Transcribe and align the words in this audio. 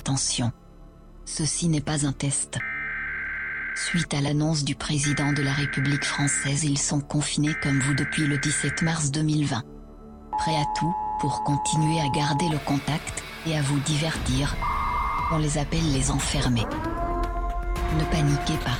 attention. 0.00 0.50
Ceci 1.26 1.68
n'est 1.68 1.82
pas 1.82 2.06
un 2.06 2.12
test. 2.12 2.58
Suite 3.76 4.12
à 4.14 4.20
l'annonce 4.20 4.64
du 4.64 4.74
président 4.74 5.32
de 5.32 5.42
la 5.42 5.52
République 5.52 6.04
française, 6.04 6.64
ils 6.64 6.78
sont 6.78 7.00
confinés 7.00 7.54
comme 7.62 7.78
vous 7.80 7.94
depuis 7.94 8.26
le 8.26 8.38
17 8.38 8.82
mars 8.82 9.10
2020. 9.10 9.62
Prêts 10.38 10.56
à 10.56 10.64
tout 10.78 10.94
pour 11.20 11.44
continuer 11.44 12.00
à 12.00 12.08
garder 12.08 12.48
le 12.48 12.58
contact 12.58 13.22
et 13.46 13.56
à 13.56 13.62
vous 13.62 13.78
divertir. 13.80 14.56
On 15.32 15.38
les 15.38 15.58
appelle 15.58 15.92
les 15.92 16.10
enfermés. 16.10 16.66
Ne 17.98 18.04
paniquez 18.10 18.58
pas. 18.64 18.78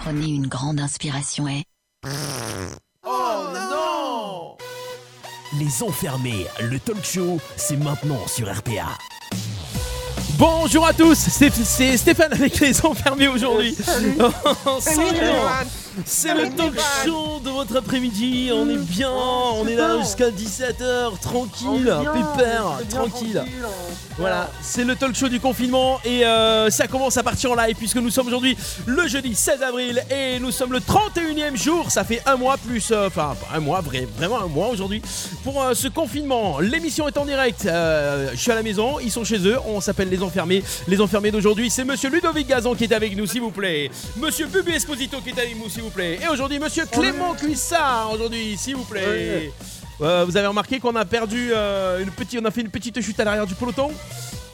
Prenez 0.00 0.26
une 0.26 0.48
grande 0.48 0.80
inspiration 0.80 1.46
et... 1.46 1.62
Oh 3.06 3.52
non 3.54 4.56
Les 5.58 5.82
Enfermés, 5.82 6.46
le 6.60 6.80
talk 6.80 7.04
show, 7.04 7.38
c'est 7.56 7.76
maintenant 7.76 8.26
sur 8.26 8.52
RPA. 8.52 8.88
Bonjour 10.38 10.86
à 10.86 10.92
tous, 10.92 11.18
c'est 11.18 11.96
Stéphane 11.96 12.32
avec 12.32 12.60
les 12.60 12.86
enfermés 12.86 13.26
aujourd'hui. 13.26 13.76
C'est 16.04 16.32
le 16.32 16.54
talk 16.54 16.78
show 17.04 17.40
de 17.44 17.50
votre 17.50 17.76
après-midi, 17.76 18.50
on 18.54 18.68
est 18.70 18.76
bien, 18.76 19.10
on 19.10 19.66
est 19.66 19.74
là 19.74 19.98
jusqu'à 19.98 20.30
17h, 20.30 21.18
tranquille, 21.20 21.92
pépère, 22.12 22.78
tranquille. 22.88 23.44
Voilà, 24.18 24.50
c'est 24.60 24.82
le 24.82 24.96
talk 24.96 25.14
show 25.14 25.28
du 25.28 25.38
confinement 25.38 26.00
et 26.04 26.24
euh, 26.24 26.70
ça 26.70 26.88
commence 26.88 27.16
à 27.16 27.22
partir 27.22 27.52
en 27.52 27.54
live 27.54 27.76
puisque 27.76 27.98
nous 27.98 28.10
sommes 28.10 28.26
aujourd'hui 28.26 28.56
le 28.84 29.06
jeudi 29.06 29.32
16 29.32 29.62
avril 29.62 30.02
et 30.10 30.40
nous 30.40 30.50
sommes 30.50 30.72
le 30.72 30.80
31e 30.80 31.56
jour, 31.56 31.92
ça 31.92 32.02
fait 32.02 32.20
un 32.26 32.34
mois 32.34 32.56
plus, 32.56 32.90
euh, 32.90 33.06
enfin 33.06 33.36
un 33.54 33.60
mois, 33.60 33.80
vrai, 33.80 34.08
vraiment 34.16 34.42
un 34.42 34.48
mois 34.48 34.70
aujourd'hui 34.70 35.00
pour 35.44 35.62
euh, 35.62 35.72
ce 35.72 35.86
confinement. 35.86 36.58
L'émission 36.58 37.06
est 37.06 37.16
en 37.16 37.24
direct, 37.24 37.60
je 37.62 38.36
suis 38.36 38.50
à 38.50 38.56
la 38.56 38.64
maison, 38.64 38.98
ils 38.98 39.12
sont 39.12 39.22
chez 39.22 39.38
eux, 39.46 39.56
on 39.64 39.80
s'appelle 39.80 40.08
les 40.08 40.20
enfermés. 40.20 40.64
Les 40.88 41.00
enfermés 41.00 41.30
d'aujourd'hui, 41.30 41.70
c'est 41.70 41.84
monsieur 41.84 42.10
Ludovic 42.10 42.48
Gazan 42.48 42.74
qui 42.74 42.84
est 42.84 42.92
avec 42.92 43.16
nous 43.16 43.26
s'il 43.26 43.42
vous 43.42 43.52
plaît, 43.52 43.88
monsieur 44.16 44.48
Bubu 44.48 44.72
Esposito 44.72 45.20
qui 45.20 45.28
est 45.28 45.38
avec 45.38 45.56
nous 45.56 45.68
s'il 45.68 45.82
vous 45.82 45.90
plaît 45.90 46.18
et 46.20 46.26
aujourd'hui 46.26 46.58
monsieur 46.58 46.86
Clément 46.86 47.34
Cuissard 47.34 48.10
aujourd'hui 48.12 48.56
s'il 48.58 48.74
vous 48.74 48.84
plaît. 48.84 49.52
Euh, 50.00 50.24
vous 50.24 50.36
avez 50.36 50.46
remarqué 50.46 50.78
qu'on 50.78 50.94
a 50.96 51.04
perdu 51.04 51.50
euh, 51.52 52.00
une 52.00 52.10
petite, 52.10 52.40
on 52.40 52.44
a 52.44 52.50
fait 52.50 52.60
une 52.60 52.70
petite 52.70 53.00
chute 53.00 53.18
à 53.20 53.24
l'arrière 53.24 53.46
du 53.46 53.54
peloton. 53.54 53.90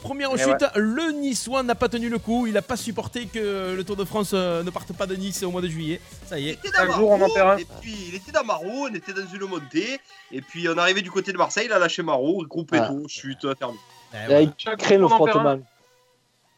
Première 0.01 0.29
Eh 0.35 0.37
chute, 0.37 0.63
le 0.75 1.11
Niçois 1.13 1.63
n'a 1.63 1.73
pas 1.75 1.89
tenu 1.89 2.09
le 2.09 2.19
coup. 2.19 2.45
Il 2.47 2.53
n'a 2.53 2.61
pas 2.61 2.77
supporté 2.77 3.25
que 3.25 3.73
le 3.75 3.83
Tour 3.83 3.95
de 3.95 4.05
France 4.05 4.31
euh, 4.33 4.61
ne 4.63 4.69
parte 4.69 4.93
pas 4.93 5.07
de 5.07 5.15
Nice 5.15 5.41
au 5.43 5.49
mois 5.51 5.61
de 5.61 5.67
juillet. 5.67 5.99
Ça 6.27 6.37
y 6.39 6.43
Il 6.43 6.49
est. 6.49 6.51
était 6.53 6.69
Chaque 6.75 6.87
dans 6.89 6.95
jour, 6.95 7.09
on 7.11 7.15
en 7.15 7.17
Marot, 7.19 7.33
perd 7.33 7.49
un. 7.49 7.57
et 7.57 7.65
puis 7.81 7.95
il 8.09 8.15
était 8.15 8.31
dans 8.31 8.43
Marot, 8.43 8.87
on 8.89 8.93
était 8.93 9.13
dans 9.13 9.25
une 9.33 9.45
montée, 9.49 9.99
et 10.31 10.41
puis 10.41 10.67
on 10.69 10.75
est 10.75 10.79
arrivé 10.79 11.01
du 11.01 11.09
côté 11.09 11.31
de 11.31 11.37
Marseille, 11.37 11.65
il 11.67 11.73
a 11.73 11.79
lâché 11.79 12.03
Marot, 12.03 12.43
groupe 12.47 12.73
et 12.73 12.77
Ah. 12.79 12.87
tout, 12.87 13.05
chute, 13.07 13.45
Et 13.45 13.47
voilà. 14.27 14.41
il 14.41 14.51
crée 14.77 14.97
le 14.97 15.07
frottement. 15.07 15.59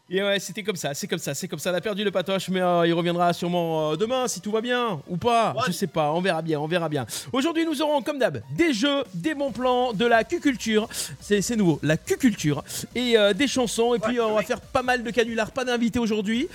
Et 0.09 0.23
ouais, 0.23 0.39
c'était 0.39 0.63
comme 0.63 0.77
ça, 0.77 0.94
c'est 0.94 1.05
comme 1.05 1.19
ça, 1.19 1.33
c'est 1.33 1.50
comme 1.50 1.59
ça. 1.59 1.69
On 1.69 1.75
a 1.75 1.81
perdu 1.81 2.02
le 2.02 2.11
patoche, 2.11 2.47
mais 2.47 2.61
euh, 2.61 2.88
il 2.88 2.94
reviendra 2.94 3.33
sûrement 3.33 3.91
euh, 3.91 3.95
demain 3.97 4.30
si 4.30 4.39
tout 4.39 4.52
va 4.52 4.61
bien 4.61 5.02
ou 5.05 5.17
pas. 5.17 5.52
Ouais. 5.52 5.63
Je 5.67 5.73
sais 5.73 5.88
pas, 5.88 6.13
on 6.13 6.22
verra 6.22 6.41
bien, 6.41 6.61
on 6.61 6.67
verra 6.67 6.88
bien. 6.88 7.05
Aujourd'hui, 7.33 7.66
nous 7.66 7.81
aurons 7.81 8.02
comme 8.02 8.17
d'hab 8.17 8.41
des 8.52 8.72
jeux, 8.72 9.03
des 9.13 9.35
bons 9.35 9.52
plans, 9.52 9.91
de 9.91 10.05
la 10.05 10.23
cuculture. 10.23 10.88
C'est 11.19 11.58
nouveau, 11.58 11.78
la 11.83 11.97
cuculture 11.97 12.63
et 12.95 13.17
euh, 13.17 13.33
des 13.33 13.50
chansons. 13.50 13.95
Et 13.95 14.00
puis 14.00 14.17
Ouais, 14.17 14.23
on 14.23 14.35
va 14.35 14.44
faire 14.44 14.61
pas 14.61 14.81
mal 14.81 15.03
de 15.03 15.11
canulars, 15.11 15.52
pas 15.52 15.66
d'invités 15.66 16.00
aujourd'hui. 16.00 16.47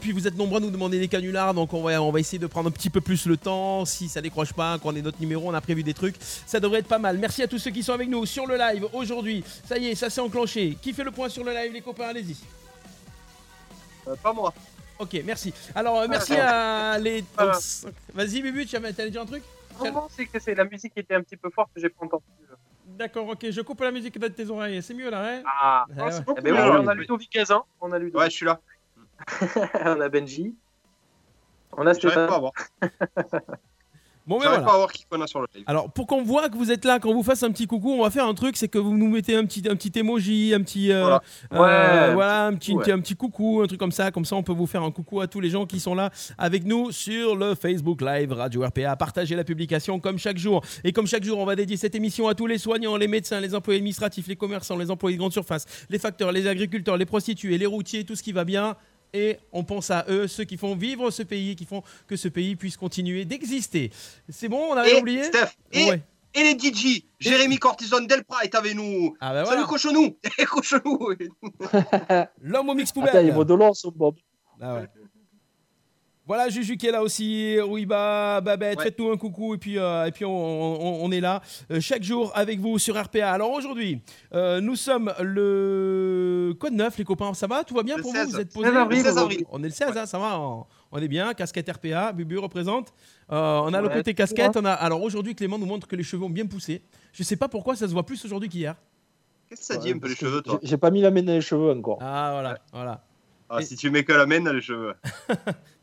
Puis 0.00 0.12
vous 0.12 0.28
êtes 0.28 0.36
nombreux 0.36 0.58
à 0.58 0.60
nous 0.60 0.70
demander 0.70 1.00
des 1.00 1.08
canulars, 1.08 1.54
donc 1.54 1.72
on 1.72 1.82
va, 1.82 2.02
on 2.02 2.12
va 2.12 2.20
essayer 2.20 2.38
de 2.38 2.46
prendre 2.46 2.68
un 2.68 2.72
petit 2.72 2.90
peu 2.90 3.00
plus 3.00 3.24
le 3.24 3.38
temps. 3.38 3.86
Si 3.86 4.10
ça 4.10 4.20
décroche 4.20 4.52
pas, 4.52 4.78
qu'on 4.78 4.94
ait 4.94 5.02
notre 5.02 5.18
numéro, 5.18 5.48
on 5.48 5.54
a 5.54 5.62
prévu 5.62 5.82
des 5.82 5.94
trucs. 5.94 6.16
Ça 6.46 6.60
devrait 6.60 6.80
être 6.80 6.88
pas 6.88 6.98
mal. 6.98 7.16
Merci 7.16 7.42
à 7.42 7.48
tous 7.48 7.58
ceux 7.58 7.70
qui 7.70 7.82
sont 7.82 7.94
avec 7.94 8.10
nous 8.10 8.26
sur 8.26 8.46
le 8.46 8.58
live 8.58 8.86
aujourd'hui. 8.92 9.42
Ça 9.66 9.78
y 9.78 9.86
est, 9.86 9.94
ça 9.94 10.10
s'est 10.10 10.20
enclenché. 10.20 10.76
Qui 10.82 10.92
fait 10.92 11.04
le 11.04 11.10
point 11.10 11.30
sur 11.30 11.42
le 11.42 11.52
live, 11.52 11.72
les 11.72 11.80
copains? 11.80 12.08
Allez-y. 12.08 12.33
Euh, 14.08 14.16
pas 14.16 14.32
moi. 14.32 14.52
Ok, 14.98 15.16
merci. 15.24 15.52
Alors, 15.74 16.00
euh, 16.00 16.06
merci 16.08 16.34
à 16.34 16.98
les. 16.98 17.24
Voilà. 17.36 17.58
Vas-y, 18.14 18.42
Bubu, 18.42 18.66
tu 18.66 18.76
avais 18.76 18.92
t'allais 18.92 19.10
dire 19.10 19.22
un 19.22 19.26
truc 19.26 19.42
Non, 19.84 20.06
c'est 20.08 20.26
que 20.26 20.38
c'est 20.38 20.54
la 20.54 20.64
musique 20.64 20.94
qui 20.94 21.00
était 21.00 21.14
un 21.14 21.22
petit 21.22 21.36
peu 21.36 21.50
forte 21.50 21.70
que 21.74 21.80
j'ai 21.80 21.88
pas 21.88 22.04
entendu. 22.04 22.22
D'accord, 22.86 23.26
ok, 23.28 23.50
je 23.50 23.60
coupe 23.62 23.80
la 23.80 23.90
musique 23.90 24.18
de 24.18 24.28
tes 24.28 24.48
oreilles. 24.50 24.80
C'est 24.82 24.94
mieux 24.94 25.10
là, 25.10 25.24
hein 25.38 25.42
Ah, 25.46 25.84
Ah 25.98 26.04
ouais. 26.04 26.12
c'est 26.12 26.24
beaucoup 26.24 26.38
Eh 26.44 26.52
ben 26.52 26.54
on 26.54 26.86
a 26.86 26.92
oui. 26.92 27.00
Ludovic 27.00 27.32
Gazan, 27.32 27.64
on 27.80 27.90
a 27.90 27.98
Ludovic, 27.98 28.20
Ouais, 28.20 28.30
je 28.30 28.36
suis 28.36 28.46
là. 28.46 28.60
on 29.84 30.00
a 30.00 30.08
Benji, 30.08 30.54
on 31.72 31.86
a 31.86 31.92
J'arrive 31.94 32.28
pas 32.28 32.36
à 32.36 32.50
Stéphane. 32.88 33.40
Bon, 34.26 34.38
mais 34.38 34.44
J'arrive 34.44 34.60
voilà. 34.60 34.66
pas 34.66 34.74
à 34.74 34.78
voir 34.78 34.92
qui 34.92 35.04
qu'on 35.04 35.20
a 35.20 35.26
sur 35.26 35.40
le 35.40 35.46
live. 35.54 35.64
Alors, 35.66 35.90
pour 35.92 36.06
qu'on 36.06 36.22
voit 36.22 36.48
que 36.48 36.56
vous 36.56 36.70
êtes 36.70 36.84
là, 36.86 36.98
qu'on 36.98 37.12
vous 37.12 37.22
fasse 37.22 37.42
un 37.42 37.50
petit 37.50 37.66
coucou, 37.66 37.92
on 37.92 38.02
va 38.02 38.10
faire 38.10 38.26
un 38.26 38.32
truc 38.32 38.56
c'est 38.56 38.68
que 38.68 38.78
vous 38.78 38.96
nous 38.96 39.08
mettez 39.08 39.36
un 39.36 39.44
petit, 39.44 39.62
un 39.68 39.76
petit 39.76 39.98
emoji, 39.98 40.54
un 40.54 40.62
petit. 40.62 40.90
euh, 40.92 41.00
Voilà. 41.02 41.22
euh, 41.52 42.08
Ouais, 42.08 42.14
voilà, 42.14 42.46
un 42.46 42.54
petit, 42.54 42.72
ouais. 42.72 42.90
un 42.90 43.00
petit 43.00 43.16
coucou, 43.16 43.60
un 43.62 43.66
truc 43.66 43.78
comme 43.78 43.92
ça. 43.92 44.10
Comme 44.10 44.24
ça, 44.24 44.36
on 44.36 44.42
peut 44.42 44.52
vous 44.54 44.66
faire 44.66 44.82
un 44.82 44.90
coucou 44.90 45.20
à 45.20 45.26
tous 45.26 45.40
les 45.40 45.50
gens 45.50 45.66
qui 45.66 45.78
sont 45.78 45.94
là 45.94 46.10
avec 46.38 46.64
nous 46.64 46.90
sur 46.90 47.36
le 47.36 47.54
Facebook 47.54 48.00
Live 48.00 48.32
Radio 48.32 48.64
RPA. 48.64 48.96
Partagez 48.96 49.36
la 49.36 49.44
publication 49.44 50.00
comme 50.00 50.18
chaque 50.18 50.38
jour. 50.38 50.62
Et 50.84 50.92
comme 50.92 51.06
chaque 51.06 51.24
jour, 51.24 51.38
on 51.38 51.44
va 51.44 51.54
dédier 51.54 51.76
cette 51.76 51.94
émission 51.94 52.26
à 52.26 52.34
tous 52.34 52.46
les 52.46 52.56
soignants, 52.58 52.96
les 52.96 53.08
médecins, 53.08 53.40
les 53.40 53.54
employés 53.54 53.78
administratifs, 53.78 54.26
les 54.26 54.36
commerçants, 54.36 54.78
les 54.78 54.90
employés 54.90 55.16
de 55.16 55.20
grande 55.20 55.32
surface, 55.34 55.66
les 55.90 55.98
facteurs, 55.98 56.32
les 56.32 56.46
agriculteurs, 56.46 56.96
les 56.96 57.04
prostituées, 57.06 57.58
les 57.58 57.66
routiers, 57.66 58.04
tout 58.04 58.16
ce 58.16 58.22
qui 58.22 58.32
va 58.32 58.44
bien. 58.44 58.74
Et 59.16 59.38
on 59.52 59.62
pense 59.62 59.92
à 59.92 60.04
eux, 60.08 60.26
ceux 60.26 60.42
qui 60.42 60.56
font 60.56 60.74
vivre 60.74 61.10
ce 61.12 61.22
pays, 61.22 61.54
qui 61.54 61.64
font 61.64 61.84
que 62.08 62.16
ce 62.16 62.26
pays 62.26 62.56
puisse 62.56 62.76
continuer 62.76 63.24
d'exister. 63.24 63.92
C'est 64.28 64.48
bon, 64.48 64.60
on 64.70 64.74
avait 64.74 64.90
Et 64.96 65.00
oublié 65.00 65.22
Steph, 65.22 65.50
et, 65.72 65.84
Ouais. 65.88 66.02
et 66.34 66.42
les 66.42 66.58
DJ, 66.58 67.04
Jérémy 67.20 67.58
Cortison 67.58 68.00
Delpra 68.04 68.42
est 68.42 68.56
avec 68.56 68.74
nous. 68.74 69.14
Ah 69.20 69.32
bah 69.32 69.44
Salut 69.44 69.58
voilà. 69.62 69.68
cochonou 69.68 70.16
Cochonou 70.48 70.98
L'homme 72.42 72.68
au 72.70 72.74
mix 72.74 72.90
Attends, 72.90 73.00
poubelle. 73.02 73.26
il 73.26 73.32
vaut 73.32 73.44
de 73.44 73.54
l'or, 73.54 73.76
son 73.76 73.92
Bob. 73.94 74.16
Ah 74.60 74.74
ouais. 74.74 74.88
Voilà, 76.26 76.48
Juju 76.48 76.78
qui 76.78 76.86
est 76.86 76.90
là 76.90 77.02
aussi, 77.02 77.58
Ruiba, 77.60 78.40
Babette, 78.40 78.78
Ouais. 78.78 78.84
faites-nous 78.84 79.10
un 79.10 79.16
coucou 79.18 79.54
et 79.54 79.58
puis, 79.58 79.78
euh, 79.78 80.06
et 80.06 80.10
puis 80.10 80.24
on, 80.24 80.30
on- 80.30 81.04
on 81.04 81.10
est 81.12 81.20
là 81.20 81.42
euh, 81.70 81.80
chaque 81.82 82.02
jour 82.02 82.32
avec 82.34 82.60
vous 82.60 82.78
sur 82.78 82.96
RPA. 82.98 83.30
Alors 83.30 83.50
aujourd'hui, 83.50 84.00
euh, 84.32 84.58
nous 84.62 84.74
sommes 84.74 85.12
le 85.20 86.54
code 86.58 86.72
9, 86.72 86.96
les 86.96 87.04
copains, 87.04 87.34
ça 87.34 87.46
va? 87.46 87.62
Tout 87.62 87.74
va 87.74 87.82
bien 87.82 87.96
Le 87.96 88.02
pour 88.02 88.12
16. 88.12 88.26
vous 88.26 88.32
Vous 88.32 88.40
êtes 88.40 88.52
posés? 88.54 88.68
16 88.68 88.76
avril, 88.78 88.98
Le 88.98 89.04
16 89.04 89.18
avril. 89.18 89.44
On 89.50 89.60
est 89.62 89.66
le 89.66 89.70
16, 89.70 89.96
hein, 89.98 90.06
ça 90.06 90.18
va 90.18 90.40
on, 90.40 90.64
on 90.92 90.98
est 90.98 91.08
bien, 91.08 91.34
casquette 91.34 91.68
RPA, 91.70 92.12
Bubu 92.12 92.38
représente. 92.38 92.94
Euh, 93.30 93.60
on 93.62 93.74
a 93.74 93.80
le 93.82 93.88
Ouais, 93.88 93.94
côté 93.96 94.14
tout 94.14 94.16
casquette, 94.16 94.56
on 94.56 94.64
a... 94.64 94.72
alors 94.72 95.02
aujourd'hui 95.02 95.34
Clément 95.34 95.58
nous 95.58 95.66
montre 95.66 95.86
que 95.86 95.96
les 95.96 96.02
cheveux 96.02 96.24
ont 96.24 96.30
bien 96.30 96.46
poussé. 96.46 96.82
Je 97.12 97.22
sais 97.22 97.36
pas 97.36 97.48
pourquoi 97.48 97.76
ça 97.76 97.86
se 97.86 97.92
voit 97.92 98.06
plus 98.06 98.24
aujourd'hui 98.24 98.48
qu'hier. 98.48 98.76
Qu'est-ce 99.50 99.60
que 99.60 99.66
ça 99.74 99.76
dit 99.76 99.90
un 99.92 99.98
peu 99.98 100.08
les 100.08 100.14
cheveux, 100.16 100.40
toi? 100.40 100.58
J'ai 100.62 100.68
j'ai 100.70 100.76
pas 100.78 100.90
mis 100.90 101.02
la 101.02 101.10
main 101.10 101.22
dans 101.22 101.32
les 101.34 101.42
cheveux 101.42 101.70
encore. 101.72 101.98
Ah 102.00 102.30
voilà, 102.32 102.58
voilà. 102.72 103.04
Ah, 103.58 103.62
si 103.62 103.76
tu 103.76 103.90
mets 103.90 104.04
que 104.04 104.12
la 104.12 104.26
main 104.26 104.40
dans 104.40 104.52
les 104.52 104.60
cheveux. 104.60 104.94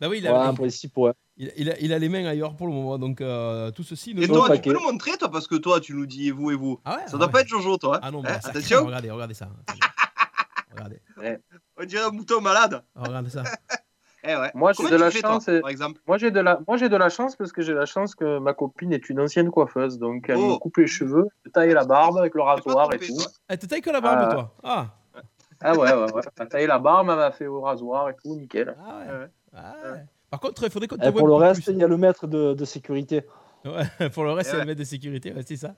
Bah 0.02 0.08
oui, 0.10 0.18
il 0.18 0.24
Ouais, 0.24 0.30
a, 0.30 0.52
ouais. 0.52 1.14
il, 1.38 1.52
il 1.58 1.70
a, 1.70 1.80
il 1.80 1.94
a 1.94 2.00
les 2.00 2.10
mains 2.10 2.26
ailleurs 2.26 2.56
pour 2.56 2.66
le 2.66 2.74
moment, 2.74 2.98
donc 2.98 3.22
euh, 3.22 3.70
tout 3.70 3.84
ceci... 3.84 4.16
ne 4.16 4.24
Et 4.24 4.28
toi, 4.28 4.38
le 4.38 4.44
tu 4.46 4.50
paquet. 4.50 4.70
peux 4.72 4.76
nous 4.80 4.92
montrer, 4.92 5.16
toi, 5.18 5.30
parce 5.30 5.46
que 5.48 5.56
toi, 5.56 5.80
tu 5.80 5.94
nous 5.94 6.08
dis 6.08 6.32
vous 6.32 6.50
et 6.50 6.56
vous. 6.56 6.80
Ah 6.86 6.96
ouais, 6.96 7.02
Ça 7.06 7.12
ah 7.14 7.18
doit 7.18 7.28
ouais. 7.28 7.32
pas 7.32 7.42
être 7.42 7.48
Jojo, 7.50 7.78
toi. 7.78 7.98
hein 7.98 8.00
Ah 8.02 8.10
non, 8.10 8.22
bah, 8.24 8.32
Attention, 8.44 8.78
crème, 8.78 8.86
regardez, 8.88 9.12
regardez 9.12 9.34
ça. 9.36 9.50
regardez, 10.72 11.02
on 11.78 11.86
dirait 11.86 12.04
un 12.04 12.10
mouton 12.12 12.42
malade. 12.42 12.84
regardez 12.96 13.30
ça. 13.30 13.44
Eh 14.24 14.36
ouais. 14.36 14.52
Moi, 14.54 14.72
j'ai 14.74 14.88
de 14.88 14.96
la 14.98 15.10
chance, 15.10 15.46
toi, 15.46 15.62
par 15.62 15.72
exemple 15.72 16.00
Moi 16.08 16.20
j'ai 16.20 16.30
de 16.30 16.40
la, 16.40 16.60
moi 16.68 16.78
j'ai 16.78 16.90
de 16.90 16.96
la 16.96 17.10
chance 17.10 17.36
parce 17.36 17.52
que 17.52 17.64
j'ai 17.64 17.74
la 17.74 17.88
chance 17.88 18.14
que 18.14 18.38
ma 18.38 18.54
copine 18.54 18.94
est 18.94 19.10
une 19.10 19.20
ancienne 19.20 19.50
coiffeuse, 19.50 19.98
donc 19.98 20.26
elle 20.30 20.38
Oh. 20.38 20.48
me 20.54 20.58
coupe 20.60 20.78
les 20.78 20.86
cheveux, 20.86 21.26
elle 21.44 21.52
taille 21.52 21.74
la 21.74 21.86
barbe 21.86 22.20
avec 22.20 22.36
le 22.36 22.44
rasoir 22.44 22.94
et 22.94 23.00
tout. 23.00 23.18
Elle 23.48 23.58
te 23.58 23.66
taille 23.66 23.82
que 23.82 23.90
la 23.90 24.00
barbe, 24.00 24.20
Ah. 24.30 24.32
toi? 24.32 24.56
Ah, 24.64 24.88
Ah 25.62 25.74
ouais, 25.74 25.92
ouais, 25.94 26.12
ouais. 26.14 26.22
Elle 26.26 26.32
m'a 26.40 26.46
taillé 26.48 26.68
la 26.68 26.80
barbe, 26.80 27.10
elle 27.10 27.16
m'a 27.18 27.32
fait 27.32 27.48
au 27.48 27.62
rasoir 27.62 28.10
et 28.10 28.16
tout, 28.22 28.36
nickel. 28.36 28.76
ah 28.80 29.00
ouais. 29.00 29.20
Ouais. 29.20 29.28
Ah 29.56 29.74
ouais. 29.94 30.00
Par 30.30 30.40
contre, 30.40 30.64
il 30.64 30.70
faudrait 30.72 30.88
qu'on 30.88 30.98
pour 31.12 31.28
le 31.28 31.34
reste, 31.36 31.68
il 31.68 31.78
y 31.78 31.84
a 31.84 31.88
le 31.88 31.98
maître 31.98 32.26
de, 32.28 32.54
de 32.54 32.66
sécurité. 32.66 33.24
Ouais, 33.64 34.10
pour 34.14 34.24
le 34.24 34.32
reste, 34.32 34.48
Eh 34.48 34.52
c'est 34.52 34.56
ouais. 34.58 34.62
le 34.64 34.68
maître 34.70 34.80
de 34.80 34.86
sécurité, 34.86 35.34
ouais, 35.34 35.44
c'est 35.46 35.58
ça. 35.58 35.76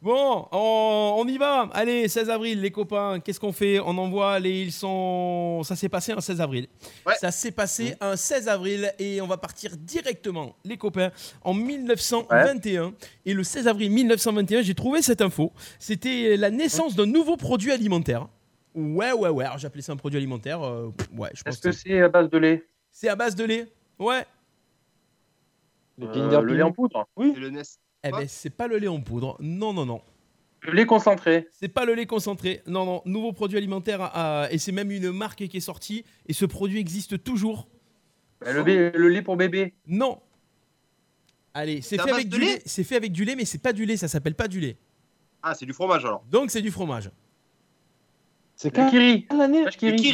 Bon, 0.00 0.46
on, 0.52 1.16
on 1.18 1.26
y 1.26 1.36
va. 1.36 1.68
Allez, 1.72 2.06
16 2.06 2.30
avril, 2.30 2.60
les 2.60 2.70
copains, 2.70 3.18
qu'est-ce 3.18 3.40
qu'on 3.40 3.50
fait? 3.52 3.80
On 3.80 3.96
envoie 3.98 4.38
les. 4.38 4.62
Ils 4.62 4.72
sont. 4.72 5.62
Ça 5.64 5.74
s'est 5.74 5.88
passé 5.88 6.12
un 6.12 6.20
16 6.20 6.40
avril. 6.40 6.68
Ouais. 7.06 7.14
Ça 7.16 7.32
s'est 7.32 7.50
passé 7.50 7.96
un 8.00 8.14
16 8.14 8.46
avril 8.46 8.92
et 9.00 9.20
on 9.20 9.26
va 9.26 9.36
partir 9.36 9.72
directement, 9.76 10.54
les 10.64 10.76
copains, 10.76 11.10
en 11.42 11.54
1921. 11.54 12.92
Et 13.26 13.34
le 13.34 13.42
16 13.42 13.66
avril 13.68 13.90
1921, 13.90 14.62
j'ai 14.62 14.74
trouvé 14.74 15.02
cette 15.02 15.20
info. 15.20 15.50
C'était 15.80 16.36
la 16.36 16.50
naissance 16.50 16.94
d'un 16.94 17.06
nouveau 17.06 17.36
produit 17.36 17.72
alimentaire. 17.72 18.28
Ouais, 18.74 19.12
ouais, 19.12 19.28
ouais. 19.28 19.44
Alors 19.44 19.58
j'appelais 19.58 19.82
ça 19.82 19.92
un 19.92 19.96
produit 19.96 20.16
alimentaire. 20.18 20.62
euh, 20.62 20.90
ouais, 21.16 21.30
je 21.34 21.42
pense 21.42 21.54
Est-ce 21.54 21.62
que 21.62 21.68
que 21.68 21.72
c'est 21.74 22.00
à 22.02 22.08
base 22.08 22.28
de 22.30 22.38
lait? 22.38 22.64
C'est 22.90 23.08
à 23.08 23.16
base 23.16 23.34
de 23.36 23.44
lait. 23.44 23.72
Ouais. 23.98 24.24
Le 25.98 26.06
Euh, 26.08 26.40
Le 26.40 26.54
lait 26.54 26.62
en 26.62 26.72
poudre? 26.72 27.06
C'est 27.16 27.38
le 27.40 27.50
NES. 27.50 27.62
Eh 28.02 28.10
ben, 28.10 28.26
c'est 28.28 28.50
pas 28.50 28.66
le 28.66 28.78
lait 28.78 28.88
en 28.88 29.00
poudre. 29.00 29.36
Non, 29.40 29.72
non, 29.72 29.86
non. 29.86 30.02
Le 30.62 30.72
lait 30.72 30.86
concentré 30.86 31.46
C'est 31.52 31.68
pas 31.68 31.84
le 31.84 31.94
lait 31.94 32.06
concentré. 32.06 32.62
Non, 32.66 32.84
non. 32.84 33.02
Nouveau 33.04 33.32
produit 33.32 33.56
alimentaire. 33.58 34.00
à- 34.02 34.48
et 34.50 34.58
c'est 34.58 34.72
même 34.72 34.90
une 34.90 35.10
marque 35.12 35.46
qui 35.46 35.56
est 35.56 35.60
sortie. 35.60 36.04
Et 36.26 36.32
ce 36.32 36.44
produit 36.44 36.80
existe 36.80 37.22
toujours. 37.22 37.68
Euh, 38.46 38.52
le, 38.52 38.62
bé- 38.64 38.90
le 38.90 39.08
lait 39.08 39.22
pour 39.22 39.36
bébé 39.36 39.74
Non. 39.86 40.20
Allez, 41.54 41.80
c'est 41.82 42.00
fait 42.00 42.10
avec 42.10 42.28
du 42.28 42.40
lait? 42.40 42.46
lait. 42.56 42.62
C'est 42.66 42.82
fait 42.84 42.96
avec 42.96 43.12
du 43.12 43.24
lait, 43.24 43.36
mais 43.36 43.44
c'est 43.44 43.62
pas 43.62 43.72
du 43.72 43.84
lait. 43.86 43.96
Ça 43.96 44.08
s'appelle 44.08 44.34
pas 44.34 44.48
du 44.48 44.58
lait. 44.58 44.76
Ah, 45.42 45.54
c'est 45.54 45.66
du 45.66 45.72
fromage 45.72 46.04
alors. 46.04 46.24
Donc 46.30 46.50
c'est 46.50 46.62
du 46.62 46.70
fromage. 46.72 47.10
C'est 48.56 48.70
quand 48.70 48.88
Kiri. 48.88 49.26
l'année. 49.36 49.64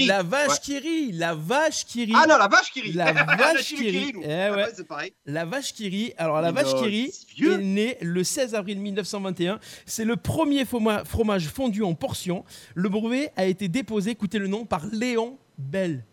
La 0.07 0.23
vache 0.23 0.61
qui 0.61 0.79
rit, 0.79 1.13
la 1.13 1.35
vache 1.35 1.85
qui 1.85 2.05
rit. 2.07 2.13
Ah 2.17 2.27
non, 2.27 2.39
la 2.39 2.49
vache 2.49 2.73
qui 2.73 2.81
rit. 2.81 2.93
La 2.95 3.13
vache 3.13 3.75
qui 3.75 3.91
rit. 3.91 4.13
Eh 4.23 4.51
ouais. 4.51 4.67
c'est 4.75 4.87
pareil. 4.87 5.13
La 5.27 5.45
vache 5.45 5.75
qui 5.75 5.89
rit. 5.89 6.13
Alors, 6.17 6.41
la 6.41 6.51
vache 6.51 6.75
qui 6.75 6.87
rit 6.87 7.13
est 7.43 7.59
née 7.59 7.99
le 8.01 8.25
16 8.25 8.55
avril 8.55 8.81
1921. 8.81 9.61
C'est 9.85 10.05
le 10.05 10.17
premier 10.17 10.65
fromage 10.65 11.49
fondu 11.49 11.83
en 11.83 11.95
portion. 11.95 12.45
Le 12.75 12.89
brevet 12.89 13.31
a 13.37 13.45
été 13.45 13.69
déposé, 13.69 14.13
écoutez 14.13 14.39
le 14.39 14.47
nom, 14.47 14.65
par 14.65 14.87
Léon 14.87 15.39
Bell. 15.59 16.05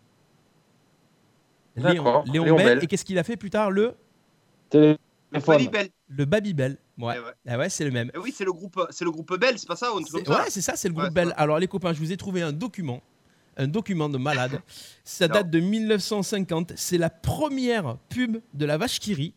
Léon, 1.76 2.04
D'accord, 2.04 2.26
Léon 2.26 2.44
Léon 2.44 2.58
Bell. 2.58 2.66
Bell. 2.66 2.84
Et 2.84 2.88
qu'est-ce 2.88 3.06
qu'il 3.06 3.18
a 3.20 3.24
fait 3.24 3.38
plus 3.38 3.50
tard 3.52 3.72
Le, 3.72 3.96
Téléphone. 4.70 4.98
Le 5.32 5.40
Babybel. 5.40 5.90
le 6.10 6.26
Babybel. 6.26 6.78
Ouais. 6.98 7.16
Eh 7.18 7.20
ouais. 7.20 7.32
Ah 7.48 7.58
ouais, 7.58 7.70
c'est 7.70 7.86
le 7.86 7.92
même. 7.92 8.10
Eh 8.16 8.18
oui, 8.18 8.34
c'est 8.36 8.44
le 8.46 8.52
groupe, 8.54 8.82
c'est 8.90 9.06
le 9.06 9.12
groupe 9.12 9.38
Bell, 9.38 9.58
c'est 9.60 9.68
pas 9.68 9.76
ça, 9.76 9.90
comme 9.94 10.06
ça 10.06 10.18
Ouais, 10.18 10.50
c'est 10.50 10.62
ça, 10.62 10.76
c'est 10.76 10.88
le 10.90 10.94
Ouais, 10.96 11.02
groupe 11.04 11.14
c'est 11.16 11.26
Bell. 11.26 11.34
Alors, 11.38 11.60
les 11.60 11.68
copains, 11.68 11.94
je 11.94 12.00
vous 12.00 12.12
ai 12.12 12.18
trouvé 12.18 12.42
un 12.42 12.52
document. 12.52 13.02
Un 13.60 13.68
document 13.68 14.08
de 14.10 14.18
malade. 14.20 14.62
Ça 15.04 15.28
Non. 15.28 15.34
date 15.34 15.50
de 15.50 15.60
1950. 15.60 16.74
C'est 16.76 17.00
la 17.00 17.10
première 17.10 17.98
pub 18.10 18.38
de 18.54 18.66
la 18.66 18.78
vache 18.78 19.00
qui 19.00 19.16
rit. 19.16 19.34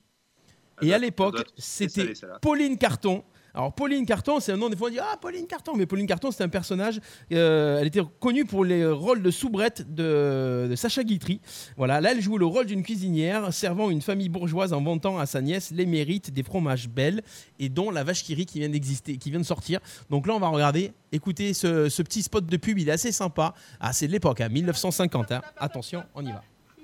Et 0.83 0.93
à 0.93 0.99
l'époque, 0.99 1.43
c'était. 1.57 2.13
Pauline 2.43 2.77
Carton. 2.77 3.25
Alors 3.55 3.73
Pauline 3.73 4.07
Carton, 4.07 4.39
c'est 4.41 4.53
un 4.53 4.57
nom 4.57 4.69
des 4.69 4.77
fois 4.77 4.89
on 4.89 4.93
dit 4.93 4.99
ah 5.01 5.17
Pauline 5.21 5.47
Carton, 5.47 5.75
mais 5.77 5.87
Pauline 5.87 6.07
Carton 6.07 6.31
c'était 6.31 6.45
un 6.45 6.49
personnage. 6.49 7.01
euh, 7.33 7.79
elle 7.81 7.87
était 7.89 8.01
connue 8.21 8.45
pour 8.45 8.65
les 8.65 8.87
rôles 8.87 9.23
de 9.23 9.31
soubrette 9.31 9.93
de, 9.93 10.73
Sacha 10.77 11.03
Guitry. 11.03 11.41
Voilà, 11.77 12.01
là 12.01 12.13
elle 12.13 12.21
joue 12.21 12.39
le 12.39 12.47
rôle 12.47 12.67
d'une 12.67 12.83
cuisinière 12.83 13.53
servant 13.53 13.91
une 13.91 14.03
famille 14.03 14.29
bourgeoise 14.29 14.73
en 14.73 14.83
vantant 14.83 15.19
à 15.19 15.27
sa 15.27 15.41
nièce 15.41 15.73
les 15.73 15.87
mérites 15.87 16.31
des 16.33 16.43
fromages 16.43 16.89
belles 16.89 17.23
et 17.59 17.69
dont 17.69 17.91
la 17.91 18.05
vache 18.05 18.23
qui 18.23 18.35
rit 18.35 18.47
qui 18.47 18.61
vient 18.61 18.69
d'exister, 18.69 19.17
qui 19.17 19.31
vient 19.31 19.41
de 19.41 19.45
sortir. 19.45 19.81
Donc 20.11 20.27
là 20.27 20.35
on 20.35 20.41
va 20.41 20.49
regarder, 20.49 20.93
écoutez 21.13 21.53
ce, 21.55 21.89
ce 21.89 22.03
petit 22.03 22.23
spot 22.23 22.47
de 22.47 22.57
pub, 22.57 22.79
il 22.79 22.89
est 22.89 22.93
assez 22.93 23.13
sympa. 23.13 23.55
Ah 23.81 23.93
c'est 23.93 24.07
de 24.07 24.13
l'époque, 24.13 24.41
hein, 24.41 24.49
1950. 24.49 25.33
hein. 25.33 25.43
Attention, 25.57 26.05
on 26.15 26.25
y 26.25 26.31
va. 26.31 26.43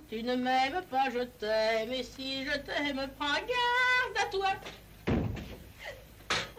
Tu 0.09 0.23
ne 0.23 0.37
m'aimes 0.37 0.83
pas, 0.91 1.11
je 1.13 1.25
t'aime, 1.39 1.93
et 1.93 2.03
si 2.05 2.45
je 2.45 2.53
t'aime, 2.59 3.09
prends 3.19 3.27
garde 3.27 4.17
à 4.25 4.31
toi. 4.31 4.47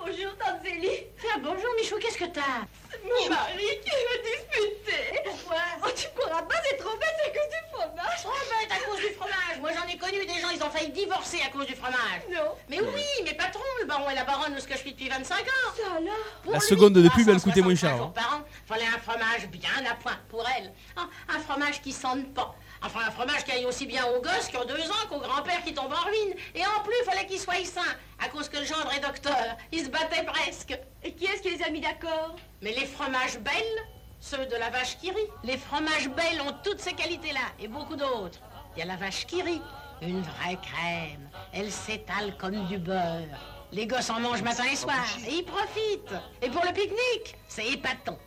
Bonjour, 0.07 0.37
Tante 0.37 0.63
Zélie. 0.63 1.03
Ah, 1.33 1.37
bonjour 1.43 1.69
Michou, 1.77 1.97
qu'est-ce 1.99 2.17
que 2.17 2.31
t'as? 2.31 2.65
Mon 3.03 3.29
mari 3.29 3.67
qui 3.83 3.91
veut 3.91 4.21
disputer. 4.23 5.21
Pourquoi 5.25 5.57
Oh, 5.85 5.89
tu 5.95 6.07
pourras 6.15 6.41
pas 6.41 6.55
être 6.71 6.83
trop 6.83 6.95
bête 6.97 7.19
à 7.25 7.29
cause 7.29 7.49
du 7.49 7.61
fromage. 7.71 8.21
Trop 8.21 8.31
bête 8.31 8.71
à 8.71 8.85
cause 8.85 8.97
du 8.99 9.13
fromage. 9.15 9.59
Moi 9.61 9.71
j'en 9.73 9.87
ai 9.87 9.97
connu 9.97 10.25
des 10.25 10.39
gens, 10.41 10.49
ils 10.53 10.63
ont 10.63 10.69
failli 10.69 10.89
divorcer 10.89 11.39
à 11.45 11.49
cause 11.49 11.65
du 11.67 11.75
fromage. 11.75 12.21
Non. 12.31 12.55
Mais 12.69 12.79
oui, 12.81 13.03
mais 13.23 13.33
patron, 13.33 13.63
le 13.81 13.87
baron 13.87 14.09
et 14.09 14.15
la 14.15 14.23
baronne, 14.23 14.59
ce 14.59 14.67
que 14.67 14.73
je 14.73 14.79
suis 14.79 14.91
depuis 14.91 15.09
25 15.09 15.35
ans. 15.39 15.41
Ça 15.75 15.91
alors 15.97 16.15
Pour 16.43 16.53
La 16.53 16.59
lui, 16.59 16.67
seconde 16.67 16.93
de 16.93 17.01
pub, 17.09 17.25
365 17.27 17.31
elle 17.35 17.41
coûtait 17.41 17.61
moins 17.61 17.75
cher, 17.75 17.93
hein. 18.01 18.11
par 18.15 18.35
an, 18.37 18.41
fallait 18.65 18.85
un 18.85 18.99
fromage 18.99 19.47
bien 19.49 19.69
à 19.89 19.95
point 19.95 20.17
pour 20.29 20.45
elle. 20.57 20.71
Ah, 20.95 21.07
un 21.35 21.39
fromage 21.39 21.81
qui 21.81 21.91
sente 21.91 22.33
pas. 22.33 22.55
Enfin, 22.83 22.99
un 23.07 23.11
fromage 23.11 23.43
qui 23.43 23.51
aille 23.51 23.65
aussi 23.65 23.87
bien 23.87 24.05
aux 24.05 24.21
gosses 24.21 24.47
qui 24.51 24.57
ont 24.57 24.65
deux 24.65 24.89
ans 24.91 25.07
qu'au 25.09 25.19
grand-père 25.19 25.63
qui 25.63 25.73
tombe 25.73 25.91
en 25.91 26.05
ruine. 26.05 26.35
Et 26.53 26.61
en 26.63 26.83
plus, 26.83 26.93
fallait 27.05 27.25
qu'il 27.25 27.39
soit 27.39 27.65
sain, 27.65 27.81
à 28.23 28.29
cause 28.29 28.49
que 28.49 28.57
le 28.57 28.65
gendre 28.65 28.91
est 28.95 28.99
docteur. 28.99 29.57
Il 29.71 29.83
se 29.83 29.89
battait 29.89 30.23
presque. 30.23 30.77
Et 31.03 31.13
qui 31.13 31.25
est-ce 31.25 31.41
qui 31.41 31.49
les 31.49 31.63
a 31.63 31.69
mis 31.71 31.81
d'accord? 31.81 32.35
Mais 32.61 32.71
les 32.71 32.85
fromages 32.85 33.39
belles, 33.39 33.87
ceux 34.19 34.45
de 34.45 34.55
la 34.55 34.69
vache 34.69 34.97
qui 34.97 35.11
rit, 35.11 35.29
les 35.43 35.57
fromages 35.57 36.09
belles 36.09 36.41
ont 36.41 36.55
toutes 36.63 36.79
ces 36.79 36.93
qualités-là 36.93 37.39
et 37.59 37.67
beaucoup 37.67 37.95
d'autres. 37.95 38.39
Il 38.75 38.79
y 38.79 38.81
a 38.81 38.85
la 38.85 38.95
vache 38.95 39.25
qui 39.27 39.41
rit, 39.41 39.61
une 40.01 40.21
vraie 40.21 40.57
crème. 40.61 41.29
Elle 41.53 41.71
s'étale 41.71 42.35
comme 42.37 42.65
du 42.67 42.77
beurre. 42.77 43.27
Les 43.71 43.85
gosses 43.85 44.09
en 44.09 44.19
mangent 44.19 44.41
matin 44.43 44.63
et 44.71 44.75
soir 44.75 45.03
et 45.27 45.33
ils 45.33 45.43
profitent. 45.45 46.15
Et 46.41 46.49
pour 46.49 46.63
le 46.65 46.71
pique-nique, 46.73 47.35
c'est 47.47 47.67
épatant. 47.67 48.17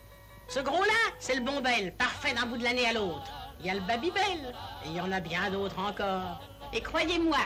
Ce 0.47 0.59
gros-là, 0.59 1.13
c'est 1.19 1.35
le 1.35 1.41
bon 1.41 1.61
bel, 1.61 1.93
parfait 1.95 2.33
d'un 2.33 2.45
bout 2.45 2.57
de 2.57 2.63
l'année 2.63 2.87
à 2.87 2.93
l'autre. 2.93 3.31
Il 3.59 3.65
y 3.65 3.69
a 3.69 3.73
le 3.73 3.81
Babybel, 3.81 4.53
et 4.85 4.87
il 4.87 4.95
y 4.95 5.01
en 5.01 5.11
a 5.11 5.19
bien 5.19 5.49
d'autres 5.49 5.79
encore. 5.79 6.41
Et 6.73 6.81
croyez-moi, 6.81 7.37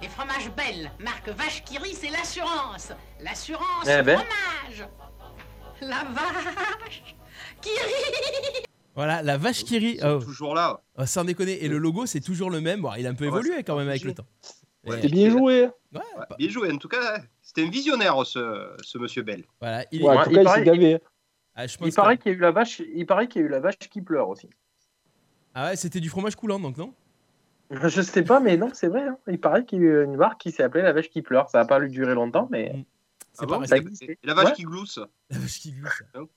les 0.00 0.08
fromages 0.08 0.50
belles, 0.50 0.90
marque 0.98 1.28
vache 1.28 1.62
qui 1.64 1.78
rit, 1.78 1.94
c'est 1.94 2.10
l'assurance. 2.10 2.92
L'assurance 3.20 3.86
Eh 3.86 4.02
ben. 4.02 4.18
fromage. 4.18 4.88
La 5.80 6.04
vache 6.04 7.14
qui 7.60 7.70
rit. 7.70 8.64
Voilà, 8.94 9.22
la 9.22 9.36
vache 9.38 9.64
qui 9.64 9.78
rit. 9.78 9.98
Oh, 10.04 10.18
toujours 10.22 10.54
là. 10.54 10.80
oh, 10.98 11.06
sans 11.06 11.24
déconner. 11.24 11.64
Et 11.64 11.68
le 11.68 11.78
logo 11.78 12.06
c'est 12.06 12.20
toujours 12.20 12.50
le 12.50 12.60
même. 12.60 12.82
Bon, 12.82 12.90
il 12.98 13.06
a 13.06 13.10
un 13.10 13.14
peu 13.14 13.24
Ouais, 13.24 13.40
évolué 13.40 13.62
quand 13.62 13.76
même 13.76 13.88
avec 13.88 14.04
le 14.04 14.14
temps. 14.14 14.26
Ouais. 14.86 14.98
C'est 15.02 15.08
bien 15.10 15.30
joué. 15.30 15.64
ouais, 15.64 15.70
Ouais, 15.92 16.00
pas- 16.28 16.36
bien 16.38 16.48
joué, 16.48 16.72
en 16.72 16.78
tout 16.78 16.88
cas, 16.88 17.20
c'était 17.42 17.64
un 17.66 17.70
visionnaire, 17.70 18.14
ce, 18.24 18.74
ce 18.82 18.96
monsieur 18.98 19.22
Bell. 19.22 19.44
voilà, 19.60 19.84
il 19.92 20.00
est- 20.00 20.04
Ouais, 20.04 20.10
en 20.10 20.16
Ouais, 20.18 20.24
tout 20.24 20.30
il 20.30 20.34
cas, 20.36 20.40
il 20.40 20.44
paraît- 20.44 20.58
s'est 20.60 20.64
gavé. 20.64 20.98
Ah, 21.54 21.66
je 21.66 21.76
pense 21.76 21.88
Il 21.88 21.94
paraît 21.94 22.16
qu'il 22.16 22.32
y 22.32 22.34
a 22.34 22.38
eu 22.38 22.40
la 22.40 22.50
vache. 22.50 22.80
Il 22.94 23.06
paraît 23.06 23.28
qu'il 23.28 23.42
y 23.42 23.44
a 23.44 23.48
eu 23.48 23.50
la 23.50 23.60
vache 23.60 23.76
qui 23.78 24.00
pleure 24.00 24.28
aussi. 24.28 24.48
Ah 25.54 25.66
ouais, 25.68 25.76
c'était 25.76 26.00
du 26.00 26.08
fromage 26.08 26.34
coulant 26.36 26.58
donc 26.60 26.76
non? 26.78 26.94
Je 27.70 28.00
sais 28.02 28.22
pas, 28.24 28.40
mais 28.40 28.56
non, 28.56 28.70
c'est 28.72 28.88
vrai. 28.88 29.02
hein. 29.02 29.18
Il 29.28 29.38
paraît 29.38 29.64
qu'il 29.64 29.80
y 29.80 29.82
a 29.82 29.84
eu 29.86 30.04
une 30.04 30.16
marque 30.16 30.40
qui 30.40 30.50
s'est 30.50 30.62
appelée 30.62 30.82
la 30.82 30.92
vache 30.92 31.10
qui 31.10 31.22
pleure. 31.22 31.48
Ça 31.50 31.60
a 31.60 31.64
pas 31.66 31.78
lui 31.78 31.90
durer 31.90 32.14
longtemps, 32.14 32.48
mais. 32.50 32.84
C'est 33.40 33.44
Ah 33.44 33.48
pas 33.48 33.54
bon 33.54 33.60
resté. 33.60 33.76
ça 33.76 33.82
existe. 33.82 34.02
Et 34.02 34.18
la 34.22 34.34
vache 34.34 34.44
Ouais. 34.46 34.52
qui 34.54 34.62
glousse. 34.62 34.98
La 35.30 35.38
vache 35.38 35.58
qui 35.60 35.72
glousse. 35.72 36.02
Non. 36.14 36.28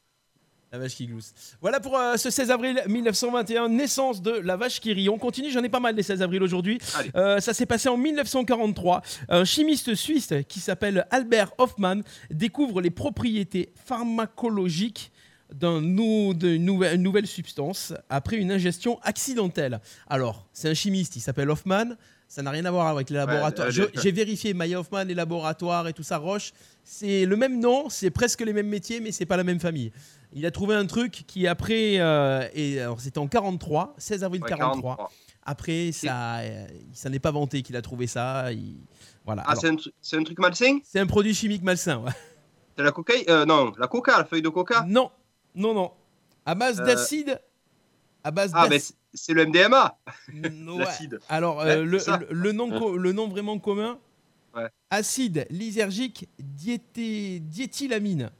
La 0.72 0.80
vache 0.80 0.96
qui 0.96 1.06
glousse. 1.06 1.34
Voilà 1.62 1.80
pour 1.80 1.96
euh, 2.00 2.18
ce 2.18 2.32
16 2.32 2.50
avril 2.50 2.82
1921, 2.88 3.70
naissance 3.70 4.24
de 4.24 4.32
la 4.32 4.56
vache 4.58 4.82
qui 4.82 4.92
rit. 4.92 5.08
On 5.08 5.20
continue, 5.20 5.52
j'en 5.52 5.62
ai 5.64 5.70
pas 5.70 5.80
mal 5.80 5.96
les 5.96 6.02
16 6.02 6.24
avril 6.24 6.42
aujourd'hui. 6.42 6.80
Euh, 7.16 7.40
ça 7.40 7.54
s'est 7.54 7.68
passé 7.68 7.90
en 7.90 7.98
1943. 7.98 9.04
Un 9.30 9.46
chimiste 9.46 9.94
suisse 9.94 10.34
qui 10.48 10.60
s'appelle 10.60 11.06
Albert 11.12 11.52
Hoffmann 11.60 12.02
découvre 12.32 12.82
les 12.82 12.90
propriétés 12.90 13.72
pharmacologiques 13.86 15.12
d'un 15.54 15.80
nou- 15.82 16.34
d'une 16.34 16.66
nouvelle, 16.66 17.28
substance 17.28 17.94
après 18.10 18.38
une 18.38 18.52
ingestion 18.52 19.00
accidentelle. 19.04 19.80
Alors, 20.10 20.48
c'est 20.54 20.70
un 20.70 20.74
chimiste, 20.74 21.16
il 21.16 21.22
s'appelle 21.22 21.52
Hoffmann. 21.52 21.98
Ça 22.33 22.41
n'a 22.41 22.50
rien 22.50 22.65
à 22.65 22.71
voir 22.71 22.88
avec 22.88 23.12
les 23.12 23.15
laboratoires. 23.18 23.68
euh, 23.68 23.88
J'ai 23.94 24.12
vérifié 24.12 24.56
Maya 24.56 24.80
Hoffmann, 24.80 25.07
les 25.07 25.13
laboratoires 25.13 25.88
et 25.88 25.94
tout 25.94 26.01
ça, 26.01 26.18
Roche. 26.18 26.51
C'est 26.83 27.27
le 27.27 27.35
même 27.35 27.59
nom, 27.59 27.89
c'est 27.89 28.09
presque 28.09 28.41
les 28.41 28.53
mêmes 28.53 28.69
métiers, 28.69 29.00
mais 29.01 29.12
c'est 29.12 29.27
pas 29.27 29.38
la 29.38 29.44
même 29.44 29.59
famille. 29.59 29.91
Il 30.31 30.44
a 30.47 30.50
trouvé 30.50 30.74
un 30.74 30.88
truc 30.88 31.25
qui 31.27 31.45
après, 31.45 32.00
euh, 32.00 32.47
et 32.56 32.80
alors 32.81 33.00
c'était 33.00 33.19
en 33.19 33.27
43, 33.27 33.94
16 34.00 34.24
avril 34.24 34.41
Ouais, 34.41 34.50
43. 34.50 34.95
43. 34.95 35.12
Après, 35.44 35.91
ça, 35.91 36.38
euh, 36.39 36.65
il 36.89 36.97
s'en 36.97 37.12
est 37.13 37.19
pas 37.19 37.30
vanté 37.30 37.62
qu'il 37.62 37.75
a 37.75 37.83
trouvé 37.83 38.07
ça. 38.07 38.51
il- 38.51 38.77
Voilà. 39.25 39.44
Ah, 39.45 39.53
c'est 39.56 39.68
un, 40.18 40.24
truc 40.24 40.39
malsain? 40.39 40.80
c'est 40.83 41.00
un 41.00 41.06
produit 41.06 41.35
chimique 41.35 41.62
malsain. 41.62 42.00
ouais. 42.00 42.12
C'est 42.75 42.83
la 42.83 42.91
cocaïne 42.91 43.25
euh, 43.30 43.45
Non, 43.45 43.74
la 43.77 43.85
coca, 43.88 44.18
la 44.18 44.25
feuille 44.25 44.41
de 44.41 44.50
coca? 44.50 44.83
Non, 44.88 45.12
non, 45.53 45.75
non. 45.75 45.91
À 46.47 46.56
base 46.56 46.81
Euh, 46.81 46.83
d'acide. 46.85 47.40
À 48.23 48.31
base 48.31 48.51
Ah, 48.56 48.68
d'acide. 48.68 48.81
c'est- 48.81 48.95
c'est 49.13 49.33
le 49.33 49.42
MDMA, 49.45 49.97
Ouais. 50.33 50.77
l'acide. 50.77 51.19
Alors, 51.30 51.59
euh, 51.61 51.65
Ouais, 51.65 51.83
le, 51.83 51.99
c'est 51.99 52.18
le- 52.18 52.27
le 52.31 52.51
nom, 52.51 52.95
le 52.95 53.11
nom 53.11 53.27
vraiment 53.27 53.59
commun 53.59 53.99
Ouais. 54.56 54.69
acide 54.89 55.45
lysergique 55.49 56.27
diété- 56.39 57.39
diéthylamine. 57.39 58.31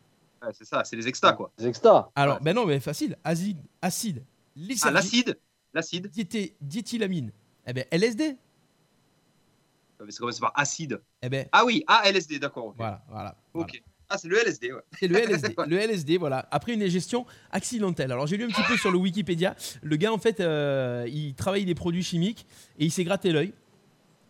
Ouais, 0.42 0.50
c'est 0.54 0.66
ça, 0.66 0.84
c'est 0.84 0.96
les 0.96 1.08
extas, 1.08 1.34
quoi. 1.34 1.52
C'est 1.58 1.68
extra. 1.68 2.12
Alors, 2.16 2.36
Ouais. 2.38 2.44
ben 2.44 2.54
non, 2.56 2.66
mais 2.66 2.80
facile. 2.80 3.18
Acide, 3.24 3.58
acide 3.82 4.24
Ah, 4.26 4.30
lysergique 4.56 4.94
l'acide 4.94 5.40
L'acide 5.76 6.08
diété- 6.08 6.54
diéthylamine. 6.62 7.32
Eh 7.66 7.74
ben, 7.74 7.84
LSD. 7.90 8.38
Ah, 10.00 10.04
mais 10.06 10.12
Ça 10.12 10.20
commence 10.20 10.40
par 10.40 10.52
acide. 10.56 11.02
Eh 11.22 11.30
ben, 11.30 11.48
Ah 11.52 11.66
oui, 11.66 11.84
ah, 11.88 12.02
LSD, 12.06 12.38
d'accord. 12.40 12.74
voilà, 12.78 13.04
voilà. 13.10 13.36
Ok. 13.54 13.70
voilà. 13.72 13.84
Ah, 14.14 14.18
c'est 14.20 14.28
le 14.28 14.38
LSD, 14.38 14.72
ouais. 14.72 14.82
C'est 15.00 15.08
le 15.08 15.18
LSD. 15.18 15.56
le 15.68 15.76
LSD, 15.76 16.18
voilà. 16.18 16.48
Après 16.52 16.74
une 16.74 16.86
gestion 16.88 17.26
accidentelle. 17.50 18.12
Alors 18.12 18.28
j'ai 18.28 18.38
lu 18.38 18.44
un 18.44 18.48
petit 18.48 18.62
peu 18.68 18.78
sur 18.78 18.92
le 18.92 18.98
Wikipédia. 19.00 19.56
Le 19.82 19.96
gars, 19.96 20.14
en 20.14 20.20
fait, 20.20 20.40
euh, 20.40 21.08
il 21.12 21.34
travaille 21.34 21.66
des 21.66 21.74
produits 21.74 22.04
chimiques 22.04 22.46
et 22.78 22.86
il 22.86 22.92
s'est 22.92 23.04
gratté 23.04 23.32
l'œil. 23.32 23.54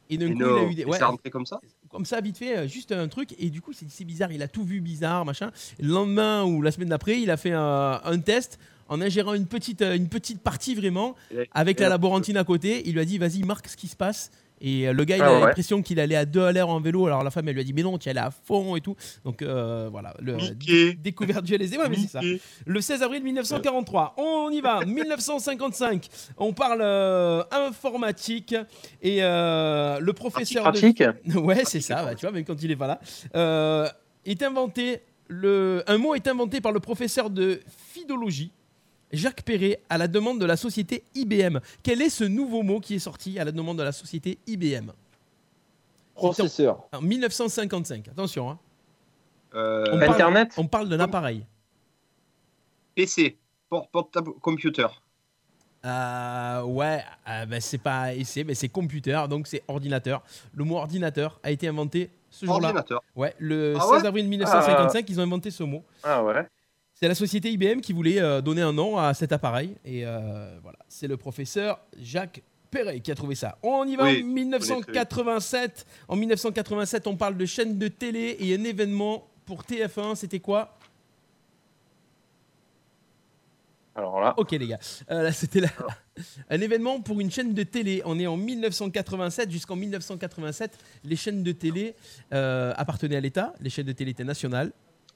Et 0.09 0.17
d'un 0.17 0.31
coup, 0.31 0.37
il 0.37 0.43
a 0.43 0.63
eu 0.63 0.75
des. 0.75 0.85
ouais, 0.85 0.97
c'est 0.97 1.03
rentré 1.03 1.29
comme 1.29 1.45
ça 1.45 1.59
comme 1.89 2.05
ça, 2.05 2.21
vite 2.21 2.39
fait, 2.39 2.57
euh, 2.57 2.67
juste 2.67 2.91
un 2.91 3.07
truc. 3.07 3.35
Et 3.37 3.51
du 3.51 3.61
coup, 3.61 3.71
c'est 3.71 3.85
c'est 3.87 4.03
bizarre. 4.03 4.31
Il 4.31 4.41
a 4.41 4.47
tout 4.47 4.63
vu 4.63 4.81
bizarre, 4.81 5.25
machin. 5.25 5.51
Et 5.77 5.83
le 5.83 5.89
lendemain 5.89 6.43
ou 6.43 6.61
la 6.61 6.71
semaine 6.71 6.89
d'après, 6.89 7.21
il 7.21 7.29
a 7.29 7.37
fait 7.37 7.51
un, 7.51 8.01
un 8.03 8.19
test 8.19 8.57
en 8.87 8.99
ingérant 9.01 9.33
une 9.33 9.45
petite, 9.45 9.81
euh, 9.81 9.95
une 9.95 10.09
petite 10.09 10.41
partie 10.41 10.75
vraiment 10.75 11.15
avec 11.51 11.79
la 11.79 11.89
laborantine 11.89 12.37
à 12.37 12.43
côté. 12.43 12.81
Il 12.87 12.93
lui 12.93 13.01
a 13.01 13.05
dit, 13.05 13.17
vas-y, 13.17 13.43
marque 13.43 13.67
ce 13.67 13.77
qui 13.77 13.87
se 13.87 13.95
passe. 13.95 14.31
Et 14.65 14.87
euh, 14.87 14.93
le 14.93 15.03
gars, 15.03 15.17
il 15.17 15.21
Ah 15.21 15.27
a 15.27 15.33
ouais. 15.35 15.45
l'impression 15.47 15.81
qu'il 15.81 15.99
allait 15.99 16.15
à 16.15 16.25
deux 16.25 16.41
à 16.41 16.51
l'heure 16.53 16.69
en 16.69 16.79
vélo. 16.79 17.05
Alors 17.05 17.21
la 17.23 17.29
femme, 17.31 17.47
elle 17.49 17.53
lui 17.55 17.61
a 17.61 17.63
dit, 17.65 17.73
mais 17.73 17.83
non, 17.83 17.97
tu 17.97 18.07
y 18.07 18.09
allais 18.09 18.21
à 18.21 18.31
fond 18.31 18.75
et 18.77 18.81
tout. 18.81 18.95
Donc 19.25 19.41
euh, 19.41 19.89
voilà, 19.91 20.13
le, 20.21 20.37
Mickey. 20.37 20.93
découverte 20.93 21.43
du 21.43 21.53
LSD. 21.53 21.77
Ouais, 21.77 21.89
mais 21.89 21.97
c'est 21.97 22.07
ça. 22.07 22.21
Mickey. 22.21 22.41
Le 22.65 22.81
16 22.81 23.03
avril 23.03 23.21
1943, 23.23 24.15
on 24.17 24.49
y 24.51 24.61
va. 24.61 24.83
1955, 24.85 26.07
on 26.37 26.53
parle 26.53 26.79
euh, 26.81 27.43
informatique 27.51 28.55
et 29.01 29.17
euh, 29.21 29.99
le 29.99 30.13
professeur 30.13 30.71
de 30.71 30.79
Pratique. 30.79 31.03
ouais, 31.35 31.63
c'est 31.65 31.81
ça, 31.81 32.03
bah, 32.03 32.15
tu 32.15 32.21
vois, 32.25 32.31
même 32.31 32.45
quand 32.45 32.61
il 32.63 32.71
est 32.71 32.75
pas 32.77 32.87
là. 32.87 32.99
Euh, 33.35 33.87
est 34.25 34.41
inventé, 34.43 35.01
le, 35.27 35.83
un 35.87 35.97
mot 35.97 36.15
est 36.15 36.27
inventé 36.27 36.61
par 36.61 36.71
le 36.71 36.79
professeur 36.79 37.29
de 37.29 37.59
phidologie, 37.91 38.51
Jacques 39.13 39.43
Perret, 39.43 39.79
à 39.89 39.97
la 39.97 40.07
demande 40.07 40.39
de 40.39 40.45
la 40.45 40.57
société 40.57 41.03
IBM. 41.15 41.59
Quel 41.83 42.01
est 42.01 42.09
ce 42.09 42.23
nouveau 42.23 42.63
mot 42.63 42.79
qui 42.79 42.95
est 42.95 42.99
sorti 42.99 43.39
à 43.39 43.45
la 43.45 43.51
demande 43.51 43.77
de 43.77 43.83
la 43.83 43.91
société 43.91 44.37
IBM 44.47 44.91
Processeur. 46.15 46.83
En 46.93 47.01
1955, 47.01 48.07
attention, 48.09 48.49
hein. 48.51 48.59
Euh, 49.55 49.85
On 49.91 49.99
parle- 49.99 50.11
Internet 50.13 50.53
on 50.57 50.67
parle 50.67 50.89
d'un 50.89 50.99
appareil. 50.99 51.45
PC. 52.95 53.37
Port- 53.69 53.87
Portable 53.89 54.33
computer. 54.41 54.87
Euh, 55.85 56.61
ouais, 56.63 57.03
euh, 57.29 57.45
bah, 57.45 57.59
c'est 57.59 57.77
pas 57.77 58.13
essai, 58.15 58.43
mais 58.43 58.55
c'est 58.55 58.69
computer, 58.69 59.19
donc 59.29 59.47
c'est 59.47 59.63
ordinateur. 59.67 60.23
Le 60.53 60.63
mot 60.63 60.77
ordinateur 60.77 61.39
a 61.43 61.51
été 61.51 61.67
inventé 61.67 62.09
ce 62.29 62.45
jour-là. 62.45 62.67
Ordinateur. 62.69 63.01
Ouais, 63.15 63.35
le 63.37 63.75
Ah 63.79 63.87
ouais? 63.89 63.97
16 63.97 64.05
avril 64.07 64.27
1955, 64.29 65.09
ils 65.09 65.19
ont 65.19 65.23
inventé 65.23 65.51
ce 65.51 65.63
mot. 65.63 65.83
Ah 66.03 66.23
ouais. 66.23 66.47
C'est 67.03 67.09
la 67.09 67.15
société 67.15 67.51
IBM 67.51 67.81
qui 67.81 67.91
voulait 67.91 68.21
euh, 68.21 68.39
donner 68.39 68.61
un 68.61 68.71
nom 68.71 68.97
à 68.97 69.13
cet 69.13 69.33
appareil. 69.33 69.75
Et 69.83 70.05
euh, 70.05 70.57
voilà, 70.63 70.79
c'est 70.87 71.09
le 71.09 71.17
professeur 71.17 71.81
Jacques 72.01 72.41
Perret 72.71 73.01
qui 73.01 73.11
a 73.11 73.15
trouvé 73.15 73.35
ça. 73.35 73.57
On 73.61 73.85
y 73.85 73.97
va 73.97 74.05
Oui, 74.05 74.21
en 74.23 74.25
1987. 74.25 75.85
En 76.07 76.15
1987, 76.15 77.05
on 77.07 77.17
parle 77.17 77.35
de 77.35 77.45
chaîne 77.45 77.77
de 77.77 77.89
télé 77.89 78.37
et 78.39 78.55
un 78.55 78.63
événement 78.63 79.27
pour 79.45 79.63
TF1. 79.63 80.15
C'était 80.15 80.39
quoi? 80.39 80.77
Alors 83.95 84.21
là. 84.21 84.33
Ok 84.37 84.51
les 84.51 84.65
gars, 84.67 84.79
Euh, 85.11 85.23
là, 85.23 85.33
c'était 85.33 85.59
la- 85.59 85.67
un 86.49 86.61
événement 86.61 87.01
pour 87.01 87.19
une 87.19 87.29
chaîne 87.29 87.53
de 87.53 87.63
télé. 87.63 88.01
On 88.05 88.17
est 88.17 88.27
en 88.27 88.37
1987 88.37 89.51
jusqu'en 89.51 89.75
1987. 89.75 90.77
Les 91.03 91.17
chaînes 91.17 91.43
de 91.43 91.51
télé 91.51 91.95
euh, 92.33 92.73
appartenaient 92.77 93.17
à 93.17 93.19
l'État. 93.19 93.53
Les 93.59 93.69
chaînes 93.69 93.87
de 93.87 93.91
télé 93.91 94.11
étaient 94.11 94.23
nationales. 94.23 94.71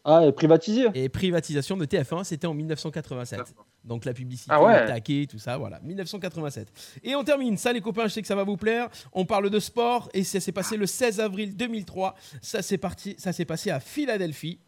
Ah, 0.10 0.26
et 0.26 0.32
privatisé 0.32 0.86
Et 0.94 1.10
privatisation 1.10 1.76
de 1.76 1.84
TF1, 1.86 2.24
c'était 2.24 2.48
en 2.48 2.54
1987. 2.54 3.42
Donc 3.84 4.06
la 4.06 4.14
publicité, 4.14 4.50
Ah 4.54 4.64
ouais. 4.64 4.86
taquet, 4.88 5.28
tout 5.30 5.38
ça, 5.38 5.58
voilà. 5.58 5.82
1987. 5.82 6.70
Et 7.04 7.14
on 7.16 7.26
termine. 7.26 7.58
Ça, 7.58 7.74
les 7.74 7.82
copains, 7.82 8.08
je 8.08 8.14
sais 8.14 8.22
que 8.22 8.28
ça 8.28 8.36
va 8.36 8.46
vous 8.46 8.56
plaire. 8.56 8.88
On 9.12 9.26
parle 9.26 9.50
de 9.50 9.60
sport 9.60 10.08
et 10.14 10.24
ça 10.24 10.40
s'est 10.40 10.54
passé 10.54 10.78
le 10.78 10.86
16 10.86 11.20
avril 11.20 11.58
2003. 11.58 12.16
Ça 12.42 12.62
s'est 12.62 12.78
parti, 12.78 13.16
ça 13.18 13.34
s'est 13.34 13.44
passé 13.46 13.70
à 13.70 13.82
Philadelphie 13.82 14.60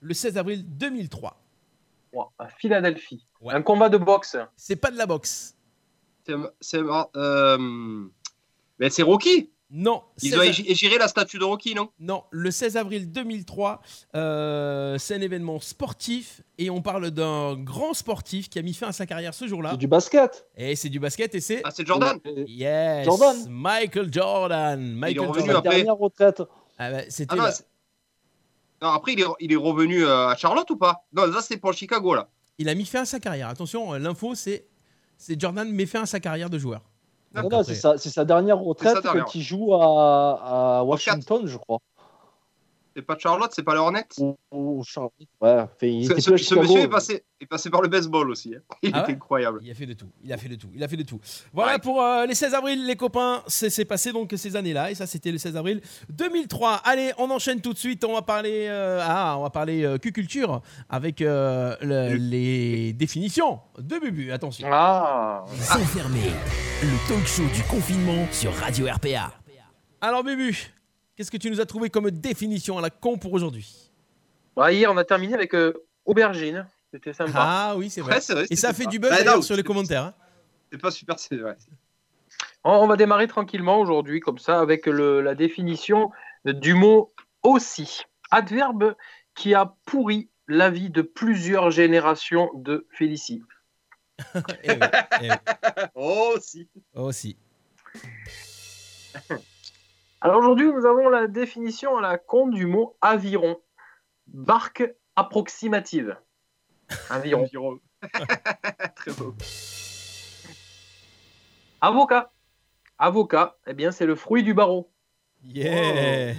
le 0.00 0.14
16 0.14 0.38
avril 0.38 0.64
2003. 0.64 1.40
Ouah, 2.12 2.30
à 2.38 2.46
Philadelphie. 2.48 3.26
Ouais. 3.40 3.52
Un 3.54 3.62
combat 3.62 3.88
de 3.88 3.98
boxe. 3.98 4.36
C'est 4.56 4.76
pas 4.76 4.92
de 4.92 4.96
la 4.96 5.06
boxe. 5.06 5.56
C'est. 6.24 6.34
c'est- 6.60 6.78
euh, 7.16 8.04
mais 8.78 8.90
c'est 8.90 9.02
Rocky. 9.02 9.50
Non. 9.70 10.02
Ils 10.22 10.30
16 10.30 10.38
ont 10.38 10.42
a- 10.42 10.46
égi- 10.46 10.64
égiré 10.70 10.98
la 10.98 11.08
statue 11.08 11.38
de 11.38 11.44
Rocky, 11.44 11.74
non? 11.74 11.88
Non, 11.98 12.24
le 12.30 12.50
16 12.50 12.76
avril 12.76 13.10
2003, 13.10 13.80
euh, 14.14 14.96
c'est 14.98 15.14
un 15.14 15.20
événement 15.20 15.58
sportif 15.58 16.42
et 16.58 16.70
on 16.70 16.80
parle 16.82 17.10
d'un 17.10 17.56
grand 17.56 17.92
sportif 17.94 18.48
qui 18.48 18.58
a 18.58 18.62
mis 18.62 18.74
fin 18.74 18.88
à 18.88 18.92
sa 18.92 19.06
carrière 19.06 19.34
ce 19.34 19.48
jour-là. 19.48 19.70
C'est 19.72 19.76
du 19.78 19.86
basket. 19.88 20.46
Et 20.56 20.76
c'est 20.76 20.90
du 20.90 21.00
basket 21.00 21.34
et 21.34 21.40
c'est 21.40 21.60
Ah, 21.64 21.70
c'est 21.72 21.86
Jordan 21.86 22.18
yes, 22.46 23.04
Jordan. 23.04 23.36
Michael 23.48 24.12
Jordan. 24.12 24.94
Michael 24.94 25.26
revenu 25.28 25.46
Sa 25.46 25.52
Jordan. 25.52 25.66
après. 25.66 25.76
dernière 25.82 25.96
retraite. 25.96 26.42
Ah 26.78 26.90
bah, 26.90 26.98
c'était 27.08 27.32
Ah 27.32 27.36
non, 27.36 27.42
la- 27.44 27.52
c'est- 27.52 27.66
non, 28.82 28.88
après, 28.90 29.14
il 29.14 29.20
est, 29.20 29.24
il 29.40 29.52
est 29.52 29.56
revenu 29.56 30.04
euh, 30.04 30.28
à 30.28 30.36
Charlotte 30.36 30.68
ou 30.70 30.76
pas? 30.76 31.04
Non, 31.12 31.32
ça, 31.32 31.40
c'est 31.42 31.56
pour 31.56 31.70
le 31.70 31.76
Chicago, 31.76 32.14
là. 32.14 32.28
il 32.58 32.68
a 32.68 32.74
mis 32.74 32.84
fin 32.84 33.00
à 33.02 33.04
sa 33.06 33.18
carrière. 33.18 33.48
Attention, 33.48 33.94
euh, 33.94 33.98
l'info 33.98 34.34
c'est 34.36 34.66
c'est 35.16 35.40
Jordan 35.40 35.68
met 35.70 35.86
fin 35.86 36.02
à 36.02 36.06
sa 36.06 36.20
carrière 36.20 36.50
de 36.50 36.58
joueur. 36.58 36.82
C'est 37.64 38.10
sa, 38.10 38.24
dernière 38.24 38.58
retraite 38.58 38.94
sa 38.94 39.00
dernière. 39.00 39.24
quand 39.24 39.34
il 39.34 39.42
joue 39.42 39.74
à, 39.74 40.78
à 40.78 40.82
Washington, 40.84 41.46
je 41.46 41.56
crois. 41.56 41.80
C'est 42.96 43.02
pas 43.02 43.16
Charlotte, 43.18 43.50
c'est 43.54 43.64
pas 43.64 43.74
le 43.74 43.80
Hornet 43.80 44.04
Ou, 44.18 44.36
ou 44.52 44.84
Charlotte. 44.84 45.12
Ouais, 45.40 45.50
enfin, 45.60 45.66
il 45.86 46.06
Ce, 46.06 46.12
était 46.12 46.30
monsieur 46.30 46.78
est 46.80 46.88
passé, 46.88 47.24
est 47.40 47.46
passé 47.46 47.68
par 47.68 47.82
le 47.82 47.88
baseball 47.88 48.30
aussi. 48.30 48.54
hein. 48.54 48.60
Il 48.82 48.90
Ah 48.94 49.00
est 49.00 49.06
ouais? 49.08 49.12
incroyable. 49.14 49.58
Il 49.62 49.70
a 49.70 49.74
fait 49.74 49.86
de 49.86 49.94
tout. 49.94 50.06
Il 50.22 50.32
a 50.32 50.36
fait 50.36 50.48
de 50.48 50.54
tout. 50.54 50.68
Il 50.74 50.82
a 50.84 50.86
fait 50.86 50.96
de 50.96 51.02
tout. 51.02 51.18
Voilà 51.52 51.72
Ouais. 51.72 51.78
pour 51.80 52.00
euh, 52.00 52.24
les 52.26 52.34
16 52.36 52.54
avril, 52.54 52.86
les 52.86 52.94
copains. 52.96 53.42
C'est 53.48 53.84
passé 53.84 54.12
donc 54.12 54.32
ces 54.36 54.54
années-là. 54.54 54.90
Et 54.92 54.94
ça, 54.94 55.06
c'était 55.06 55.32
le 55.32 55.38
16 55.38 55.56
avril 55.56 55.80
2003. 56.10 56.82
Allez, 56.84 57.10
on 57.18 57.28
enchaîne 57.30 57.60
tout 57.60 57.72
de 57.72 57.78
suite. 57.78 58.04
On 58.04 58.14
va 58.14 58.22
parler, 58.22 58.66
euh, 58.68 59.00
ah, 59.02 59.34
on 59.38 59.42
va 59.42 59.50
parler 59.50 59.84
euh, 59.84 59.98
Q-culture 59.98 60.62
avec 60.88 61.20
euh, 61.20 61.74
le- 61.80 62.14
les 62.14 62.92
définitions 62.92 63.58
de 63.78 63.98
Bubu. 63.98 64.30
Attention. 64.30 64.68
Ah. 64.70 65.44
Les 65.52 65.72
enfermés, 65.82 66.30
le 66.82 67.08
talk 67.08 67.26
show 67.26 67.42
du 67.54 67.62
confinement 67.64 68.26
sur 68.30 68.52
Radio 68.54 68.86
RPA. 68.86 69.32
Alors, 70.00 70.22
Bubu, 70.22 70.70
qu'est-ce 71.16 71.30
que 71.30 71.36
tu 71.36 71.50
nous 71.50 71.60
as 71.60 71.66
trouvé 71.66 71.90
comme 71.90 72.10
définition 72.10 72.78
à 72.78 72.80
la 72.82 72.90
con 72.90 73.16
pour 73.18 73.32
aujourd'hui? 73.32 73.90
Bah, 74.56 74.72
hier, 74.72 74.90
on 74.92 74.96
a 74.96 75.04
terminé 75.04 75.34
avec 75.34 75.54
euh, 75.54 75.72
aubergine. 76.04 76.66
C'était 76.92 77.12
sympa. 77.12 77.32
Ah 77.36 77.74
oui, 77.76 77.90
c'est 77.90 78.00
vrai. 78.02 78.14
Ouais, 78.14 78.20
c'est 78.20 78.34
vrai, 78.34 78.46
Et 78.50 78.56
ça 78.56 78.68
sympa. 78.68 78.74
fait 78.84 78.86
du 78.86 78.98
buzz 79.00 79.10
Bah, 79.10 79.24
non, 79.24 79.42
sur 79.42 79.56
les 79.56 79.62
commentaires. 79.64 80.04
hein. 80.04 80.14
C'est 80.70 80.78
pas 80.80 80.90
super, 80.92 81.18
c'est 81.18 81.36
vrai. 81.36 81.56
On, 82.62 82.70
on 82.72 82.86
va 82.86 82.96
démarrer 82.96 83.26
tranquillement 83.26 83.80
aujourd'hui, 83.80 84.20
comme 84.20 84.38
ça, 84.38 84.60
avec 84.60 84.86
le- 84.86 85.20
la 85.20 85.34
définition 85.34 86.10
du 86.44 86.74
mot 86.74 87.12
aussi. 87.42 88.02
Adverbe 88.30 88.94
qui 89.34 89.54
a 89.54 89.74
pourri 89.86 90.28
la 90.46 90.70
vie 90.70 90.90
de 90.90 91.02
plusieurs 91.02 91.70
générations 91.70 92.50
de 92.54 92.86
Félicie. 92.90 93.42
Eh 94.62 94.70
oui, 94.70 94.78
eh 95.22 95.30
oui. 95.30 95.36
Oh, 95.96 96.36
si. 96.40 96.68
Aussi. 96.94 97.36
Alors 100.24 100.38
aujourd'hui, 100.38 100.72
nous 100.72 100.86
avons 100.86 101.10
la 101.10 101.26
définition 101.26 101.98
à 101.98 102.00
la 102.00 102.16
con 102.16 102.46
du 102.46 102.64
mot 102.64 102.96
aviron. 103.02 103.60
Barque 104.26 104.82
approximative. 105.16 106.16
Aviron. 107.10 107.42
Environ. 107.42 107.80
Très 108.96 109.12
beau. 109.12 109.34
Avocat. 111.82 112.32
Avocat, 112.96 113.58
eh 113.66 113.74
bien, 113.74 113.90
c'est 113.90 114.06
le 114.06 114.14
fruit 114.14 114.42
du 114.42 114.54
barreau. 114.54 114.90
Yeah. 115.42 116.36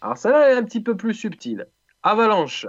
Alors 0.00 0.16
ça 0.16 0.52
est 0.52 0.54
un 0.54 0.62
petit 0.62 0.84
peu 0.84 0.96
plus 0.96 1.14
subtil. 1.14 1.66
Avalanche. 2.04 2.68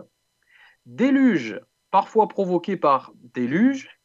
Déluge, 0.88 1.62
parfois 1.92 2.28
provoqué 2.28 2.78
par 2.78 3.12
déluge. 3.16 3.96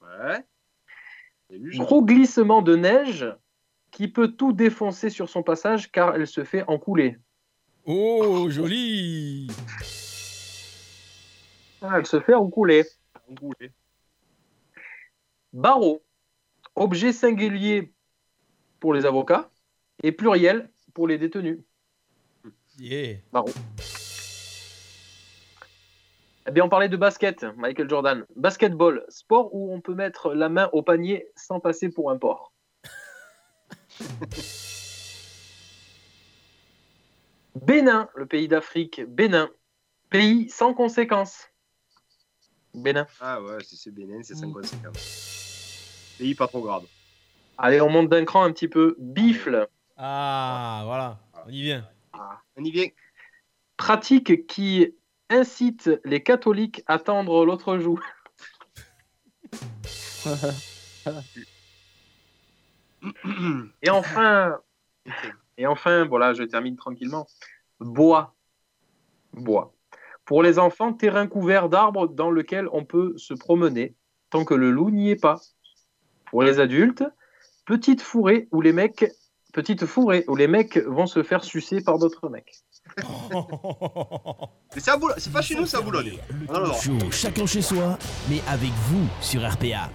Ouais. 0.00 0.42
Gros 1.50 2.04
glissement 2.04 2.62
de 2.62 2.76
neige 2.76 3.26
qui 3.90 4.08
peut 4.08 4.28
tout 4.28 4.52
défoncer 4.52 5.10
sur 5.10 5.28
son 5.28 5.42
passage 5.42 5.92
car 5.92 6.14
elle 6.14 6.26
se 6.26 6.44
fait 6.44 6.64
encouler. 6.66 7.16
Oh, 7.84 8.48
joli. 8.48 9.48
Ah, 11.82 11.98
elle 11.98 12.06
se 12.06 12.20
fait 12.20 12.34
encouler. 12.34 12.84
enroulé. 13.30 13.70
Barreau. 15.52 16.02
Objet 16.74 17.12
singulier 17.12 17.92
pour 18.80 18.94
les 18.94 19.06
avocats 19.06 19.50
et 20.02 20.10
pluriel 20.10 20.70
pour 20.92 21.06
les 21.06 21.18
détenus. 21.18 21.60
Yeah. 22.78 23.18
Eh 26.46 26.50
bien, 26.50 26.64
on 26.64 26.68
parlait 26.68 26.88
de 26.90 26.96
basket, 26.96 27.44
Michael 27.56 27.88
Jordan. 27.88 28.26
Basketball, 28.36 29.04
sport 29.08 29.54
où 29.54 29.72
on 29.72 29.80
peut 29.80 29.94
mettre 29.94 30.34
la 30.34 30.48
main 30.48 30.68
au 30.72 30.82
panier 30.82 31.26
sans 31.36 31.58
passer 31.60 31.88
pour 31.90 32.10
un 32.10 32.18
porc. 32.18 32.52
Bénin, 37.54 38.08
le 38.16 38.26
pays 38.26 38.48
d'Afrique, 38.48 39.02
Bénin. 39.06 39.48
Pays 40.10 40.48
sans 40.50 40.74
conséquences. 40.74 41.48
Bénin. 42.74 43.06
Ah 43.20 43.40
ouais, 43.40 43.62
si 43.62 43.76
c'est 43.76 43.90
Bénin, 43.92 44.22
c'est 44.22 44.34
5 44.34 44.52
conséquences. 44.52 46.14
Pays 46.18 46.34
pas 46.34 46.48
trop 46.48 46.60
grave. 46.62 46.84
Allez, 47.56 47.80
on 47.80 47.88
monte 47.88 48.08
d'un 48.08 48.24
cran 48.24 48.42
un 48.44 48.52
petit 48.52 48.68
peu. 48.68 48.96
Bifle, 48.98 49.68
Ah, 49.96 50.82
voilà. 50.84 51.18
On 51.46 51.50
y 51.50 51.62
vient. 51.62 51.88
On 52.56 52.64
y 52.64 52.70
vient. 52.70 52.88
pratique 53.76 54.46
qui 54.46 54.94
incite 55.30 55.90
les 56.04 56.22
catholiques 56.22 56.82
à 56.86 56.98
tendre 56.98 57.44
l'autre 57.44 57.78
joue. 57.78 58.00
Et 63.82 63.90
enfin, 63.90 64.58
et 65.58 65.66
enfin, 65.66 66.04
voilà, 66.04 66.32
je 66.32 66.42
termine 66.42 66.76
tranquillement. 66.76 67.26
Bois. 67.80 68.34
Bois. 69.32 69.74
Pour 70.24 70.42
les 70.42 70.58
enfants, 70.58 70.92
terrain 70.92 71.26
couvert 71.26 71.68
d'arbres 71.68 72.08
dans 72.08 72.30
lequel 72.30 72.68
on 72.72 72.84
peut 72.84 73.14
se 73.18 73.34
promener 73.34 73.94
tant 74.30 74.44
que 74.44 74.54
le 74.54 74.70
loup 74.70 74.90
n'y 74.90 75.10
est 75.10 75.20
pas. 75.20 75.40
Pour 76.30 76.42
les 76.42 76.58
adultes, 76.60 77.04
petite 77.66 78.00
fourrée 78.00 78.48
où 78.50 78.60
les 78.60 78.72
mecs, 78.72 79.12
petite 79.52 79.86
fourrée 79.86 80.24
où 80.28 80.34
les 80.34 80.48
mecs 80.48 80.78
vont 80.78 81.06
se 81.06 81.22
faire 81.22 81.44
sucer 81.44 81.82
par 81.82 81.98
d'autres 81.98 82.28
mecs. 82.28 82.63
Mais 84.74 84.80
c'est 84.80 84.90
à 84.90 84.96
Boulogne. 84.96 85.16
C'est 85.18 85.32
pas 85.32 85.42
chez 85.42 85.54
nous, 85.54 85.66
c'est 85.66 85.76
à 85.76 85.80
Boulogne. 85.80 86.18
Ah, 86.48 86.72
show, 86.82 86.92
chacun 87.10 87.46
chez 87.46 87.62
soi, 87.62 87.98
mais 88.28 88.40
avec 88.48 88.70
vous 88.88 89.06
sur 89.20 89.48
RPA. 89.48 89.90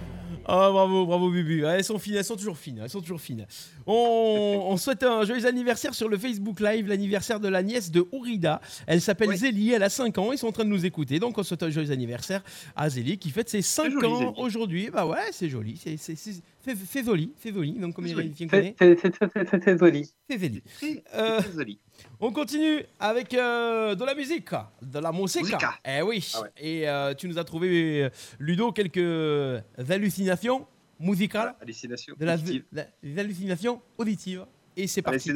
Oh, 0.52 0.72
bravo, 0.72 1.06
bravo, 1.06 1.30
Bubu. 1.30 1.64
Elles 1.64 1.84
sont 1.84 1.98
fines, 1.98 2.14
elles 2.16 2.24
sont 2.24 2.34
toujours 2.34 2.56
fines, 2.58 2.80
elles 2.82 2.90
sont 2.90 3.00
toujours 3.00 3.20
fines. 3.20 3.46
On, 3.86 4.64
on 4.68 4.76
souhaite 4.76 5.04
un 5.04 5.24
joyeux 5.24 5.46
anniversaire 5.46 5.94
sur 5.94 6.08
le 6.08 6.18
Facebook 6.18 6.58
Live, 6.58 6.88
l'anniversaire 6.88 7.38
de 7.38 7.46
la 7.46 7.62
nièce 7.62 7.92
de 7.92 8.04
Ourida. 8.10 8.60
Elle 8.88 9.00
s'appelle 9.00 9.28
Oui. 9.28 9.36
Zélie, 9.36 9.70
elle 9.72 9.84
a 9.84 9.90
5 9.90 10.16
ans, 10.18 10.32
ils 10.32 10.38
sont 10.38 10.48
en 10.48 10.52
train 10.52 10.64
de 10.64 10.70
nous 10.70 10.84
écouter. 10.84 11.20
Donc 11.20 11.38
on 11.38 11.44
souhaite 11.44 11.62
un 11.62 11.70
joyeux 11.70 11.92
anniversaire 11.92 12.42
à 12.74 12.88
Zélie 12.90 13.16
qui 13.18 13.30
fête 13.30 13.48
ses 13.48 13.62
5 13.62 13.92
joli, 13.92 14.06
ans 14.06 14.34
aujourd'hui. 14.38 14.90
Bah 14.90 15.06
ouais, 15.06 15.18
c'est 15.30 15.48
joli, 15.48 15.76
c'est 15.76 15.96
fait, 15.96 17.04
joli, 17.04 17.32
fait 17.38 17.52
joli. 17.52 17.72
Donc 17.74 17.94
comme 17.94 18.06
C'est 18.08 18.12
il 18.12 18.32
vient 18.32 18.72
C'est 18.76 19.78
joli. 19.78 20.04
fait 20.28 21.52
joli. 21.56 21.78
On 22.20 22.32
continue 22.32 22.84
avec 22.98 23.32
euh, 23.34 23.94
de 23.94 24.04
la 24.04 24.14
musique, 24.14 24.50
de 24.82 24.98
la 24.98 25.12
musique. 25.12 25.42
Musica. 25.42 25.74
Eh 25.84 26.02
oui. 26.02 26.30
Ah 26.34 26.42
ouais. 26.42 26.48
Et 26.58 26.88
euh, 26.88 27.14
tu 27.14 27.28
nous 27.28 27.38
as 27.38 27.44
trouvé, 27.44 28.04
euh, 28.04 28.10
Ludo, 28.38 28.72
quelques 28.72 29.62
hallucinations 29.88 30.66
musicales, 30.98 31.54
Hallucination. 31.60 32.14
de 32.18 32.24
la, 32.24 32.36
positive. 32.36 32.64
la- 32.72 32.86
des 33.02 33.18
hallucinations 33.18 33.80
auditives. 33.98 34.44
Et 34.76 34.86
c'est 34.86 35.02
parti. 35.02 35.32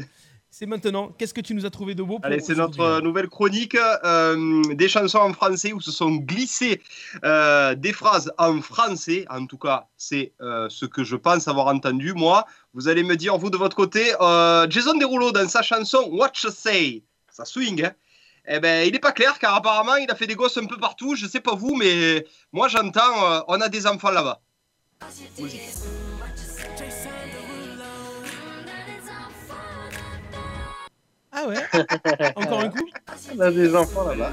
C'est- 0.58 0.66
maintenant. 0.66 1.08
Qu'est-ce 1.18 1.34
que 1.34 1.40
tu 1.40 1.54
nous 1.54 1.66
as 1.66 1.70
trouvé 1.70 1.94
de 1.94 2.02
beau 2.02 2.16
pour 2.18 2.24
Allez, 2.26 2.40
c'est 2.40 2.54
notre 2.54 2.80
euh, 2.80 3.00
nouvelle 3.00 3.28
chronique 3.28 3.76
euh, 3.76 4.62
des 4.74 4.88
chansons 4.88 5.18
en 5.18 5.32
français 5.32 5.72
où 5.72 5.80
se 5.80 5.90
sont 5.90 6.12
glissées 6.16 6.80
euh, 7.24 7.74
des 7.74 7.92
phrases 7.92 8.32
en 8.38 8.60
français. 8.60 9.24
En 9.30 9.46
tout 9.46 9.58
cas, 9.58 9.86
c'est 9.96 10.32
euh, 10.40 10.68
ce 10.70 10.86
que 10.86 11.04
je 11.04 11.16
pense 11.16 11.48
avoir 11.48 11.66
entendu. 11.66 12.12
Moi, 12.14 12.44
vous 12.72 12.88
allez 12.88 13.02
me 13.02 13.16
dire, 13.16 13.36
vous 13.38 13.50
de 13.50 13.56
votre 13.56 13.76
côté, 13.76 14.12
euh, 14.20 14.66
Jason 14.70 14.96
Derulo 14.96 15.32
dans 15.32 15.48
sa 15.48 15.62
chanson 15.62 16.08
What 16.12 16.32
You 16.42 16.50
Say, 16.50 17.02
ça 17.30 17.44
swing, 17.44 17.84
hein 17.84 17.92
eh 18.46 18.60
ben, 18.60 18.86
il 18.86 18.92
n'est 18.92 18.98
pas 18.98 19.12
clair 19.12 19.38
car 19.38 19.54
apparemment 19.54 19.96
il 19.96 20.10
a 20.10 20.14
fait 20.14 20.26
des 20.26 20.34
gosses 20.34 20.58
un 20.58 20.66
peu 20.66 20.76
partout. 20.76 21.14
Je 21.16 21.26
sais 21.26 21.40
pas 21.40 21.54
vous, 21.54 21.74
mais 21.76 22.26
moi 22.52 22.68
j'entends, 22.68 23.32
euh, 23.32 23.40
on 23.48 23.60
a 23.60 23.68
des 23.68 23.86
enfants 23.86 24.10
là-bas. 24.10 24.40
Musique. 25.38 25.60
Ah 31.36 31.48
ouais 31.48 31.56
Encore 32.36 32.60
un 32.60 32.68
coup 32.70 32.88
On 33.34 33.40
a 33.40 33.50
des 33.50 33.74
enfants 33.74 34.04
là-bas. 34.08 34.32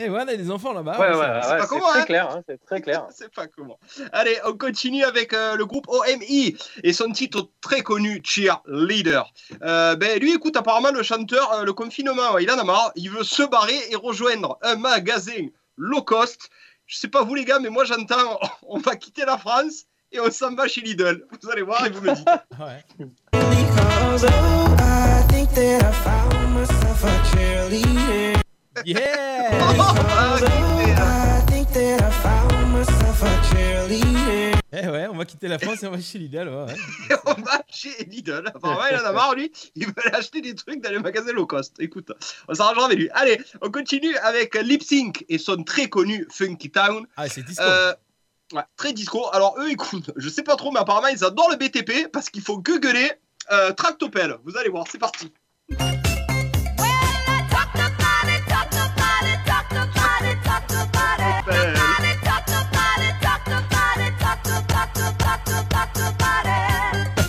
Eh 0.00 0.08
ouais, 0.08 0.20
on 0.22 0.28
a 0.28 0.36
des 0.36 0.50
enfants 0.50 0.72
là-bas. 0.72 0.96
Ouais, 0.98 1.08
ouais, 1.08 1.40
c'est 1.42 1.58
pas 1.58 1.66
comment, 1.66 1.88
très 1.88 2.00
hein. 2.00 2.04
clair, 2.04 2.30
hein, 2.30 2.42
c'est 2.48 2.64
très 2.64 2.80
clair. 2.80 3.06
C'est 3.10 3.34
pas 3.34 3.48
comment. 3.48 3.80
Allez, 4.12 4.38
on 4.46 4.56
continue 4.56 5.02
avec 5.02 5.34
euh, 5.34 5.56
le 5.56 5.66
groupe 5.66 5.88
OMI 5.88 6.56
et 6.84 6.92
son 6.92 7.10
titre 7.10 7.50
très 7.60 7.82
connu, 7.82 8.22
Cheerleader. 8.22 9.32
Euh, 9.62 9.96
ben, 9.96 10.20
lui, 10.20 10.32
écoute, 10.32 10.56
apparemment, 10.56 10.92
le 10.92 11.02
chanteur, 11.02 11.52
euh, 11.52 11.64
le 11.64 11.72
confinement, 11.72 12.38
il 12.38 12.48
en 12.52 12.58
a 12.58 12.64
marre. 12.64 12.92
Il 12.94 13.10
veut 13.10 13.24
se 13.24 13.42
barrer 13.42 13.78
et 13.90 13.96
rejoindre 13.96 14.56
un 14.62 14.76
magasin 14.76 15.48
low 15.76 16.02
cost. 16.02 16.48
Je 16.86 16.96
sais 16.96 17.08
pas 17.08 17.24
vous, 17.24 17.34
les 17.34 17.44
gars, 17.44 17.58
mais 17.58 17.68
moi, 17.68 17.84
j'entends, 17.84 18.38
on 18.62 18.78
va 18.78 18.94
quitter 18.94 19.24
la 19.24 19.36
France 19.36 19.87
et 20.12 20.20
on 20.20 20.30
s'en 20.30 20.54
va 20.54 20.68
chez 20.68 20.80
Lidl. 20.80 21.26
Vous 21.42 21.50
allez 21.50 21.62
voir 21.62 21.86
et 21.86 21.90
vous 21.90 22.00
me 22.00 22.14
dites. 22.14 22.28
Ouais. 22.58 22.84
Yeah. 28.84 29.48
Eh 34.70 34.86
ouais, 34.86 35.06
on 35.10 35.16
va 35.16 35.24
quitter 35.24 35.48
la 35.48 35.58
France 35.58 35.82
et 35.82 35.86
on 35.86 35.90
va 35.90 36.00
chez 36.00 36.18
Lidl. 36.18 36.48
Ouais, 36.48 36.74
on 37.26 37.40
va 37.40 37.62
chez 37.68 38.04
Lidl. 38.04 38.44
Apparemment, 38.46 38.82
il 38.90 38.96
en 38.96 39.04
a 39.04 39.12
marre, 39.12 39.34
lui. 39.34 39.50
Il 39.74 39.86
veut 39.86 39.94
aller 40.04 40.14
acheter 40.14 40.40
des 40.40 40.54
trucs 40.54 40.80
dans 40.82 40.90
les 40.90 40.98
magasins 40.98 41.32
low 41.32 41.46
cost. 41.46 41.76
Écoute, 41.80 42.12
on 42.48 42.54
s'arrangera 42.54 42.86
avec 42.86 42.98
lui. 42.98 43.08
Allez, 43.12 43.40
on 43.62 43.70
continue 43.70 44.14
avec 44.18 44.54
Lip 44.56 44.82
Sync 44.82 45.24
et 45.28 45.38
son 45.38 45.64
très 45.64 45.88
connu 45.88 46.26
Funky 46.30 46.70
Town. 46.70 47.06
Ah, 47.16 47.28
c'est 47.28 47.42
disco. 47.44 47.62
Euh, 47.62 47.94
ouais, 48.52 48.62
très 48.76 48.92
disco. 48.92 49.26
Alors 49.32 49.56
eux, 49.58 49.70
écoute, 49.70 50.10
je 50.16 50.28
sais 50.28 50.42
pas 50.42 50.56
trop, 50.56 50.70
mais 50.70 50.80
apparemment 50.80 51.08
ils 51.08 51.24
adorent 51.24 51.50
le 51.50 51.56
BTP 51.56 52.10
parce 52.12 52.30
qu'il 52.30 52.42
faut 52.42 52.58
gueuler 52.58 53.12
euh, 53.50 53.72
Tractopelle. 53.72 54.36
Vous 54.44 54.56
allez 54.56 54.68
voir, 54.68 54.84
c'est 54.90 54.98
parti. 54.98 55.32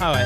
Ah 0.01 0.13
ouais. 0.13 0.25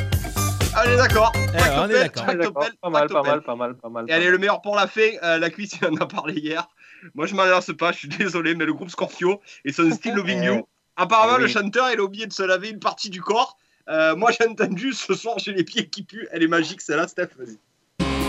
Allez, 0.75 0.97
d'accord. 0.97 1.31
Eh 1.35 1.39
ouais, 1.39 1.63
on 1.77 1.89
est 1.89 2.09
Tractopelle. 2.09 2.11
Tractopelle, 2.11 2.73
Pas 2.81 2.89
mal, 2.89 3.07
pas 3.07 3.23
mal, 3.23 3.41
pas 3.41 3.55
mal, 3.55 3.75
pas 3.75 3.89
mal. 3.89 4.05
Et 4.07 4.13
allez, 4.13 4.29
le 4.29 4.37
meilleur 4.37 4.61
pour 4.61 4.75
la 4.75 4.87
fin, 4.87 5.09
euh, 5.23 5.37
la 5.37 5.49
cuisse, 5.49 5.73
il 5.81 5.87
en 5.87 5.95
a 5.95 6.05
parlé 6.07 6.33
hier. 6.39 6.67
Moi, 7.15 7.25
je 7.25 7.35
m'en 7.35 7.43
lasse 7.45 7.71
pas, 7.77 7.91
je 7.91 7.99
suis 7.99 8.07
désolé, 8.07 8.55
mais 8.55 8.65
le 8.65 8.73
groupe 8.73 8.89
Scorpio 8.89 9.41
et 9.65 9.73
son 9.73 9.89
style 9.91 10.15
Loving 10.15 10.43
You. 10.43 10.67
Apparemment, 10.95 11.37
Eh 11.39 11.41
le 11.41 11.47
chanteur, 11.47 11.89
il 11.91 11.99
a 11.99 12.03
oublié 12.03 12.27
de 12.27 12.33
se 12.33 12.43
laver 12.43 12.69
une 12.69 12.79
partie 12.79 13.09
du 13.09 13.21
corps. 13.21 13.57
Euh, 13.89 14.15
moi, 14.15 14.31
j'ai 14.31 14.47
entendu 14.47 14.93
ce 14.93 15.13
soir, 15.13 15.37
j'ai 15.39 15.51
les 15.53 15.63
pieds 15.63 15.87
qui 15.89 16.03
puent. 16.03 16.27
Elle 16.31 16.43
est 16.43 16.47
magique, 16.47 16.81
celle-là, 16.81 17.07
Steph. 17.07 17.29
Vas-y. 17.37 17.57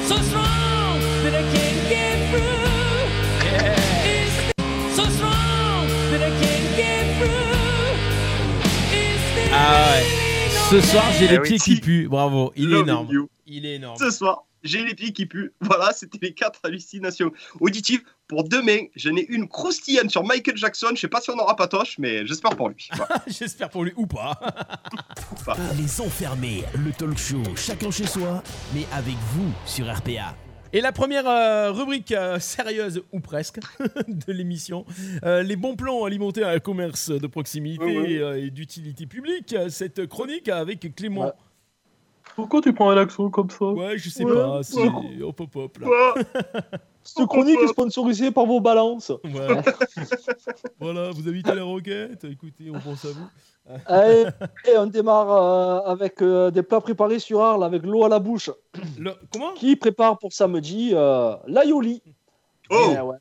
So 0.06 0.16
strong 0.16 1.00
that 1.22 1.38
I 1.38 1.42
can't 1.52 1.88
get 1.88 2.30
through. 2.30 2.64
Is 4.04 4.96
so 4.96 5.04
strong 5.10 5.86
that 6.10 6.22
I 6.26 6.30
can't 6.40 6.76
get 6.76 7.04
through. 7.18 7.54
Is 8.92 9.50
Ah 9.52 9.92
ouais. 9.96 10.04
Ce 10.70 10.80
soir, 10.80 11.04
j'ai 11.18 11.28
les 11.28 11.34
Eh 11.34 11.38
oui. 11.38 11.48
pieds 11.48 11.58
qui 11.58 11.80
puent. 11.80 12.08
Bravo. 12.08 12.52
Il 12.56 12.72
est 12.74 12.80
énorme. 12.80 13.08
You. 13.10 13.28
Il 13.46 13.66
est 13.66 13.74
énorme. 13.76 13.96
Ce 13.98 14.10
soir, 14.10 14.44
j'ai 14.64 14.84
les 14.84 14.94
pieds 14.94 15.12
qui 15.12 15.26
puent. 15.26 15.52
Voilà, 15.60 15.92
c'était 15.92 16.18
les 16.20 16.34
quatre 16.34 16.60
hallucinations 16.64 17.30
auditives. 17.60 18.02
Pour 18.26 18.44
demain, 18.44 18.86
j'en 18.96 19.14
ai 19.16 19.26
une 19.28 19.46
croustillante 19.48 20.10
sur 20.10 20.24
Michael 20.24 20.56
Jackson. 20.56 20.88
Je 20.94 21.00
sais 21.00 21.08
pas 21.08 21.20
si 21.20 21.30
on 21.30 21.38
aura 21.38 21.54
patoche, 21.56 21.98
mais 21.98 22.26
j'espère 22.26 22.56
pour 22.56 22.70
lui. 22.70 22.88
J'espère 23.26 23.68
pour 23.70 23.84
lui 23.84 23.92
ou 23.96 24.06
pas. 24.06 24.40
Les 25.76 26.00
enfermés, 26.00 26.64
le 26.74 26.90
talk 26.92 27.18
show, 27.18 27.42
chacun 27.56 27.90
chez 27.90 28.06
soi, 28.06 28.42
mais 28.74 28.86
avec 28.92 29.14
vous 29.34 29.52
sur 29.66 29.86
RPA. 29.94 30.34
Et 30.72 30.80
la 30.80 30.90
première 30.90 31.28
euh, 31.28 31.70
rubrique 31.70 32.10
euh, 32.12 32.40
sérieuse, 32.40 33.02
ou 33.12 33.20
presque, 33.20 33.60
de 34.08 34.32
l'émission, 34.32 34.84
euh, 35.24 35.42
les 35.42 35.54
bons 35.54 35.76
plans 35.76 36.04
alimentaires 36.04 36.52
et 36.52 36.60
commerce 36.60 37.10
de 37.10 37.26
proximité 37.28 37.84
Ouais, 37.84 37.96
ouais. 37.98 38.18
euh, 38.18 38.44
et 38.46 38.50
d'utilité 38.50 39.06
publique. 39.06 39.54
Cette 39.68 40.06
chronique 40.08 40.48
avec 40.48 40.94
Clément. 40.96 41.32
Ouais. 42.36 42.42
Pourquoi 42.42 42.60
tu 42.60 42.72
prends 42.72 42.90
un 42.90 42.96
accent 42.96 43.30
comme 43.30 43.50
ça 43.50 43.64
Ouais, 43.66 43.96
je 43.96 44.08
sais 44.10 44.24
Ouais. 44.24 44.34
pas, 44.34 44.62
c'est 44.62 44.80
hop 45.22 45.40
hop 45.40 45.56
hop 45.56 45.78
là. 45.78 45.88
Cette 47.06 47.26
chronique 47.26 47.58
est 47.62 47.68
sponsorisée 47.68 48.30
par 48.30 48.46
vos 48.46 48.60
balances. 48.60 49.10
Ouais. 49.24 49.62
voilà, 50.80 51.10
vous 51.10 51.28
habitez 51.28 51.54
la 51.54 51.62
roquette, 51.64 52.24
écoutez, 52.24 52.70
on 52.74 52.78
pense 52.80 53.04
à 53.04 53.08
vous. 53.08 53.76
Allez, 53.86 54.24
et 54.66 54.76
on 54.78 54.86
démarre 54.86 55.30
euh, 55.30 55.90
avec 55.92 56.20
euh, 56.22 56.50
des 56.50 56.62
plats 56.62 56.80
préparés 56.80 57.18
sur 57.18 57.40
Arles 57.42 57.64
avec 57.64 57.82
l'eau 57.84 58.04
à 58.04 58.08
la 58.08 58.18
bouche. 58.18 58.50
Le- 58.98 59.14
Comment? 59.32 59.52
Qui 59.54 59.76
prépare 59.76 60.18
pour 60.18 60.32
samedi 60.32 60.90
euh, 60.94 61.34
l'aioli. 61.46 62.02
Oh 62.70 62.74
Eh 62.96 63.00
ouais. 63.00 63.16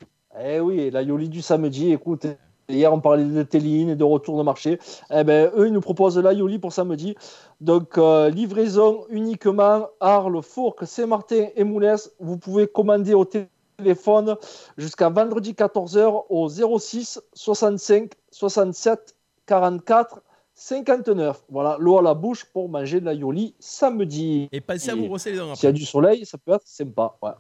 Eh 0.45 0.59
oui, 0.59 0.89
l'aioli 0.89 1.29
du 1.29 1.41
samedi. 1.41 1.91
Écoute, 1.91 2.25
hier 2.69 2.91
on 2.91 2.99
parlait 2.99 3.23
de 3.25 3.43
Téline 3.43 3.89
et 3.89 3.95
de 3.95 4.03
retour 4.03 4.37
de 4.37 4.43
marché. 4.43 4.79
Eh 5.13 5.23
ben, 5.23 5.51
eux, 5.55 5.67
ils 5.67 5.73
nous 5.73 5.81
proposent 5.81 6.17
l'aioli 6.17 6.57
pour 6.59 6.73
samedi. 6.73 7.15
Donc, 7.61 7.97
euh, 7.97 8.29
livraison 8.29 9.05
uniquement 9.09 9.87
Arles, 9.99 10.41
Fourques, 10.43 10.85
Saint-Martin 10.85 11.47
et 11.55 11.63
Moulins. 11.63 11.95
Vous 12.19 12.37
pouvez 12.37 12.67
commander 12.67 13.13
au 13.13 13.25
téléphone 13.25 14.35
jusqu'à 14.77 15.09
vendredi 15.09 15.53
14h 15.53 16.25
au 16.29 16.49
06 16.79 17.21
65 17.33 18.11
67 18.31 19.15
44 19.45 20.21
59. 20.55 21.43
Voilà, 21.49 21.77
l'eau 21.79 21.97
à 21.97 22.01
la 22.01 22.13
bouche 22.13 22.45
pour 22.45 22.69
manger 22.69 22.99
de 23.01 23.05
l'aioli 23.09 23.55
samedi. 23.59 24.47
Et 24.51 24.61
passez 24.61 24.91
à 24.91 24.95
vous 24.95 25.07
brosser 25.07 25.31
les 25.31 25.37
dents 25.37 25.55
S'il 25.55 25.65
y 25.65 25.69
a 25.69 25.71
du 25.71 25.85
soleil, 25.85 26.25
ça 26.25 26.37
peut 26.37 26.53
être 26.53 26.67
sympa. 26.67 27.15
Ouais. 27.21 27.31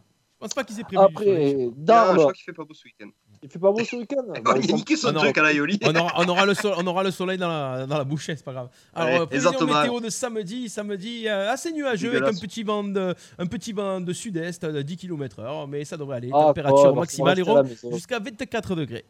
Je 0.41 0.47
pense 0.47 0.53
pas 0.55 0.63
qu'ils 0.63 0.79
aient 0.79 0.83
prévu. 0.83 1.01
Après, 1.01 1.53
Ah, 1.55 1.59
je 1.59 1.69
d'Arles, 1.81 2.17
crois 2.17 2.33
qu'il 2.33 2.43
fait 2.43 2.53
pas 2.53 2.63
beau 2.65 2.73
ce 2.73 2.83
week-end. 2.85 3.09
Il 3.43 3.49
fait 3.49 3.59
pas 3.59 3.71
beau 3.71 3.83
ce 3.83 3.95
week-end 3.97 4.23
Bon, 4.43 4.55
il 4.61 4.71
a 4.71 4.75
niqué 4.75 4.95
son 4.95 5.09
Ah, 5.09 5.11
non. 5.11 5.19
truc 5.19 5.37
à 5.37 5.43
la 5.43 5.51
Yoli. 5.53 5.77
on, 5.83 5.95
aura, 5.95 6.13
on, 6.17 6.27
aura 6.29 6.45
le 6.45 6.53
soleil, 6.53 6.77
on 6.81 6.87
aura 6.87 7.03
le 7.03 7.11
soleil 7.11 7.37
dans 7.37 7.49
la, 7.49 7.85
dans 7.85 7.97
la 7.97 8.03
bouchée, 8.03 8.35
c'est 8.35 8.43
pas 8.45 8.53
grave. 8.53 8.69
Alors, 8.95 9.21
euh, 9.21 9.25
prévision 9.25 9.51
exactement. 9.51 9.81
météo 9.81 9.99
de 9.99 10.09
samedi, 10.09 10.69
samedi 10.69 11.27
euh, 11.27 11.51
assez 11.51 11.71
nuageux 11.73 12.09
avec 12.15 12.23
un 12.35 12.39
petit 12.39 12.63
vent 12.63 12.83
de, 12.83 13.13
un 13.37 13.45
petit 13.45 13.73
vent 13.73 13.99
de 14.01 14.13
sud-est 14.13 14.65
de 14.65 14.81
10 14.81 14.97
km/h, 14.97 15.67
mais 15.69 15.83
ça 15.85 15.97
devrait 15.97 16.17
aller. 16.17 16.29
Ah, 16.33 16.45
Température 16.45 16.81
quoi, 16.81 16.91
bah, 16.93 16.99
maximale 17.01 17.43
jusqu'à 17.91 18.19
24 18.19 18.75
degrés. 18.75 19.05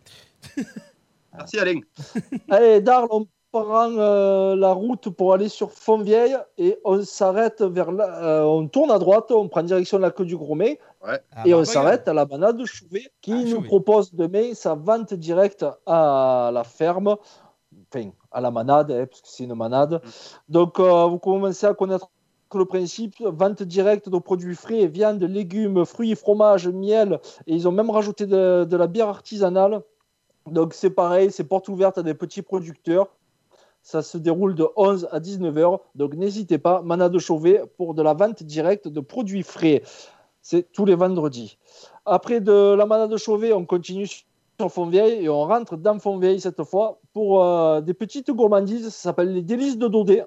Merci 1.35 1.59
Alain. 1.59 1.79
Allez, 2.49 2.81
d'Arles, 2.81 3.07
on 3.11 3.25
prend 3.53 3.91
euh, 3.91 4.55
la 4.55 4.71
route 4.73 5.09
pour 5.09 5.33
aller 5.33 5.47
sur 5.47 5.71
Fontvieille 5.71 6.35
et 6.57 6.79
on 6.83 7.03
s'arrête 7.03 7.61
vers 7.61 7.91
la, 7.91 8.23
euh, 8.23 8.43
on 8.43 8.67
tourne 8.67 8.89
à 8.89 8.97
droite, 8.97 9.29
on 9.29 9.47
prend 9.47 9.61
direction 9.61 9.97
de 9.97 10.01
la 10.01 10.09
queue 10.09 10.25
du 10.25 10.35
Grommet 10.35 10.79
Ah, 11.03 11.19
et 11.45 11.53
on 11.53 11.59
bah, 11.59 11.65
s'arrête 11.65 12.07
à 12.07 12.13
la 12.13 12.25
banade 12.25 12.57
de 12.57 12.65
Chouvet 12.65 13.11
qui 13.21 13.31
Ah, 13.31 13.43
nous 13.43 13.57
Chouvet. 13.57 13.67
propose 13.67 14.13
demain 14.13 14.55
sa 14.55 14.73
vente 14.73 15.13
directe 15.13 15.63
à 15.85 16.49
la 16.51 16.63
ferme, 16.63 17.15
enfin 17.93 18.09
à 18.31 18.41
la 18.41 18.49
manade, 18.49 18.89
hein, 18.91 19.05
parce 19.07 19.21
que 19.21 19.27
c'est 19.29 19.43
une 19.43 19.53
manade. 19.53 20.01
Donc 20.49 20.79
euh, 20.79 21.05
vous 21.05 21.19
commencez 21.19 21.67
à 21.67 21.75
connaître 21.75 22.09
le 22.55 22.65
principe, 22.65 23.15
vente 23.21 23.61
directe 23.61 24.09
de 24.09 24.17
produits 24.17 24.55
frais, 24.55 24.87
viande, 24.87 25.23
légumes, 25.23 25.85
fruits, 25.85 26.15
fromages, 26.15 26.67
miel, 26.67 27.19
et 27.45 27.53
ils 27.53 27.67
ont 27.67 27.71
même 27.71 27.91
rajouté 27.91 28.25
de, 28.25 28.63
de 28.63 28.77
la 28.77 28.87
bière 28.87 29.09
artisanale. 29.09 29.81
Donc 30.47 30.73
c'est 30.73 30.89
pareil, 30.89 31.31
c'est 31.31 31.43
porte 31.43 31.69
ouverte 31.69 31.99
à 31.99 32.03
des 32.03 32.15
petits 32.15 32.41
producteurs. 32.41 33.09
Ça 33.83 34.01
se 34.01 34.17
déroule 34.17 34.55
de 34.55 34.65
11 34.77 35.09
à 35.11 35.19
19 35.19 35.57
heures. 35.57 35.79
Donc 35.93 36.15
n'hésitez 36.15 36.57
pas, 36.57 36.81
Manade 36.81 37.17
Chauvet 37.19 37.61
pour 37.77 37.93
de 37.93 38.01
la 38.01 38.13
vente 38.13 38.41
directe 38.41 38.87
de 38.87 38.99
produits 39.01 39.43
frais. 39.43 39.83
C'est 40.41 40.71
tous 40.71 40.85
les 40.85 40.95
vendredis. 40.95 41.57
Après 42.05 42.39
de 42.39 42.73
la 42.75 42.85
Manade 42.85 43.15
Chauvet, 43.17 43.51
on 43.51 43.65
continue 43.65 44.07
sur 44.07 44.71
Fontvieille 44.71 45.25
et 45.25 45.29
on 45.29 45.43
rentre 45.43 45.75
dans 45.75 45.99
Fontvieille 45.99 46.39
cette 46.39 46.63
fois 46.63 47.01
pour 47.11 47.43
euh, 47.43 47.81
des 47.81 47.93
petites 47.93 48.31
gourmandises. 48.31 48.85
Ça 48.85 49.09
s'appelle 49.09 49.33
les 49.33 49.41
délices 49.41 49.77
de 49.77 49.89
Daudet. 49.89 50.25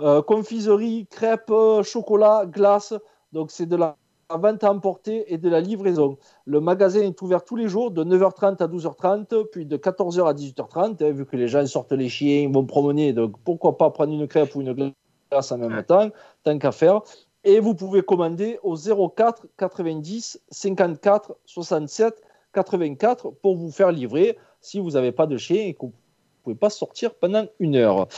Euh, 0.00 0.22
confiserie, 0.22 1.06
crêpes, 1.10 1.52
chocolat, 1.82 2.46
glace. 2.46 2.94
Donc 3.32 3.50
c'est 3.50 3.66
de 3.66 3.76
la 3.76 3.98
vente 4.36 4.64
à 4.64 4.72
emporter 4.72 5.32
et 5.32 5.38
de 5.38 5.48
la 5.48 5.60
livraison. 5.60 6.18
Le 6.44 6.60
magasin 6.60 7.00
est 7.00 7.20
ouvert 7.22 7.44
tous 7.44 7.56
les 7.56 7.68
jours 7.68 7.90
de 7.90 8.04
9h30 8.04 8.62
à 8.62 8.68
12h30, 8.68 9.46
puis 9.50 9.66
de 9.66 9.76
14h 9.76 10.26
à 10.26 10.34
18h30, 10.34 11.04
hein, 11.04 11.10
vu 11.12 11.26
que 11.26 11.36
les 11.36 11.48
gens 11.48 11.66
sortent 11.66 11.92
les 11.92 12.08
chiens, 12.08 12.50
vont 12.52 12.64
promener. 12.64 13.12
Donc 13.12 13.34
pourquoi 13.44 13.76
pas 13.76 13.90
prendre 13.90 14.12
une 14.12 14.26
crêpe 14.26 14.54
ou 14.54 14.60
une 14.60 14.92
glace 15.30 15.52
en 15.52 15.58
même 15.58 15.82
temps, 15.84 16.10
tant 16.44 16.58
qu'à 16.58 16.72
faire. 16.72 17.00
Et 17.44 17.60
vous 17.60 17.74
pouvez 17.74 18.02
commander 18.02 18.58
au 18.62 18.76
04 18.76 19.46
90 19.56 20.40
54 20.50 21.36
67 21.46 22.22
84 22.52 23.30
pour 23.42 23.56
vous 23.56 23.70
faire 23.70 23.92
livrer 23.92 24.36
si 24.60 24.80
vous 24.80 24.90
n'avez 24.90 25.12
pas 25.12 25.26
de 25.26 25.36
chien 25.36 25.62
et 25.66 25.74
que 25.74 25.80
vous 25.80 25.86
ne 25.86 26.42
pouvez 26.42 26.56
pas 26.56 26.70
sortir 26.70 27.14
pendant 27.14 27.46
une 27.58 27.76
heure. 27.76 28.08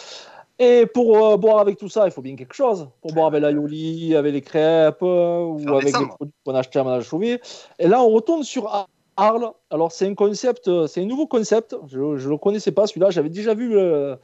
Et 0.65 0.87
pour 0.87 1.17
euh, 1.17 1.37
boire 1.37 1.59
avec 1.59 1.77
tout 1.77 1.89
ça, 1.89 2.05
il 2.07 2.13
faut 2.13 2.23
bien 2.23 2.37
quelque 2.37 2.55
chose. 2.55 2.89
Pour 3.01 3.13
boire 3.13 3.27
avec 3.27 3.43
la 3.43 3.51
Yoli, 3.51 4.15
avec 4.15 4.33
les 4.33 4.43
crêpes 4.43 5.03
euh, 5.03 5.41
ou 5.43 5.59
avec 5.75 5.87
les 5.87 6.07
produits 6.07 6.35
qu'on 6.45 6.55
achetait 6.55 6.79
à 6.79 6.85
Madame 6.85 7.03
Chauvet. 7.03 7.41
Et 7.81 7.89
là, 7.89 8.01
on 8.01 8.11
retourne 8.11 8.45
sur 8.45 8.69
Ar- 8.69 8.89
Arles. 9.17 9.51
Alors, 9.71 9.91
c'est 9.91 10.07
un 10.07 10.15
concept, 10.15 10.69
euh, 10.69 10.87
c'est 10.87 11.03
un 11.03 11.07
nouveau 11.07 11.27
concept. 11.27 11.75
Je 11.89 11.99
ne 11.99 12.29
le 12.29 12.37
connaissais 12.37 12.71
pas, 12.71 12.87
celui-là. 12.87 13.11
J'avais 13.11 13.29
déjà 13.29 13.55
vu 13.55 13.71
le- 13.71 14.19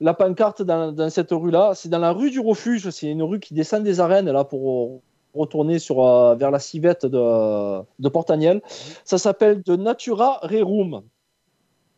la 0.00 0.14
pancarte 0.14 0.62
dans, 0.62 0.90
dans 0.90 1.10
cette 1.10 1.30
rue-là. 1.30 1.74
C'est 1.76 1.88
dans 1.88 2.00
la 2.00 2.10
rue 2.10 2.30
du 2.32 2.40
Refuge. 2.40 2.90
C'est 2.90 3.06
une 3.06 3.22
rue 3.22 3.38
qui 3.38 3.54
descend 3.54 3.84
des 3.84 4.00
arènes 4.00 4.30
là 4.32 4.42
pour 4.42 5.00
retourner 5.32 5.78
sur, 5.78 6.04
euh, 6.04 6.34
vers 6.34 6.50
la 6.50 6.58
civette 6.58 7.06
de, 7.06 7.82
de 8.00 8.08
Portagnel. 8.08 8.62
Ça 9.04 9.18
s'appelle 9.18 9.62
de 9.62 9.76
Natura 9.76 10.40
Rerum. 10.42 11.02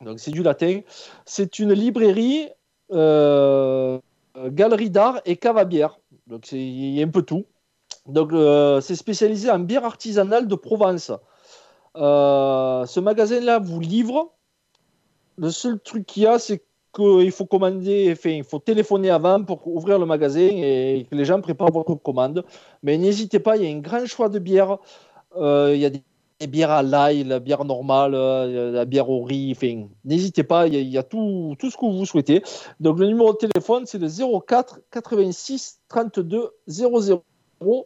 Donc, 0.04 0.18
c'est 0.20 0.32
du 0.32 0.42
latin. 0.42 0.80
C'est 1.24 1.58
une 1.58 1.72
librairie, 1.72 2.48
galerie 2.92 4.90
d'art 4.90 5.20
et 5.24 5.36
cave 5.36 5.58
à 5.58 5.64
bière. 5.64 5.98
Donc, 6.26 6.52
il 6.52 6.94
y 6.94 7.02
a 7.02 7.06
un 7.06 7.10
peu 7.10 7.22
tout. 7.22 7.44
Donc, 8.06 8.32
euh, 8.32 8.80
c'est 8.80 8.96
spécialisé 8.96 9.50
en 9.50 9.58
bière 9.58 9.84
artisanale 9.84 10.48
de 10.48 10.54
Provence. 10.54 11.12
Euh, 11.96 12.86
ce 12.86 13.00
magasin-là 13.00 13.58
vous 13.58 13.80
livre. 13.80 14.32
Le 15.36 15.50
seul 15.50 15.80
truc 15.80 16.06
qu'il 16.06 16.24
y 16.24 16.26
a, 16.26 16.38
c'est 16.38 16.62
qu'il 16.94 17.30
faut 17.30 17.46
commander, 17.46 18.10
enfin, 18.12 18.30
il 18.30 18.44
faut 18.44 18.58
téléphoner 18.58 19.10
avant 19.10 19.42
pour 19.44 19.66
ouvrir 19.68 19.98
le 19.98 20.06
magasin 20.06 20.48
et 20.50 21.06
que 21.08 21.14
les 21.14 21.24
gens 21.24 21.40
préparent 21.40 21.72
votre 21.72 21.94
commande. 21.94 22.44
Mais 22.82 22.98
n'hésitez 22.98 23.38
pas, 23.38 23.56
il 23.56 23.64
y 23.64 23.66
a 23.66 23.74
un 23.74 23.80
grand 23.80 24.06
choix 24.06 24.28
de 24.28 24.38
bières. 24.38 24.78
Euh, 25.36 25.72
il 25.74 25.80
y 25.80 25.86
a 25.86 25.90
des, 25.90 26.02
des 26.40 26.46
bières 26.46 26.70
à 26.70 26.82
l'ail, 26.82 27.24
la 27.24 27.38
bière 27.38 27.64
normale, 27.64 28.14
euh, 28.14 28.72
la 28.72 28.86
bière 28.86 29.10
au 29.10 29.22
riz. 29.22 29.52
Enfin, 29.54 29.86
n'hésitez 30.04 30.42
pas, 30.42 30.66
il 30.66 30.74
y 30.74 30.78
a, 30.78 30.80
il 30.80 30.88
y 30.88 30.98
a 30.98 31.02
tout, 31.02 31.54
tout 31.58 31.70
ce 31.70 31.76
que 31.76 31.84
vous 31.84 32.06
souhaitez. 32.06 32.42
Donc 32.80 32.98
le 32.98 33.06
numéro 33.06 33.32
de 33.32 33.38
téléphone, 33.38 33.84
c'est 33.86 33.98
le 33.98 34.08
04 34.08 34.80
86 34.90 35.80
32 35.88 36.50
00 36.66 37.22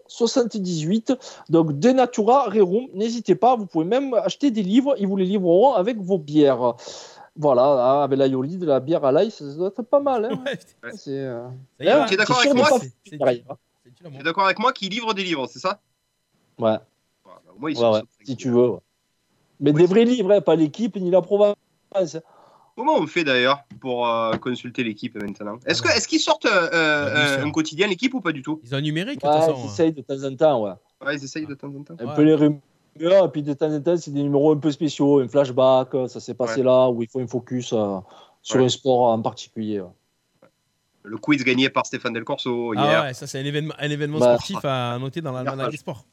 78. 0.06 1.14
Donc 1.48 1.80
Denatura 1.80 2.44
Rerum, 2.44 2.86
n'hésitez 2.94 3.34
pas, 3.34 3.56
vous 3.56 3.66
pouvez 3.66 3.84
même 3.84 4.14
acheter 4.14 4.52
des 4.52 4.62
livres, 4.62 4.94
ils 4.98 5.08
vous 5.08 5.16
les 5.16 5.24
livreront 5.24 5.72
avec 5.72 5.98
vos 5.98 6.18
bières. 6.18 6.74
Voilà, 7.36 7.64
hein, 7.64 8.04
avec 8.04 8.16
la 8.16 8.28
Yoli, 8.28 8.58
de 8.58 8.66
la 8.66 8.78
bière 8.78 9.04
à 9.04 9.10
l'ail, 9.10 9.32
ça 9.32 9.44
doit 9.44 9.66
être 9.66 9.82
pas 9.82 9.98
mal. 9.98 10.26
Hein. 10.26 10.44
C'est, 10.94 11.18
euh, 11.18 11.48
d'accord 11.80 12.38
c'est 12.40 12.48
avec 12.48 12.52
de 12.52 12.58
moi 14.60 14.70
hein. 14.70 14.72
qui 14.72 14.88
livre 14.88 15.12
des 15.12 15.24
livres, 15.24 15.48
c'est 15.48 15.58
ça 15.58 15.80
Ouais, 16.60 16.78
au 17.56 17.60
moins, 17.60 17.70
ils 17.70 17.76
ouais, 17.76 17.80
sont- 17.82 17.92
ouais, 17.92 18.02
si 18.24 18.36
tu 18.36 18.50
veux. 18.50 18.70
ouais. 18.70 18.78
Mais 19.60 19.72
des 19.72 19.86
vrais 19.86 20.04
livres, 20.04 20.32
hein, 20.32 20.40
pas 20.40 20.56
l'équipe 20.56 20.96
ni 20.96 21.10
la 21.10 21.22
Provence. 21.22 21.54
Comment 22.76 22.96
on 22.96 23.06
fait 23.06 23.22
d'ailleurs 23.22 23.60
pour 23.80 24.08
euh, 24.08 24.32
consulter 24.36 24.82
l'équipe 24.82 25.14
maintenant? 25.14 25.58
Est-ce 25.64 25.80
que 25.80 25.88
est-ce 25.88 26.08
qu'ils 26.08 26.18
sortent 26.20 26.46
euh, 26.46 26.68
euh, 26.72 27.08
Ah, 27.08 27.14
bien 27.14 27.36
sûr. 27.38 27.46
un 27.46 27.50
quotidien 27.52 27.86
l'équipe 27.86 28.12
ou 28.14 28.20
pas 28.20 28.32
du 28.32 28.42
tout? 28.42 28.60
Ils 28.64 28.74
ont 28.74 28.78
un 28.78 28.80
numérique, 28.80 29.20
de 29.20 29.26
Ouais, 29.28 29.32
toute 29.32 29.42
ils 29.42 29.50
façon. 29.52 29.62
hein. 29.62 29.70
essayent 29.70 29.92
de 29.92 30.02
temps 30.02 30.24
en 30.24 30.34
temps, 30.36 30.62
ouais. 30.64 30.72
Ouais, 31.06 31.16
ils 31.16 31.22
essayent 31.24 31.46
de 31.46 31.54
temps 31.54 31.68
en 31.68 31.82
temps. 31.84 31.94
Un 32.00 32.06
Ouais. 32.06 32.14
peu 32.16 32.22
les 32.22 32.34
rumeurs, 32.34 33.24
et 33.26 33.28
puis 33.30 33.42
de 33.44 33.52
temps 33.54 33.72
en 33.72 33.80
temps, 33.80 33.96
c'est 33.96 34.10
des 34.10 34.22
numéros 34.24 34.50
un 34.52 34.56
peu 34.56 34.72
spéciaux, 34.72 35.20
un 35.20 35.28
flashback, 35.28 35.94
euh, 35.94 36.08
ça 36.08 36.18
s'est 36.18 36.34
passé 36.34 36.60
Ouais. 36.60 36.66
là, 36.66 36.88
où 36.90 37.00
il 37.02 37.08
faut 37.08 37.20
un 37.20 37.28
focus 37.28 37.72
euh, 37.72 37.98
sur 38.42 38.56
Ouais. 38.58 38.64
un 38.64 38.68
sport 38.68 39.02
en 39.10 39.22
particulier. 39.22 39.80
ouais. 39.80 39.88
Le 41.04 41.16
quiz 41.18 41.44
gagné 41.44 41.68
par 41.68 41.84
Stéphane 41.86 42.14
Del 42.14 42.24
Corso 42.24 42.72
hier. 42.74 42.82
Ah 42.82 43.02
ouais, 43.04 43.14
ça 43.14 43.26
c'est 43.28 43.38
un 43.38 43.44
événement, 43.44 43.74
un 43.78 43.90
événement 43.90 44.18
Bah. 44.18 44.34
sportif 44.38 44.58
à 44.64 44.98
noter 44.98 45.20
dans 45.20 45.32
l'almanach 45.32 45.70
des 45.70 45.76
sports. 45.76 46.04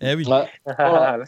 Eh 0.00 0.14
oui. 0.14 0.26
Ouais. 0.26 0.46
Voilà. 0.78 1.18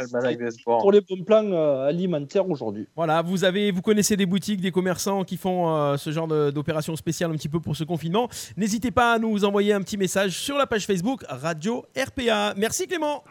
Pour 0.64 0.92
les 0.92 1.00
bons 1.00 1.24
plans 1.24 1.44
euh, 1.52 1.88
alimentaires 1.88 2.48
aujourd'hui. 2.48 2.86
Voilà, 2.94 3.22
vous 3.22 3.44
avez, 3.44 3.70
vous 3.70 3.82
connaissez 3.82 4.16
des 4.16 4.26
boutiques, 4.26 4.60
des 4.60 4.70
commerçants 4.70 5.24
qui 5.24 5.36
font 5.36 5.74
euh, 5.74 5.96
ce 5.96 6.10
genre 6.12 6.28
de- 6.28 6.50
d'opération 6.50 6.94
spéciale 6.96 7.30
un 7.30 7.34
petit 7.34 7.48
peu 7.48 7.60
pour 7.60 7.76
ce 7.76 7.84
confinement. 7.84 8.28
N'hésitez 8.56 8.90
pas 8.90 9.14
à 9.14 9.18
nous 9.18 9.44
envoyer 9.44 9.72
un 9.72 9.80
petit 9.82 9.96
message 9.96 10.32
sur 10.38 10.56
la 10.56 10.66
page 10.66 10.86
Facebook 10.86 11.24
Radio 11.28 11.84
RPA. 11.96 12.54
Merci 12.56 12.86
Clément. 12.86 13.24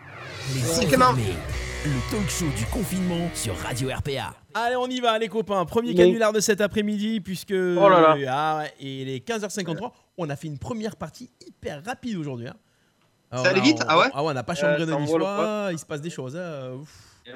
Les 0.53 0.86
enfermés, 0.88 1.21
le 1.86 2.12
talk 2.12 2.29
show 2.29 2.45
du 2.58 2.65
confinement 2.65 3.29
sur 3.34 3.55
Radio 3.58 3.89
RPA. 3.89 4.34
Allez, 4.53 4.75
on 4.75 4.88
y 4.88 4.99
va 4.99 5.17
les 5.19 5.27
copains. 5.27 5.63
Premier 5.65 5.89
Mais- 5.89 5.95
canular 5.95 6.34
de 6.34 6.39
cet 6.39 6.60
après-midi 6.62 7.19
puisque 7.21 7.51
Oh 7.53 7.88
là 7.89 8.15
là. 8.17 8.17
Ah 8.32 8.63
et 8.79 9.01
il 9.03 9.10
est 9.10 9.25
15h53. 9.27 9.91
On 10.17 10.29
a 10.29 10.36
fait 10.36 10.47
une 10.47 10.58
première 10.58 10.95
partie 10.95 11.29
hyper 11.45 11.84
rapide 11.86 12.17
aujourd'hui. 12.17 12.47
hein. 12.47 12.55
Ça 13.32 13.42
on 13.42 13.46
allait 13.46 13.60
a- 13.60 13.63
vite? 13.63 13.78
on- 13.82 13.86
Ah 13.88 13.98
ouais? 14.00 14.06
Ah 14.13 14.24
ouais, 14.24 14.32
on 14.32 14.34
n'a 14.34 14.44
pas 14.44 14.56
chambré 14.56 14.82
Euh, 14.82 14.86
de 14.86 14.92
ça 14.92 14.98
envoie 14.98 15.20
le 15.20 15.26
niçois, 15.26 15.70
il 15.72 15.80
se 15.80 15.86
passe 15.86 16.02
des 16.02 16.10
choses. 16.10 16.36
hein. 16.36 16.72
Ouf. 16.82 16.89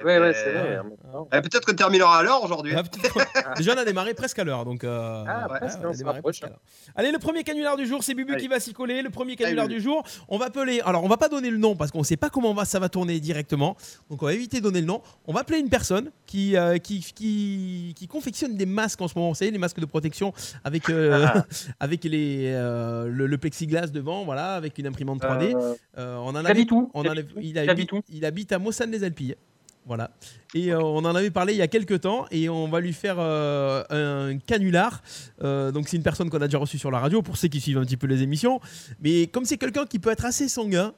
Ouais, 0.04 0.20
ouais, 0.20 0.34
c'est 0.34 0.48
Euh, 0.56 0.82
vrai. 0.82 1.28
Eh, 1.34 1.42
Peut-être 1.42 1.66
qu'on 1.66 1.76
terminera 1.76 2.20
à 2.20 2.24
l'heure 2.24 2.44
aujourd'hui. 2.44 2.74
Ah, 2.76 2.84
Déjà, 3.58 3.74
on 3.76 3.78
a 3.78 3.86
démarré 3.86 4.14
presque 4.14 4.40
à 4.40 4.44
l'heure, 4.44 4.66
donc. 4.66 4.84
euh, 4.84 5.24
Ah, 5.28 5.48
ouais, 5.52 5.60
on 5.62 5.66
a 5.66 5.70
se 5.94 5.98
démarré 5.98 6.18
rapproche, 6.18 6.40
presque 6.40 6.44
à 6.44 6.48
l'heure. 6.48 6.60
Allez, 6.96 7.12
le 7.12 7.20
premier 7.20 7.44
canular 7.44 7.78
du 7.78 7.86
jour, 7.86 8.04
c'est 8.04 8.14
Bubu 8.14 8.34
Allez. 8.34 8.42
qui 8.42 8.48
va 8.48 8.60
s'y 8.60 8.74
coller. 8.74 9.02
Le 9.02 9.10
premier 9.10 9.36
canular 9.36 9.66
Allez, 9.66 9.76
du 9.76 9.82
jour, 9.82 10.04
on 10.30 10.38
va 10.38 10.46
appeler. 10.46 10.82
Alors, 10.86 11.04
on 11.04 11.08
va 11.08 11.18
pas 11.18 11.30
donner 11.30 11.50
le 11.50 11.58
nom 11.58 11.76
parce 11.76 11.92
qu'on 11.92 12.04
sait 12.04 12.18
pas 12.18 12.30
comment 12.30 12.54
va, 12.54 12.66
ça 12.66 12.80
va 12.80 12.90
tourner 12.90 13.20
directement. 13.20 13.76
Donc, 14.10 14.22
on 14.24 14.26
va 14.26 14.34
éviter 14.34 14.58
de 14.58 14.64
donner 14.64 14.82
le 14.82 14.88
nom. 14.88 15.02
On 15.28 15.34
va 15.34 15.42
appeler 15.42 15.60
une 15.60 15.70
personne 15.70 16.12
qui, 16.26 16.58
euh, 16.58 16.78
qui, 16.78 17.00
qui, 17.16 17.94
qui 17.96 18.08
confectionne 18.08 18.56
des 18.56 18.66
masques 18.66 19.02
en 19.02 19.08
ce 19.08 19.14
moment. 19.18 19.30
Vous 19.30 19.36
savez, 19.36 19.52
les 19.52 19.58
masques 19.58 19.80
de 19.80 19.86
protection 19.86 20.34
avec, 20.64 20.90
euh, 20.90 21.26
avec 21.80 22.04
les, 22.04 22.52
euh, 22.54 23.08
le, 23.08 23.28
le 23.28 23.38
plexiglas 23.38 23.88
devant, 23.88 24.24
voilà, 24.26 24.56
avec 24.56 24.78
une 24.78 24.88
imprimante 24.88 25.22
3D. 25.22 25.56
Euh, 25.56 25.74
Euh, 25.98 26.16
on 26.18 26.30
en 26.30 26.32
il 26.34 26.38
avait, 26.40 26.50
habite 26.52 26.72
où 26.72 26.90
on 26.96 27.04
Il 27.04 27.10
habite 27.58 27.94
avait- 27.94 28.04
il 28.10 28.26
habite 28.26 28.52
à 28.52 28.58
Mossane-les-Alpilles. 28.60 29.36
Voilà. 29.86 30.12
Et 30.54 30.72
euh, 30.72 30.80
on 30.80 31.00
en 31.00 31.15
avait 31.15 31.32
parlé 31.32 31.54
il 31.54 31.58
y 31.58 31.62
a 31.62 31.67
quelques 31.67 32.02
temps 32.02 32.26
et 32.32 32.48
on 32.48 32.67
va 32.67 32.80
lui 32.80 32.93
faire 32.93 33.17
euh, 33.19 33.84
un 33.89 34.38
canular. 34.38 35.02
Euh, 35.43 35.72
donc 35.72 35.89
c'est 35.89 35.98
une 35.98 36.04
personne 36.04 36.30
qu'on 36.30 36.41
a 36.41 36.48
déjà 36.48 36.58
reçue 36.58 36.78
sur 36.78 36.91
la 36.91 37.00
radio 37.00 37.22
pour 37.22 37.38
ceux 37.38 37.50
qui 37.50 37.60
suivent 37.60 37.78
un 37.78 37.86
petit 37.86 37.98
peu 37.98 38.08
les 38.08 38.22
émissions. 38.22 38.62
Mais 39.02 39.28
comme 39.28 39.46
c'est 39.46 39.58
quelqu'un 39.58 39.86
qui 39.86 40.00
peut 40.00 40.12
être 40.12 40.26
assez 40.26 40.48
sanguin, 40.48 40.93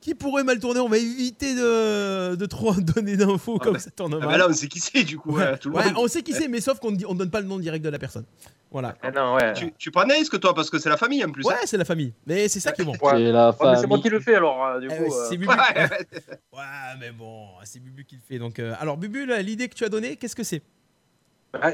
qui 0.00 0.14
pourrait 0.14 0.44
mal 0.44 0.58
tourner, 0.60 0.80
on 0.80 0.88
va 0.88 0.98
éviter 0.98 1.54
de, 1.54 2.34
de 2.36 2.46
trop 2.46 2.72
donner 2.94 3.16
d'infos 3.16 3.58
Ah 3.60 3.64
comme 3.64 3.72
bah- 3.74 3.78
ça 3.80 3.90
tourne 3.90 4.18
Ah 4.22 4.26
bah 4.26 4.36
là, 4.38 4.46
on 4.48 4.52
sait 4.52 4.68
qui 4.68 4.80
c'est 4.80 5.02
du 5.04 5.18
coup. 5.18 5.32
Ouais, 5.36 5.42
euh, 5.42 5.56
tout 5.56 5.70
le 5.70 5.76
ouais, 5.76 5.84
monde. 5.86 5.94
on 5.98 6.08
sait 6.08 6.22
qui 6.22 6.32
c'est, 6.32 6.48
mais 6.48 6.60
sauf 6.60 6.78
qu'on 6.78 6.90
ne 6.92 6.96
donne 6.96 7.30
pas 7.30 7.40
le 7.40 7.46
nom 7.46 7.58
direct 7.58 7.84
de 7.84 7.90
la 7.90 7.98
personne. 7.98 8.24
Voilà. 8.70 8.96
ah 9.02 9.10
non, 9.10 9.34
ouais. 9.34 9.54
Tu, 9.54 9.72
tu 9.78 9.90
prends 9.90 10.04
risque 10.06 10.38
toi 10.40 10.54
parce 10.54 10.68
que 10.70 10.78
c'est 10.78 10.90
la 10.90 10.96
famille 10.98 11.24
en 11.24 11.30
plus. 11.30 11.42
Ouais, 11.44 11.54
hein. 11.54 11.64
c'est 11.64 11.78
la 11.78 11.84
famille. 11.86 12.12
Mais 12.26 12.48
c'est 12.48 12.60
ça 12.60 12.72
qui 12.72 12.82
est 12.82 12.84
bon. 12.84 12.92
Ouais. 13.00 13.12
C'est 13.12 13.32
la 13.32 13.50
Ouais, 13.50 13.76
c'est 13.80 13.86
moi 13.86 13.98
qui 13.98 14.10
le 14.10 14.20
fais 14.20 14.34
alors, 14.34 14.64
euh, 14.64 14.80
du 14.80 14.88
Eh 14.90 14.96
coup. 14.96 15.02
ouais, 15.04 15.08
euh, 15.10 15.26
c'est 15.28 15.36
Bubu. 15.38 15.48
Ouais, 15.48 15.56
ouais. 15.56 16.06
Ouais, 16.52 16.96
mais 17.00 17.10
bon, 17.10 17.46
c'est 17.64 17.80
Bubu 17.82 18.04
qui 18.04 18.16
le 18.16 18.20
fait. 18.28 18.38
Donc, 18.38 18.58
euh, 18.58 18.74
alors, 18.78 18.96
Bubu, 18.98 19.26
l'idée 19.42 19.68
que 19.68 19.74
tu 19.74 19.84
as 19.84 19.88
donnée, 19.88 20.16
qu'est-ce 20.16 20.36
que 20.36 20.42
c'est? 20.44 20.62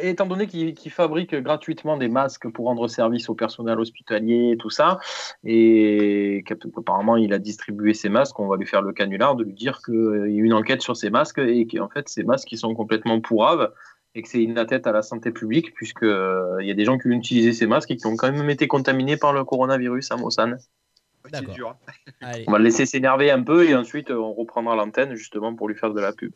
Étant 0.02 0.26
donné 0.26 0.46
qu'ils 0.46 0.72
qu'ils 0.74 0.92
fabriquent 0.92 1.34
gratuitement 1.34 1.96
des 1.96 2.08
masques 2.08 2.48
pour 2.48 2.66
rendre 2.66 2.86
service 2.86 3.28
au 3.28 3.34
personnel 3.34 3.78
hospitalier 3.80 4.52
et 4.52 4.56
tout 4.56 4.70
ça, 4.70 5.00
et 5.42 6.44
qu'apparemment 6.46 7.16
il 7.16 7.32
a 7.32 7.40
distribué 7.40 7.92
ces 7.92 8.08
masques, 8.08 8.38
on 8.38 8.46
va 8.46 8.56
lui 8.56 8.66
faire 8.66 8.82
le 8.82 8.92
canular 8.92 9.34
de 9.34 9.42
lui 9.42 9.52
dire 9.52 9.80
qu'il 9.84 9.94
y 9.94 10.22
a 10.22 10.26
eu 10.26 10.44
une 10.44 10.52
enquête 10.52 10.80
sur 10.80 10.96
ces 10.96 11.10
masques 11.10 11.38
et 11.38 11.66
qu'en 11.66 11.88
fait 11.88 12.08
ces 12.08 12.22
masques 12.22 12.52
ils 12.52 12.58
sont 12.58 12.72
complètement 12.74 13.20
pourraves 13.20 13.72
et 14.14 14.22
que 14.22 14.28
c'est 14.28 14.42
une 14.42 14.58
atteinte 14.58 14.86
à 14.86 14.92
la 14.92 15.02
santé 15.02 15.32
publique 15.32 15.74
puisque 15.74 16.04
euh, 16.04 16.56
il 16.60 16.68
y 16.68 16.70
a 16.70 16.74
des 16.74 16.84
gens 16.84 16.96
qui 16.96 17.08
ont 17.08 17.12
utilisé 17.12 17.52
ces 17.52 17.66
masques 17.66 17.90
et 17.90 17.96
qui 17.96 18.06
ont 18.06 18.16
quand 18.16 18.30
même 18.30 18.48
été 18.50 18.68
contaminés 18.68 19.16
par 19.16 19.32
le 19.32 19.44
coronavirus 19.44 20.12
à 20.12 20.16
D'accord. 21.30 21.54
dur. 21.54 21.76
Allez. 22.20 22.44
On 22.46 22.52
va 22.52 22.58
le 22.58 22.64
laisser 22.64 22.86
s'énerver 22.86 23.30
un 23.30 23.42
peu 23.42 23.68
et 23.68 23.74
ensuite 23.74 24.10
euh, 24.10 24.18
on 24.18 24.34
reprendra 24.34 24.76
l'antenne 24.76 25.14
justement 25.16 25.54
pour 25.54 25.68
lui 25.68 25.74
faire 25.74 25.92
de 25.92 26.00
la 26.00 26.12
pub. 26.12 26.32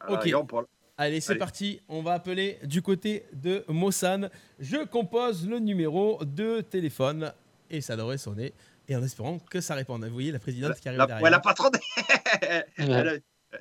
Ah, 0.00 0.12
Ok. 0.12 0.32
on 0.36 0.46
parle- 0.46 0.66
Allez, 1.00 1.20
c'est 1.20 1.36
parti. 1.36 1.80
On 1.88 2.02
va 2.02 2.14
appeler 2.14 2.58
du 2.64 2.82
côté 2.82 3.24
de 3.32 3.64
Mossane. 3.68 4.30
Je 4.58 4.84
compose 4.84 5.48
le 5.48 5.60
numéro 5.60 6.18
de 6.24 6.60
téléphone 6.60 7.32
et 7.70 7.80
ça 7.80 7.96
devrait 7.96 8.18
sonner. 8.18 8.52
Et 8.88 8.96
en 8.96 9.02
espérant 9.04 9.38
que 9.38 9.60
ça 9.60 9.74
réponde. 9.74 10.04
Vous 10.04 10.12
voyez 10.12 10.32
la 10.32 10.40
présidente 10.40 10.74
qui 10.80 10.88
arrive 10.88 10.98
La, 10.98 11.06
derrière. 11.06 11.22
ouais, 11.22 11.30
la 11.30 11.38
patronne. 11.40 11.72
Elle 12.78 13.08
a- 13.08 13.12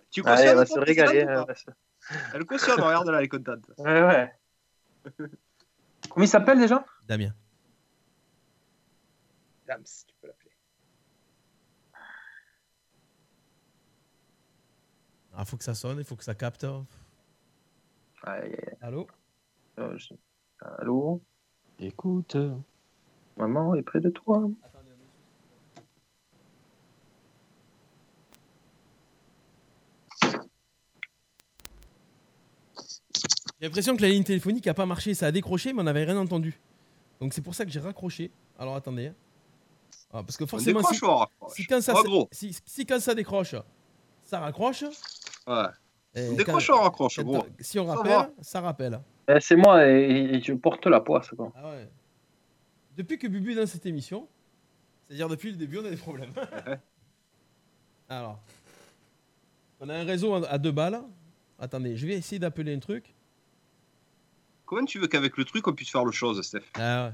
Tu 0.09 0.21
cautionnes 0.23 0.37
Allez, 0.39 0.47
elle 0.49 0.55
va 0.57 0.65
se 0.65 0.79
régaler. 0.79 1.17
elle 1.19 1.27
va 1.27 1.55
se- 1.55 1.69
Elle 2.33 2.45
cautionne, 2.45 2.79
regarde 2.81 3.07
là, 3.09 3.19
elle 3.19 3.25
est 3.25 3.29
contente. 3.29 3.59
Ouais, 3.77 4.01
ouais. 4.01 4.33
Comment 6.09 6.23
il 6.25 6.27
s'appelle 6.27 6.57
déjà? 6.59 6.83
Damien. 7.07 7.33
Dams, 9.67 9.83
tu 9.83 10.13
peux 10.21 10.27
l'appeler. 10.27 10.51
Il 15.39 15.45
faut 15.45 15.57
que 15.57 15.63
ça 15.63 15.75
sonne, 15.75 15.99
il 15.99 16.03
faut 16.03 16.15
que 16.15 16.23
ça 16.23 16.33
capte. 16.35 16.65
Allô 18.81 19.07
je- 19.77 20.13
Allô 20.79 21.21
Écoute. 21.79 22.35
Maman 23.37 23.75
est 23.75 23.83
près 23.83 23.99
de 23.99 24.09
toi. 24.09 24.49
J'ai 33.59 33.65
l'impression 33.67 33.95
que 33.95 34.01
la 34.01 34.09
ligne 34.09 34.23
téléphonique 34.23 34.67
a 34.67 34.73
pas 34.73 34.85
marché, 34.85 35.13
ça 35.13 35.27
a 35.27 35.31
décroché, 35.31 35.73
mais 35.73 35.81
on 35.81 35.83
n'avait 35.83 36.03
rien 36.03 36.17
entendu. 36.17 36.59
Donc 37.19 37.33
c'est 37.33 37.41
pour 37.41 37.55
ça 37.55 37.65
que 37.65 37.71
j'ai 37.71 37.79
raccroché. 37.79 38.31
Alors 38.59 38.75
attendez. 38.75 39.11
Ah, 40.13 40.23
parce 40.23 40.37
que 40.37 40.45
forcément, 40.45 40.81
si, 40.83 41.65
quand 41.65 41.81
ça, 41.81 41.93
gros. 41.93 42.29
si, 42.31 42.57
si 42.65 42.85
quand 42.85 42.99
ça 42.99 43.13
décroche, 43.15 43.55
ça 44.23 44.39
raccroche. 44.39 44.83
Ouais. 45.47 45.67
Décroche 46.35 46.69
ou 46.69 46.73
on 46.73 46.81
raccroche, 46.81 47.19
gros 47.19 47.45
Si 47.59 47.79
on 47.79 47.85
rappelle, 47.85 48.31
ça 48.41 48.61
rappelle. 48.61 48.99
Eh, 49.27 49.39
c'est 49.39 49.55
moi 49.55 49.85
et, 49.87 50.35
et 50.35 50.41
je 50.41 50.53
porte 50.53 50.87
la 50.87 51.01
poisse. 51.01 51.29
Quoi. 51.29 51.51
Ah 51.55 51.69
ouais. 51.71 51.89
Depuis 52.95 53.17
que 53.17 53.27
Bubu 53.27 53.51
est 53.51 53.55
dans 53.55 53.67
cette 53.67 53.85
émission, 53.85 54.27
c'est-à-dire 55.07 55.29
depuis 55.29 55.51
le 55.51 55.57
début, 55.57 55.77
on 55.79 55.85
a 55.85 55.89
des 55.89 55.97
problèmes. 55.97 56.31
Alors, 58.09 58.39
on 59.79 59.89
a 59.89 59.95
un 59.95 60.03
réseau 60.03 60.33
à 60.33 60.57
deux 60.57 60.71
balles. 60.71 61.01
Attendez, 61.59 61.95
je 61.95 62.07
vais 62.07 62.13
essayer 62.13 62.39
d'appeler 62.39 62.73
un 62.75 62.79
truc. 62.79 63.13
Comment 64.65 64.85
tu 64.85 64.99
veux 64.99 65.07
qu'avec 65.07 65.37
le 65.37 65.45
truc 65.45 65.67
on 65.67 65.73
puisse 65.73 65.91
faire 65.91 66.05
le 66.05 66.11
chose, 66.11 66.41
Steph 66.41 66.63
Ah 66.75 67.07
ouais. 67.07 67.13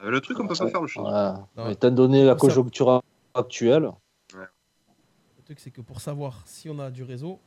Avec 0.00 0.12
le 0.12 0.20
truc 0.20 0.38
on 0.40 0.46
peut 0.46 0.54
pas 0.54 0.68
faire 0.68 0.82
le 0.82 0.86
chose. 0.86 1.02
Voilà. 1.02 1.46
Non. 1.56 1.68
Étant 1.68 1.90
donné 1.90 2.24
la 2.24 2.34
conjoncture 2.34 3.02
actuelle, 3.34 3.90
Le 4.34 5.42
truc, 5.44 5.60
c'est 5.60 5.70
que 5.70 5.80
pour 5.80 6.00
savoir 6.00 6.42
si 6.46 6.68
on 6.68 6.78
a 6.78 6.90
du 6.90 7.02
réseau, 7.02 7.40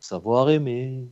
savoir 0.00 0.50
aimer. 0.50 1.08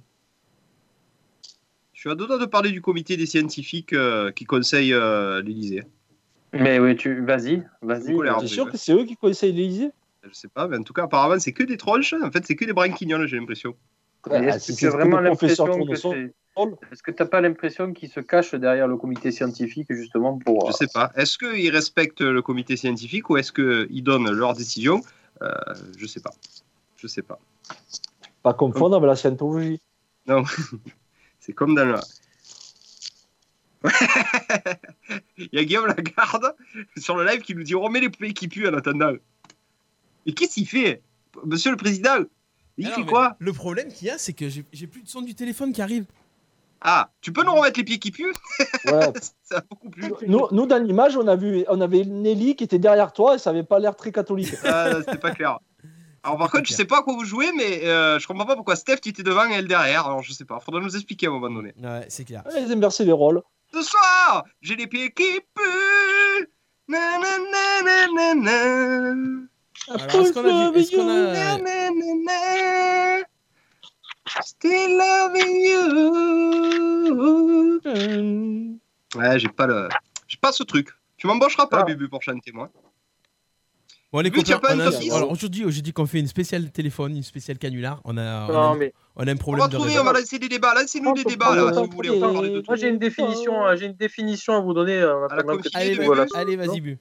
Je 1.93 2.01
suis 2.01 2.11
à 2.11 2.15
deux 2.15 2.27
doigts 2.27 2.39
de 2.39 2.47
parler 2.47 2.71
du 2.71 2.83
comité 2.83 3.17
des 3.17 3.27
scientifiques 3.27 3.93
euh, 3.93 4.31
qui 4.31 4.45
conseille 4.45 4.93
euh, 4.93 5.43
l'Elysée. 5.43 5.83
Mais 6.53 6.79
oui, 6.79 6.97
tu 6.97 7.25
vas-y, 7.25 7.63
vas-y. 7.83 8.17
T'es 8.41 8.47
sûr 8.47 8.67
ouais. 8.67 8.71
que 8.71 8.77
c'est 8.77 8.93
eux 8.93 9.05
qui 9.05 9.17
conseillent 9.17 9.53
l'Élysée? 9.53 9.91
Je 10.23 10.33
sais 10.33 10.49
pas, 10.49 10.69
mais 10.69 10.77
en 10.77 10.83
tout 10.83 10.93
cas, 10.93 11.05
apparemment, 11.05 11.39
c'est 11.39 11.53
que 11.53 11.63
des 11.63 11.77
tronches. 11.77 12.15
En 12.15 12.31
fait, 12.31 12.45
c'est 12.47 12.57
que 12.57 12.65
des 12.65 12.73
branquignoles, 12.73 13.27
j'ai 13.27 13.39
l'impression. 13.39 13.75
Est-ce 14.31 14.73
que 14.73 14.79
tu 14.79 14.87
as 14.87 14.89
c'est 14.89 14.89
vraiment 14.89 15.21
l'impression 15.21 15.67
que 15.87 15.95
c'est. 15.95 16.35
Est-ce 16.91 17.03
que 17.03 17.11
tu 17.11 17.23
n'as 17.23 17.29
pas 17.29 17.41
l'impression 17.41 17.93
qu'ils 17.93 18.09
se 18.09 18.21
cachent 18.21 18.55
derrière 18.55 18.89
le 18.89 18.97
comité 18.97 19.31
scientifique 19.31 19.87
justement 19.91 20.39
pour. 20.39 20.71
Je 20.71 20.73
sais 20.73 20.89
pas. 20.93 21.13
Est-ce 21.15 21.39
qu'ils 21.39 21.71
respectent 21.71 22.23
le 22.23 22.43
comité 22.43 22.77
scientifique 22.77 23.31
ou 23.31 23.37
est-ce 23.37 23.53
qu'ils 23.53 24.03
donnent 24.03 24.31
leurs 24.31 24.55
décisions 24.55 25.01
Euh, 25.43 25.53
Je 25.97 26.07
sais 26.07 26.21
pas. 26.21 26.33
Je 26.97 27.07
sais 27.07 27.23
pas. 27.23 27.39
Pas 28.47 28.55
confondre 28.55 28.95
avec 28.95 29.09
la 29.09 29.17
scientologie. 29.17 29.81
Non, 30.29 30.45
c'est 31.41 31.53
comme 31.53 31.75
dans 31.75 31.85
la. 31.85 32.01
Il 35.37 35.49
y 35.51 35.59
a 35.59 35.65
Guillaume 35.65 35.89
Lagarde 35.89 36.55
sur 36.97 37.17
le 37.17 37.25
live 37.27 37.41
qui 37.41 37.57
nous 37.57 37.65
dit 37.65 37.75
remets 37.75 37.99
les 37.99 38.09
poupées 38.09 38.33
qui 38.35 38.47
puent 38.47 38.69
en 38.69 38.75
attendant. 38.75 39.15
Et 40.27 40.33
qu'est-ce 40.33 40.55
qu'il 40.55 40.69
fait 40.69 41.03
Monsieur 41.45 41.73
le 41.73 41.77
Président? 41.77 42.19
Il 42.79 42.87
Ah 42.87 42.91
fait 42.91 43.01
mais 43.01 43.07
quoi 43.09 43.35
Le 43.41 43.53
problème 43.53 43.89
qu'il 43.89 44.07
y 44.07 44.11
a, 44.11 44.19
c'est 44.19 44.33
que 44.33 44.49
j'ai 44.49 44.87
plus 44.87 45.03
de 45.03 45.09
son 45.09 45.23
du 45.23 45.35
téléphone 45.35 45.73
qui 45.73 45.83
arrive. 45.83 46.05
Ah, 46.81 47.11
tu 47.23 47.33
peux 47.33 47.43
nous 47.43 47.53
remettre 47.53 47.81
les 47.81 47.85
pieds 47.85 47.99
qui 47.99 48.13
puent? 48.13 48.33
Ouais. 48.85 49.13
Ça 49.43 49.59
a 49.59 49.63
beaucoup 49.69 49.91
plus. 49.91 50.09
nous, 50.29 50.47
nous, 50.53 50.67
dans 50.67 50.81
l'image, 50.81 51.17
on, 51.17 51.27
a 51.27 51.35
vu, 51.35 51.65
on 51.69 51.81
avait 51.81 52.05
Nelly 52.05 52.55
qui 52.55 52.63
était 52.63 52.79
derrière 52.79 53.13
toi 53.13 53.35
et 53.35 53.39
ça 53.39 53.51
avait 53.51 53.65
pas 53.65 53.81
l'air 53.81 53.97
très 53.97 54.13
catholique. 54.13 54.55
Ah, 54.63 54.99
c'était 55.01 55.19
pas 55.19 55.33
clair. 55.33 55.59
Alors 56.27 56.39
par 56.39 56.51
contre, 56.51 56.65
je 56.67 56.73
sais 56.75 56.85
pas 56.85 56.99
à 56.99 57.03
quoi 57.03 57.15
vous 57.15 57.25
jouez, 57.25 57.53
mais 57.53 57.85
euh, 57.85 58.19
je 58.19 58.27
comprends 58.27 58.47
pas 58.47 58.57
pourquoi 58.57 58.75
Steph 58.75 58.97
tu 58.97 59.11
étais 59.11 59.23
devant 59.23 59.49
et 59.49 59.53
elle 59.55 59.69
derrière. 59.69 60.07
Alors 60.07 60.23
je 60.23 60.33
sais 60.33 60.45
pas, 60.45 60.59
faudra 60.59 60.81
nous 60.81 60.97
expliquer 60.97 61.27
à 61.27 61.29
un 61.31 61.35
moment 61.35 61.51
donné. 61.55 61.73
Ouais, 61.81 62.05
c'est 62.09 62.25
clair. 62.25 62.43
Ils 62.57 62.73
inversaient 62.73 63.05
les 63.05 63.13
rôles. 63.13 63.43
Ce 63.73 63.81
soir, 63.83 64.45
j'ai 64.61 64.75
les 64.75 64.89
pieds 64.89 65.13
qui 65.13 65.41
puent. 65.55 66.49
Na, 66.89 67.19
na, 67.19 67.39
na, 67.39 67.83
na, 67.83 68.07
na, 68.13 68.35
na. 68.35 69.15
Alors, 69.89 70.27
est-ce 70.27 70.33
qu'on 70.33 70.45
a 70.45 70.71
vu- 70.73 70.79
est-ce 70.81 70.91
qu'on 70.97 71.09
a- 71.09 71.33
Na, 71.33 71.59
na, 71.59 71.91
na, 71.91 72.15
na. 72.27 72.41
Still 74.43 74.97
loving 74.99 75.55
you. 75.71 75.85
Ouais, 79.15 79.39
j'ai 79.39 79.49
pas 79.49 79.67
le, 79.67 79.89
j'ai 80.27 80.39
pas 80.39 80.53
ce 80.53 80.63
truc. 80.65 80.89
Tu 81.17 81.27
m'embaucheras 81.27 81.67
pas, 81.67 81.81
Ah. 81.81 81.85
Bubu, 81.85 82.09
pour 82.09 82.23
chanter 82.23 82.53
moi. 82.53 82.71
Bon, 84.17 84.23
les 84.23 84.31
copains, 84.31 84.75
on 84.75 84.81
a- 84.81 85.15
alors 85.15 85.31
aujourd'hui, 85.31 85.65
j'ai 85.69 85.83
dit 85.83 85.93
qu'on 85.93 86.07
fait 86.07 86.21
une 86.21 86.27
spéciale 86.27 86.71
téléphone, 86.71 87.15
une 87.19 87.23
spéciale 87.23 87.59
canular. 87.59 88.01
On 88.07 88.17
a, 88.17 88.47
on 88.47 88.49
a, 88.49 88.53
Non, 88.53 88.59
un- 88.61 88.77
mais 88.77 88.95
on 89.15 89.27
a 89.27 89.31
un 89.31 89.35
On 89.35 89.37
problème 89.37 89.61
va 89.65 89.69
de 89.69 89.77
trouver, 89.77 89.99
on 89.99 90.05
va 90.05 90.15
lancer 90.15 90.39
des 90.39 90.49
débats. 90.49 90.73
Lancez-nous 90.75 91.13
des 91.13 91.25
débats 91.25 91.55
là, 91.55 91.71
si 91.75 91.81
vous 91.81 91.91
voulez. 91.95 92.09
On 92.09 92.21
parler 92.33 92.49
de 92.49 92.61
tout. 92.61 92.65
moi 92.67 92.77
j'ai 92.77 92.89
une 92.89 92.97
définition, 92.99 93.67
euh, 93.67 93.77
j'ai 93.77 93.85
une 93.85 93.93
définition 93.93 94.55
à 94.55 94.61
vous 94.61 94.73
donner. 94.73 94.97
euh, 95.03 95.27
À 95.29 95.37
la 95.37 95.43
Allez, 95.75 95.95
voilà. 95.97 96.25
vas-y, 96.33 96.81
Bu. 96.81 96.99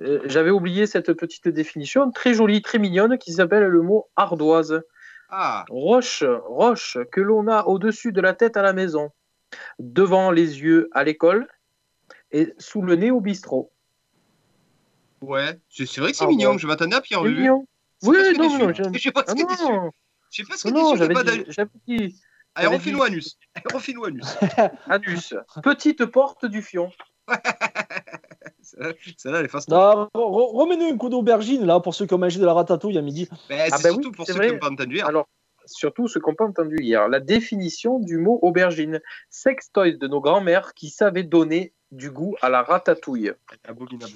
Euh, 0.00 0.20
J'avais 0.26 0.50
oublié 0.50 0.86
cette 0.86 1.12
petite 1.14 1.48
définition 1.48 2.08
très 2.12 2.34
jolie, 2.34 2.62
très 2.62 2.78
mignonne, 2.78 3.18
qui 3.18 3.32
s'appelle 3.32 3.64
le 3.64 3.82
mot 3.82 4.06
ardoise. 4.14 4.80
Ah, 5.30 5.64
Roche, 5.70 6.22
roche 6.46 6.98
que 7.10 7.20
l'on 7.20 7.48
a 7.48 7.64
au-dessus 7.64 8.12
de 8.12 8.20
la 8.20 8.32
tête 8.32 8.56
à 8.56 8.62
la 8.62 8.72
maison, 8.72 9.10
devant 9.80 10.30
les 10.30 10.60
yeux 10.60 10.88
à 10.92 11.02
l'école 11.02 11.48
et 12.30 12.54
sous 12.58 12.80
le 12.80 12.94
nez 12.94 13.10
au 13.10 13.20
bistrot. 13.20 13.72
Ouais. 15.22 15.58
C'est 15.70 15.84
vrai 15.98 16.10
que 16.12 16.16
c'est 16.16 16.24
Ah, 16.24 16.28
mignon. 16.28 16.52
ouais. 16.52 16.58
Je 16.58 16.66
m'attendais 16.66 16.96
à 16.96 17.00
Pierre 17.00 17.22
C'est 17.22 17.28
Lu. 17.28 17.36
mignon. 17.40 17.66
C'est 18.00 18.08
Oui, 18.08 18.16
non, 18.38 18.58
non, 18.58 18.72
Je 18.92 18.98
sais 19.00 19.10
pas 19.12 19.24
ce 19.26 19.30
Ah 19.30 19.34
est 19.40 19.44
déçu. 19.44 19.62
non, 19.64 19.90
Je 20.30 20.36
sais 20.42 20.48
pas 20.48 20.56
ce 20.56 20.68
est 20.68 20.70
non, 20.72 20.96
j'avais 20.96 21.14
pas 21.14 21.24
dit, 21.24 21.44
ou 22.96 23.02
anus 23.02 23.36
Aérophile 23.54 23.98
ou 23.98 24.04
anus 24.04 24.36
anus. 24.88 25.34
Petite 25.62 26.04
porte 26.06 26.44
du 26.46 26.62
fion. 26.62 26.90
Celle-là, 28.62 29.38
elle 29.40 29.44
est 29.46 29.48
re- 29.84 30.08
re- 30.14 30.56
Remets-nous 30.60 30.92
un 30.94 30.96
coup 30.96 31.08
d'aubergine 31.08 31.64
là 31.64 31.80
pour 31.80 31.94
ceux 31.94 32.06
qui 32.06 32.14
ont 32.14 32.18
mangé 32.18 32.38
de 32.38 32.44
la 32.44 32.52
ratatouille 32.52 32.98
à 32.98 33.02
midi. 33.02 33.28
Mais 33.48 33.68
Ah 33.72 33.76
c'est 33.76 33.82
bah 33.84 33.90
surtout 33.90 34.08
oui, 34.10 34.14
pour 34.14 34.26
ceux 34.26 34.34
vrai. 34.34 34.46
qui 34.48 34.52
n'ont 34.54 34.58
pas 34.58 34.70
entendu 34.70 34.96
hier. 34.96 35.06
Alors, 35.06 35.26
surtout 35.68 36.08
ce 36.08 36.18
qu'on 36.18 36.34
pas 36.34 36.44
entendu 36.44 36.76
hier, 36.80 37.08
la 37.08 37.20
définition 37.20 37.98
du 37.98 38.18
mot 38.18 38.38
aubergine. 38.42 39.00
Sextoy 39.30 39.96
de 39.98 40.08
nos 40.08 40.20
grands-mères 40.20 40.74
qui 40.74 40.88
savaient 40.90 41.22
donner 41.22 41.72
du 41.90 42.10
goût 42.10 42.36
à 42.42 42.48
la 42.50 42.62
ratatouille. 42.62 43.32
Elle 43.50 43.58
est 43.64 43.68
abominable. 43.68 44.12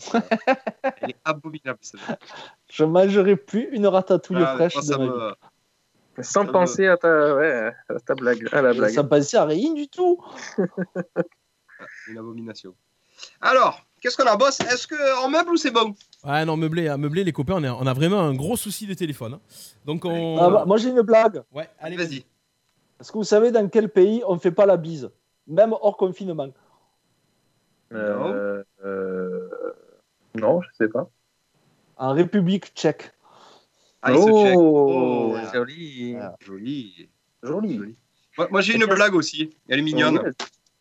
Elle 1.00 1.10
est 1.10 1.16
abominable. 1.24 1.78
Je 2.70 2.84
mangerai 2.84 3.36
plus 3.36 3.68
une 3.72 3.86
ratatouille 3.86 4.42
Ah, 4.44 4.54
fraîche 4.56 4.74
de 4.76 4.96
me- 4.96 5.34
Sans 6.22 6.44
Ça 6.44 6.52
penser 6.52 6.86
à 6.86 6.98
ta, 6.98 7.34
ouais, 7.36 7.72
à 7.88 8.00
ta 8.00 8.14
blague. 8.14 8.46
À 8.52 8.60
la 8.60 8.74
blague. 8.74 8.90
Ça 8.92 9.02
me 9.02 9.08
passait 9.08 9.38
à 9.38 9.46
rien 9.46 9.72
du 9.72 9.88
tout. 9.88 10.22
Une 12.08 12.18
abomination. 12.18 12.74
Alors, 13.40 13.80
qu'est-ce 14.00 14.16
qu'on 14.16 14.26
a, 14.26 14.36
boss? 14.36 14.60
Est-ce 14.60 14.86
qu'on 14.86 15.28
meuble 15.30 15.50
ou 15.52 15.56
c'est 15.56 15.70
bon? 15.70 15.94
Ouais, 16.24 16.44
non, 16.44 16.56
meublé, 16.56 16.88
hein, 16.88 16.96
meublé, 16.98 17.24
les 17.24 17.32
copains, 17.32 17.54
on 17.56 17.64
a, 17.64 17.72
on 17.72 17.86
a 17.86 17.92
vraiment 17.94 18.20
un 18.20 18.34
gros 18.34 18.56
souci 18.56 18.86
de 18.86 18.94
téléphone. 18.94 19.34
hein. 19.34 19.40
Donc 19.84 20.04
on. 20.04 20.38
Ah 20.38 20.50
bah, 20.50 20.64
moi 20.66 20.76
j'ai 20.76 20.90
une 20.90 21.02
blague. 21.02 21.42
Ouais, 21.52 21.68
allez, 21.80 21.96
Vas-y. 21.96 22.24
Est-ce 23.00 23.10
que 23.10 23.18
vous 23.18 23.24
savez 23.24 23.50
dans 23.50 23.68
quel 23.68 23.88
pays 23.88 24.22
on 24.28 24.38
fait 24.38 24.52
pas 24.52 24.64
la 24.66 24.76
bise? 24.76 25.10
Même 25.48 25.72
hors 25.72 25.96
confinement. 25.96 26.50
Euh, 27.92 28.62
euh, 28.84 29.48
non, 30.36 30.62
je 30.62 30.68
sais 30.78 30.88
pas. 30.88 31.10
En 31.96 32.12
République 32.14 32.66
tchèque. 32.74 33.12
Ah, 34.02 34.14
se 34.14 34.18
check. 34.18 34.56
oh, 34.56 35.34
Oh, 35.34 35.36
joli. 35.52 36.16
Joli. 36.40 37.08
Joli. 37.42 37.76
Joli. 37.76 37.98
Moi, 38.38 38.48
moi, 38.50 38.60
j'ai 38.60 38.74
une 38.76 38.86
blague 38.86 39.14
aussi. 39.14 39.50
Elle 39.68 39.80
est 39.80 39.82
mignonne. 39.82 40.32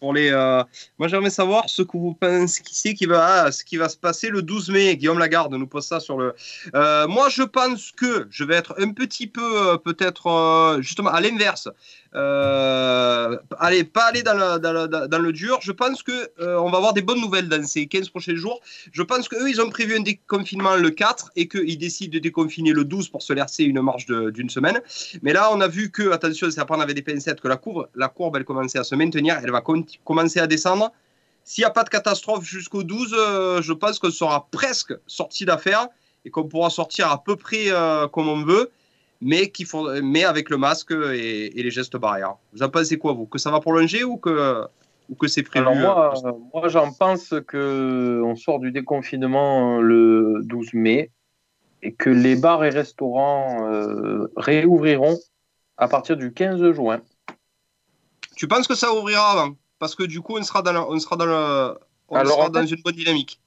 Pour 0.02 0.16
les, 0.16 0.32
euh, 0.32 0.64
Moi, 0.98 1.08
j'aimerais 1.08 1.30
savoir 1.30 1.70
ce 1.70 1.84
que 1.84 1.96
vous 1.96 2.16
pensez 2.16 2.96
qui 2.96 3.06
va, 3.06 3.44
ah, 3.44 3.52
ce 3.52 3.64
qui 3.64 3.78
va 3.78 3.88
se 3.88 3.96
passer 3.96 4.30
le 4.30 4.42
12 4.42 4.72
mai. 4.72 4.98
Guillaume 4.98 5.20
Lagarde 5.20 5.54
nous 5.54 5.68
pose 5.68 5.86
ça 5.86 6.00
sur 6.00 6.18
le. 6.18 6.34
Euh, 6.74 7.08
moi, 7.08 7.30
je 7.30 7.44
pense 7.44 7.92
que 7.92 8.28
je 8.32 8.44
vais 8.44 8.56
être 8.56 8.74
un 8.80 8.94
petit 8.94 9.28
peu, 9.28 9.70
euh, 9.70 9.78
peut-être, 9.78 10.80
justement, 10.82 11.12
à 11.12 11.22
l'inverse. 11.22 11.70
Euh, 12.14 13.38
allez, 13.58 13.86
pas 13.86 14.08
aller 14.08 14.22
dans 14.22 14.34
le, 14.34 15.32
dur. 15.32 15.60
Je 15.62 15.72
pense 15.72 16.04
que 16.04 16.12
euh, 16.40 16.60
on 16.60 16.70
va 16.70 16.78
avoir 16.78 16.94
des 16.94 17.02
bonnes 17.02 17.22
nouvelles 17.22 17.48
dans 17.48 17.64
ces 17.64 17.88
15 17.88 18.10
prochains 18.10 18.36
jours. 18.36 18.60
Je 18.92 19.02
pense 19.02 19.30
qu'eux, 19.30 19.50
ils 19.50 19.62
ont 19.62 19.70
prévu 19.70 19.96
un 19.96 20.02
déconfinement 20.02 20.76
le 20.76 20.90
4 20.90 21.32
et 21.36 21.48
qu'ils 21.48 21.78
décident 21.78 22.14
de 22.14 22.20
déconfiner 22.20 22.74
le 22.74 22.84
12 22.84 23.10
pour 23.10 23.22
se 23.22 23.32
laisser 23.32 23.64
une 23.64 23.82
marge 23.82 24.06
d'une 24.08 24.50
semaine. 24.50 24.82
Mais 25.22 25.32
là, 25.32 25.50
on 25.54 25.62
a 25.62 25.68
vu 25.68 25.90
que, 25.90 26.12
attention, 26.12 26.52
c'est 26.52 26.60
à 26.60 26.66
prendre 26.66 26.84
avec 26.84 26.96
des 26.96 27.02
pincettes, 27.02 27.40
que 27.40 27.48
la 27.48 27.58
courbe, 27.58 27.88
la 27.96 28.10
courbe 28.10 28.36
elle 28.36 28.46
commençait 28.46 28.80
à 28.80 28.84
se 28.84 28.96
maintenir, 28.96 29.40
elle 29.42 29.52
va 29.52 29.64
commencer 30.04 30.40
à 30.40 30.48
descendre. 30.48 30.92
S'il 31.44 31.64
n'y 31.64 31.66
a 31.66 31.72
pas 31.72 31.84
de 31.84 31.90
catastrophe 31.90 32.44
jusqu'au 32.44 32.84
12, 32.84 33.16
euh, 33.18 33.62
je 33.62 33.74
pense 33.74 34.00
qu'on 34.00 34.12
sera 34.12 34.48
presque 34.52 34.94
sorti 35.08 35.46
d'affaire 35.46 35.88
et 36.24 36.30
qu'on 36.30 36.44
pourra 36.44 36.70
sortir 36.70 37.10
à 37.10 37.24
peu 37.24 37.36
près 37.36 37.70
comme 38.12 38.30
on 38.30 38.44
veut, 38.44 38.70
mais, 39.22 39.50
qu'il 39.50 39.66
faut, 39.66 39.90
mais 40.02 40.24
avec 40.24 40.50
le 40.50 40.58
masque 40.58 40.92
et, 40.92 41.60
et 41.60 41.64
les 41.64 41.72
gestes 41.72 41.98
barrières. 41.98 42.36
Vous 42.54 42.64
en 42.64 42.70
pensez 42.70 42.98
quoi, 42.98 43.14
vous? 43.14 43.26
Que 43.26 43.38
ça 43.38 43.52
va 43.52 43.60
prolonger 43.60 44.04
ou 44.04 44.18
que, 44.18 44.64
ou 45.10 45.16
que 45.16 45.28
c'est 45.28 45.44
prévu 45.44 45.66
Alors 45.66 45.76
moi, 45.76 46.14
euh, 46.26 46.30
euh, 46.30 46.34
moi 46.54 46.68
j'en 46.70 46.92
pense 46.92 47.34
que 47.48 48.22
on 48.24 48.36
sort 48.36 48.60
du 48.60 48.72
déconfinement 48.72 49.78
euh, 49.78 49.82
le 49.82 50.42
12 50.44 50.74
mai 50.74 51.12
et 51.84 51.94
que 51.94 52.10
les 52.10 52.36
bars 52.36 52.64
et 52.64 52.70
restaurants 52.70 53.68
euh, 53.72 54.28
réouvriront 54.36 55.18
à 55.78 55.88
partir 55.88 56.18
du 56.18 56.32
15 56.34 56.72
juin. 56.74 57.02
Tu 58.36 58.48
penses 58.48 58.68
que 58.68 58.76
ça 58.76 58.94
ouvrira 58.94 59.32
avant? 59.32 59.56
Parce 59.80 59.96
que 59.96 60.04
du 60.04 60.22
coup, 60.22 60.38
on 60.38 60.44
sera 60.44 60.62
dans 60.62 60.88
on 60.90 61.00
sera 61.00 61.16
dans 61.16 61.26
le, 61.26 61.78
qu'on 62.08 62.16
Alors, 62.18 62.38
sera 62.38 62.50
dans 62.50 62.66
fait- 62.66 62.76
une 62.76 62.82
bonne 62.84 62.96
dynamique. 62.96 63.40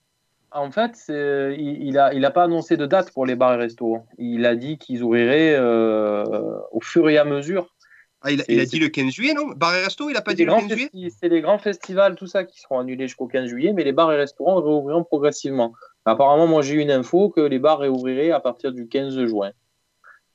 En 0.55 0.71
fait, 0.71 1.05
il, 1.09 1.83
il 1.83 1.99
a, 1.99 2.15
il 2.15 2.25
a 2.25 2.31
pas 2.31 2.45
annoncé 2.45 2.77
de 2.77 2.87
date 2.87 3.13
pour 3.13 3.27
les 3.27 3.35
bars 3.35 3.55
et 3.55 3.57
restos. 3.57 3.99
Il 4.19 4.47
a 4.47 4.55
dit 4.55 4.79
qu'ils 4.79 5.03
ouvriraient 5.03 5.57
euh, 5.57 6.25
au 6.71 6.81
fur 6.81 7.09
et 7.11 7.19
à 7.19 7.25
mesure. 7.25 7.75
Ah, 8.23 8.31
il, 8.31 8.41
a, 8.41 8.45
il 8.49 8.65
dit 8.65 8.79
le 8.79 8.89
15 8.89 9.13
juillet, 9.13 9.35
non? 9.35 9.49
Bar 9.49 9.75
et 9.75 9.85
resto, 9.85 10.09
il 10.09 10.17
a 10.17 10.23
pas 10.23 10.33
dit 10.33 10.45
le 10.45 10.53
grands 10.53 10.67
15 10.67 10.79
juillet? 10.79 11.11
c'est 11.11 11.29
les 11.29 11.43
grands 11.43 11.59
festivals, 11.59 12.15
tout 12.15 12.27
ça, 12.27 12.45
qui 12.45 12.59
seront 12.59 12.79
annulés 12.79 13.07
jusqu'au 13.07 13.27
15 13.27 13.49
juillet, 13.49 13.73
mais 13.75 13.85
les 13.85 13.93
bars 13.93 14.11
et 14.13 14.17
restaurants 14.17 14.63
réouvriront 14.63 15.05
progressivement. 15.05 15.75
Apparemment, 16.07 16.47
moi, 16.47 16.63
j'ai 16.63 16.75
eu 16.75 16.81
une 16.81 16.91
info 16.91 17.29
que 17.29 17.41
les 17.41 17.59
bars 17.59 17.81
réouvriraient 17.81 18.31
à 18.31 18.41
partir 18.41 18.73
du 18.73 18.89
15 18.89 19.27
juin. 19.27 19.51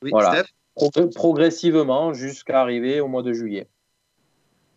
Oui, 0.03 0.12
Voilà. 0.12 0.34
Steph? 0.34 0.49
Pro- 0.75 1.10
progressivement 1.10 2.13
jusqu'à 2.13 2.62
arriver 2.62 3.01
au 3.01 3.08
mois 3.08 3.23
de 3.23 3.34
juillet. 3.34 3.67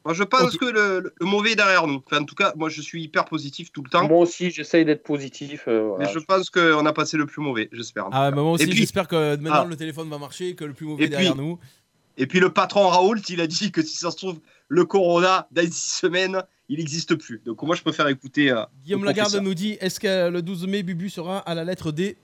Moi, 0.05 0.15
je 0.15 0.23
pense 0.25 0.57
que 0.57 0.65
le, 0.65 1.13
mauvais 1.21 1.53
est 1.53 1.57
derrière 1.57 1.87
nous. 1.87 2.03
Enfin, 2.07 2.23
en 2.23 2.25
tout 2.25 2.35
cas, 2.35 2.53
moi, 2.57 2.69
je 2.69 2.81
suis 2.81 3.03
hyper 3.05 3.25
positif 3.25 3.71
tout 3.73 3.83
le 3.83 3.91
temps. 3.91 4.09
Moi 4.09 4.19
aussi, 4.19 4.51
j'essaye 4.51 4.85
d'être 4.85 5.03
positif. 5.05 5.65
euh, 5.69 5.83
voilà. 5.91 6.07
Mais 6.07 6.13
je 6.13 6.19
pense 6.19 6.51
qu'on 6.51 6.85
a 6.87 6.93
passé 6.93 7.17
le 7.17 7.27
plus 7.27 7.41
mauvais, 7.43 7.69
j'espère. 7.73 8.07
Ah, 8.13 8.31
bah, 8.31 8.43
moi 8.43 8.53
aussi, 8.53 8.65
Et 8.65 8.67
puis- 8.67 8.77
j'espère 8.79 9.07
que 9.09 9.37
maintenant 9.37 9.63
Ah. 9.65 9.67
le 9.69 9.77
téléphone 9.77 10.09
va 10.11 10.19
marcher, 10.19 10.55
que 10.55 10.65
le 10.65 10.73
plus 10.73 10.87
mauvais 10.87 11.05
Et 11.05 11.07
est 11.07 11.11
derrière 11.11 11.35
puis- 11.35 11.41
nous. 11.43 11.59
Et 12.19 12.27
puis 12.27 12.41
le 12.41 12.51
patron 12.53 12.89
Raoult, 12.89 13.17
il 13.31 13.41
a 13.41 13.47
dit 13.47 13.73
que 13.73 13.81
si 13.83 13.97
ça 13.97 14.11
se 14.11 14.17
trouve, 14.17 14.39
le 14.69 14.85
corona, 14.85 15.47
dans 15.51 15.65
six 15.71 15.99
semaines, 16.01 16.43
il 16.69 16.79
n'existe 16.79 17.15
plus. 17.15 17.41
Donc 17.47 17.63
moi, 17.63 17.75
je 17.75 17.81
préfère 17.83 18.07
écouter. 18.09 18.51
euh, 18.51 18.65
Guillaume 18.85 19.05
Lagarde 19.05 19.35
nous 19.37 19.55
dit 19.55 19.79
est-ce 19.81 19.99
que 19.99 20.29
le 20.29 20.43
12 20.43 20.67
mai, 20.67 20.83
Bubu 20.83 21.09
sera 21.09 21.39
à 21.39 21.55
la 21.55 21.65
lettre 21.65 21.91
D 21.91 22.19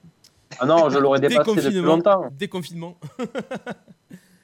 Ah 0.59 0.65
non, 0.67 0.89
je 0.89 0.97
l'aurais 0.99 1.19
dépassé 1.19 1.39
depuis 1.39 1.55
Déconfinement. 1.61 1.95
longtemps. 1.95 2.29
Déconfinement. 2.37 2.99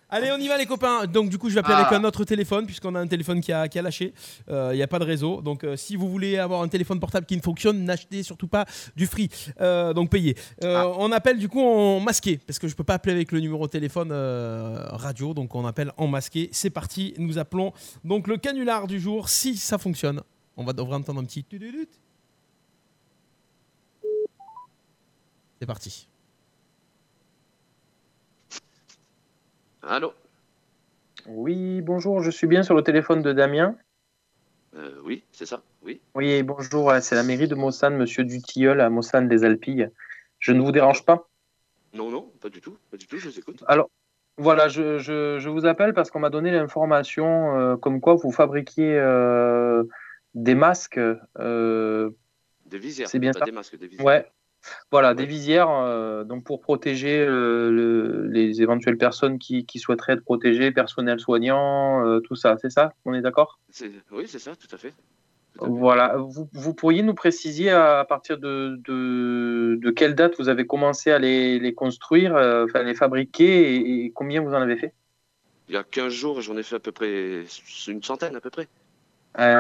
Allez, 0.07 0.31
on 0.31 0.37
y 0.37 0.47
va 0.47 0.57
les 0.57 0.67
copains. 0.67 1.07
Donc 1.07 1.29
du 1.29 1.37
coup, 1.39 1.49
je 1.49 1.55
vais 1.55 1.61
appeler 1.61 1.75
Ah. 1.77 1.87
avec 1.87 1.99
un 1.99 2.03
autre 2.03 2.23
téléphone 2.25 2.65
puisqu'on 2.67 2.93
a 2.95 2.99
un 2.99 3.07
téléphone 3.07 3.41
qui 3.41 3.51
a, 3.51 3.67
qui 3.67 3.79
a 3.79 3.81
lâché. 3.81 4.13
Euh, 4.49 4.69
Il 4.73 4.77
n'y 4.77 4.83
a 4.83 4.87
pas 4.87 4.99
de 4.99 5.03
réseau. 5.03 5.41
Donc 5.41 5.63
euh, 5.63 5.75
si 5.75 5.95
vous 5.95 6.09
voulez 6.09 6.37
avoir 6.37 6.61
un 6.61 6.67
téléphone 6.67 6.99
portable 6.99 7.25
qui 7.25 7.35
ne 7.35 7.41
fonctionne, 7.41 7.83
n'achetez 7.83 8.21
surtout 8.21 8.47
pas 8.47 8.65
du 8.95 9.07
free. 9.07 9.29
Euh, 9.61 9.93
donc 9.93 10.11
payez. 10.11 10.35
Euh, 10.63 10.75
Ah. 10.85 10.93
On 10.99 11.11
appelle 11.11 11.39
du 11.39 11.49
coup 11.49 11.59
en 11.61 11.99
masqué 11.99 12.37
parce 12.37 12.59
que 12.59 12.67
je 12.67 12.75
peux 12.75 12.83
pas 12.83 12.93
appeler 12.95 13.13
avec 13.15 13.31
le 13.31 13.39
numéro 13.39 13.65
de 13.65 13.71
téléphone 13.71 14.09
euh, 14.11 14.85
radio. 14.91 15.33
Donc 15.33 15.55
on 15.55 15.65
appelle 15.65 15.91
en 15.97 16.07
masqué. 16.07 16.49
C'est 16.51 16.69
parti. 16.69 17.13
Nous 17.17 17.37
appelons 17.39 17.73
donc 18.03 18.27
le 18.27 18.37
canular 18.37 18.85
du 18.87 18.99
jour. 18.99 19.27
Si 19.27 19.57
ça 19.57 19.77
fonctionne, 19.79 20.21
on 20.55 20.63
va 20.63 20.73
devrait 20.73 20.95
entendre 20.97 21.19
un 21.19 21.25
petit. 21.25 21.43
C'est 25.59 25.65
parti. 25.65 26.07
Allô? 29.87 30.13
Oui, 31.27 31.81
bonjour, 31.81 32.21
je 32.21 32.31
suis 32.31 32.47
bien 32.47 32.63
sur 32.63 32.75
le 32.75 32.81
téléphone 32.83 33.21
de 33.21 33.33
Damien. 33.33 33.75
Euh, 34.75 34.99
Oui, 35.03 35.23
c'est 35.31 35.45
ça, 35.45 35.61
oui. 35.83 36.01
Oui, 36.15 36.41
bonjour, 36.43 36.89
euh, 36.89 36.99
c'est 37.01 37.15
la 37.15 37.23
mairie 37.23 37.47
de 37.47 37.55
Mossane, 37.55 37.95
monsieur 37.95 38.23
Dutilleul 38.23 38.81
à 38.81 38.89
Mossane 38.89 39.27
des 39.27 39.43
Alpilles. 39.43 39.89
Je 40.39 40.51
ne 40.53 40.61
vous 40.61 40.71
dérange 40.71 41.05
pas? 41.05 41.29
Non, 41.93 42.09
non, 42.09 42.31
pas 42.41 42.49
du 42.49 42.61
tout, 42.61 42.77
pas 42.91 42.97
du 42.97 43.07
tout, 43.07 43.17
je 43.17 43.29
vous 43.29 43.39
écoute. 43.39 43.63
Alors, 43.67 43.89
voilà, 44.37 44.67
je, 44.67 44.97
je- 44.97 45.37
je 45.39 45.49
vous 45.49 45.65
appelle 45.65 45.93
parce 45.93 46.09
qu'on 46.11 46.19
m'a 46.19 46.29
donné 46.29 46.51
l'information 46.51 47.57
euh, 47.57 47.77
comme 47.77 48.01
quoi 48.01 48.15
vous 48.15 48.31
fabriquiez 48.31 48.97
euh, 48.97 49.83
des 50.33 50.55
masques. 50.55 50.99
Des 51.37 52.79
visières, 52.79 53.07
c'est 53.07 53.19
bien 53.19 53.31
pas 53.33 53.39
ça 53.39 53.45
des 53.45 53.51
masques, 53.51 53.77
des 53.77 53.87
visières. 53.87 54.05
Ouais. 54.05 54.31
Voilà, 54.91 55.13
des 55.13 55.25
visières 55.25 55.69
euh, 55.69 56.23
donc 56.23 56.43
pour 56.43 56.61
protéger 56.61 57.19
euh, 57.19 57.69
le- 57.71 58.27
les 58.27 58.61
éventuelles 58.61 58.97
personnes 58.97 59.39
qui, 59.39 59.65
qui 59.65 59.79
souhaiteraient 59.79 60.13
être 60.13 60.23
protégées, 60.23 60.71
personnel 60.71 61.19
soignant, 61.19 62.05
euh, 62.05 62.19
tout 62.19 62.35
ça, 62.35 62.57
c'est 62.61 62.69
ça? 62.69 62.93
On 63.05 63.13
est 63.13 63.21
d'accord? 63.21 63.59
Oui, 64.11 64.25
c'est 64.27 64.39
ça, 64.39 64.55
tout 64.55 64.67
à 64.73 64.77
fait. 64.77 64.93
Tout 65.53 65.65
à 65.65 65.67
fait. 65.67 65.73
Voilà, 65.73 66.17
vous, 66.17 66.49
vous 66.51 66.73
pourriez 66.73 67.03
nous 67.03 67.13
préciser 67.13 67.69
à, 67.69 67.99
à 67.99 68.05
partir 68.05 68.37
de, 68.37 68.79
de, 68.85 69.77
de 69.81 69.91
quelle 69.91 70.15
date 70.15 70.35
vous 70.37 70.49
avez 70.49 70.65
commencé 70.65 71.11
à 71.11 71.19
les, 71.19 71.59
les 71.59 71.73
construire, 71.73 72.33
enfin 72.33 72.83
les 72.83 72.95
fabriquer 72.95 73.75
et, 73.75 74.05
et 74.05 74.11
combien 74.11 74.41
vous 74.41 74.53
en 74.53 74.61
avez 74.61 74.77
fait? 74.77 74.93
Il 75.67 75.73
y 75.73 75.77
a 75.77 75.83
15 75.83 76.13
jours, 76.13 76.41
j'en 76.41 76.57
ai 76.57 76.63
fait 76.63 76.75
à 76.75 76.79
peu 76.79 76.91
près 76.91 77.43
une 77.87 78.03
centaine 78.03 78.35
à 78.35 78.41
peu 78.41 78.49
près. 78.49 78.67
Ouais, 79.37 79.55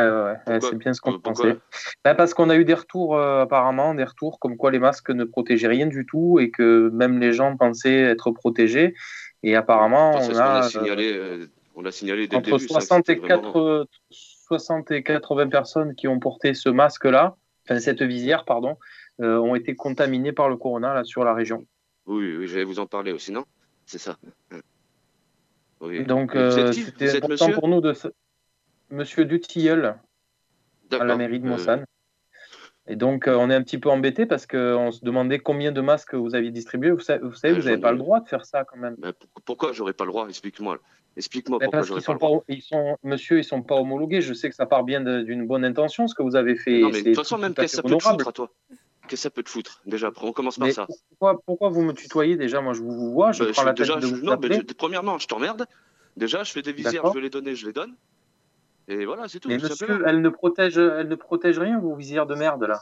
ouais, 0.47 0.59
c'est 0.61 0.75
bien 0.75 0.93
ce 0.93 1.01
qu'on 1.01 1.13
Euh, 1.13 1.19
pensait. 1.19 1.57
Bah, 2.03 2.15
parce 2.15 2.33
qu'on 2.33 2.49
a 2.49 2.55
eu 2.55 2.63
des 2.65 2.73
retours, 2.73 3.17
euh, 3.17 3.41
apparemment, 3.41 3.93
des 3.93 4.03
retours 4.03 4.39
comme 4.39 4.55
quoi 4.57 4.71
les 4.71 4.79
masques 4.79 5.09
ne 5.09 5.23
protégeaient 5.25 5.67
rien 5.67 5.87
du 5.87 6.05
tout 6.05 6.39
et 6.39 6.49
que 6.49 6.89
même 6.93 7.19
les 7.19 7.33
gens 7.33 7.57
pensaient 7.57 8.01
être 8.01 8.31
protégés. 8.31 8.95
Et 9.43 9.55
apparemment, 9.55 10.11
on 10.11 10.35
a, 10.35 10.43
a 10.43 10.65
euh, 10.65 10.69
signalé, 10.69 11.13
euh, 11.13 11.47
on 11.75 11.83
a 11.85 11.91
signalé 11.91 12.27
dès 12.27 12.37
entre 12.37 12.51
le 12.51 12.57
début. 12.57 12.67
ça, 12.69 12.79
60 12.79 13.09
et, 13.09 13.15
c'était 13.15 13.27
vraiment- 13.27 13.51
4 13.51 13.87
60 14.09 14.91
et 14.91 15.03
80 15.03 15.49
personnes 15.49 15.95
qui 15.95 16.07
ont 16.07 16.19
porté 16.19 16.53
ce 16.53 16.69
masque-là, 16.69 17.35
enfin 17.65 17.79
cette 17.79 18.01
visière, 18.01 18.45
pardon, 18.45 18.77
euh, 19.21 19.37
ont 19.37 19.55
été 19.55 19.75
contaminées 19.75 20.31
par 20.31 20.49
le 20.49 20.55
corona 20.55 20.93
là, 20.93 21.03
sur 21.03 21.23
la 21.23 21.33
région. 21.33 21.65
Oui, 22.05 22.35
oui, 22.37 22.47
j'allais 22.47 22.63
vous 22.63 22.79
en 22.79 22.85
parler 22.85 23.11
aussi, 23.11 23.31
non? 23.31 23.45
C'est 23.85 23.97
ça. 23.97 24.17
Oui. 25.81 26.05
Donc, 26.05 26.35
euh, 26.35 26.71
c'était 26.71 27.17
important 27.17 27.47
monsieur? 27.47 27.53
pour 27.55 27.67
nous 27.67 27.81
de. 27.81 27.93
Monsieur 28.95 29.25
Dutilleul, 29.25 29.97
à 30.91 31.03
la 31.03 31.17
mairie 31.17 31.39
de 31.41 31.45
Euh, 31.45 31.49
Mossane. 31.49 31.85
Et 32.87 32.95
donc, 32.95 33.27
euh, 33.27 33.35
on 33.35 33.49
est 33.49 33.55
un 33.55 33.61
petit 33.63 33.77
peu 33.77 33.89
embêté 33.89 34.25
parce 34.25 34.47
qu'on 34.47 34.91
se 34.91 35.03
demandait 35.03 35.39
combien 35.39 35.71
de 35.73 35.81
masques 35.81 36.13
vous 36.15 36.33
aviez 36.33 36.51
distribués. 36.51 36.91
Vous 36.91 36.99
savez, 37.01 37.19
vous 37.21 37.31
n'avez 37.43 37.61
j'en 37.61 37.79
pas 37.81 37.91
le 37.91 37.97
droit 37.97 38.21
de 38.21 38.29
faire 38.29 38.45
ça 38.45 38.63
quand 38.63 38.77
même. 38.77 38.95
ben, 38.97 39.11
pour- 39.11 39.41
pourquoi 39.43 39.73
j'aurais 39.73 39.93
pas 39.93 40.05
le 40.05 40.11
droit? 40.11 40.29
Explique-moi. 40.29 40.79
Explique-moi 41.17 41.57
Mais 41.59 41.65
pourquoi 41.65 41.79
parce 41.79 41.87
j'aurais 41.87 41.99
qu'ils 41.99 42.05
pas 42.05 42.11
sont 42.11 42.13
le 42.13 42.19
droit. 42.19 42.39
pas, 42.47 42.53
ils 42.53 42.61
sont, 42.61 42.97
monsieur, 43.03 43.39
ils 43.39 43.43
sont 43.43 43.63
pas 43.63 43.75
homologués. 43.75 44.21
Je 44.21 44.33
sais 44.33 44.49
que 44.49 44.55
ça 44.55 44.65
part 44.65 44.83
bien 44.83 45.01
de- 45.01 45.23
d'une 45.23 45.45
bonne 45.45 45.65
intention, 45.65 46.07
ce 46.07 46.15
que 46.15 46.21
vous 46.23 46.35
avez 46.37 46.55
fait. 46.55 46.79
Non, 46.79 46.89
mais 46.89 47.01
de 47.01 47.05
toute 47.09 47.15
façon, 47.15 47.37
même 47.37 47.53
qu'est-ce 47.53 47.71
que 47.71 47.75
ça 47.77 47.83
peut 47.83 47.97
te 47.97 48.03
foutre 48.03 48.27
à 48.29 48.31
toi? 48.31 48.51
Qu'est-ce 48.69 49.09
que 49.09 49.15
ça 49.17 49.29
peut 49.29 49.43
te 49.43 49.49
foutre 49.49 49.81
Déjà, 49.85 50.11
on 50.21 50.31
commence 50.31 50.57
par 50.57 50.67
Mais 50.67 50.73
ça? 50.73 50.87
pourquoi, 51.09 51.41
pourquoi 51.45 51.69
vous 51.69 51.81
me 51.81 51.93
tutoyez? 51.93 52.37
Déjà 52.37 52.61
Moi, 52.61 52.73
je 52.73 52.81
vous 52.81 53.11
vois, 53.11 53.31
je 53.33 53.43
Ben, 53.43 53.51
prends 53.51 53.61
je- 53.63 53.67
la 53.67 53.73
tête 53.73 53.87
déjà, 53.87 53.95
de 53.95 54.01
je- 54.01 54.07
vous 54.15 54.23
non, 54.23 54.37
mais 54.39 54.53
je- 54.53 54.73
premièrement, 54.73 55.17
je 55.17 55.27
t'emmerde. 55.27 55.65
Déjà, 56.17 56.43
je 56.43 56.51
fais 56.51 56.61
des 56.61 56.71
visières, 56.71 57.05
je 57.07 57.13
veux 57.13 57.19
les 57.19 57.29
donner, 57.29 57.55
je 57.55 57.65
les 57.65 57.73
donne. 57.73 57.95
Et 58.87 59.05
voilà, 59.05 59.27
c'est 59.27 59.39
tout. 59.39 59.49
Mais 59.49 59.57
tout 59.57 59.63
monsieur, 59.67 60.03
elle 60.05 60.21
ne 60.21 60.29
protège, 60.29 60.77
elle 60.77 61.07
ne 61.07 61.15
protège 61.15 61.57
rien, 61.57 61.79
vos 61.79 61.95
visières 61.95 62.25
de 62.27 62.35
merde 62.35 62.63
là. 62.65 62.79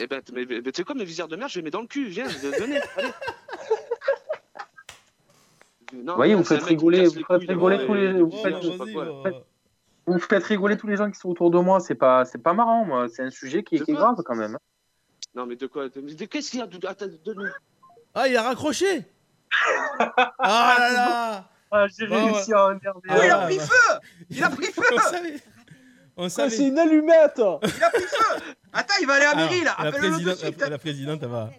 Eh 0.00 0.06
ben, 0.06 0.20
mais, 0.32 0.44
mais- 0.48 0.60
mais 0.64 0.72
tu 0.72 0.78
sais 0.78 0.84
quoi, 0.84 0.94
mes 0.94 1.04
visières 1.04 1.28
de 1.28 1.36
merde, 1.36 1.50
je 1.50 1.58
les 1.58 1.62
mets 1.64 1.70
dans 1.70 1.82
le 1.82 1.86
cul. 1.86 2.06
Viens, 2.06 2.26
venez, 2.26 2.80
allez. 2.96 3.08
Non, 5.92 6.12
Vous 6.12 6.16
voyez, 6.16 6.34
vous 6.34 6.44
faites 6.44 6.62
rigoler, 6.62 7.06
vous 7.06 7.24
faites 7.24 7.48
rigoler 7.48 7.84
tous 7.86 7.94
les, 7.94 8.12
vous 8.22 8.30
faites, 8.30 8.54
vous 10.06 10.18
faites 10.20 10.44
rigoler 10.44 10.76
tous 10.76 10.86
les 10.86 10.96
gens 10.96 11.10
qui 11.10 11.18
sont 11.18 11.28
autour 11.30 11.50
de 11.50 11.58
moi. 11.58 11.80
C'est 11.80 11.94
pas, 11.96 12.24
c'est 12.24 12.38
pas 12.38 12.52
marrant, 12.52 12.84
moi. 12.84 13.08
C'est 13.08 13.22
un 13.22 13.30
sujet 13.30 13.62
qui, 13.64 13.80
qui 13.80 13.90
est 13.90 13.94
grave 13.94 14.16
quand 14.24 14.36
même. 14.36 14.54
hein. 14.54 14.60
Non, 15.34 15.46
mais 15.46 15.56
de 15.56 15.66
quoi? 15.66 15.88
De- 15.88 16.00
de- 16.00 16.24
Qu'est-ce 16.26 16.50
qu'il 16.50 16.60
y 16.60 16.62
a 16.62 16.66
de, 16.66 16.86
attends, 16.86 17.06
donne- 17.24 17.52
Ah, 18.14 18.26
il 18.28 18.36
a 18.36 18.42
raccroché 18.42 19.04
Ah 20.38 20.76
là 20.78 20.92
là 20.92 21.48
Ah, 21.70 21.86
j'ai 21.88 22.06
Bon, 22.06 22.32
réussi 22.32 22.52
à 22.52 22.66
emmerder. 22.66 23.08
Ah, 23.08 23.18
il 23.24 23.30
a 23.30 23.38
pris 23.46 23.58
feu! 23.58 23.98
Il 24.30 24.42
a 24.44 24.50
pris 24.50 24.66
feu! 24.66 24.82
On 24.92 24.98
savait. 24.98 25.34
On 26.16 26.24
Ah, 26.24 26.28
savait. 26.28 26.50
c'est 26.50 26.66
une 26.68 26.78
allumette! 26.78 27.38
Il 27.38 27.84
a 27.84 27.90
pris 27.90 28.02
feu! 28.02 28.42
Attends, 28.72 28.94
il 29.00 29.06
va 29.06 29.14
aller 29.14 29.24
à 29.26 29.34
mairie 29.36 29.62
là. 29.64 29.74
Appelle-le 29.78 30.34
suite. 30.36 30.58
la, 30.60 30.68
la 30.68 30.78
présidente, 30.78 31.20
elle 31.22 31.28
va. 31.28 31.50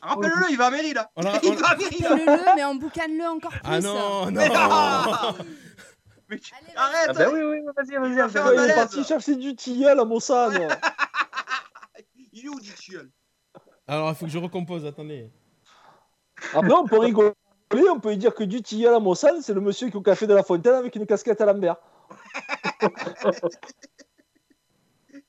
Rappelle-le, 0.00 0.50
il 0.50 0.56
va 0.58 0.66
à 0.66 0.70
mairie 0.70 0.94
là. 0.94 1.10
On 1.16 1.24
a- 1.24 1.38
Il 1.42 1.50
on- 1.50 1.54
va 1.54 1.68
à 1.68 1.76
mairie 1.76 1.98
là. 2.00 2.08
Rappelle-le, 2.10 2.54
mais 2.56 2.64
emboucane-le 2.64 3.24
encore 3.28 3.52
plus. 3.52 3.60
Ah 3.64 3.80
non, 3.80 4.26
non 4.26 4.30
Mais 4.32 4.48
non. 4.48 5.34
Mais 6.28 6.38
tu- 6.38 6.52
Arrête 6.76 7.08
Ah, 7.08 7.12
bah 7.12 7.26
oui, 7.32 7.40
oui, 7.42 7.58
vas-y, 7.76 7.96
vas-y. 8.16 8.30
faire 8.30 8.46
un 8.46 8.54
Il 8.54 8.70
est 8.70 8.74
parti 8.74 9.04
chercher 9.04 9.36
du 9.36 9.54
tilleul 9.54 10.00
à 10.00 10.04
Mossane 10.04 10.66
Il 12.32 12.46
est 12.46 12.48
où, 12.48 12.58
Ditiol 12.58 13.10
Alors, 13.86 14.08
il 14.08 14.14
faut 14.14 14.24
que 14.24 14.30
je 14.32 14.38
recompose, 14.38 14.86
attendez. 14.86 15.30
Après, 16.54 16.72
on 16.72 16.86
peut 16.86 16.98
rigoler, 16.98 17.32
on 17.80 18.00
peut 18.00 18.16
dire 18.16 18.34
que 18.34 18.44
du 18.44 18.62
tilleul 18.62 18.94
à 18.94 19.00
Mossane, 19.00 19.42
c'est 19.42 19.54
le 19.54 19.60
monsieur 19.60 19.88
qui 19.88 19.94
est 19.94 19.96
au 19.96 20.02
café 20.02 20.26
de 20.26 20.34
la 20.34 20.42
Fontaine 20.42 20.74
avec 20.74 20.94
une 20.96 21.06
casquette 21.06 21.40
à 21.40 21.46
Lambert. 21.46 21.76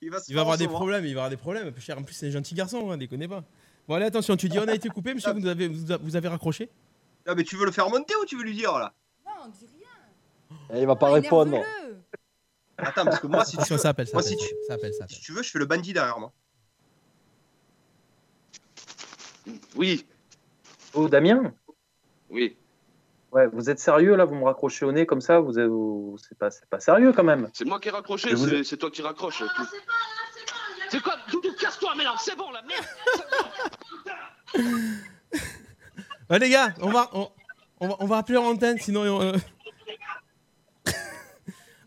Il 0.01 0.11
va 0.11 0.19
se 0.19 0.29
Il 0.29 0.35
va 0.35 0.41
avoir 0.41 0.57
des 0.57 0.67
problèmes, 0.67 1.05
il 1.05 1.13
va 1.13 1.21
avoir 1.21 1.29
des 1.29 1.37
problèmes. 1.37 1.73
Cher, 1.79 1.97
en 1.97 2.03
plus, 2.03 2.13
c'est 2.13 2.27
un 2.27 2.31
gentil 2.31 2.55
garçon, 2.55 2.91
hein, 2.91 2.97
déconnez 2.97 3.27
pas. 3.27 3.43
Bon, 3.87 3.95
allez, 3.95 4.05
attention, 4.05 4.35
tu 4.35 4.49
dis 4.49 4.59
on 4.59 4.67
a 4.67 4.73
été 4.73 4.89
coupé, 4.89 5.13
monsieur, 5.13 5.33
vous 5.33 5.47
avez, 5.47 5.67
vous 5.67 6.15
avez 6.15 6.27
raccroché? 6.27 6.69
Ah, 7.25 7.35
mais 7.35 7.43
tu 7.43 7.55
veux 7.55 7.65
le 7.65 7.71
faire 7.71 7.89
monter 7.89 8.15
ou 8.21 8.25
tu 8.25 8.37
veux 8.37 8.43
lui 8.43 8.55
dire 8.55 8.73
là? 8.77 8.93
Non, 9.25 9.49
dis 9.49 9.67
rien. 9.77 10.77
Et 10.77 10.81
il 10.81 10.87
va 10.87 10.95
pas 10.95 11.11
répondre. 11.11 11.57
Attends, 12.77 13.05
parce 13.05 13.19
que 13.19 13.27
moi, 13.27 13.45
si 13.45 13.57
tu 13.57 13.71
veux, 13.71 13.77
ça 13.77 13.89
appelle, 13.89 14.07
ça 14.07 14.13
moi, 14.13 14.21
appelle, 14.21 14.37
si 14.37 14.45
tu, 14.45 14.55
ça 14.67 14.73
appelle, 14.73 14.93
ça 14.93 15.03
appelle. 15.05 15.15
si 15.15 15.21
tu 15.21 15.31
veux, 15.31 15.43
je 15.43 15.51
fais 15.51 15.59
le 15.59 15.65
bandit 15.65 15.93
derrière 15.93 16.19
moi. 16.19 16.33
Oui, 19.75 20.05
Oh, 20.93 21.09
Damien? 21.09 21.53
Oui. 22.33 22.57
Ouais, 23.31 23.47
vous 23.47 23.69
êtes 23.71 23.79
sérieux 23.79 24.15
là 24.15 24.25
Vous 24.25 24.35
me 24.35 24.43
raccrochez 24.43 24.85
au 24.85 24.91
nez 24.91 25.05
comme 25.07 25.21
ça 25.21 25.39
vous, 25.39 25.53
vous... 25.53 26.17
C'est 26.19 26.37
pas, 26.37 26.51
c'est 26.51 26.67
pas 26.69 26.79
sérieux 26.79 27.13
quand 27.13 27.23
même. 27.23 27.49
C'est 27.53 27.65
moi 27.65 27.79
qui 27.79 27.87
ai 27.87 27.91
raccroché, 27.91 28.33
vous- 28.35 28.47
c'est 28.47 28.63
c'est 28.63 28.77
toi 28.77 28.91
qui 28.91 29.01
raccroches. 29.01 29.39
tout. 29.39 29.67
C'est 30.89 31.01
quoi 31.01 31.15
Doudou, 31.31 31.49
casse-toi, 31.59 31.93
mais 31.97 32.03
non, 32.03 32.11
c'est 32.19 32.35
bon, 32.37 32.51
la 32.51 32.61
merde 32.61 32.85
Ouais, 36.29 36.39
les 36.39 36.49
gars, 36.49 36.73
on 36.81 36.89
va, 36.91 37.09
on, 37.13 37.29
on 37.79 37.87
va, 37.87 37.95
on 37.99 38.05
va 38.05 38.17
appeler 38.17 38.37
en 38.37 38.45
antenne, 38.45 38.77
sinon. 38.79 39.21
euh, 39.21 39.33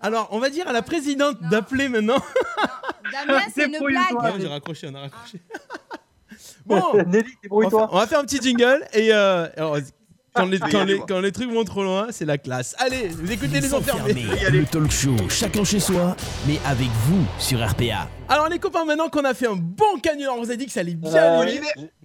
Alors, 0.00 0.28
on 0.32 0.38
va 0.38 0.50
dire 0.50 0.68
à 0.68 0.72
la 0.72 0.82
présidente 0.82 1.40
d'appeler 1.42 1.88
maintenant. 1.88 2.18
Damien, 3.12 3.40
c'est 3.54 3.66
une 3.66 3.78
blague. 3.78 4.12
Non, 4.14 4.34
j'ai 4.38 4.48
raccroché, 4.48 4.88
on 4.90 4.94
a 4.96 5.00
raccroché. 5.02 5.40
bon, 6.66 7.04
Nelly, 7.06 7.30
débrouille-toi. 7.42 7.88
on 7.92 7.96
va 7.98 8.06
faire 8.06 8.18
un 8.18 8.24
petit 8.24 8.40
jingle 8.42 8.84
et 8.92 9.12
euh, 9.14 9.48
alors, 9.56 9.78
quand, 10.36 10.46
les, 10.46 10.58
quand, 10.58 10.84
les, 10.84 10.92
dis-moi. 10.94 11.06
quand 11.08 11.20
les 11.20 11.32
trucs 11.32 11.50
vont 11.50 11.64
trop 11.64 11.82
loin, 11.82 12.08
c'est 12.10 12.24
la 12.24 12.38
classe. 12.38 12.74
Allez, 12.78 13.08
vous 13.08 13.30
écoutez 13.32 13.60
les 13.60 13.72
enfermés. 13.74 14.14
le 14.50 14.64
talk 14.64 14.90
show 14.90 15.16
chacun 15.28 15.64
chez 15.64 15.80
soi, 15.80 16.16
mais 16.46 16.58
avec 16.64 16.88
vous 17.06 17.24
sur 17.38 17.58
RPA. 17.66 18.08
Alors 18.28 18.48
les 18.48 18.58
copains, 18.58 18.84
maintenant 18.84 19.08
qu'on 19.08 19.24
a 19.24 19.34
fait 19.34 19.46
un 19.46 19.56
bon 19.56 19.98
canular, 20.02 20.34
on 20.36 20.42
vous 20.42 20.50
a 20.50 20.56
dit 20.56 20.66
que 20.66 20.72
ça 20.72 20.80
allait 20.80 20.94
bien 20.94 21.12
Euh. 21.14 21.44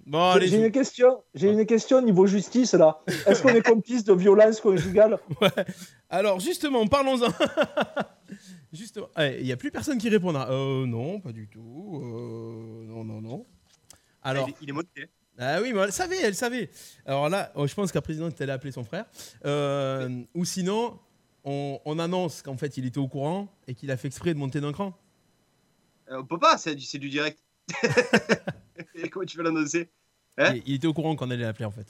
Bon, 0.04 0.18
J'ai- 0.32 0.36
allez, 0.38 0.48
J'ai 0.48 0.58
je- 0.60 0.64
une 0.66 0.72
question. 0.72 1.22
J'ai 1.34 1.48
une 1.50 1.64
question 1.64 2.02
niveau 2.02 2.26
justice 2.26 2.74
là. 2.74 2.98
Est-ce 3.26 3.40
qu'on 3.42 3.50
est 3.50 3.62
complice 3.66 4.02
de 4.04 4.12
violence 4.12 4.60
conjugale 4.60 5.18
Alors 6.10 6.40
justement, 6.40 6.86
parlons-en. 6.88 7.28
Justement, 8.72 9.08
eh, 9.18 9.36
il 9.40 9.44
n'y 9.44 9.52
a 9.52 9.56
plus 9.56 9.70
personne 9.70 9.98
qui 9.98 10.08
répondra. 10.08 10.50
Euh, 10.50 10.86
non, 10.86 11.20
pas 11.20 11.32
du 11.32 11.46
tout. 11.46 12.00
Euh, 12.02 12.86
non, 12.86 13.04
non, 13.04 13.20
non. 13.20 13.46
Alors, 14.22 14.48
Il 14.48 14.70
est- 14.70 14.72
il 14.96 15.02
est. 15.02 15.08
ah 15.42 15.60
oui, 15.60 15.72
mais 15.72 15.80
elle 15.80 15.92
savait, 15.92 16.20
elle 16.22 16.34
savait. 16.34 16.70
Alors 17.06 17.28
là, 17.28 17.52
oh, 17.54 17.66
je 17.66 17.74
pense 17.74 17.92
qu'à 17.92 18.02
président, 18.02 18.28
elle 18.28 18.42
allait 18.42 18.52
appeler 18.52 18.72
son 18.72 18.84
frère. 18.84 19.06
Euh, 19.44 20.22
ou 20.34 20.44
sinon, 20.44 20.98
on, 21.44 21.80
on 21.84 21.98
annonce 21.98 22.42
qu'en 22.42 22.56
fait, 22.56 22.76
il 22.76 22.86
était 22.86 22.98
au 22.98 23.08
courant 23.08 23.48
et 23.66 23.74
qu'il 23.74 23.90
a 23.90 23.96
fait 23.96 24.08
exprès 24.08 24.34
de 24.34 24.38
monter 24.38 24.60
d'un 24.60 24.72
cran. 24.72 24.92
Euh, 26.10 26.18
on 26.20 26.24
peut 26.24 26.38
pas, 26.38 26.58
c'est 26.58 26.74
du, 26.74 27.08
direct. 27.08 27.38
Et 28.94 29.08
Comment 29.08 29.26
tu 29.26 29.36
veux 29.36 29.44
l'annoncer? 29.44 29.88
Hein? 30.38 30.54
Il, 30.54 30.62
il 30.66 30.74
était 30.74 30.86
au 30.86 30.94
courant 30.94 31.14
qu'on 31.16 31.30
allait 31.30 31.44
l'appeler 31.44 31.64
en 31.64 31.70
fait. 31.70 31.86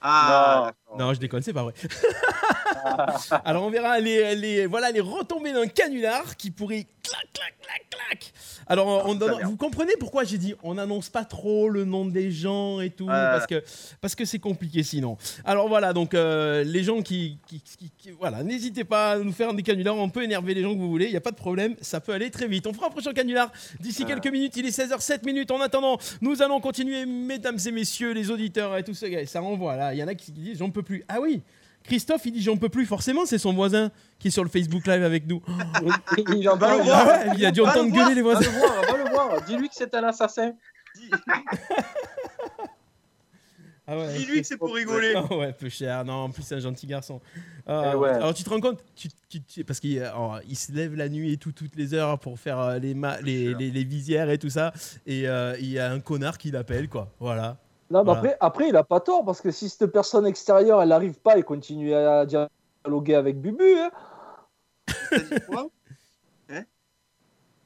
Ah, 0.00 0.72
d'accord. 0.86 0.98
Non, 0.98 1.14
je 1.14 1.20
déconne, 1.20 1.42
c'est 1.42 1.52
pas 1.52 1.64
vrai. 1.64 1.74
Alors 3.44 3.64
on 3.64 3.70
verra 3.70 3.98
les, 4.00 4.34
les, 4.34 4.66
voilà, 4.66 4.90
les 4.90 5.00
retombées 5.00 5.52
d'un 5.52 5.66
canular 5.66 6.36
qui 6.36 6.50
pourrait 6.50 6.86
clac, 7.02 7.26
clac, 7.32 7.54
clac, 7.62 7.82
clac. 7.90 8.32
Alors 8.66 9.04
on 9.06 9.14
donne- 9.14 9.42
vous 9.44 9.56
comprenez 9.56 9.92
pourquoi 9.98 10.24
j'ai 10.24 10.36
dit 10.38 10.54
on 10.62 10.74
n'annonce 10.74 11.08
pas 11.08 11.24
trop 11.24 11.68
le 11.70 11.84
nom 11.84 12.04
des 12.04 12.30
gens 12.30 12.80
et 12.80 12.90
tout 12.90 13.06
parce 13.32 13.46
que 13.46 13.62
parce 14.00 14.14
que 14.14 14.24
c'est 14.24 14.38
compliqué 14.38 14.82
sinon. 14.82 15.16
Alors 15.44 15.68
voilà 15.68 15.92
donc 15.92 16.12
euh, 16.14 16.64
les 16.64 16.82
gens 16.84 17.00
qui, 17.02 17.38
qui- 17.46 17.60
qui- 17.62 17.90
qui- 17.96 18.10
voilà 18.10 18.42
n'hésitez 18.42 18.84
pas 18.84 19.12
à 19.12 19.18
nous 19.18 19.32
faire 19.32 19.54
des 19.54 19.62
canulars, 19.62 19.96
on 19.96 20.10
peut 20.10 20.22
énerver 20.22 20.54
les 20.54 20.62
gens 20.62 20.74
que 20.74 20.78
vous 20.78 20.90
voulez, 20.90 21.06
il 21.06 21.12
y 21.12 21.16
a 21.16 21.20
pas 21.20 21.30
de 21.30 21.36
problème, 21.36 21.74
ça 21.80 22.00
peut 22.00 22.12
aller 22.12 22.30
très 22.30 22.46
vite. 22.46 22.66
On 22.66 22.72
fera 22.74 22.86
un 22.88 22.90
prochain 22.90 23.12
canular 23.12 23.50
d'ici 23.80 24.04
quelques 24.04 24.26
minutes. 24.28 24.56
Il 24.56 24.66
est 24.66 24.70
16h07 24.78 25.24
minutes. 25.24 25.50
En 25.50 25.60
attendant, 25.60 25.98
nous 26.20 26.42
allons 26.42 26.60
continuer, 26.60 27.06
mesdames 27.06 27.58
et 27.66 27.70
messieurs, 27.70 28.12
les 28.12 28.30
auditeurs 28.30 28.76
et 28.76 28.84
tout 28.84 28.94
ça. 28.94 29.06
Ça 29.26 29.40
renvoie 29.40 29.76
là. 29.76 29.94
Il 29.94 29.98
y 29.98 30.02
en 30.02 30.08
a 30.08 30.14
qui 30.14 30.32
disent 30.32 30.58
j'en 30.58 30.70
peux 30.70 30.82
plus. 30.82 31.04
Ah 31.08 31.20
oui. 31.20 31.40
Christophe, 31.88 32.24
il 32.26 32.32
dit 32.32 32.42
j'en 32.42 32.56
peux 32.56 32.68
plus. 32.68 32.86
Forcément, 32.86 33.26
c'est 33.26 33.38
son 33.38 33.52
voisin 33.54 33.90
qui 34.18 34.28
est 34.28 34.30
sur 34.30 34.44
le 34.44 34.50
Facebook 34.50 34.86
Live 34.86 35.02
avec 35.02 35.26
nous. 35.26 35.42
Il 36.36 36.48
en 36.48 36.56
Va 36.56 36.76
le 36.76 36.82
voir. 36.84 37.00
Ah 37.02 37.06
ouais, 37.28 37.34
il 37.36 37.44
a 37.46 37.50
dû 37.50 37.60
Va 37.62 37.70
entendre 37.70 37.86
le 37.86 37.92
voir, 37.92 38.04
gueuler 38.04 38.14
les 38.14 38.22
voisins. 38.22 38.40
Va 38.40 38.46
le 38.52 38.58
voir, 38.58 38.82
va 38.82 38.96
le 39.04 39.10
voir. 39.10 39.42
Dis-lui 39.46 39.68
que 39.68 39.74
c'est 39.74 39.94
un 39.94 40.04
assassin. 40.04 40.52
Ah 43.90 43.96
ouais. 43.96 44.18
Dis-lui 44.18 44.42
que 44.42 44.46
c'est 44.46 44.58
pour 44.58 44.74
rigoler. 44.74 45.14
Ah 45.16 45.34
ouais, 45.34 45.52
peu 45.54 45.70
cher. 45.70 46.04
Non, 46.04 46.24
en 46.24 46.30
plus, 46.30 46.42
c'est 46.42 46.56
un 46.56 46.60
gentil 46.60 46.86
garçon. 46.86 47.20
Eh 47.66 47.94
ouais. 47.94 48.10
Alors, 48.10 48.34
tu 48.34 48.44
te 48.44 48.50
rends 48.50 48.60
compte 48.60 48.84
tu, 48.94 49.08
tu- 49.30 49.40
tu- 49.42 49.64
Parce 49.64 49.80
qu'il 49.80 49.98
alors, 50.02 50.40
il 50.46 50.56
se 50.56 50.72
lève 50.72 50.94
la 50.94 51.08
nuit 51.08 51.32
et 51.32 51.36
tout, 51.38 51.52
toutes 51.52 51.74
les 51.74 51.94
heures 51.94 52.18
pour 52.18 52.38
faire 52.38 52.58
euh, 52.60 52.78
les, 52.78 52.92
ma- 52.92 53.18
les, 53.22 53.54
les, 53.54 53.70
les 53.70 53.84
visières 53.84 54.28
et 54.28 54.36
tout 54.36 54.50
ça. 54.50 54.74
Et 55.06 55.26
euh, 55.26 55.56
il 55.58 55.70
y 55.70 55.78
a 55.78 55.90
un 55.90 56.00
connard 56.00 56.36
qui 56.36 56.50
l'appelle, 56.50 56.88
quoi. 56.88 57.10
Voilà. 57.18 57.56
Non, 57.90 58.00
mais 58.00 58.04
Voilà. 58.04 58.18
après, 58.18 58.36
après, 58.40 58.68
il 58.68 58.76
a 58.76 58.84
pas 58.84 59.00
tort 59.00 59.24
parce 59.24 59.40
que 59.40 59.50
si 59.50 59.68
cette 59.68 59.86
personne 59.86 60.26
extérieure, 60.26 60.82
elle 60.82 60.90
n'arrive 60.90 61.18
pas 61.20 61.38
et 61.38 61.42
continue 61.42 61.94
à 61.94 62.26
dialoguer 62.26 63.14
avec 63.14 63.40
Bubu, 63.40 63.78
hein, 63.78 63.90
quoi? 65.48 65.68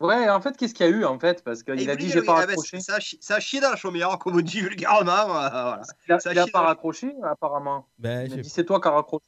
Ouais, 0.01 0.29
en 0.29 0.41
fait, 0.41 0.57
qu'est-ce 0.57 0.75
qu'il 0.75 0.85
y 0.85 0.89
a 0.89 0.93
eu 0.93 1.05
en 1.05 1.17
fait? 1.21 1.45
Parce 1.45 1.63
qu'il 1.63 1.89
a 1.89 1.95
dit 1.95 2.09
j'ai 2.11 2.23
pas 2.23 2.33
Ah 2.39 2.41
ben, 2.41 2.47
raccroché. 2.49 2.81
Ça 2.81 2.97
ça 3.21 3.37
a 3.37 3.41
chié 3.41 3.61
dans 3.61 3.71
la 3.71 3.77
chaumière, 3.77 4.19
comme 4.19 4.35
on 4.37 4.41
dit 4.41 4.61
vulgairement. 4.61 5.11
euh, 5.13 5.49
voilà. 5.49 5.83
Il 6.09 6.13
a, 6.13 6.19
ça 6.19 6.33
il 6.33 6.39
a 6.41 6.47
pas 6.49 6.63
raccroché 6.63 7.15
apparemment. 7.23 7.87
Ben, 8.01 8.27
Il 8.27 8.33
a 8.33 8.43
dit 8.43 8.49
c'est 8.51 8.65
toi 8.65 8.81
qui 8.81 8.89
as 8.89 8.91
raccroché. 8.91 9.25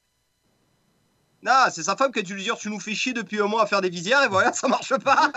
Non, 1.45 1.64
c'est 1.70 1.82
sa 1.82 1.95
femme 1.95 2.11
qui 2.11 2.20
a 2.20 2.22
dû 2.22 2.34
lui 2.34 2.42
dire 2.42 2.57
Tu 2.57 2.70
nous 2.70 2.80
fais 2.80 2.95
chier 2.95 3.12
depuis 3.12 3.38
un 3.40 3.47
mois 3.47 3.62
à 3.62 3.66
faire 3.66 3.80
des 3.82 3.90
visières 3.90 4.22
et 4.22 4.28
voilà, 4.28 4.53
ça 4.55 4.66
marche 4.66 4.97
pas. 4.99 5.26
Non, 5.26 5.32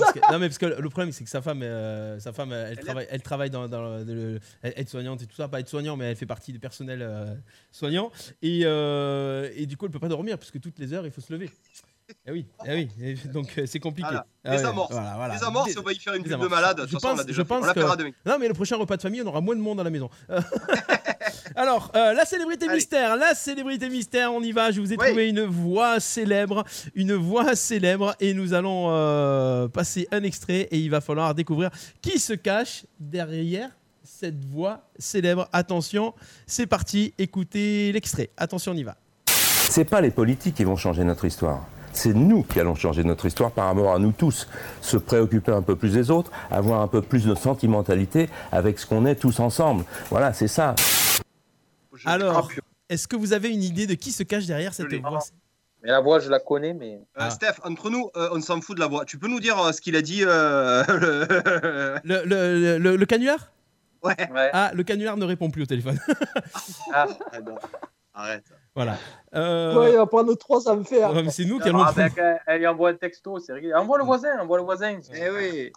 parce 0.00 0.12
que- 0.12 0.32
non, 0.32 0.38
mais 0.38 0.48
parce 0.48 0.58
que 0.58 0.66
le 0.66 0.88
problème 0.88 1.12
c'est 1.12 1.24
que 1.24 1.30
sa 1.30 1.42
femme, 1.42 1.62
euh, 1.62 2.18
sa 2.20 2.32
femme, 2.32 2.52
elle, 2.52 2.78
Elle 2.78 2.84
travaille, 2.84 3.06
elle 3.10 3.22
travaille 3.22 3.50
dans, 3.50 3.68
dans 3.68 3.98
le, 3.98 4.40
être 4.62 4.88
soignante 4.88 5.22
et 5.22 5.26
tout 5.26 5.36
ça, 5.36 5.48
pas 5.48 5.60
être 5.60 5.68
soignant, 5.68 5.96
mais 5.96 6.06
elle 6.06 6.16
fait 6.16 6.26
partie 6.26 6.52
du 6.52 6.58
personnel 6.58 7.00
euh, 7.02 7.34
soignant 7.70 8.10
et, 8.40 8.62
euh, 8.64 9.50
et 9.54 9.66
du 9.66 9.76
coup 9.76 9.84
elle 9.86 9.92
peut 9.92 9.98
pas 9.98 10.08
dormir 10.08 10.38
parce 10.38 10.50
que 10.50 10.58
toutes 10.58 10.78
les 10.78 10.92
heures 10.94 11.04
il 11.04 11.12
faut 11.12 11.20
se 11.20 11.32
lever. 11.32 11.50
Eh 12.26 12.32
oui, 12.32 12.46
eh 12.66 12.74
oui, 12.98 13.18
donc 13.32 13.52
euh, 13.58 13.66
c'est 13.66 13.78
compliqué. 13.80 14.08
Voilà. 14.08 14.26
Ah 14.44 14.50
Les 14.56 14.62
ouais, 14.62 14.68
amorces. 14.68 14.92
voilà, 14.92 15.14
voilà. 15.16 15.34
Les 15.36 15.44
amorces, 15.44 15.72
Des- 15.74 15.78
on 15.78 15.82
va 15.82 15.92
y 15.92 15.98
faire 15.98 16.14
une 16.14 16.22
pub 16.24 16.40
de 16.40 16.46
malade. 16.48 16.76
De 16.78 16.82
Je 16.86 16.90
toute 16.92 17.00
façon, 17.00 17.06
on 17.06 17.10
pense, 17.10 17.18
l'a 17.18 17.24
déjà 17.24 17.36
je 17.36 17.42
fait. 17.42 17.48
pense 17.48 17.66
On 17.68 17.72
que-. 17.96 18.12
Non, 18.28 18.38
mais 18.40 18.48
le 18.48 18.54
prochain 18.54 18.76
repas 18.76 18.96
de 18.96 19.02
famille, 19.02 19.22
on 19.22 19.26
aura 19.26 19.40
moins 19.40 19.54
de 19.56 19.60
monde 19.60 19.80
à 19.80 19.84
la 19.84 19.90
maison. 19.90 20.08
Alors, 21.56 21.90
euh, 21.94 22.12
la 22.14 22.24
célébrité 22.24 22.66
Allez. 22.66 22.76
mystère, 22.76 23.16
la 23.16 23.34
célébrité 23.34 23.88
mystère, 23.88 24.32
on 24.32 24.42
y 24.42 24.52
va. 24.52 24.70
Je 24.70 24.80
vous 24.80 24.92
ai 24.92 24.96
Oui. 24.96 25.06
trouvé 25.06 25.28
une 25.28 25.42
voix 25.44 26.00
célèbre, 26.00 26.64
une 26.94 27.14
voix 27.14 27.54
célèbre, 27.54 28.14
et 28.20 28.34
nous 28.34 28.54
allons 28.54 28.86
euh, 28.90 29.68
passer 29.68 30.08
un 30.12 30.22
extrait, 30.22 30.68
et 30.70 30.78
il 30.78 30.90
va 30.90 31.00
falloir 31.00 31.34
découvrir 31.34 31.70
qui 32.00 32.18
se 32.18 32.32
cache 32.32 32.84
derrière 32.98 33.70
cette 34.02 34.44
voix 34.44 34.80
célèbre. 34.98 35.48
Attention, 35.52 36.14
c'est 36.46 36.66
parti, 36.66 37.12
écoutez 37.18 37.92
l'extrait. 37.92 38.30
Attention, 38.36 38.72
on 38.72 38.76
y 38.76 38.82
va. 38.82 38.96
C'est 39.26 39.84
pas 39.84 40.00
les 40.00 40.10
politiques 40.10 40.54
qui 40.56 40.64
vont 40.64 40.76
changer 40.76 41.04
notre 41.04 41.24
histoire. 41.24 41.66
C'est 41.92 42.14
nous 42.14 42.42
qui 42.42 42.58
allons 42.60 42.74
changer 42.74 43.04
notre 43.04 43.26
histoire 43.26 43.50
par 43.50 43.66
rapport 43.66 43.94
à 43.94 43.98
nous 43.98 44.12
tous. 44.12 44.48
Se 44.80 44.96
préoccuper 44.96 45.52
un 45.52 45.62
peu 45.62 45.76
plus 45.76 45.92
des 45.92 46.10
autres, 46.10 46.30
avoir 46.50 46.80
un 46.80 46.88
peu 46.88 47.02
plus 47.02 47.24
de 47.26 47.34
sentimentalité 47.34 48.28
avec 48.50 48.78
ce 48.78 48.86
qu'on 48.86 49.04
est 49.06 49.14
tous 49.16 49.40
ensemble. 49.40 49.84
Voilà, 50.10 50.32
c'est 50.32 50.48
ça. 50.48 50.74
Alors, 52.04 52.48
Ah, 52.50 52.60
est-ce 52.88 53.06
que 53.06 53.16
vous 53.16 53.32
avez 53.32 53.50
une 53.50 53.62
idée 53.62 53.86
de 53.86 53.94
qui 53.94 54.10
se 54.12 54.22
cache 54.22 54.46
derrière 54.46 54.72
cette 54.74 54.92
voix 54.94 55.20
Mais 55.82 55.90
la 55.90 56.00
voix, 56.00 56.18
je 56.20 56.30
la 56.30 56.38
connais, 56.40 56.72
mais. 56.74 56.94
Euh, 56.94 56.98
Ah. 57.16 57.30
Steph, 57.30 57.54
entre 57.64 57.90
nous, 57.90 58.10
euh, 58.16 58.28
on 58.32 58.40
s'en 58.40 58.60
fout 58.60 58.74
de 58.76 58.80
la 58.80 58.86
voix. 58.86 59.04
Tu 59.04 59.18
peux 59.18 59.28
nous 59.28 59.40
dire 59.40 59.58
euh, 59.58 59.72
ce 59.72 59.80
qu'il 59.80 59.94
a 59.96 60.02
dit 60.02 60.22
euh, 60.24 60.82
le- 62.04 62.22
le, 62.24 62.24
le, 62.24 62.78
le- 62.78 62.96
le 62.96 63.06
canular 63.06 63.50
Ouais. 64.02 64.16
Ouais. 64.34 64.50
Ah, 64.52 64.72
le 64.74 64.82
canular 64.82 65.16
ne 65.16 65.24
répond 65.24 65.50
plus 65.50 65.62
au 65.62 65.66
téléphone. 65.66 65.98
Ah, 66.92 67.06
Ah, 67.32 67.40
non. 67.40 67.54
Arrête. 68.14 68.44
Voilà. 68.74 68.96
Euh, 69.34 69.78
ouais, 69.78 69.90
il 69.92 69.96
va 69.96 70.06
prendre 70.06 70.34
trois 70.34 70.68
enfers. 70.68 71.12
ouais, 71.12 71.22
mais 71.22 71.30
c'est 71.30 71.44
nous 71.44 71.58
qui 71.58 71.68
allons. 71.68 71.82
ah 71.82 71.92
ben, 71.94 72.10
elle 72.46 72.58
lui 72.60 72.66
envoie 72.66 72.90
un 72.90 72.94
texto, 72.94 73.38
c'est 73.38 73.52
rigolo. 73.52 73.74
Envoie 73.76 73.98
le 73.98 74.04
voisin, 74.04 74.38
envoie 74.40 74.58
le 74.58 74.64
voisin. 74.64 74.98
Eh 75.14 75.30
oui. 75.30 75.72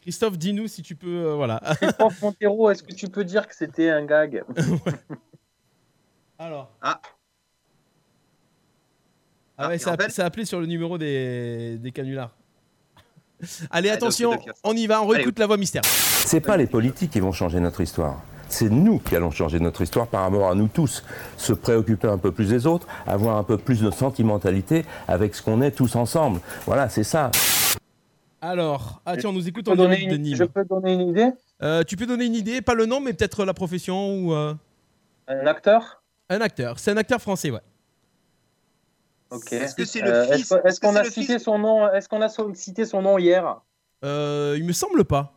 Christophe, 0.00 0.36
dis-nous 0.38 0.66
si 0.68 0.82
tu 0.82 0.96
peux. 0.96 1.26
euh, 1.26 1.34
voilà. 1.34 1.60
Christophe 1.80 2.20
Montero, 2.22 2.70
est-ce 2.70 2.82
que 2.82 2.92
tu 2.92 3.08
peux 3.08 3.24
dire 3.24 3.46
que 3.46 3.54
c'était 3.54 3.90
un 3.90 4.04
gag? 4.04 4.42
Alors. 6.38 6.70
Ah. 6.80 7.00
Ah 9.58 9.64
Ah, 9.64 9.68
ouais, 9.68 9.78
ça, 9.78 9.88
a- 9.88 9.92
rappelle 9.92 10.10
ça 10.10 10.22
a 10.22 10.26
appelé 10.26 10.44
sur 10.44 10.58
le 10.60 10.66
numéro 10.66 10.98
des, 10.98 11.76
des 11.78 11.92
canulars. 11.92 12.34
Allez, 13.70 13.90
Ah, 13.90 13.94
attention, 13.94 14.36
on 14.64 14.72
y 14.74 14.86
va, 14.86 15.02
on 15.02 15.06
Allez. 15.10 15.18
réécoute 15.18 15.38
la 15.38 15.46
voix 15.46 15.56
mystère. 15.56 15.82
C'est 15.84 16.40
pas 16.40 16.56
les 16.56 16.66
politiques 16.66 17.10
qui 17.10 17.20
vont 17.20 17.32
changer 17.32 17.60
notre 17.60 17.80
histoire. 17.80 18.22
C'est 18.52 18.68
nous 18.68 18.98
qui 18.98 19.16
allons 19.16 19.30
changer 19.30 19.58
notre 19.60 19.80
histoire 19.80 20.06
par 20.06 20.24
rapport 20.24 20.50
à 20.50 20.54
nous 20.54 20.68
tous. 20.68 21.02
Se 21.38 21.54
préoccuper 21.54 22.06
un 22.06 22.18
peu 22.18 22.32
plus 22.32 22.50
des 22.50 22.66
autres, 22.66 22.86
avoir 23.06 23.38
un 23.38 23.44
peu 23.44 23.56
plus 23.56 23.80
de 23.80 23.90
sentimentalité 23.90 24.84
avec 25.08 25.34
ce 25.34 25.40
qu'on 25.40 25.62
est 25.62 25.70
tous 25.70 25.96
ensemble. 25.96 26.38
Voilà, 26.66 26.90
c'est 26.90 27.02
ça. 27.02 27.30
Alors, 28.42 29.00
ah 29.06 29.16
tiens, 29.16 29.30
on 29.30 29.32
nous 29.32 29.48
écoute 29.48 29.64
Je 29.66 29.70
en 29.72 29.76
direct 29.76 30.06
de 30.10 30.16
une- 30.16 30.22
Nîmes. 30.22 30.36
Je 30.36 30.44
peux 30.44 30.64
donner 30.66 30.92
une 30.92 31.08
idée? 31.08 31.30
Euh, 31.62 31.82
tu 31.82 31.96
peux 31.96 32.04
donner 32.04 32.26
une 32.26 32.34
idée, 32.34 32.60
pas 32.60 32.74
le 32.74 32.84
nom, 32.84 33.00
mais 33.00 33.14
peut-être 33.14 33.44
la 33.46 33.54
profession 33.54 34.16
ou 34.18 34.34
euh, 34.34 34.52
Un 35.28 35.46
acteur? 35.46 36.02
Un 36.28 36.40
acteur. 36.42 36.78
C'est 36.78 36.90
un 36.90 36.96
acteur 36.98 37.22
français, 37.22 37.50
ouais. 37.50 37.60
Ok. 39.30 39.50
Est-ce 39.54 39.74
que 39.74 39.86
c'est 39.86 40.02
le 40.02 40.12
Euh, 40.12 40.32
fils 40.36 40.52
Est-ce 40.64 40.78
qu'on 40.78 40.94
a 40.96 41.04
cité 41.04 41.38
son 41.38 41.58
nom 41.58 41.88
Est-ce 41.90 42.06
qu'on 42.06 42.20
a 42.20 42.28
cité 42.54 42.84
son 42.84 43.00
nom 43.00 43.16
hier? 43.16 43.62
Euh, 44.04 44.56
il 44.58 44.64
me 44.66 44.72
semble 44.74 45.04
pas. 45.06 45.32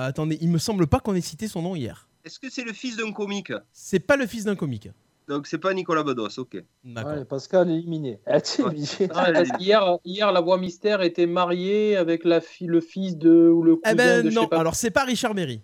Euh, 0.00 0.08
attendez, 0.08 0.38
il 0.40 0.48
me 0.48 0.58
semble 0.58 0.86
pas 0.86 1.00
qu'on 1.00 1.14
ait 1.14 1.20
cité 1.20 1.48
son 1.48 1.62
nom 1.62 1.76
hier. 1.76 2.08
Est-ce 2.24 2.38
que 2.38 2.50
c'est 2.50 2.64
le 2.64 2.72
fils 2.72 2.96
d'un 2.96 3.12
comique 3.12 3.52
C'est 3.72 4.00
pas 4.00 4.16
le 4.16 4.26
fils 4.26 4.44
d'un 4.44 4.56
comique. 4.56 4.88
Donc 5.28 5.46
c'est 5.46 5.58
pas 5.58 5.72
Nicolas 5.74 6.02
Bedos, 6.02 6.38
ok. 6.38 6.62
D'accord. 6.84 7.12
Ouais, 7.12 7.24
Pascal 7.24 7.70
est 7.70 7.74
éliminé. 7.74 8.18
Ah, 8.26 8.38
Ouais. 8.58 9.08
Parce 9.08 9.50
qu'hier, 9.58 9.98
hier, 10.04 10.32
la 10.32 10.40
voix 10.40 10.58
mystère 10.58 11.02
était 11.02 11.26
mariée 11.26 11.96
avec 11.96 12.24
la 12.24 12.40
fille, 12.40 12.66
le 12.66 12.80
fils 12.80 13.16
de 13.16 13.48
ou 13.48 13.62
le 13.62 13.76
cousin 13.76 13.92
Eh 13.92 13.94
ben 13.94 14.24
de 14.24 14.30
je 14.30 14.34
non, 14.34 14.42
sais 14.42 14.48
pas. 14.48 14.58
alors 14.58 14.74
c'est 14.74 14.90
pas 14.90 15.04
Richard 15.04 15.34
Berry. 15.34 15.60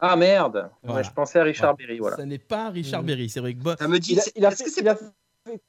Ah 0.00 0.16
merde. 0.16 0.70
Voilà. 0.82 0.98
Ouais, 1.00 1.04
je 1.04 1.12
pensais 1.12 1.38
à 1.38 1.44
Richard 1.44 1.74
Voilà. 1.74 1.86
Berry, 1.86 1.98
voilà. 2.00 2.16
Ça 2.16 2.24
n'est 2.26 2.38
pas 2.38 2.70
Richard. 2.70 3.02
Berry, 3.02 3.28
c'est 3.28 3.40
vrai 3.40 3.54
que. 3.54 3.58
bon- 3.60 3.76
Ça 3.78 3.86
me 3.88 3.98
dit. 3.98 4.12
Il 4.36 4.44
a, 4.44 4.50
il 4.50 4.56
fait, 4.56 4.64
que 4.64 4.70
c'est 4.70 4.80
il 4.80 4.88
a 4.88 4.96
fait- 4.96 5.60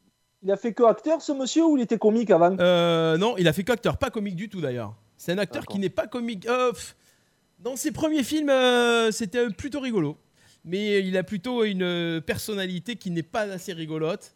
il 0.41 0.51
a 0.51 0.55
fait 0.57 0.73
que 0.73 0.83
acteur, 0.83 1.21
ce 1.21 1.31
monsieur, 1.31 1.65
ou 1.65 1.77
il 1.77 1.83
était 1.83 1.97
comique 1.97 2.31
avant? 2.31 2.55
Euh, 2.59 3.17
non, 3.17 3.35
il 3.37 3.47
a 3.47 3.53
fait 3.53 3.63
qu'acteur, 3.63 3.97
pas 3.97 4.09
comique 4.09 4.35
du 4.35 4.49
tout 4.49 4.61
d'ailleurs. 4.61 4.95
C'est 5.17 5.31
un 5.33 5.37
acteur 5.37 5.65
qui 5.65 5.79
n'est 5.79 5.89
pas 5.89 6.07
comique. 6.07 6.47
Euh, 6.47 6.71
pff, 6.71 6.95
dans 7.59 7.75
ses 7.75 7.91
premiers 7.91 8.23
films, 8.23 8.49
euh, 8.49 9.11
c'était 9.11 9.49
plutôt 9.49 9.79
rigolo. 9.79 10.17
Mais 10.65 10.99
il 10.99 11.15
a 11.17 11.23
plutôt 11.23 11.63
une 11.63 12.21
personnalité 12.25 12.95
qui 12.97 13.11
n'est 13.11 13.23
pas 13.23 13.41
assez 13.43 13.73
rigolote. 13.73 14.33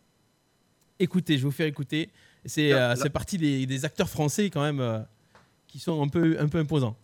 écouter, 0.99 1.33
je 1.37 1.39
vais 1.39 1.45
vous 1.45 1.51
faire 1.51 1.67
écouter. 1.67 2.09
C'est 2.45 2.71
euh, 2.73 2.95
parti 3.13 3.37
des, 3.37 3.65
des 3.65 3.85
acteurs 3.85 4.09
français 4.09 4.49
quand 4.49 4.61
même 4.61 4.79
euh, 4.79 4.99
qui 5.67 5.79
sont 5.79 6.01
un 6.01 6.07
peu, 6.07 6.37
un 6.39 6.47
peu 6.47 6.59
imposants. 6.59 6.95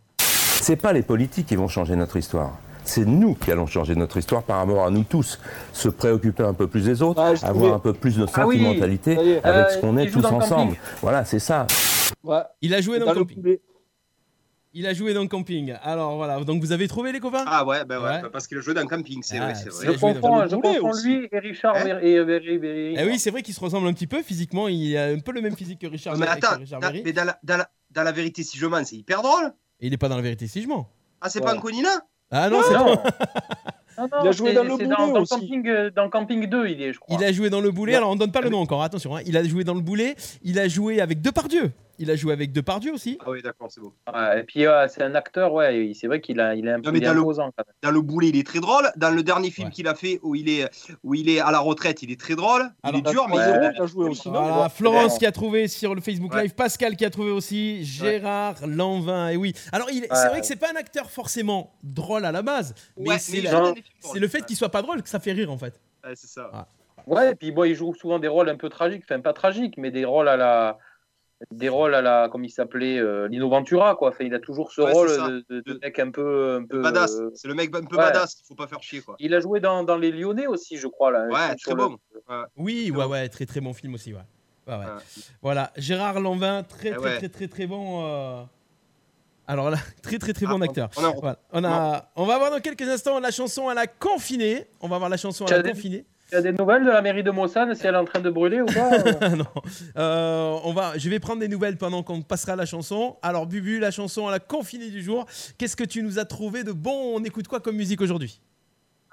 C'est 0.61 0.76
pas 0.78 0.93
les 0.93 1.01
politiques 1.01 1.47
qui 1.47 1.55
vont 1.55 1.67
changer 1.67 1.95
notre 1.95 2.17
histoire. 2.17 2.57
C'est 2.86 3.05
nous 3.05 3.36
qui 3.36 3.51
allons 3.51 3.67
changer 3.67 3.93
notre 3.95 4.17
histoire 4.17 4.43
par 4.43 4.57
rapport 4.59 4.86
à 4.86 4.89
nous 4.89 5.03
tous. 5.03 5.39
Se 5.74 5.89
préoccuper 5.89 6.43
un 6.43 6.53
peu 6.53 6.67
plus 6.67 6.86
des 6.86 7.01
autres, 7.01 7.22
Ouais, 7.22 7.36
je 7.36 7.45
avoir 7.45 7.55
trouvais- 7.55 7.72
un 7.74 7.80
peu 7.80 7.93
plus 7.93 8.15
de 8.17 8.26
Ah 8.34 8.47
oui, 8.47 8.55
sentimentalité 8.57 9.11
avec 9.43 9.45
Euh, 9.45 9.70
ce 9.70 9.78
qu'on 9.80 9.97
est 9.97 10.09
tous 10.09 10.26
ensemble. 10.26 10.74
Camping. 10.76 10.80
Voilà, 11.01 11.26
c'est 11.26 11.39
ça. 11.39 11.67
Ouais. 12.24 12.41
Il 12.61 12.74
a 12.74 12.82
joué 12.82 12.99
dans, 12.99 13.05
Dans 13.07 13.13
le 13.13 13.20
camping. 13.20 13.57
Il 14.72 14.86
a 14.86 14.93
joué 14.93 15.15
dans 15.15 15.24
le 15.24 15.28
camping. 15.28 15.74
Alors 15.82 16.15
voilà, 16.15 16.39
donc 16.43 16.61
vous 16.61 16.72
avez 16.72 16.88
trouvé 16.88 17.11
les 17.11 17.20
copains? 17.20 17.43
Ah 17.47 17.65
ouais, 17.65 17.86
ben 17.86 17.97
ouais, 17.99 18.22
Ouais. 18.22 18.30
parce 18.32 18.45
qu'il 18.47 18.57
a 18.57 18.61
joué 18.61 18.76
dans 18.76 18.82
le 18.82 18.88
camping, 18.88 19.22
c'est 19.24 19.39
Ah, 19.39 19.45
vrai, 19.45 19.55
c'est 19.55 19.70
vrai. 19.70 19.97
Je 19.97 20.86
aussi. 20.86 21.07
lui 21.07 21.28
et 21.32 21.39
Richard 21.39 21.76
Hein 21.76 21.99
et 22.01 22.24
Berry- 22.24 22.59
Berry- 22.59 22.95
Eh 22.97 23.03
oui, 23.05 23.17
c'est 23.17 23.32
vrai 23.32 23.41
qu'il 23.41 23.53
se 23.55 23.59
ressemble 23.59 23.88
un 23.88 23.93
petit 23.93 24.05
peu 24.07 24.22
physiquement. 24.22 24.67
Il 24.67 24.95
a 24.95 25.05
un 25.07 25.20
peu 25.20 25.32
le 25.32 25.41
même 25.41 25.55
physique 25.55 25.80
que 25.80 25.88
Richard, 25.88 26.17
Mais 26.17 26.28
que 26.28 26.32
attends, 26.32 26.57
Richard 26.59 26.82
mais 27.03 27.13
dans 27.13 27.24
la, 27.26 27.39
dans, 27.43 27.57
la, 27.57 27.70
dans 27.91 28.03
la 28.03 28.11
vérité, 28.11 28.43
si 28.43 28.57
je 28.59 28.65
mens, 28.67 28.84
c'est 28.86 28.95
hyper 28.97 29.22
drôle. 29.24 29.51
Et 29.80 29.88
il 29.88 29.89
n'est 29.91 29.97
pas 29.97 30.07
dans 30.09 30.17
la 30.17 30.22
vérité 30.22 30.45
si 30.47 30.61
je 30.61 30.67
mens. 30.67 30.88
Ah, 31.22 31.30
c'est 31.30 31.39
Ouais. 31.39 31.45
pas 31.45 31.53
un 31.53 31.59
Conina? 31.59 31.89
Ah 32.30 32.49
non, 32.49 32.61
c'est 32.67 32.74
Non. 32.76 32.95
pas. 32.97 33.03
Non, 33.97 34.07
non, 34.09 34.17
Il 34.24 34.28
a 34.30 34.32
joué 34.32 34.53
dans 34.53 34.63
le 34.63 34.70
boulet 34.70 34.88
dans, 34.88 35.07
dans 35.09 35.22
aussi. 35.24 35.34
camping, 35.34 35.67
euh, 35.67 35.89
dans 35.93 36.09
Camping 36.09 36.47
2, 36.47 36.67
il 36.70 36.82
est, 36.82 36.93
je 36.93 36.99
crois. 36.99 37.17
Il 37.20 37.22
a 37.26 37.34
joué 37.34 37.49
dans 37.49 37.59
le 37.59 37.70
boulet. 37.70 37.91
Ouais. 37.91 37.97
Alors 37.97 38.11
on 38.11 38.15
donne 38.15 38.32
pas 38.32 38.39
le 38.39 38.47
nom 38.49 38.59
encore. 38.59 38.82
Attention, 38.82 39.17
hein. 39.17 39.22
il 39.26 39.36
a 39.36 39.43
joué 39.43 39.65
dans 39.65 39.74
le 39.74 39.82
boulet. 39.82 40.15
Il 40.41 40.57
a 40.57 40.70
joué 40.70 41.01
avec 41.01 41.20
Depardieu. 41.22 41.72
Il 42.02 42.10
a 42.10 42.16
joué 42.16 42.32
avec 42.34 42.52
Depardieu 42.54 42.93
aussi. 42.93 43.18
Ah 43.22 43.30
oui, 43.30 43.41
d'accord, 43.41 43.68
c'est 43.70 43.82
bon. 43.82 43.91
Ouais, 44.14 44.39
et 44.39 44.43
puis 44.43 44.66
ouais, 44.66 44.88
c'est 44.88 45.04
un 45.04 45.14
acteur, 45.16 45.52
ouais, 45.54 45.91
c'est 45.93 46.08
vrai 46.08 46.22
qu'il 46.22 46.39
a, 46.39 46.56
il 46.56 46.66
est 46.68 46.72
un 46.72 46.80
peu 46.80 46.89
il 46.95 47.04
est 47.04 47.14
le- 47.14 47.20
imposant 47.20 47.52
quand 47.56 47.66
même. 47.68 47.76
Dans 47.84 47.91
le 47.91 48.02
boulet, 48.02 48.30
il 48.30 48.38
est 48.38 48.47
très 48.47 48.60
drôle. 48.60 48.89
Dans 48.95 49.10
le 49.14 49.22
dernier 49.22 49.52
film 49.52 49.68
Ouais. 49.68 49.74
qu'il 49.74 49.88
a 49.88 49.95
fait, 49.95 50.20
où 50.24 50.34
il, 50.34 50.47
est, 50.50 50.70
où 51.04 51.14
il 51.14 51.30
est 51.30 51.39
à 51.41 51.52
la 51.52 51.60
retraite, 51.60 52.02
il 52.02 52.10
est 52.12 52.20
très 52.20 52.36
drôle. 52.36 52.62
Il 52.86 52.88
Alors, 52.89 53.00
est 53.00 53.12
dur, 53.12 53.28
mais 53.30 53.36
ouais. 53.38 53.72
il 53.76 53.82
a 53.82 53.86
joué 53.86 54.06
aussi, 54.10 54.30
Voilà. 54.30 54.70
Florence 54.70 55.18
qui 55.18 55.26
a 55.26 55.32
trouvé 55.34 55.68
sur 55.68 55.93
le 55.93 56.00
Facebook 56.02 56.34
Ouais. 56.34 56.43
Live, 56.43 56.56
Pascal 56.56 56.95
qui 56.95 57.04
a 57.06 57.10
trouvé 57.10 57.32
aussi, 57.32 57.84
Gérard 57.84 58.56
Lanvin. 58.66 59.30
Et 59.30 59.36
oui. 59.38 59.54
Alors 59.74 59.89
il- 59.91 60.08
c'est 60.12 60.28
vrai 60.30 60.39
que 60.39 60.45
c'est 60.45 60.56
pas 60.56 60.72
un 60.72 60.78
acteur 60.78 61.10
forcément 61.12 61.74
drôle 61.84 62.24
à 62.26 62.32
la 62.32 62.41
base, 62.41 62.74
mais 62.97 63.10
Ouais, 63.10 63.20
c'est 63.20 63.41
le 64.20 64.28
fait 64.28 64.45
qu'il 64.45 64.56
soit 64.56 64.70
pas 64.70 64.82
drôle 64.82 65.02
que 65.04 65.10
ça 65.10 65.20
fait 65.20 65.34
rire 65.34 65.52
en 65.52 65.58
fait. 65.58 65.80
Ouais, 66.06 66.14
c'est 66.16 66.28
ça. 66.28 66.68
Ouais, 67.08 67.32
et 67.32 67.36
puis 67.36 67.52
bon, 67.52 67.64
il 67.64 67.76
joue 67.76 67.93
souvent 67.93 68.20
des 68.20 68.28
rôles 68.28 68.50
un 68.50 68.56
peu 68.58 68.70
tragiques, 68.70 69.04
enfin 69.10 69.20
pas 69.20 69.34
tragiques, 69.34 69.76
mais 69.78 69.89
des 69.89 70.06
rôles 70.06 70.28
à 70.28 70.38
la, 70.38 70.78
des 71.52 71.70
rôles 71.70 71.96
à 71.96 72.02
la, 72.02 72.28
comme 72.30 72.44
il 72.44 72.50
s'appelait, 72.50 72.98
euh, 73.00 73.28
Lino 73.28 73.50
Ventura, 73.50 73.96
quoi. 73.96 74.10
Enfin, 74.10 74.26
il 74.26 74.34
a 74.34 74.40
toujours 74.40 74.72
ce 74.72 74.82
Ouais, 74.82 74.92
rôle 74.92 75.08
de, 75.10 75.46
de- 75.50 75.62
de 75.62 75.80
mec 75.82 75.98
un 76.00 76.12
peu, 76.12 76.58
un 76.62 76.66
peu 76.66 76.82
Badass. 76.82 77.16
euh, 77.16 77.32
C'est 77.34 77.48
le 77.48 77.54
mec 77.56 77.74
un 77.76 77.82
peu 77.84 77.96
ouais. 77.96 78.04
badass, 78.04 78.42
il 78.44 78.48
faut 78.48 78.56
pas 78.56 78.68
faire 78.68 78.82
chier, 78.84 79.02
quoi. 79.02 79.16
Il 79.20 79.34
a 79.34 79.40
joué 79.40 79.60
dans, 79.60 79.84
dans 79.84 79.98
Les 79.98 80.12
Lyonnais 80.12 80.48
aussi, 80.48 80.78
je 80.78 80.88
crois 80.88 81.12
là. 81.12 81.26
Ouais, 81.28 81.56
sur 81.58 81.72
très 81.76 81.82
le- 81.84 81.90
bon. 81.90 81.98
Ouais. 82.30 82.44
Oui, 82.58 82.92
ouais, 82.92 83.06
ouais, 83.06 83.30
très 83.30 83.46
très 83.46 83.62
bon 83.62 83.74
film 83.74 83.94
aussi, 83.94 84.14
ouais. 84.14 84.20
Ouais, 84.68 84.76
ouais. 84.76 84.86
Ouais. 84.86 84.92
Voilà, 85.42 85.72
Gérard 85.78 86.20
Lanvin, 86.20 86.64
très 86.64 86.90
Eh 86.90 86.92
très 86.92 87.00
ouais. 87.00 87.18
très 87.18 87.30
très 87.30 87.48
très 87.48 87.68
bon. 87.68 88.04
euh, 88.06 88.44
Alors 89.48 89.72
là, 89.72 89.78
très 90.04 90.20
très 90.20 90.34
très 90.34 90.46
Ah, 90.46 90.50
bon 90.50 90.60
on- 90.60 90.62
acteur. 90.62 90.90
on 90.98 91.04
en- 91.06 91.14
Voilà. 91.20 91.40
On, 91.54 91.64
a... 91.64 92.12
on 92.16 92.26
va 92.26 92.38
voir 92.38 92.52
dans 92.52 92.60
quelques 92.60 92.84
instants 92.88 93.20
la 93.20 93.32
chanson 93.32 93.68
à 93.70 93.74
la 93.74 93.88
confinée. 93.88 94.68
On 94.82 94.88
va 94.88 94.98
voir 95.00 95.10
la 95.10 95.18
chanson 95.18 95.46
à 95.46 95.52
la 95.58 95.64
confinée. 95.64 96.06
Il 96.32 96.36
y 96.36 96.38
a 96.38 96.42
des 96.42 96.52
nouvelles 96.52 96.86
de 96.86 96.90
la 96.90 97.02
mairie 97.02 97.24
de 97.24 97.32
Mossane, 97.32 97.74
si 97.74 97.88
elle 97.88 97.96
est 97.96 97.98
en 97.98 98.06
train 98.06 98.20
de 98.20 98.30
brûler 98.30 98.62
ou 98.62 98.66
pas 98.68 98.92
euh 99.24 99.36
non. 99.36 99.46
Euh, 99.98 100.60
on 100.64 100.74
va, 100.74 100.98
je 100.98 101.10
vais 101.10 101.20
prendre 101.20 101.40
des 101.40 101.48
nouvelles 101.48 101.78
pendant 101.78 102.04
qu'on 102.04 102.22
passera 102.22 102.56
la 102.56 102.66
chanson. 102.66 103.18
Alors, 103.22 103.48
Bubu, 103.48 103.80
la 103.80 103.90
chanson 103.90 104.28
à 104.28 104.32
la 104.32 104.40
confinée 104.40 104.90
du 104.90 105.02
jour. 105.02 105.26
Qu'est-ce 105.58 105.76
que 105.76 105.84
tu 105.84 106.04
nous 106.04 106.20
as 106.20 106.26
trouvé 106.26 106.64
de 106.64 106.72
bon? 106.72 107.16
On 107.16 107.24
écoute 107.24 107.48
quoi 107.48 107.60
comme 107.60 107.76
musique 107.76 108.02
aujourd'hui? 108.02 108.42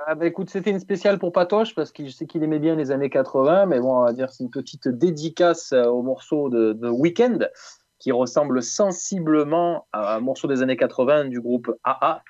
Ah 0.07 0.15
bah 0.15 0.27
écoute, 0.27 0.51
c'était 0.51 0.71
une 0.71 0.79
spéciale 0.79 1.19
pour 1.19 1.33
Patoche 1.33 1.75
parce 1.75 1.91
que 1.91 2.05
je 2.05 2.11
sais 2.11 2.27
qu'il 2.27 2.43
aimait 2.43 2.59
bien 2.59 2.77
les 2.77 2.91
années 2.91 3.09
80, 3.09 3.65
mais 3.65 3.81
bon, 3.81 3.99
on 3.99 4.05
va 4.05 4.13
dire 4.13 4.31
c'est 4.31 4.45
une 4.45 4.51
petite 4.51 4.87
dédicace 4.87 5.73
euh, 5.73 5.87
au 5.87 6.03
morceau 6.03 6.51
de, 6.51 6.75
de 6.75 6.89
Weekend 6.89 7.51
qui 7.99 8.13
ressemble 8.13 8.63
sensiblement 8.63 9.87
à 9.93 10.17
un 10.17 10.21
morceau 10.21 10.49
des 10.49 10.63
années 10.63 10.77
80 10.77 11.25
du 11.25 11.41
groupe 11.41 11.75
AA. 11.83 12.23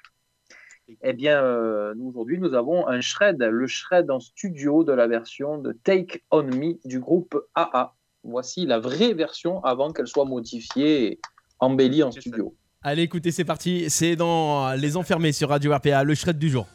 Eh 1.02 1.12
bien, 1.12 1.42
euh, 1.42 1.94
nous 1.96 2.08
aujourd'hui, 2.08 2.38
nous 2.38 2.54
avons 2.54 2.86
un 2.86 3.00
shred, 3.00 3.42
le 3.42 3.66
shred 3.66 4.10
en 4.10 4.20
studio 4.20 4.84
de 4.84 4.92
la 4.92 5.06
version 5.06 5.58
de 5.58 5.72
Take 5.72 6.22
On 6.30 6.44
Me 6.44 6.78
du 6.84 7.00
groupe 7.00 7.36
AA. 7.54 7.94
Voici 8.22 8.66
la 8.66 8.78
vraie 8.78 9.14
version 9.14 9.62
avant 9.64 9.92
qu'elle 9.92 10.06
soit 10.06 10.24
modifiée 10.24 11.06
et 11.06 11.20
embellie 11.58 12.02
en 12.02 12.10
studio. 12.10 12.54
Allez, 12.82 13.02
écoutez, 13.02 13.32
c'est 13.32 13.44
parti. 13.44 13.86
C'est 13.88 14.16
dans 14.16 14.72
Les 14.72 14.96
Enfermés 14.96 15.32
sur 15.32 15.48
Radio 15.48 15.74
RPA, 15.74 16.04
le 16.04 16.14
shred 16.14 16.38
du 16.38 16.48
jour. 16.48 16.66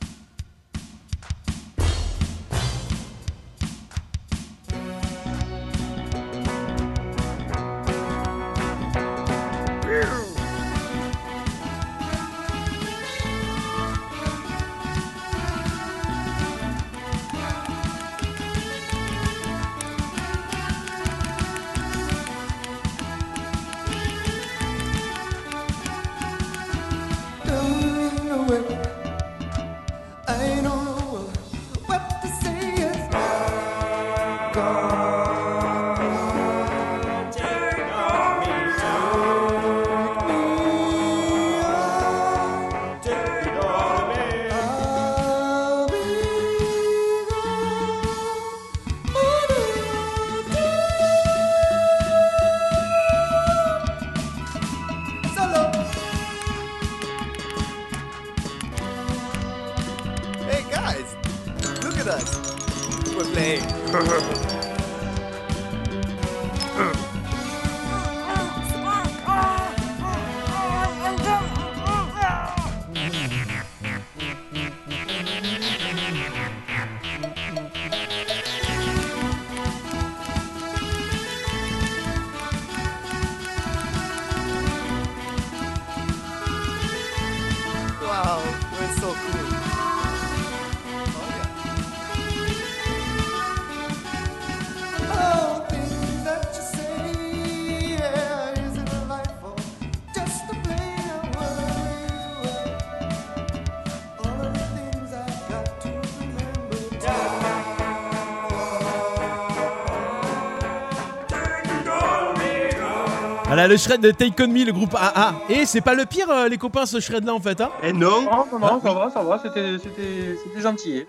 Voilà, 113.62 113.76
le 113.76 113.78
shred 113.78 114.02
de 114.02 114.10
Take 114.10 114.42
On 114.44 114.48
Me, 114.48 114.66
le 114.66 114.72
groupe 114.74 114.96
AA. 114.96 115.36
Et 115.48 115.68
c'est 115.68 115.82
pas 115.82 115.94
le 115.94 116.08
pire, 116.08 116.28
euh, 116.32 116.50
les 116.50 116.58
copains, 116.58 116.88
ce 116.88 117.00
shred 117.00 117.24
là 117.24 117.36
en 117.36 117.40
fait. 117.40 117.62
Hein 117.62 117.70
Eh 117.84 117.94
non 117.94 118.24
Non, 118.24 118.46
non, 118.52 118.58
non, 118.60 118.82
ça 118.82 118.92
va, 118.92 119.12
ça 119.14 119.22
va, 119.22 119.38
c'était, 119.44 119.74
c'était, 119.78 120.36
c'était 120.44 120.62
gentil. 120.62 121.04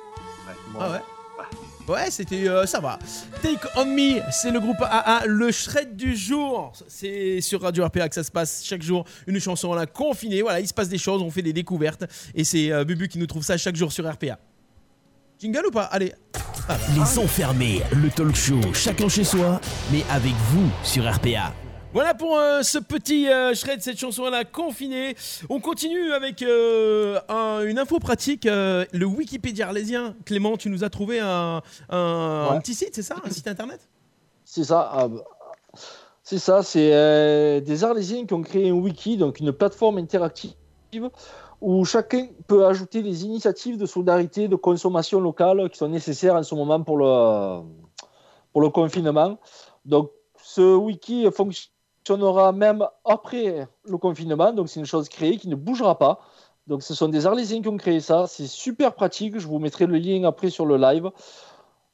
Ah 0.78 0.90
ouais 0.90 0.98
Ouais, 1.88 2.10
c'était. 2.10 2.46
euh, 2.46 2.66
ça 2.66 2.78
va. 2.80 2.98
Take 3.40 3.56
On 3.76 3.86
Me, 3.86 4.20
c'est 4.30 4.50
le 4.50 4.60
groupe 4.60 4.82
AA, 4.82 5.22
le 5.28 5.50
shred 5.50 5.96
du 5.96 6.14
jour. 6.14 6.74
C'est 6.88 7.40
sur 7.40 7.62
Radio 7.62 7.86
RPA 7.86 8.06
que 8.10 8.14
ça 8.14 8.22
se 8.22 8.30
passe 8.30 8.62
chaque 8.66 8.82
jour. 8.82 9.06
Une 9.26 9.40
chanson 9.40 9.72
à 9.72 9.76
la 9.76 9.86
confinée. 9.86 10.42
Voilà, 10.42 10.60
il 10.60 10.68
se 10.68 10.74
passe 10.74 10.90
des 10.90 10.98
choses, 10.98 11.22
on 11.22 11.30
fait 11.30 11.40
des 11.40 11.54
découvertes. 11.54 12.04
Et 12.34 12.44
c'est 12.44 12.70
euh, 12.70 12.84
Bubu 12.84 13.08
qui 13.08 13.18
nous 13.18 13.26
trouve 13.26 13.42
ça 13.44 13.56
chaque 13.56 13.76
jour 13.76 13.90
sur 13.90 14.06
RPA. 14.06 14.36
Jingle 15.40 15.64
ou 15.68 15.70
pas? 15.70 15.84
Allez. 15.84 16.12
Ah, 16.68 16.76
Les 16.94 17.18
enfermés, 17.18 17.80
le 17.94 18.10
talk 18.10 18.36
show, 18.36 18.60
chacun 18.74 19.08
chez 19.08 19.24
soi, 19.24 19.58
mais 19.90 20.04
avec 20.10 20.34
vous 20.50 20.68
sur 20.84 21.10
RPA. 21.10 21.54
Voilà 21.92 22.14
pour 22.14 22.38
euh, 22.38 22.62
ce 22.62 22.78
petit 22.78 23.28
euh, 23.28 23.54
shred, 23.54 23.82
cette 23.82 23.98
chanson 23.98 24.24
à 24.24 24.30
la 24.30 24.44
confinée. 24.44 25.14
On 25.50 25.60
continue 25.60 26.12
avec 26.12 26.40
euh, 26.42 27.20
un- 27.28 27.60
une 27.66 27.78
info 27.78 27.98
pratique. 27.98 28.46
euh, 28.46 28.86
le 28.92 29.04
Wikipédia 29.04 29.66
arlésien. 29.66 30.14
Clément, 30.24 30.56
tu 30.56 30.70
nous 30.70 30.84
as 30.84 30.90
trouvé 30.90 31.20
un, 31.20 31.60
un- 31.90 31.96
un 31.98 32.52
Ouais. 32.54 32.60
petit 32.60 32.74
site, 32.74 32.94
c'est 32.94 33.02
ça 33.02 33.16
Un 33.22 33.30
site 33.30 33.46
internet? 33.46 33.80
C'est 34.44 34.64
ça. 34.64 34.90
ah, 34.92 35.08
C'est 36.22 36.38
ça, 36.38 36.62
c'est 36.62 37.60
des 37.60 37.84
Arlésiens 37.84 38.24
qui 38.24 38.32
ont 38.32 38.42
créé 38.42 38.70
un 38.70 38.74
wiki, 38.74 39.16
donc 39.18 39.40
une 39.40 39.52
plateforme 39.52 39.98
interactive 39.98 40.54
où 41.60 41.84
chacun 41.84 42.28
peut 42.46 42.64
ajouter 42.66 43.02
les 43.02 43.24
initiatives 43.24 43.76
de 43.76 43.86
solidarité, 43.86 44.48
de 44.48 44.56
consommation 44.56 45.20
locale 45.20 45.68
qui 45.70 45.76
sont 45.78 45.88
nécessaires 45.88 46.36
en 46.36 46.42
ce 46.42 46.54
moment 46.54 46.80
pour 46.82 46.96
le, 46.96 47.62
pour 48.52 48.62
le 48.62 48.70
confinement. 48.70 49.38
Donc, 49.84 50.10
ce 50.42 50.74
wiki 50.76 51.26
fonctionnera 52.02 52.52
même 52.52 52.84
après 53.04 53.68
le 53.84 53.96
confinement, 53.96 54.52
donc 54.52 54.68
c'est 54.68 54.80
une 54.80 54.86
chose 54.86 55.08
créée 55.08 55.36
qui 55.36 55.48
ne 55.48 55.54
bougera 55.54 55.98
pas. 55.98 56.20
Donc, 56.66 56.82
ce 56.82 56.94
sont 56.94 57.08
des 57.08 57.26
Arlésiens 57.26 57.60
qui 57.60 57.68
ont 57.68 57.76
créé 57.76 58.00
ça. 58.00 58.26
C'est 58.28 58.46
super 58.46 58.94
pratique. 58.94 59.38
Je 59.38 59.48
vous 59.48 59.58
mettrai 59.58 59.86
le 59.86 59.98
lien 59.98 60.22
après 60.24 60.48
sur 60.48 60.64
le 60.64 60.76
live. 60.76 61.10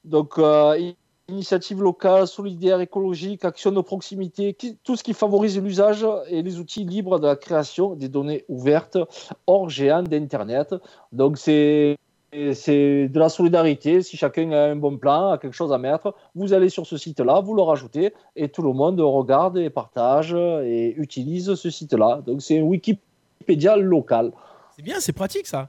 Donc, 0.05 0.39
euh, 0.39 0.93
initiative 1.29 1.83
locale, 1.83 2.27
solidaire, 2.27 2.81
écologique, 2.81 3.47
action 3.47 3.73
de 3.73 3.81
proximité, 3.81 4.57
tout 4.85 4.97
ce 4.97 5.03
qui 5.03 5.15
favorise 5.15 5.59
l'usage 5.59 6.07
et 6.29 6.43
les 6.43 6.59
outils 6.59 6.85
libres 6.85 7.19
de 7.19 7.27
la 7.27 7.37
création 7.37 7.95
des 7.95 8.09
données 8.09 8.45
ouvertes 8.49 8.99
hors 9.47 9.71
géant 9.71 10.03
d'Internet. 10.03 10.75
Donc, 11.13 11.39
c'est 11.39 11.97
c'est 12.33 13.09
de 13.09 13.19
la 13.19 13.29
solidarité. 13.29 14.03
Si 14.03 14.17
chacun 14.17 14.51
a 14.53 14.65
un 14.71 14.77
bon 14.77 14.97
plan, 14.99 15.31
a 15.31 15.39
quelque 15.39 15.55
chose 15.55 15.73
à 15.73 15.79
mettre, 15.79 16.15
vous 16.35 16.53
allez 16.53 16.69
sur 16.69 16.87
ce 16.87 16.97
site-là, 16.97 17.41
vous 17.41 17.55
le 17.55 17.63
rajoutez 17.63 18.13
et 18.37 18.49
tout 18.49 18.63
le 18.63 18.73
monde 18.73 19.01
regarde 19.01 19.57
et 19.59 19.71
partage 19.71 20.35
et 20.35 20.95
utilise 20.97 21.55
ce 21.55 21.71
site-là. 21.71 22.21
Donc, 22.27 22.43
c'est 22.43 22.59
un 22.59 22.63
Wikipédia 22.63 23.77
local. 23.77 24.33
C'est 24.77 24.83
bien, 24.83 25.01
c'est 25.01 25.13
pratique 25.13 25.47
ça. 25.47 25.69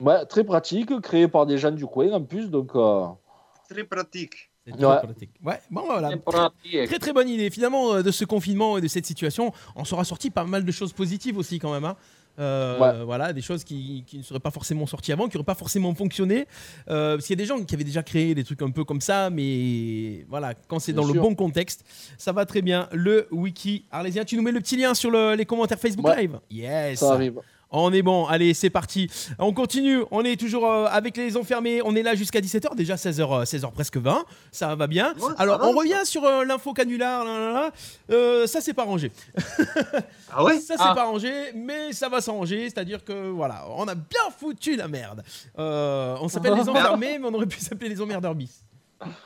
Ouais, 0.00 0.24
très 0.26 0.44
pratique, 0.44 1.00
créé 1.00 1.28
par 1.28 1.44
des 1.46 1.58
gens 1.58 1.72
du 1.72 1.84
coin 1.86 2.12
en 2.12 2.22
plus. 2.22 2.50
Donc, 2.50 2.70
euh, 2.74 3.06
Très 3.68 3.84
pratique. 3.84 4.50
C'est 4.66 4.72
très 4.76 4.86
Ouais. 4.86 4.98
pratique. 4.98 5.30
Ouais, 5.44 5.60
bon 5.70 5.82
voilà. 5.86 6.10
C'est 6.10 6.16
pratique. 6.22 6.84
Très 6.86 6.98
très 6.98 7.12
bonne 7.12 7.28
idée. 7.28 7.50
Finalement, 7.50 7.94
euh, 7.94 8.02
de 8.02 8.10
ce 8.10 8.24
confinement 8.24 8.78
et 8.78 8.80
de 8.80 8.88
cette 8.88 9.06
situation, 9.06 9.52
on 9.76 9.84
sera 9.84 10.04
sorti 10.04 10.30
pas 10.30 10.44
mal 10.44 10.64
de 10.64 10.72
choses 10.72 10.92
positives 10.92 11.36
aussi 11.38 11.58
quand 11.58 11.72
même. 11.72 11.84
hein. 11.84 11.96
Euh, 12.38 12.78
Ouais. 12.78 13.04
Voilà, 13.04 13.32
des 13.32 13.40
choses 13.42 13.64
qui, 13.64 14.04
qui 14.06 14.18
ne 14.18 14.22
seraient 14.22 14.38
pas 14.40 14.50
forcément 14.50 14.86
sorties 14.86 15.12
avant, 15.12 15.28
qui 15.28 15.36
n'auraient 15.36 15.44
pas 15.44 15.54
forcément 15.54 15.94
fonctionné. 15.94 16.46
Euh, 16.88 17.16
parce 17.16 17.26
qu'il 17.26 17.34
y 17.36 17.38
a 17.40 17.42
des 17.42 17.46
gens 17.48 17.58
qui 17.62 17.74
avaient 17.74 17.84
déjà 17.84 18.02
créé 18.02 18.34
des 18.34 18.44
trucs 18.44 18.62
un 18.62 18.70
peu 18.70 18.84
comme 18.84 19.00
ça, 19.00 19.30
mais 19.30 20.24
voilà, 20.28 20.54
quand 20.68 20.78
c'est 20.78 20.92
dans 20.92 21.04
le 21.04 21.12
bon 21.20 21.34
contexte, 21.34 21.84
ça 22.16 22.32
va 22.32 22.46
très 22.46 22.62
bien. 22.62 22.88
Le 22.92 23.26
wiki 23.32 23.84
arlésien, 23.90 24.24
tu 24.24 24.36
nous 24.36 24.42
mets 24.42 24.52
le 24.52 24.60
petit 24.60 24.76
lien 24.76 24.94
sur 24.94 25.10
le- 25.10 25.34
les 25.34 25.46
commentaires 25.46 25.78
Facebook 25.78 26.06
Ouais. 26.06 26.22
Live? 26.22 26.38
Yes 26.50 27.00
ça 27.00 27.12
arrive. 27.14 27.40
On 27.70 27.92
est 27.92 28.02
bon, 28.02 28.26
allez, 28.26 28.54
c'est 28.54 28.70
parti. 28.70 29.10
On 29.38 29.52
continue, 29.52 30.02
on 30.10 30.24
est 30.24 30.36
toujours 30.38 30.66
euh, 30.70 30.86
avec 30.90 31.16
les 31.16 31.36
enfermés, 31.36 31.80
on 31.84 31.94
est 31.96 32.02
là 32.02 32.14
jusqu'à 32.14 32.40
17h, 32.40 32.74
déjà 32.74 32.94
16h, 32.96 33.44
16h 33.44 33.72
presque 33.72 33.96
20, 33.98 34.24
ça 34.52 34.74
va 34.74 34.86
bien. 34.86 35.12
Ouais, 35.14 35.20
ça 35.28 35.34
Alors, 35.38 35.58
va, 35.58 35.66
on 35.66 35.72
ça. 35.72 35.78
revient 35.78 36.00
sur 36.06 36.24
euh, 36.24 36.44
l'info 36.44 36.72
canular, 36.72 37.24
là, 37.24 37.38
là, 37.38 37.52
là. 37.52 37.70
Euh, 38.10 38.46
ça 38.46 38.60
c'est 38.60 38.74
pas 38.74 38.84
rangé. 38.84 39.12
Ah 40.32 40.44
ouais? 40.44 40.58
Ça 40.60 40.74
c'est 40.76 40.82
Ah. 40.84 40.94
pas 40.94 41.04
rangé, 41.04 41.30
mais 41.54 41.92
ça 41.92 42.08
va 42.08 42.20
s'arranger, 42.20 42.64
c'est-à-dire 42.70 43.04
que 43.04 43.28
voilà, 43.30 43.64
on 43.76 43.86
a 43.88 43.94
bien 43.94 44.20
foutu 44.38 44.76
la 44.76 44.88
merde. 44.88 45.22
Euh, 45.58 46.16
on 46.20 46.28
s'appelle 46.28 46.54
les 46.60 46.68
enfermés, 46.68 47.18
mais 47.18 47.28
on 47.28 47.34
aurait 47.34 47.46
pu 47.46 47.58
s'appeler 47.60 47.88
les 47.90 48.00
emmerdeurs 48.00 48.34
bis. 48.34 48.62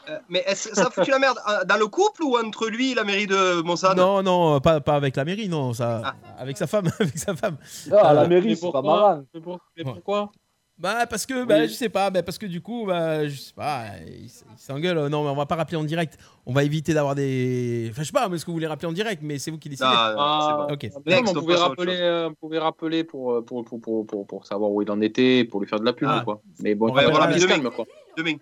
Euh, 0.08 0.18
Mais 0.28 0.44
ça 0.54 0.86
a 0.86 0.90
foutu 0.90 1.10
la 1.10 1.18
merde 1.18 1.38
euh, 1.48 1.64
dans 1.64 1.76
le 1.78 1.86
couple 1.86 2.22
ou 2.24 2.36
entre 2.36 2.68
lui 2.68 2.92
et 2.92 2.94
la 2.94 3.04
mairie 3.04 3.26
de 3.26 3.62
Monsanto 3.62 3.96
Non, 3.96 4.22
non, 4.22 4.60
pas, 4.60 4.80
pas 4.80 4.94
avec 4.96 5.16
la 5.16 5.24
mairie, 5.24 5.48
non, 5.48 5.72
ça, 5.72 6.02
Ah. 6.04 6.14
avec 6.38 6.56
sa 6.58 6.66
femme, 6.66 6.90
avec 7.00 7.16
sa 7.16 7.34
femme. 7.34 7.56
Ah, 7.90 8.08
à 8.08 8.14
la 8.14 8.22
Euh, 8.22 8.28
mairie, 8.28 8.56
c'est 8.56 8.70
pas 8.70 8.82
marrant. 8.82 9.24
Mais 9.32 9.40
pour- 9.40 9.58
mais 9.76 9.84
Ouais. 9.84 9.92
pourquoi? 9.92 10.30
Bah 10.78 11.06
parce 11.08 11.26
que 11.26 11.44
bah, 11.44 11.56
Oui. 11.60 11.68
je 11.68 11.74
sais 11.74 11.90
pas 11.90 12.10
bah, 12.10 12.22
parce 12.24 12.38
que 12.38 12.46
du 12.46 12.60
coup 12.60 12.86
bah 12.86 13.28
je 13.28 13.36
sais 13.36 13.52
pas 13.54 13.84
il, 14.04 14.28
s'engueule 14.56 15.06
non 15.08 15.22
mais 15.22 15.28
on 15.30 15.36
va 15.36 15.44
pas 15.46 15.54
rappeler 15.54 15.76
en 15.76 15.84
direct 15.84 16.18
on 16.46 16.52
va 16.52 16.64
éviter 16.64 16.92
d'avoir 16.94 17.14
des 17.14 17.88
enfin 17.92 18.02
je 18.02 18.06
sais 18.06 18.12
pas 18.12 18.28
mais 18.28 18.34
est-ce 18.36 18.44
que 18.46 18.50
vous 18.50 18.56
voulez 18.56 18.66
rappeler 18.66 18.88
en 18.88 18.92
direct 18.92 19.20
mais 19.22 19.38
c'est 19.38 19.50
vous 19.52 19.58
qui 19.58 19.68
décidez 19.68 19.86
Ah, 19.88 20.14
Ah, 20.18 20.66
c'est 20.66 20.74
ok 20.74 20.82
mais 21.06 21.16
non, 21.16 21.22
mais 21.22 21.30
on 21.30 21.34
pouvait 21.34 21.54
rappeler, 21.56 21.96
euh, 22.00 22.30
on 22.30 22.34
pouvait 22.34 22.58
rappeler 22.58 23.04
pour, 23.04 23.44
pour, 23.44 23.64
pour, 23.64 23.80
pour, 23.80 24.06
pour, 24.06 24.26
pour 24.26 24.46
savoir 24.46 24.70
où 24.72 24.82
il 24.82 24.90
en 24.90 25.00
était, 25.02 25.44
pour 25.44 25.60
lui 25.60 25.68
faire 25.68 25.78
de 25.78 25.84
la 25.84 25.92
pub. 25.92 26.08
Ah. 26.10 26.22
Quoi. 26.24 26.40
Mais 26.60 26.74
bon, 26.74 26.88
On 26.90 26.94
va 26.94 27.02
se 27.38 27.46
demain. 27.46 27.70
Quoi. 27.70 27.84
Demain. 28.16 28.36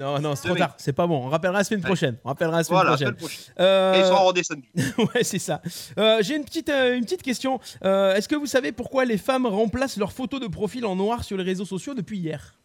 Non 0.00 0.18
non 0.18 0.34
c'est 0.34 0.48
trop 0.48 0.56
tard 0.56 0.74
c'est 0.78 0.92
pas 0.92 1.06
bon 1.06 1.26
on 1.26 1.28
rappellera 1.28 1.58
la 1.58 1.64
semaine 1.64 1.82
prochaine 1.82 2.16
on 2.24 2.28
rappellera 2.28 2.56
la 2.56 2.64
semaine 2.64 2.80
Voilà, 2.82 2.90
prochaine 2.96 3.06
semaine 3.08 3.18
prochaine. 3.18 3.54
Euh, 3.60 3.94
Et 3.94 4.00
ils 4.00 4.06
sont 4.06 4.24
redescendus. 4.24 4.70
ouais 5.14 5.22
c'est 5.22 5.38
ça 5.38 5.60
Euh, 5.98 6.18
j'ai 6.22 6.36
une 6.36 6.44
petite 6.44 6.68
euh, 6.70 6.96
une 6.96 7.04
petite 7.04 7.22
question 7.22 7.60
Euh, 7.84 8.14
est-ce 8.14 8.28
que 8.28 8.34
vous 8.36 8.46
savez 8.46 8.72
pourquoi 8.72 9.04
les 9.04 9.18
femmes 9.18 9.46
remplacent 9.46 9.96
leurs 9.98 10.12
photos 10.12 10.40
de 10.40 10.46
profil 10.48 10.84
en 10.86 10.96
noir 10.96 11.22
sur 11.22 11.36
les 11.36 11.44
réseaux 11.44 11.64
sociaux 11.66 11.94
depuis 11.94 12.18
hier? 12.18 12.56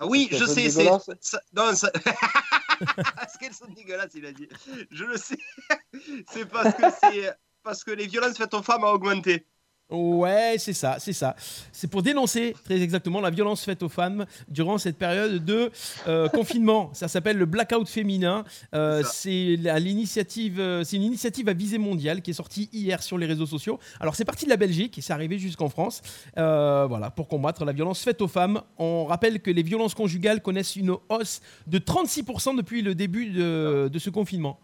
Ah 0.00 0.06
oui, 0.06 0.28
je 0.30 0.44
sais, 0.44 0.70
c'est. 0.70 0.84
Non, 0.84 1.74
ça. 1.74 1.90
Parce 3.16 3.36
qu'elles 3.36 3.52
sont 3.52 3.66
dégueulasses, 3.74 4.12
il 4.14 4.24
a 4.26 4.30
dit. 4.32 4.48
Je 4.92 5.04
le 5.04 5.16
sais. 5.16 5.36
c'est 6.32 6.48
parce 6.48 6.72
que 6.74 6.84
c'est. 7.00 7.32
Parce 7.64 7.82
que 7.82 7.90
les 7.90 8.06
violences 8.06 8.36
faites 8.36 8.54
aux 8.54 8.62
femmes 8.62 8.84
ont 8.84 8.92
augmenté. 8.92 9.44
Ouais, 9.90 10.56
c'est 10.58 10.74
ça, 10.74 10.96
c'est 10.98 11.14
ça. 11.14 11.34
C'est 11.72 11.86
pour 11.88 12.02
dénoncer 12.02 12.54
très 12.62 12.82
exactement 12.82 13.22
la 13.22 13.30
violence 13.30 13.64
faite 13.64 13.82
aux 13.82 13.88
femmes 13.88 14.26
durant 14.48 14.76
cette 14.76 14.98
période 14.98 15.42
de 15.42 15.70
euh, 16.06 16.28
confinement. 16.34 16.90
Ça 16.92 17.08
s'appelle 17.08 17.38
le 17.38 17.46
blackout 17.46 17.88
féminin. 17.88 18.44
Euh, 18.74 19.02
C'est 19.10 19.56
l'initiative, 19.56 20.60
euh, 20.60 20.84
c'est 20.84 20.96
une 20.96 21.04
initiative 21.04 21.48
à 21.48 21.54
visée 21.54 21.78
mondiale 21.78 22.20
qui 22.20 22.32
est 22.32 22.34
sortie 22.34 22.68
hier 22.70 23.02
sur 23.02 23.16
les 23.16 23.24
réseaux 23.24 23.46
sociaux. 23.46 23.78
Alors 23.98 24.14
c'est 24.14 24.26
parti 24.26 24.44
de 24.44 24.50
la 24.50 24.58
Belgique 24.58 24.98
et 24.98 25.00
c'est 25.00 25.14
arrivé 25.14 25.38
jusqu'en 25.38 25.70
France. 25.70 26.02
Voilà, 26.36 27.10
pour 27.10 27.26
combattre 27.26 27.64
la 27.64 27.72
violence 27.72 28.02
faite 28.02 28.20
aux 28.20 28.28
femmes. 28.28 28.60
On 28.76 29.06
rappelle 29.06 29.40
que 29.40 29.50
les 29.50 29.62
violences 29.62 29.94
conjugales 29.94 30.42
connaissent 30.42 30.76
une 30.76 30.96
hausse 31.08 31.40
de 31.66 31.78
36% 31.78 32.56
depuis 32.56 32.82
le 32.82 32.94
début 32.94 33.30
de, 33.30 33.88
de 33.90 33.98
ce 33.98 34.10
confinement. 34.10 34.58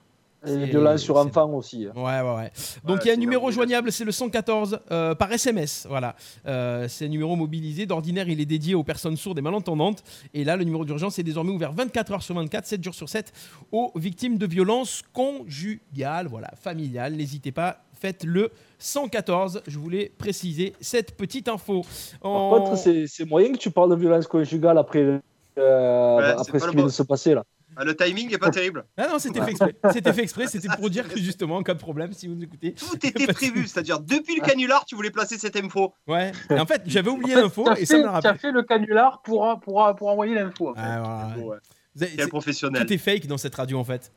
Et 0.46 0.66
violences 0.66 1.02
sur 1.02 1.16
enfants 1.16 1.50
aussi. 1.54 1.86
hein. 1.86 1.92
Ouais, 1.96 2.20
ouais, 2.20 2.36
ouais. 2.36 2.52
Donc 2.84 2.96
Ouais, 2.96 3.02
il 3.04 3.08
y 3.08 3.10
a 3.10 3.14
un 3.14 3.16
numéro 3.16 3.50
joignable, 3.50 3.90
c'est 3.92 4.04
le 4.04 4.12
114 4.12 4.78
euh, 4.90 5.14
par 5.14 5.32
SMS. 5.32 5.86
Voilà. 5.88 6.14
Euh, 6.46 6.86
c'est 6.88 7.06
un 7.06 7.08
numéro 7.08 7.34
mobilisé. 7.36 7.86
D'ordinaire, 7.86 8.28
il 8.28 8.40
est 8.40 8.46
dédié 8.46 8.74
aux 8.74 8.84
personnes 8.84 9.16
sourdes 9.16 9.38
et 9.38 9.42
malentendantes. 9.42 10.02
Et 10.34 10.44
là, 10.44 10.56
le 10.56 10.64
numéro 10.64 10.84
d'urgence 10.84 11.18
est 11.18 11.22
désormais 11.22 11.50
ouvert 11.52 11.72
24 11.72 12.12
heures 12.12 12.22
sur 12.22 12.34
24, 12.34 12.66
7 12.66 12.84
jours 12.84 12.94
sur 12.94 13.08
7 13.08 13.32
aux 13.72 13.92
victimes 13.96 14.38
de 14.38 14.46
violences 14.46 15.02
conjugales, 15.12 16.26
voilà, 16.28 16.50
familiales. 16.60 17.14
N'hésitez 17.14 17.52
pas, 17.52 17.78
faites 17.98 18.24
le 18.24 18.50
114. 18.78 19.62
Je 19.66 19.78
voulais 19.78 20.12
préciser 20.18 20.74
cette 20.80 21.16
petite 21.16 21.48
info. 21.48 21.82
Par 22.20 22.30
contre, 22.50 22.76
c'est 22.76 23.24
moyen 23.26 23.52
que 23.52 23.58
tu 23.58 23.70
parles 23.70 23.90
de 23.90 23.96
violence 23.96 24.26
conjugale 24.26 24.78
après, 24.78 25.20
euh, 25.58 26.16
Ouais, 26.18 26.34
après 26.38 26.58
ce 26.58 26.68
qui 26.68 26.76
vient 26.76 26.84
de 26.86 26.90
se 26.90 27.02
passer 27.02 27.34
là. 27.34 27.44
Ah, 27.76 27.84
Le 27.84 27.96
timing 27.96 28.32
est 28.32 28.38
pas 28.38 28.50
terrible. 28.50 28.84
Ah 28.96 29.08
non, 29.10 29.18
c'était 29.18 29.40
fait 29.42 29.50
exprès. 29.50 29.74
C'était 29.92 30.12
fait 30.12 30.22
exprès. 30.22 30.46
C'était 30.46 30.68
pour 30.76 30.90
dire 30.90 31.08
que 31.08 31.18
justement, 31.18 31.56
en 31.56 31.62
cas 31.62 31.74
de 31.74 31.78
problème, 31.78 32.12
si 32.12 32.26
vous 32.28 32.34
nous 32.34 32.42
écoutez. 32.44 32.74
Tout 32.74 32.96
était 33.06 33.26
prévu, 33.32 33.66
c'est-à-dire 33.66 34.00
depuis 34.00 34.36
le 34.36 34.42
canular, 34.42 34.84
tu 34.84 34.94
voulais 34.94 35.10
placer 35.10 35.38
cette 35.38 35.56
info. 35.56 35.94
Ouais. 36.06 36.32
Et 36.50 36.58
en 36.60 36.66
fait, 36.66 36.82
j'avais 36.86 37.10
oublié 37.10 37.34
l'info 37.34 37.66
et 37.76 37.86
ça 37.86 37.98
me 37.98 38.04
l'a 38.04 38.10
rappelé. 38.12 38.38
fait 38.38 38.52
le 38.52 38.62
canular 38.62 39.22
pour, 39.22 39.58
pour, 39.60 39.94
pour 39.96 40.08
envoyer 40.08 40.34
l'info. 40.34 40.70
en 40.70 40.74
fait. 40.74 40.80
Ouais, 40.80 40.86
voilà. 40.98 41.34
Ouais. 41.38 41.56
Vous 41.96 42.02
avez- 42.02 42.12
Quel 42.12 42.24
c'est- 42.24 42.28
professionnel. 42.28 42.86
Tout 42.86 42.92
est 42.92 42.98
fake 42.98 43.26
dans 43.26 43.38
cette 43.38 43.54
radio 43.54 43.78
en 43.78 43.84
fait. 43.84 44.12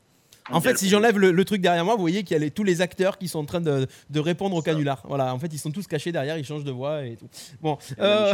En 0.50 0.62
fait, 0.62 0.78
si 0.78 0.88
j'enlève 0.88 1.20
le, 1.20 1.32
le 1.32 1.44
truc 1.46 1.60
derrière 1.62 1.84
moi, 1.84 1.96
vous 1.96 2.00
voyez 2.02 2.24
qu'il 2.24 2.34
y 2.34 2.38
a 2.38 2.40
les- 2.40 2.52
tous 2.52 2.64
les 2.64 2.80
acteurs 2.82 3.18
qui 3.18 3.28
sont 3.28 3.40
en 3.40 3.46
train 3.46 3.60
de, 3.60 3.86
de 4.10 4.20
répondre 4.22 4.56
au 4.56 4.62
canular. 4.62 5.04
Voilà, 5.06 5.34
en 5.34 5.40
fait, 5.40 5.48
ils 5.54 5.58
sont 5.60 5.72
tous 5.72 5.88
cachés 5.88 6.14
derrière, 6.14 6.38
ils 6.38 6.46
changent 6.46 6.64
de 6.64 6.72
voix 6.72 7.04
et 7.06 7.18
tout. 7.18 7.28
Bon, 7.62 7.78
euh. 8.00 8.34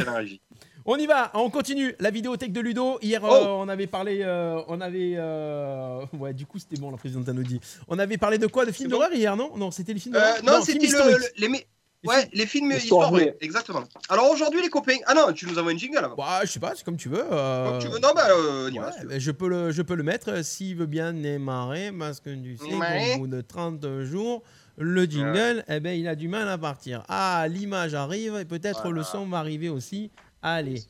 On 0.85 0.97
y 0.97 1.05
va, 1.05 1.31
on 1.33 1.49
continue. 1.49 1.95
La 1.99 2.09
vidéothèque 2.11 2.51
de 2.53 2.59
Ludo. 2.61 2.99
Hier, 3.01 3.23
euh, 3.23 3.29
Oh 3.31 3.57
on 3.61 3.69
avait 3.69 3.87
parlé. 3.87 4.21
euh, 4.21 4.61
on 4.67 4.81
avait. 4.81 5.13
euh, 5.15 6.05
Ouais, 6.19 6.33
du 6.33 6.45
coup, 6.45 6.59
c'était 6.59 6.77
bon, 6.79 6.91
la 6.91 6.97
présidente 6.97 7.27
a 7.29 7.33
nous 7.33 7.43
dit. 7.43 7.59
On 7.87 7.97
avait 7.99 8.17
parlé 8.17 8.37
de 8.37 8.47
quoi 8.47 8.65
De 8.65 8.71
films 8.71 8.89
bon. 8.89 8.97
d'horreur 8.97 9.13
hier, 9.13 9.35
non? 9.35 9.55
Non, 9.55 9.71
c'était 9.71 9.93
les 9.93 9.99
films 9.99 10.15
Euh, 10.15 10.19
d'horreur 10.19 10.43
non, 10.59 10.65
films 10.65 10.65
c'était 10.65 10.79
le, 10.79 10.85
historiques. 11.11 11.31
le- 11.37 11.47
les, 11.47 11.65
ouais, 12.09 12.29
les 12.33 12.45
films 12.45 12.73
vraie. 12.73 13.11
ouais, 13.11 13.37
exactement. 13.41 13.83
Alors 14.09 14.29
aujourd'hui, 14.29 14.61
les 14.61 14.69
copains. 14.69 14.97
Ah 15.05 15.13
non, 15.13 15.31
tu 15.33 15.45
nous 15.47 15.57
envoies 15.57 15.71
une 15.71 15.79
jingle 15.79 15.97
avant. 15.99 16.15
Bah, 16.15 16.41
je 16.43 16.51
sais 16.51 16.59
pas, 16.59 16.73
c'est 16.75 16.83
comme 16.83 16.97
tu 16.97 17.07
veux. 17.09 17.23
euh, 17.31 17.71
Donc, 17.71 17.81
tu 17.81 17.87
veux... 17.87 17.99
Non, 17.99 18.09
bah, 18.13 18.27
euh, 18.29 18.67
on 18.69 18.73
y 18.73 18.77
va, 18.77 18.91
si 18.91 19.05
ben, 19.05 19.19
je, 19.19 19.31
peux 19.31 19.47
le, 19.47 19.71
je 19.71 19.81
peux 19.81 19.95
le 19.95 20.03
mettre 20.03 20.43
s'il 20.43 20.75
veut 20.75 20.85
bien 20.85 21.13
démarrer 21.13 21.91
parce 21.97 22.19
que 22.19 22.29
tu 22.35 22.57
sais 22.57 22.65
qu'au 22.67 23.19
bout 23.19 23.27
de 23.27 23.39
30 23.41 24.01
jours, 24.03 24.43
le 24.77 25.05
jingle, 25.05 25.63
eh 25.69 25.79
ben, 25.79 25.97
il 25.97 26.07
a 26.07 26.15
du 26.15 26.27
mal 26.27 26.49
à 26.49 26.57
partir. 26.57 27.03
Ah, 27.07 27.45
l'image 27.47 27.93
arrive 27.93 28.35
et 28.35 28.45
peut-être 28.45 28.89
le 28.89 29.03
son 29.03 29.25
va 29.27 29.37
arriver 29.37 29.69
aussi. 29.69 30.11
Allez. 30.45 30.83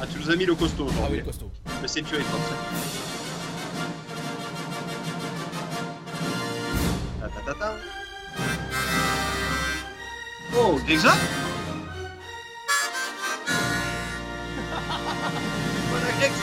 Ah, 0.00 0.06
tu 0.06 0.18
nous 0.20 0.30
as 0.30 0.36
mis 0.36 0.46
le 0.46 0.54
costaud 0.54 0.86
Ah 0.90 0.92
oui, 1.10 1.20
aujourd'hui. 1.20 1.22
costaud. 1.24 1.50
Le 1.82 1.88
sécurité 1.88 2.24
force. 2.30 2.50
Ta, 7.20 7.28
ta, 7.28 7.40
ta, 7.52 7.54
ta. 7.58 7.74
Oh, 10.56 10.78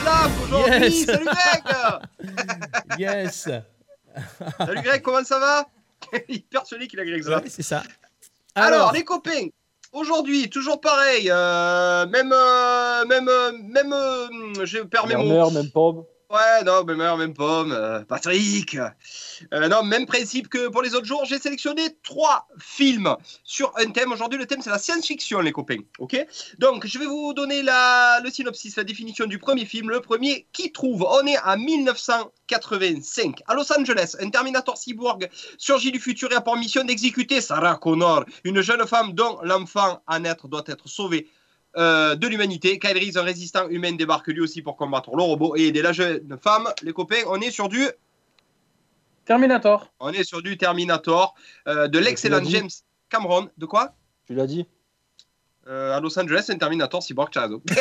Slav 0.02 0.42
aujourd'hui 0.42 0.84
Yes. 0.84 1.04
Salut 1.06 1.24
Greg 1.24 2.98
Yes. 2.98 3.48
Salut 4.58 4.82
Greg, 4.82 5.02
comment 5.02 5.24
ça 5.24 5.38
va? 5.38 5.66
Il 6.28 6.36
est 6.36 6.48
persuadé 6.48 6.86
qu'il 6.88 7.00
a 7.00 7.04
Greg 7.04 7.22
Slav. 7.22 7.42
Ouais, 7.42 7.48
c'est 7.50 7.62
ça. 7.62 7.82
Alors, 8.54 8.92
les 8.92 9.04
copains, 9.04 9.48
aujourd'hui, 9.92 10.48
toujours 10.50 10.80
pareil, 10.80 11.28
euh, 11.30 12.06
même, 12.06 12.32
euh, 12.32 13.04
même, 13.06 13.28
euh, 13.28 13.52
même, 13.62 13.94
je 14.64 14.78
perds 14.80 15.06
mes 15.06 15.16
mots. 15.16 15.50
Même 15.50 15.70
pomme. 15.70 16.04
Ouais, 16.30 16.62
non, 16.62 16.84
mais 16.84 16.94
même 16.94 17.32
pomme. 17.32 17.72
euh, 17.72 18.04
Patrick. 18.04 18.76
Euh, 19.54 19.68
non, 19.68 19.82
même 19.82 20.04
principe 20.04 20.48
que 20.48 20.68
pour 20.68 20.82
les 20.82 20.94
autres 20.94 21.06
jours. 21.06 21.24
J'ai 21.24 21.38
sélectionné 21.38 21.96
trois 22.02 22.46
films 22.58 23.16
sur 23.44 23.72
un 23.78 23.90
thème. 23.90 24.12
Aujourd'hui, 24.12 24.38
le 24.38 24.44
thème, 24.44 24.60
c'est 24.60 24.68
la 24.68 24.78
science-fiction, 24.78 25.40
les 25.40 25.52
copains. 25.52 25.78
Ok? 25.98 26.22
Donc, 26.58 26.86
je 26.86 26.98
vais 26.98 27.06
vous 27.06 27.32
donner 27.32 27.62
la, 27.62 28.20
le 28.22 28.28
synopsis, 28.30 28.76
la 28.76 28.84
définition 28.84 29.24
du 29.24 29.38
premier 29.38 29.64
film. 29.64 29.88
Le 29.88 30.00
premier, 30.00 30.46
qui 30.52 30.70
trouve? 30.70 31.02
On 31.08 31.26
est 31.26 31.38
en 31.38 31.56
1985. 31.56 33.40
À 33.46 33.54
Los 33.54 33.72
Angeles, 33.72 34.14
un 34.20 34.28
Terminator 34.28 34.76
cyborg 34.76 35.30
surgit 35.56 35.92
du 35.92 35.98
futur 35.98 36.30
et 36.30 36.34
a 36.34 36.42
pour 36.42 36.58
mission 36.58 36.84
d'exécuter 36.84 37.40
Sarah 37.40 37.76
Connor, 37.76 38.26
une 38.44 38.60
jeune 38.60 38.86
femme 38.86 39.14
dont 39.14 39.38
l'enfant 39.42 40.02
à 40.06 40.18
naître 40.18 40.46
doit 40.46 40.64
être 40.66 40.88
sauvé 40.90 41.26
euh, 41.78 42.14
de 42.16 42.26
l'humanité. 42.26 42.78
Kyle 42.78 42.98
Reese, 42.98 43.16
un 43.16 43.22
résistant 43.22 43.68
humain, 43.68 43.92
débarque 43.92 44.26
lui 44.28 44.40
aussi 44.40 44.62
pour 44.62 44.76
combattre 44.76 45.14
le 45.16 45.22
robot 45.22 45.56
et 45.56 45.68
aider 45.68 45.80
la 45.80 45.92
jeune 45.92 46.36
femme. 46.42 46.68
Les 46.82 46.92
copains, 46.92 47.22
on 47.28 47.40
est 47.40 47.50
sur 47.50 47.68
du 47.68 47.86
Terminator. 49.24 49.92
On 50.00 50.10
est 50.10 50.24
sur 50.24 50.42
du 50.42 50.56
Terminator 50.56 51.34
euh, 51.66 51.86
de 51.88 51.98
l'excellent 51.98 52.40
tu. 52.40 52.50
James 52.50 52.70
Cameron. 53.08 53.48
De 53.58 53.66
quoi? 53.66 53.94
Tu 54.26 54.34
l'as 54.34 54.46
dit 54.46 54.66
Euh, 55.68 55.96
À 55.96 56.00
Los 56.00 56.18
Angeles, 56.18 56.46
un 56.48 56.56
Terminator 56.58 57.02
cyborg 57.02 57.32
Chazo. 57.32 57.62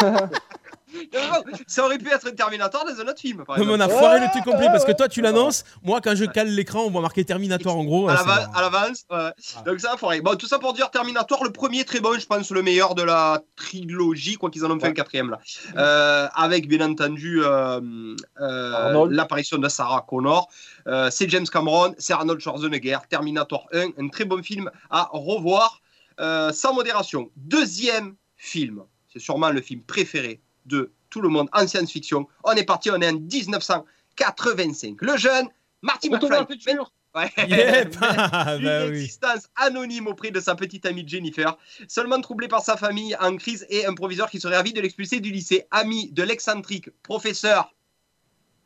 Ça 1.66 1.84
aurait 1.84 1.98
pu 1.98 2.10
être 2.10 2.28
un 2.28 2.32
Terminator 2.32 2.84
dans 2.84 3.00
un 3.00 3.04
autre 3.08 3.20
film. 3.20 3.44
Par 3.44 3.58
Non, 3.58 3.64
mais 3.64 3.72
on 3.74 3.80
a 3.80 3.88
foiré 3.88 4.20
le 4.20 4.30
truc 4.30 4.44
complet 4.44 4.66
parce 4.66 4.84
que 4.84 4.92
toi 4.92 5.08
tu 5.08 5.20
l'annonces. 5.20 5.64
Moi, 5.82 6.00
quand 6.00 6.14
je 6.14 6.24
cale 6.24 6.48
l'écran, 6.48 6.84
on 6.84 6.90
voit 6.90 7.00
marqué 7.02 7.24
Terminator 7.24 7.76
en 7.76 7.84
gros. 7.84 8.08
à 8.08 8.14
l'avance. 8.60 9.04
ouais. 9.10 9.30
Donc 9.66 9.80
ça 9.80 9.92
a 9.94 9.96
foiré. 9.96 10.20
Bon, 10.20 10.34
tout 10.36 10.46
ça 10.46 10.58
pour 10.58 10.72
dire 10.72 10.90
Terminator, 10.90 11.44
le 11.44 11.50
premier 11.50 11.84
très 11.84 12.00
bon, 12.00 12.18
je 12.18 12.26
pense 12.26 12.50
le 12.50 12.62
meilleur 12.62 12.94
de 12.94 13.02
la 13.02 13.42
trilogie, 13.56 14.34
quoi 14.36 14.50
qu'ils 14.50 14.64
en 14.64 14.70
ont 14.70 14.80
fait 14.80 14.88
un 14.88 14.92
quatrième 14.92 15.30
là. 15.30 15.40
Euh, 15.76 16.28
avec 16.34 16.68
bien 16.68 16.80
entendu 16.88 17.42
euh, 17.42 17.80
euh, 18.40 19.06
l'apparition 19.10 19.58
de 19.58 19.68
Sarah 19.68 20.04
Connor. 20.08 20.48
Euh, 20.86 21.08
c'est 21.10 21.28
James 21.30 21.46
Cameron, 21.46 21.94
c'est 21.98 22.12
Arnold 22.12 22.40
Schwarzenegger, 22.40 22.98
Terminator 23.08 23.66
1, 23.72 23.88
un 23.98 24.08
très 24.08 24.24
bon 24.24 24.42
film 24.42 24.70
à 24.90 25.08
revoir 25.12 25.80
euh, 26.20 26.52
sans 26.52 26.74
modération. 26.74 27.30
Deuxième 27.36 28.14
film, 28.36 28.82
c'est 29.12 29.18
sûrement 29.18 29.50
le 29.50 29.60
film 29.60 29.80
préféré 29.82 30.40
de 30.66 30.92
tout 31.10 31.20
le 31.20 31.28
monde 31.28 31.48
en 31.52 31.66
science-fiction. 31.66 32.26
On 32.44 32.52
est 32.52 32.64
parti, 32.64 32.90
on 32.90 33.00
est 33.00 33.08
en 33.08 33.12
1985. 34.16 34.96
Le 35.00 35.16
jeune 35.16 35.48
Marty 35.82 36.10
McFly. 36.10 36.46
Ouais. 37.14 37.30
Yep. 37.48 37.96
Ah, 38.00 38.56
Une 38.58 38.64
bah 38.64 38.86
oui. 38.86 38.94
existence 39.02 39.48
anonyme 39.54 40.08
auprès 40.08 40.32
de 40.32 40.40
sa 40.40 40.56
petite 40.56 40.84
amie 40.84 41.06
Jennifer, 41.06 41.56
seulement 41.86 42.20
troublé 42.20 42.48
par 42.48 42.62
sa 42.62 42.76
famille 42.76 43.14
en 43.20 43.36
crise 43.36 43.64
et 43.70 43.86
un 43.86 43.94
proviseur 43.94 44.28
qui 44.28 44.40
serait 44.40 44.56
ravi 44.56 44.72
de 44.72 44.80
l'expulser 44.80 45.20
du 45.20 45.30
lycée, 45.30 45.64
ami 45.70 46.10
de 46.10 46.24
l'excentrique 46.24 46.90
professeur 47.04 47.72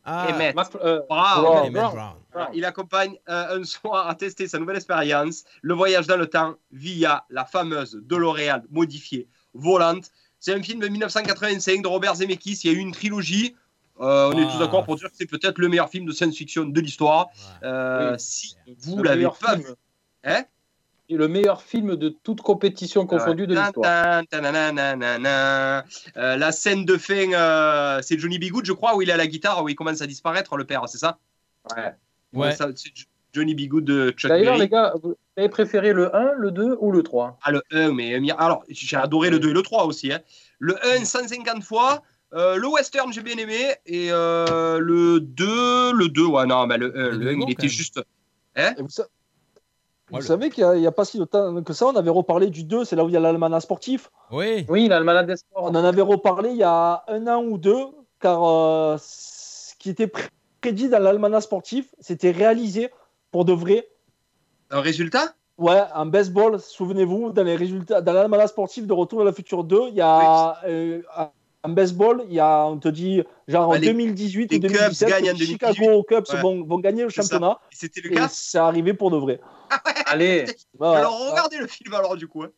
Ah, 0.03 0.29
Emmett 0.33 0.55
Mac- 0.55 0.71
euh, 0.83 1.01
Brown. 1.07 1.41
Brown. 1.43 1.67
Emmett 1.67 1.91
Brown. 1.93 2.13
Voilà, 2.33 2.49
il 2.55 2.65
accompagne 2.65 3.17
euh, 3.29 3.59
un 3.59 3.63
soir 3.63 4.07
à 4.07 4.15
tester 4.15 4.47
sa 4.47 4.57
nouvelle 4.57 4.77
expérience, 4.77 5.43
le 5.61 5.75
voyage 5.75 6.07
dans 6.07 6.17
le 6.17 6.25
temps 6.27 6.55
via 6.71 7.25
la 7.29 7.45
fameuse 7.45 7.99
DeLorean 8.01 8.61
modifiée 8.71 9.27
volante. 9.53 10.09
C'est 10.39 10.53
un 10.53 10.61
film 10.63 10.79
de 10.79 10.87
1985 10.87 11.81
de 11.81 11.87
Robert 11.87 12.15
Zemeckis. 12.15 12.61
Il 12.63 12.71
y 12.71 12.73
a 12.73 12.77
eu 12.77 12.79
une 12.81 12.91
trilogie. 12.91 13.55
Euh, 13.99 14.31
on 14.33 14.37
est 14.37 14.45
Ah. 14.47 14.51
tous 14.51 14.59
d'accord 14.59 14.85
pour 14.85 14.95
dire 14.95 15.09
que 15.09 15.15
c'est 15.17 15.25
peut-être 15.25 15.57
le 15.57 15.67
meilleur 15.67 15.89
film 15.89 16.05
de 16.05 16.11
science-fiction 16.13 16.65
de 16.65 16.79
l'histoire. 16.81 17.27
Ouais. 17.61 17.67
Euh, 17.67 18.11
Oui. 18.11 18.15
Si 18.19 18.55
vous 18.79 18.97
Le 18.97 19.03
l'avez 19.03 19.17
meilleur 19.17 19.37
pas 19.37 19.55
film. 19.55 19.67
vu, 19.67 19.73
hein? 20.23 20.43
Et 21.11 21.15
le 21.17 21.27
meilleur 21.27 21.61
film 21.63 21.95
de 21.95 22.09
toute 22.09 22.39
compétition 22.41 23.05
confondue 23.07 23.47
de 23.47 23.55
l'histoire. 23.55 24.21
Euh, 26.17 26.37
la 26.37 26.51
scène 26.51 26.85
de 26.85 26.97
fin, 26.97 27.33
euh, 27.33 27.99
c'est 28.01 28.17
Johnny 28.19 28.37
B. 28.39 28.45
Good, 28.51 28.65
je 28.65 28.73
crois, 28.73 28.95
où 28.95 29.01
il 29.01 29.11
a 29.11 29.17
la 29.17 29.27
guitare, 29.27 29.63
où 29.63 29.69
il 29.69 29.75
commence 29.75 30.01
à 30.01 30.07
disparaître, 30.07 30.55
le 30.55 30.65
père, 30.65 30.83
c'est 30.87 30.97
ça? 30.99 31.17
Ouais. 31.75 31.93
Ouais. 32.33 32.51
Ça, 32.55 32.67
C'est 32.75 32.91
Johnny 33.33 33.55
B. 33.55 33.67
Good 33.67 33.85
de 33.85 34.11
Chuck 34.11 34.29
D'ailleurs, 34.29 34.57
les 34.57 34.69
gars, 34.69 34.93
vous 35.01 35.15
avez 35.39 35.49
préféré 35.49 35.93
le 35.93 36.15
1, 36.15 36.33
le 36.33 36.51
2 36.51 36.77
ou 36.79 36.91
le 36.91 37.01
3 37.03 37.37
Ah, 37.43 37.51
le 37.51 37.61
1, 37.71 37.91
mais 37.91 38.13
euh, 38.19 38.33
alors, 38.37 38.63
j'ai 38.69 38.95
adoré 38.97 39.29
le 39.29 39.39
2 39.39 39.49
et 39.49 39.53
le 39.53 39.61
3 39.61 39.85
aussi. 39.85 40.11
hein. 40.13 40.19
Le 40.59 40.75
1, 40.85 41.05
150 41.05 41.63
fois. 41.63 42.01
euh, 42.33 42.57
le 42.57 42.67
western, 42.67 43.11
j'ai 43.11 43.21
bien 43.23 43.37
aimé. 43.37 43.73
Et 43.85 44.09
euh, 44.11 44.77
le 44.79 45.19
2, 45.19 45.93
le 45.93 46.09
2, 46.09 46.25
ouais, 46.25 46.45
non, 46.45 46.67
mais 46.67 46.77
le 46.77 46.95
1, 46.95 47.07
Il 47.13 47.21
est 47.21 47.25
le 47.25 47.31
1, 47.31 47.37
bon, 47.37 47.45
il 47.47 47.51
était 47.53 47.63
même. 47.63 47.69
juste. 47.71 47.99
Et 48.55 48.81
vous, 48.81 48.89
sa- 48.89 49.07
vous 50.11 50.21
savez 50.21 50.49
qu'il 50.49 50.67
n'y 50.71 50.87
a, 50.87 50.91
pas 50.91 51.05
si 51.05 51.17
longtemps 51.19 51.61
que 51.63 51.73
ça, 51.73 51.85
on 51.85 51.95
avait 51.95 52.09
reparlé 52.09 52.49
du 52.49 52.63
2, 52.63 52.83
c'est 52.83 52.95
là 52.95 53.03
où 53.05 53.09
il 53.09 53.13
y 53.13 53.17
a 53.17 53.19
l'almanach 53.19 53.61
sportif? 53.61 54.09
Oui. 54.31 54.65
Oui, 54.67 54.91
a 54.91 54.99
malade 55.01 55.27
des 55.27 55.37
sports. 55.37 55.63
On 55.65 55.69
en 55.69 55.83
avait 55.83 56.01
reparlé 56.01 56.49
il 56.49 56.57
y 56.57 56.63
a 56.63 57.03
un 57.07 57.27
an 57.27 57.43
ou 57.43 57.57
deux, 57.57 57.85
car 58.19 58.43
euh, 58.43 58.97
ce 58.99 59.75
qui 59.77 59.89
était 59.91 60.07
pré- 60.07 60.29
prédit 60.61 60.89
dans 60.89 60.99
l'almanach 60.99 61.43
sportif, 61.43 61.93
c'était 61.99 62.31
réalisé 62.31 62.89
pour 63.31 63.45
de 63.45 63.53
vrai. 63.53 63.87
Un 64.71 64.81
résultat? 64.81 65.33
Ouais, 65.57 65.81
en 65.93 66.05
baseball, 66.05 66.59
souvenez-vous, 66.59 67.31
dans 67.31 67.43
les 67.43 67.55
résultats, 67.55 68.01
dans 68.01 68.13
l'almanach 68.13 68.49
sportif 68.49 68.87
de 68.87 68.93
Retour 68.93 69.19
vers 69.19 69.25
le 69.25 69.31
futur 69.33 69.63
2, 69.65 69.87
il 69.89 69.95
y 69.95 70.01
a 70.01 70.57
euh, 70.65 71.01
en 71.63 71.69
baseball, 71.69 72.23
il 72.29 72.33
y 72.35 72.39
a, 72.39 72.65
on 72.65 72.77
te 72.77 72.87
dit, 72.87 73.23
genre 73.49 73.67
en 73.67 73.71
Ouais, 73.73 73.79
les- 73.79 73.87
2018 73.87 74.51
les 74.51 74.57
ou 74.57 74.61
Cubs 74.61 74.71
2017, 74.71 75.09
gagnent 75.09 75.29
en 75.31 75.33
les 75.33 75.45
Chicago 75.45 75.73
2018. 75.75 76.05
Cubs 76.07 76.33
Ouais. 76.35 76.41
vont, 76.41 76.63
vont 76.63 76.79
gagner 76.79 77.03
le 77.03 77.09
championnat. 77.09 77.59
C'était 77.71 77.99
le 78.01 78.09
cas? 78.09 78.29
C'est 78.31 78.57
arrivé 78.57 78.93
pour 78.93 79.11
de 79.11 79.17
vrai. 79.17 79.41
Allez. 80.05 80.45
Ouais, 80.79 80.87
Alors, 80.87 81.19
ouais. 81.19 81.31
regardez 81.31 81.57
le 81.57 81.67
film 81.67 81.93
alors, 81.93 82.15
du 82.15 82.27
coup. 82.27 82.43
hein. 82.43 82.51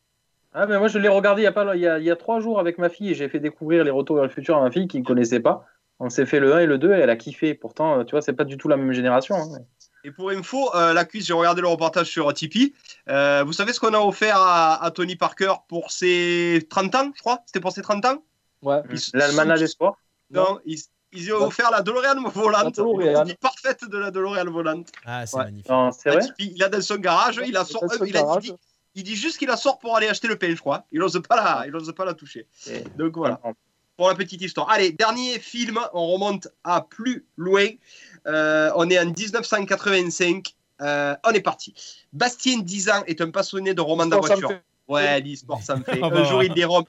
Ah, 0.53 0.67
mais 0.67 0.77
moi, 0.77 0.87
je 0.89 0.99
l'ai 0.99 1.07
regardé 1.07 1.41
il 1.41 1.45
y, 1.45 1.47
a 1.47 1.51
pas, 1.53 1.75
il, 1.75 1.81
y 1.81 1.87
a, 1.87 1.97
il 1.97 2.03
y 2.05 2.11
a 2.11 2.15
trois 2.15 2.39
jours 2.39 2.59
avec 2.59 2.77
ma 2.77 2.89
fille 2.89 3.09
et 3.09 3.13
j'ai 3.15 3.29
fait 3.29 3.39
découvrir 3.39 3.83
les 3.83 3.89
retours 3.89 4.17
vers 4.17 4.25
le 4.25 4.29
futur 4.29 4.57
à 4.57 4.61
ma 4.61 4.69
fille 4.69 4.87
qui 4.87 4.99
ne 4.99 5.05
connaissait 5.05 5.39
pas. 5.39 5.65
On 5.99 6.09
s'est 6.09 6.25
fait 6.25 6.39
le 6.39 6.53
1 6.53 6.59
et 6.59 6.65
le 6.67 6.77
2 6.77 6.93
et 6.93 6.99
elle 6.99 7.09
a 7.09 7.15
kiffé. 7.15 7.53
Pourtant, 7.55 7.99
euh, 7.99 8.03
tu 8.03 8.11
vois, 8.11 8.21
c'est 8.21 8.33
pas 8.33 8.43
du 8.43 8.57
tout 8.57 8.67
la 8.67 8.75
même 8.77 8.91
génération. 8.91 9.35
hein. 9.37 9.59
Et 10.03 10.11
pour 10.11 10.31
info, 10.31 10.73
euh, 10.75 10.93
la 10.93 11.05
cuisse, 11.05 11.25
j'ai 11.25 11.33
regardé 11.33 11.61
le 11.61 11.67
reportage 11.67 12.07
sur 12.09 12.33
Tipeee. 12.33 12.73
Euh, 13.09 13.43
vous 13.45 13.53
savez 13.53 13.71
ce 13.73 13.79
qu'on 13.79 13.93
a 13.93 13.99
offert 13.99 14.37
à, 14.37 14.83
à 14.83 14.91
Tony 14.91 15.15
Parker 15.15 15.53
pour 15.67 15.91
ses 15.91 16.65
30 16.69 16.95
ans, 16.95 17.11
je 17.15 17.19
crois? 17.21 17.39
C'était 17.45 17.59
pour 17.59 17.71
ses 17.71 17.81
30 17.81 18.05
ans? 18.05 18.23
Ouais. 18.61 18.81
L'Almanach 19.13 19.59
des 19.59 19.67
sports? 19.67 19.97
Non, 20.31 20.59
ils, 20.65 20.79
ils 21.11 21.31
ont 21.33 21.45
offert 21.45 21.69
la 21.71 21.81
DeLorean 21.81 22.21
volante. 22.29 22.63
La 22.77 22.83
DeLorean. 22.83 23.25
Une 23.25 23.35
parfaite 23.35 23.85
de 23.85 23.97
la 23.97 24.11
DeLorean 24.11 24.45
volante. 24.49 24.87
Ah, 25.05 25.25
c'est 25.25 25.37
Ouais. 25.37 25.43
magnifique. 25.45 25.69
Non, 25.69 25.89
vrai? 25.89 26.19
Tipeee, 26.19 26.51
il 26.55 26.63
a 26.63 26.69
dans 26.69 26.81
son 26.81 26.95
garage, 26.95 27.39
il 27.45 27.51
la 27.53 27.65
sort, 27.65 27.83
il, 28.05 28.17
a- 28.17 28.37
dit, 28.39 28.53
il 28.95 29.03
dit 29.03 29.15
juste 29.15 29.37
qu'il 29.37 29.47
la 29.49 29.57
sort 29.57 29.77
pour 29.79 29.95
aller 29.95 30.07
acheter 30.07 30.27
le 30.27 30.35
pain, 30.37 30.49
je 30.55 30.59
crois. 30.59 30.85
Il 30.91 30.99
n'ose 30.99 31.21
pas 31.27 31.35
la, 31.35 31.67
il 31.67 31.75
ose 31.75 31.93
pas 31.95 32.05
la 32.05 32.13
toucher. 32.13 32.47
Et- 32.67 32.83
Donc 32.97 33.17
voilà. 33.17 33.39
pour 33.97 34.07
la 34.09 34.15
petite 34.15 34.41
histoire. 34.41 34.69
Allez, 34.69 34.91
dernier 34.93 35.37
film, 35.39 35.79
on 35.93 36.07
remonte 36.07 36.47
à 36.63 36.81
plus 36.81 37.25
loin. 37.37 37.67
Euh, 38.27 38.71
on 38.75 38.89
est 38.89 38.99
en 38.99 39.05
1985. 39.05 40.55
Euh, 40.81 41.15
on 41.23 41.31
est 41.31 41.41
parti. 41.41 41.73
Bastien, 42.13 42.59
10 42.59 42.89
ans, 42.89 43.03
est 43.07 43.21
un 43.21 43.29
passionné 43.29 43.73
de 43.73 43.81
romans 43.81 44.05
d'aventure. 44.05 44.51
Ouais, 44.87 45.21
l'histoire, 45.21 45.61
ça 45.61 45.75
me 45.75 45.83
fait. 45.83 45.99
Ah 46.03 46.07
un 46.07 46.09
bah 46.09 46.23
jour, 46.23 46.43
il 46.43 46.53
dérobe 46.53 46.85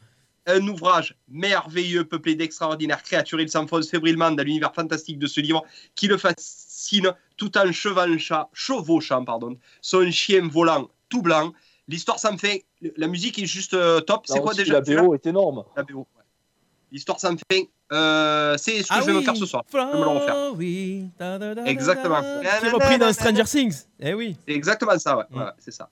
un 0.47 0.67
ouvrage 0.67 1.15
merveilleux, 1.29 2.05
peuplé 2.05 2.35
d'extraordinaires 2.35 3.03
créatures. 3.03 3.41
Il 3.41 3.49
s'enfonce 3.49 3.89
fébrilement 3.91 4.31
dans 4.31 4.43
l'univers 4.43 4.75
fantastique 4.75 5.19
de 5.19 5.27
ce 5.27 5.41
livre 5.41 5.63
qui 5.95 6.09
le 6.09 6.17
fascine 6.17 7.13
tout 7.37 7.57
en 7.57 7.71
chevauchant, 7.71 8.49
chevauchant 8.53 9.25
pardon, 9.25 9.57
son 9.81 10.11
chien 10.11 10.49
volant 10.49 10.91
tout 11.09 11.23
blanc. 11.23 11.53
L'histoire, 11.89 12.19
ça 12.19 12.33
me 12.33 12.39
fait. 12.39 12.65
La 12.97 13.07
musique 13.07 13.39
est 13.39 13.47
juste 13.47 13.75
euh, 13.75 14.01
top. 14.01 14.23
C'est 14.27 14.41
quoi 14.41 14.55
déjà 14.55 14.75
La 14.75 14.81
BO 14.81 15.15
est 15.15 15.27
énorme. 15.27 15.65
la 15.77 15.83
BO. 15.83 15.99
ouais. 15.99 16.23
L'histoire 16.91 17.21
sans 17.21 17.37
fin. 17.37 17.63
Euh, 17.93 18.57
c'est 18.57 18.83
ce 18.83 18.89
que 18.89 18.95
Ah 18.95 19.01
je 19.01 19.07
vais 19.07 19.13
me 19.13 19.19
oui, 19.19 19.25
faire 19.25 19.37
ce 19.37 19.47
soir. 19.47 19.65
Je 19.71 19.77
vais 19.77 19.85
me 19.85 19.93
le 19.93 20.07
refaire. 20.09 20.35
Flowey, 20.35 21.05
da, 21.19 21.39
da, 21.39 21.55
da, 21.55 21.63
da, 21.63 21.71
Exactement. 21.71 22.21
Qui 22.41 22.67
est 22.67 22.71
repris 22.71 22.99
dans 22.99 23.13
Stranger 23.13 23.45
Things. 23.45 23.85
Eh 24.01 24.15
oui. 24.15 24.37
C'est 24.49 24.55
exactement 24.55 24.99
ça, 24.99 25.17
ouais. 25.19 25.25
Mm. 25.31 25.39
Ouais, 25.39 25.45
c'est 25.59 25.71
ça. 25.73 25.89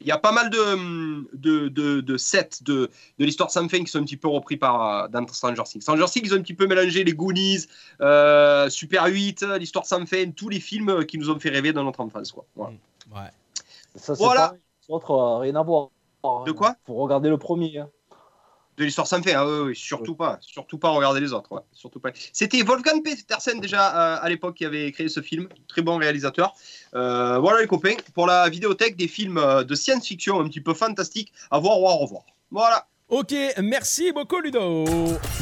Il 0.00 0.08
y 0.08 0.12
a 0.12 0.18
pas 0.18 0.32
mal 0.32 0.50
de, 0.50 1.36
de, 1.36 1.68
de, 1.68 2.00
de 2.00 2.16
sets 2.16 2.62
de, 2.62 2.90
de 3.18 3.24
l'histoire 3.24 3.50
sans 3.52 3.68
fin 3.68 3.78
qui 3.84 3.86
sont 3.86 4.00
un 4.00 4.04
petit 4.04 4.16
peu 4.16 4.26
repris 4.28 4.56
par, 4.56 5.04
euh, 5.04 5.08
dans 5.08 5.24
Stranger 5.28 5.62
Things. 5.64 5.80
Stranger 5.82 6.06
Things, 6.06 6.22
ils 6.26 6.34
ont 6.34 6.38
un 6.38 6.42
petit 6.42 6.54
peu 6.54 6.66
mélangé 6.66 7.04
les 7.04 7.12
Goonies, 7.12 7.66
euh, 8.00 8.68
Super 8.68 9.04
8, 9.06 9.42
l'histoire 9.60 9.86
sans 9.86 10.04
fin, 10.06 10.30
tous 10.32 10.48
les 10.48 10.58
films 10.60 11.04
qui 11.06 11.18
nous 11.18 11.30
ont 11.30 11.38
fait 11.38 11.50
rêver 11.50 11.72
dans 11.72 11.84
notre 11.84 12.00
enfance. 12.00 12.32
Quoi. 12.32 12.44
Voilà. 12.56 12.72
Ouais. 13.14 13.30
Ça, 13.94 14.14
c'est 14.16 14.22
Voilà. 14.22 14.54
autres, 14.88 15.10
euh, 15.12 15.38
rien 15.38 15.54
à 15.54 15.62
voir. 15.62 15.88
De 16.46 16.52
quoi? 16.52 16.76
Faut 16.86 16.94
regarder 16.94 17.28
le 17.28 17.36
premier. 17.38 17.78
hein. 17.78 17.88
De 18.78 18.84
l'histoire 18.84 19.06
sans 19.06 19.22
fin, 19.22 19.32
ah 19.34 19.46
oui, 19.46 19.58
oui, 19.66 19.76
surtout 19.76 20.14
pas. 20.14 20.38
Surtout 20.40 20.78
pas 20.78 20.88
regarder 20.88 21.20
les 21.20 21.32
autres. 21.32 21.52
ouais, 21.52 21.60
Surtout 21.72 22.00
pas. 22.00 22.10
C'était 22.32 22.62
Wolfgang 22.62 23.02
Petersen 23.02 23.60
déjà 23.60 24.14
euh, 24.14 24.18
à 24.22 24.28
l'époque 24.30 24.56
qui 24.56 24.64
avait 24.64 24.90
créé 24.92 25.08
ce 25.08 25.20
film. 25.20 25.48
Très 25.68 25.82
bon 25.82 25.98
réalisateur. 25.98 26.54
Euh, 26.94 27.38
voilà 27.38 27.60
les 27.60 27.66
copains, 27.66 27.96
pour 28.14 28.26
la 28.26 28.48
vidéothèque 28.48 28.96
des 28.96 29.08
films 29.08 29.36
euh, 29.38 29.62
de 29.62 29.74
science-fiction 29.74 30.40
un 30.40 30.48
petit 30.48 30.62
peu 30.62 30.72
fantastiques 30.72 31.32
à 31.50 31.58
voir 31.58 31.80
ou 31.80 31.88
à 31.88 31.92
revoir. 31.92 32.22
Voilà. 32.50 32.86
Ok, 33.10 33.34
merci 33.58 34.10
beaucoup 34.10 34.40
Ludo. 34.40 34.84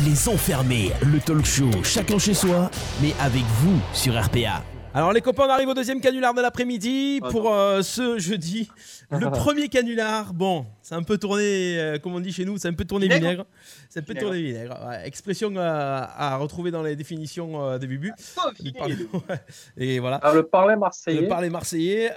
Les 0.04 0.28
enfermés, 0.28 0.90
le 1.02 1.20
talk 1.20 1.44
show 1.44 1.70
chacun 1.84 2.18
chez 2.18 2.34
soi, 2.34 2.68
mais 3.00 3.14
avec 3.20 3.44
vous 3.60 3.78
sur 3.92 4.20
RPA. 4.20 4.64
Alors 4.92 5.12
les 5.12 5.20
copains, 5.20 5.44
on 5.46 5.50
arrive 5.50 5.68
au 5.68 5.74
deuxième 5.74 6.00
canular 6.00 6.34
de 6.34 6.40
l'après-midi 6.42 7.20
pour 7.30 7.52
euh, 7.54 7.80
ce 7.82 8.18
jeudi. 8.18 8.68
Le 9.12 9.30
premier 9.30 9.68
canular, 9.68 10.34
bon, 10.34 10.66
c'est 10.82 10.96
un 10.96 11.02
peu 11.04 11.16
tourné, 11.16 11.78
euh, 11.78 11.98
comme 11.98 12.14
on 12.14 12.20
dit 12.20 12.32
chez 12.32 12.44
nous, 12.44 12.58
c'est 12.58 12.66
un 12.68 12.72
peu 12.74 12.84
tourné 12.84 13.06
Vinaigre 13.06 13.22
vinaigre. 13.22 13.46
C'est 13.88 14.00
un 14.00 14.02
peu 14.02 14.12
Vinaigre. 14.14 14.26
tourné 14.26 14.42
vinaigre. 14.42 14.86
ouais. 14.88 15.06
expression 15.06 15.52
euh, 15.56 15.60
à 16.16 16.36
retrouver 16.38 16.72
dans 16.72 16.82
les 16.82 16.96
définitions 16.96 17.78
de 17.78 17.86
Bubu. 17.86 18.12
Il 18.60 18.72
parle- 18.72 18.92
ouais. 19.28 19.40
Et 19.76 20.00
voilà. 20.00 20.18
Ah, 20.22 20.32
le 20.34 20.42
parler 20.42 20.74
marseillais. 20.74 21.20
Le 21.22 21.28
parler 21.28 21.50
marseillais. 21.50 22.10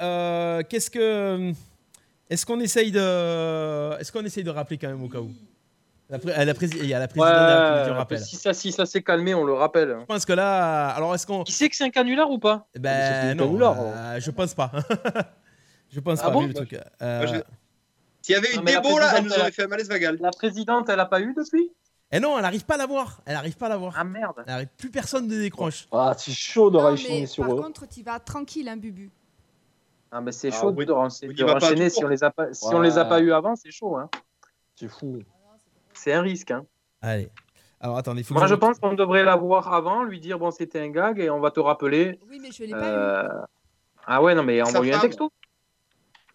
Qu'est-ce 0.68 0.90
que. 0.90 1.52
Est-ce 2.30 2.46
qu'on 2.46 2.60
essaye 2.60 2.92
de. 2.92 4.00
Est-ce 4.00 4.12
qu'on 4.12 4.26
essaye 4.26 4.44
de 4.44 4.50
rappeler 4.50 4.78
quand 4.80 4.88
même 4.88 5.04
au 5.04 5.10
cas 5.10 5.20
où? 5.20 5.32
La 6.14 6.20
pré- 6.20 6.46
la 6.46 6.54
prési- 6.54 6.78
Il 6.80 6.86
y 6.86 6.94
a 6.94 7.00
la 7.00 7.08
présidente 7.08 7.32
de 7.34 7.36
la 7.38 7.64
République, 7.64 7.88
on 7.88 7.92
Ouais, 7.94 7.98
rappelle. 7.98 8.20
si 8.20 8.36
ça, 8.36 8.54
si 8.54 8.72
ça 8.72 8.86
s'est 8.86 9.02
calmé, 9.02 9.34
on 9.34 9.44
le 9.44 9.54
rappelle. 9.54 9.98
Je 10.02 10.06
pense 10.06 10.26
que 10.26 10.34
là. 10.34 10.90
Alors 10.90 11.16
est-ce 11.16 11.26
qu'on. 11.26 11.44
Qui 11.44 11.52
sait 11.52 11.68
que 11.70 11.76
c'est 11.76 11.84
un 11.86 11.90
canular 11.90 12.30
ou 12.30 12.38
pas? 12.38 12.68
Ben 12.80 13.36
non, 13.36 13.60
euh, 13.62 14.20
je 14.20 14.30
pense 14.32 14.54
pas. 14.54 14.72
je 15.90 16.00
pense 16.00 16.20
Ah 16.22 16.26
pas, 16.26 16.32
bon? 16.32 16.42
vu 16.42 16.48
le 16.50 16.54
truc. 16.54 16.78
Euh, 17.02 17.28
je- 17.28 17.36
S'il 18.22 18.36
y 18.36 18.38
avait 18.38 18.54
eu 18.54 18.60
débo 18.64 19.00
là, 19.00 19.14
elle 19.18 19.24
nous 19.26 19.34
aurait 19.34 19.52
fait 19.52 19.64
un 19.64 19.68
malaise 19.68 19.90
vagal. 19.90 20.18
La 20.22 20.32
présidente, 20.32 20.88
elle 20.90 21.00
a 21.00 21.06
pas 21.06 21.20
eu 21.20 21.34
depuis? 21.34 21.72
Eh 22.12 22.20
non, 22.20 22.38
elle 22.38 22.46
arrive 22.46 22.64
pas 22.64 22.76
à 22.76 22.78
l'avoir. 22.78 23.22
Elle 23.26 23.36
arrive 23.36 23.58
pas 23.58 23.66
à 23.66 23.70
l'avoir. 23.70 23.94
Ah 23.98 24.04
merde. 24.04 24.36
Elle 24.46 24.54
arrive- 24.54 24.68
Plus 24.78 24.92
personne 24.92 25.28
ne 25.28 25.40
décroche. 25.40 25.88
Ah, 25.92 26.14
c'est 26.16 26.32
chaud 26.32 26.70
de 26.70 26.78
réenchaîner 26.78 27.26
sur 27.26 27.44
par 27.46 27.56
eux. 27.56 27.62
contre, 27.62 27.88
tu 27.90 28.04
vas 28.04 28.20
tranquille, 28.20 28.70
hein, 28.70 28.78
Bubu. 28.78 29.10
Ah, 30.12 30.22
mais 30.22 30.32
c'est 30.32 30.50
Ah, 30.54 30.60
chaud 30.60 30.68
oui. 30.68 30.74
de, 30.74 30.80
Oui, 30.80 30.86
de 30.86 30.92
il 30.92 31.84
tout 31.90 31.90
si 31.90 32.06
on 32.06 32.08
les 32.08 32.24
a 32.24 32.30
pas, 32.30 32.54
si 32.54 32.66
on 32.72 32.80
les 32.82 33.00
a 33.00 33.04
Ouais. 33.04 33.10
pas 33.10 33.20
eu 33.20 33.34
avant, 33.34 33.56
c'est 33.56 33.72
chaud. 33.72 33.98
Hein. 33.98 34.10
C'est 34.76 34.88
fou. 34.88 35.20
C'est 36.04 36.12
un 36.14 36.22
risque. 36.22 36.52
Hein. 36.52 36.66
Allez. 37.02 37.30
Alors 37.80 37.98
attendez, 37.98 38.22
il 38.22 38.24
faut 38.26 38.34
que 38.34 38.40
Moi, 38.40 38.48
je 38.48 38.56
re- 38.56 38.60
pense 38.60 38.80
qu'on 38.80 38.94
devrait 38.94 39.24
l'avoir 39.24 39.74
avant, 39.74 40.04
lui 40.04 40.20
dire 40.20 40.38
bon, 40.38 40.52
c'était 40.52 40.80
un 40.82 40.90
gag 40.90 41.20
et 41.20 41.30
on 41.30 41.40
va 41.40 41.50
te 41.52 41.60
rappeler. 41.62 42.20
Oui, 42.30 42.40
mais 42.42 42.52
je 42.52 42.64
l'ai 42.64 42.72
pas 42.72 42.78
eu. 42.80 42.82
Euh, 42.84 43.28
Ah 44.06 44.22
ouais, 44.22 44.36
non, 44.36 44.44
mais 44.44 44.60
Sa 44.60 44.70
envoie-lui 44.70 44.94
un 44.94 45.00
texto. 45.00 45.32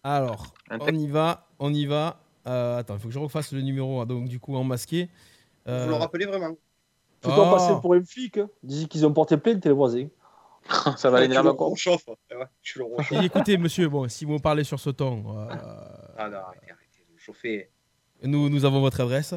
Alors, 0.03 0.53
Un 0.71 0.77
on 0.79 0.85
texte. 0.85 1.01
y 1.01 1.07
va, 1.07 1.47
on 1.59 1.71
y 1.73 1.85
va. 1.85 2.19
Euh, 2.47 2.77
attends, 2.79 2.95
il 2.95 2.99
faut 2.99 3.09
que 3.09 3.13
je 3.13 3.19
refasse 3.19 3.51
le 3.51 3.61
numéro, 3.61 3.99
hein, 4.01 4.05
donc 4.07 4.27
du 4.27 4.39
coup 4.39 4.55
en 4.55 4.63
masqué. 4.63 5.09
Euh, 5.67 5.83
Vous 5.85 5.89
le 5.91 5.95
rappelez 5.97 6.25
vraiment 6.25 6.55
Faut 7.21 7.31
Oh. 7.31 7.35
pas 7.35 7.51
passer 7.51 7.73
pour 7.81 7.93
un 7.93 8.03
flic. 8.03 8.37
Hein. 8.37 8.49
Dis 8.63 8.87
qu'ils 8.87 9.05
ont 9.05 9.13
porté 9.13 9.37
plainte, 9.37 9.63
les 9.65 9.71
voisins. 9.71 10.07
ça 10.97 11.09
va 11.09 11.19
l'énerver 11.21 11.49
encore. 11.49 11.71
Ouais, 11.73 13.05
et 13.11 13.25
écoutez, 13.25 13.57
monsieur, 13.57 13.87
bon, 13.89 14.07
si 14.07 14.25
vous 14.25 14.39
parlez 14.39 14.63
sur 14.63 14.79
ce 14.79 14.89
ton, 14.89 15.37
euh, 15.37 15.47
Ah 16.17 16.29
non, 16.29 16.37
arrêtez, 16.37 16.71
arrêtez. 16.71 17.05
chauffer. 17.17 17.69
nous, 18.23 18.49
nous 18.49 18.65
avons 18.65 18.81
votre 18.81 19.01
adresse. 19.01 19.33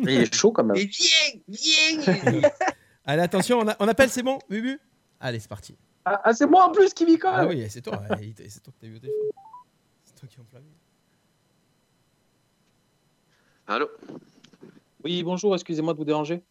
Il 0.00 0.08
est 0.08 0.34
chaud 0.34 0.52
quand 0.52 0.64
même. 0.64 0.76
Viens, 0.76 1.40
viens 1.48 2.40
Allez, 3.04 3.22
attention, 3.22 3.60
on, 3.60 3.68
a- 3.68 3.76
on 3.78 3.86
appelle, 3.88 4.10
c'est 4.10 4.22
bon, 4.22 4.38
Bubu? 4.48 4.80
Allez, 5.20 5.38
c'est 5.38 5.48
parti. 5.48 5.76
Ah, 6.04 6.20
ah, 6.24 6.32
c'est 6.34 6.46
moi 6.46 6.66
en 6.68 6.72
plus 6.72 6.92
qui 6.92 7.04
m'y 7.04 7.18
colle. 7.18 7.32
Ah 7.34 7.46
oui, 7.46 7.64
c'est 7.70 7.80
toi, 7.82 8.00
c'est 8.08 8.62
toi 8.62 8.72
que 8.72 8.80
t'as 8.80 8.86
eu 8.88 8.96
au 8.96 8.98
téléphone. 8.98 9.30
C'est 10.04 10.14
toi 10.16 10.28
qui 10.28 10.38
as 10.38 10.42
enflammé. 10.42 10.66
Allô? 13.66 13.88
Oui, 15.04 15.22
bonjour, 15.22 15.54
excusez-moi 15.54 15.92
de 15.92 15.98
vous 15.98 16.04
déranger. 16.04 16.42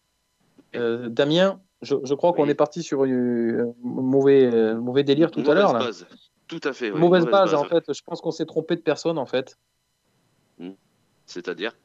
Euh, 0.75 1.07
Damien, 1.09 1.61
je, 1.81 1.95
je 2.03 2.13
crois 2.13 2.33
qu'on 2.33 2.47
est 2.49 2.55
parti 2.55 2.83
sur 2.83 3.03
un 3.03 3.73
mauvais, 3.81 4.45
euh, 4.53 4.75
mauvais 4.75 5.03
délire 5.03 5.31
tout 5.31 5.39
à 5.49 5.53
l'heure. 5.53 5.73
Mauvaise 5.73 6.03
base. 6.03 6.07
Tout 6.47 6.61
à 6.63 6.73
fait. 6.73 6.91
oui, 6.91 6.99
Mauvaise 6.99 7.25
base, 7.25 7.53
en 7.53 7.63
ouais. 7.63 7.69
fait. 7.69 7.93
Je 7.93 8.01
pense 8.03 8.21
qu'on 8.21 8.31
s'est 8.31 8.45
trompé 8.45 8.75
de 8.75 8.81
personne, 8.81 9.17
en 9.17 9.25
fait. 9.25 9.57
C'est-à-dire? 11.25 11.75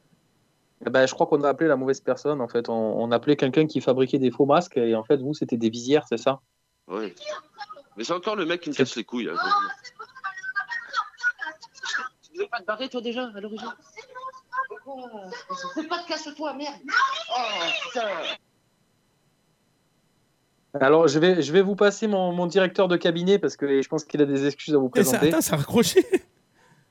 Eh 0.87 0.91
ben, 0.91 1.07
je 1.07 1.13
crois 1.15 1.27
qu'on 1.27 1.43
a 1.45 1.49
appelé 1.49 1.69
la 1.69 1.77
mauvaise 1.77 2.01
personne, 2.01 2.41
en 2.41 2.49
fait. 2.49 2.69
On, 2.69 2.73
on 3.03 3.11
appelait 3.13 3.37
quelqu'un 3.37 3.67
qui 3.67 3.81
fabriquait 3.81 4.19
des 4.19 4.31
faux 4.31 4.47
masques 4.47 4.77
et 4.79 4.95
en 4.95 5.05
fait, 5.05 5.19
vous, 5.19 5.35
c'était 5.35 5.59
des 5.59 5.69
visières, 5.69 6.07
c'est 6.09 6.17
ça? 6.17 6.41
Oui. 6.89 7.15
Mais 7.97 8.05
c'est 8.05 8.15
encore 8.15 8.35
le 8.37 8.47
mec 8.47 8.63
qui 8.63 8.71
me 8.71 8.75
casse 8.75 8.97
les 8.97 9.05
couilles. 9.05 9.25
là. 9.27 9.35
Tu 12.23 12.39
veux 12.39 12.47
pas 12.49 12.61
te 12.61 12.65
barrer, 12.65 12.89
toi, 12.89 13.01
déjà, 13.03 13.25
à 13.35 13.41
l'origine? 13.41 13.69
Fais 15.75 15.87
pas 15.87 16.03
de 16.03 16.07
casse-toi, 16.09 16.55
merde 16.55 16.75
Oh, 17.37 17.43
putain 17.85 18.09
Alors, 20.81 21.09
je 21.09 21.19
vais, 21.19 21.43
je 21.43 21.53
vais 21.53 21.63
vous 21.63 21.77
passer 21.77 22.07
mon, 22.07 22.33
mon 22.33 22.47
directeur 22.47 22.89
de 22.89 22.97
cabinet 22.97 23.39
parce 23.39 23.57
que 23.57 23.83
je 23.83 23.89
pense 23.89 24.05
qu'il 24.05 24.23
a 24.23 24.27
des 24.27 24.47
excuses 24.47 24.75
à 24.75 24.79
vous 24.79 24.91
Et 24.97 25.05
ça, 25.05 25.19
présenter. 25.19 25.29
attends, 25.29 25.41
ça 25.43 25.55
a 25.55 25.59
raccroché. 25.59 26.05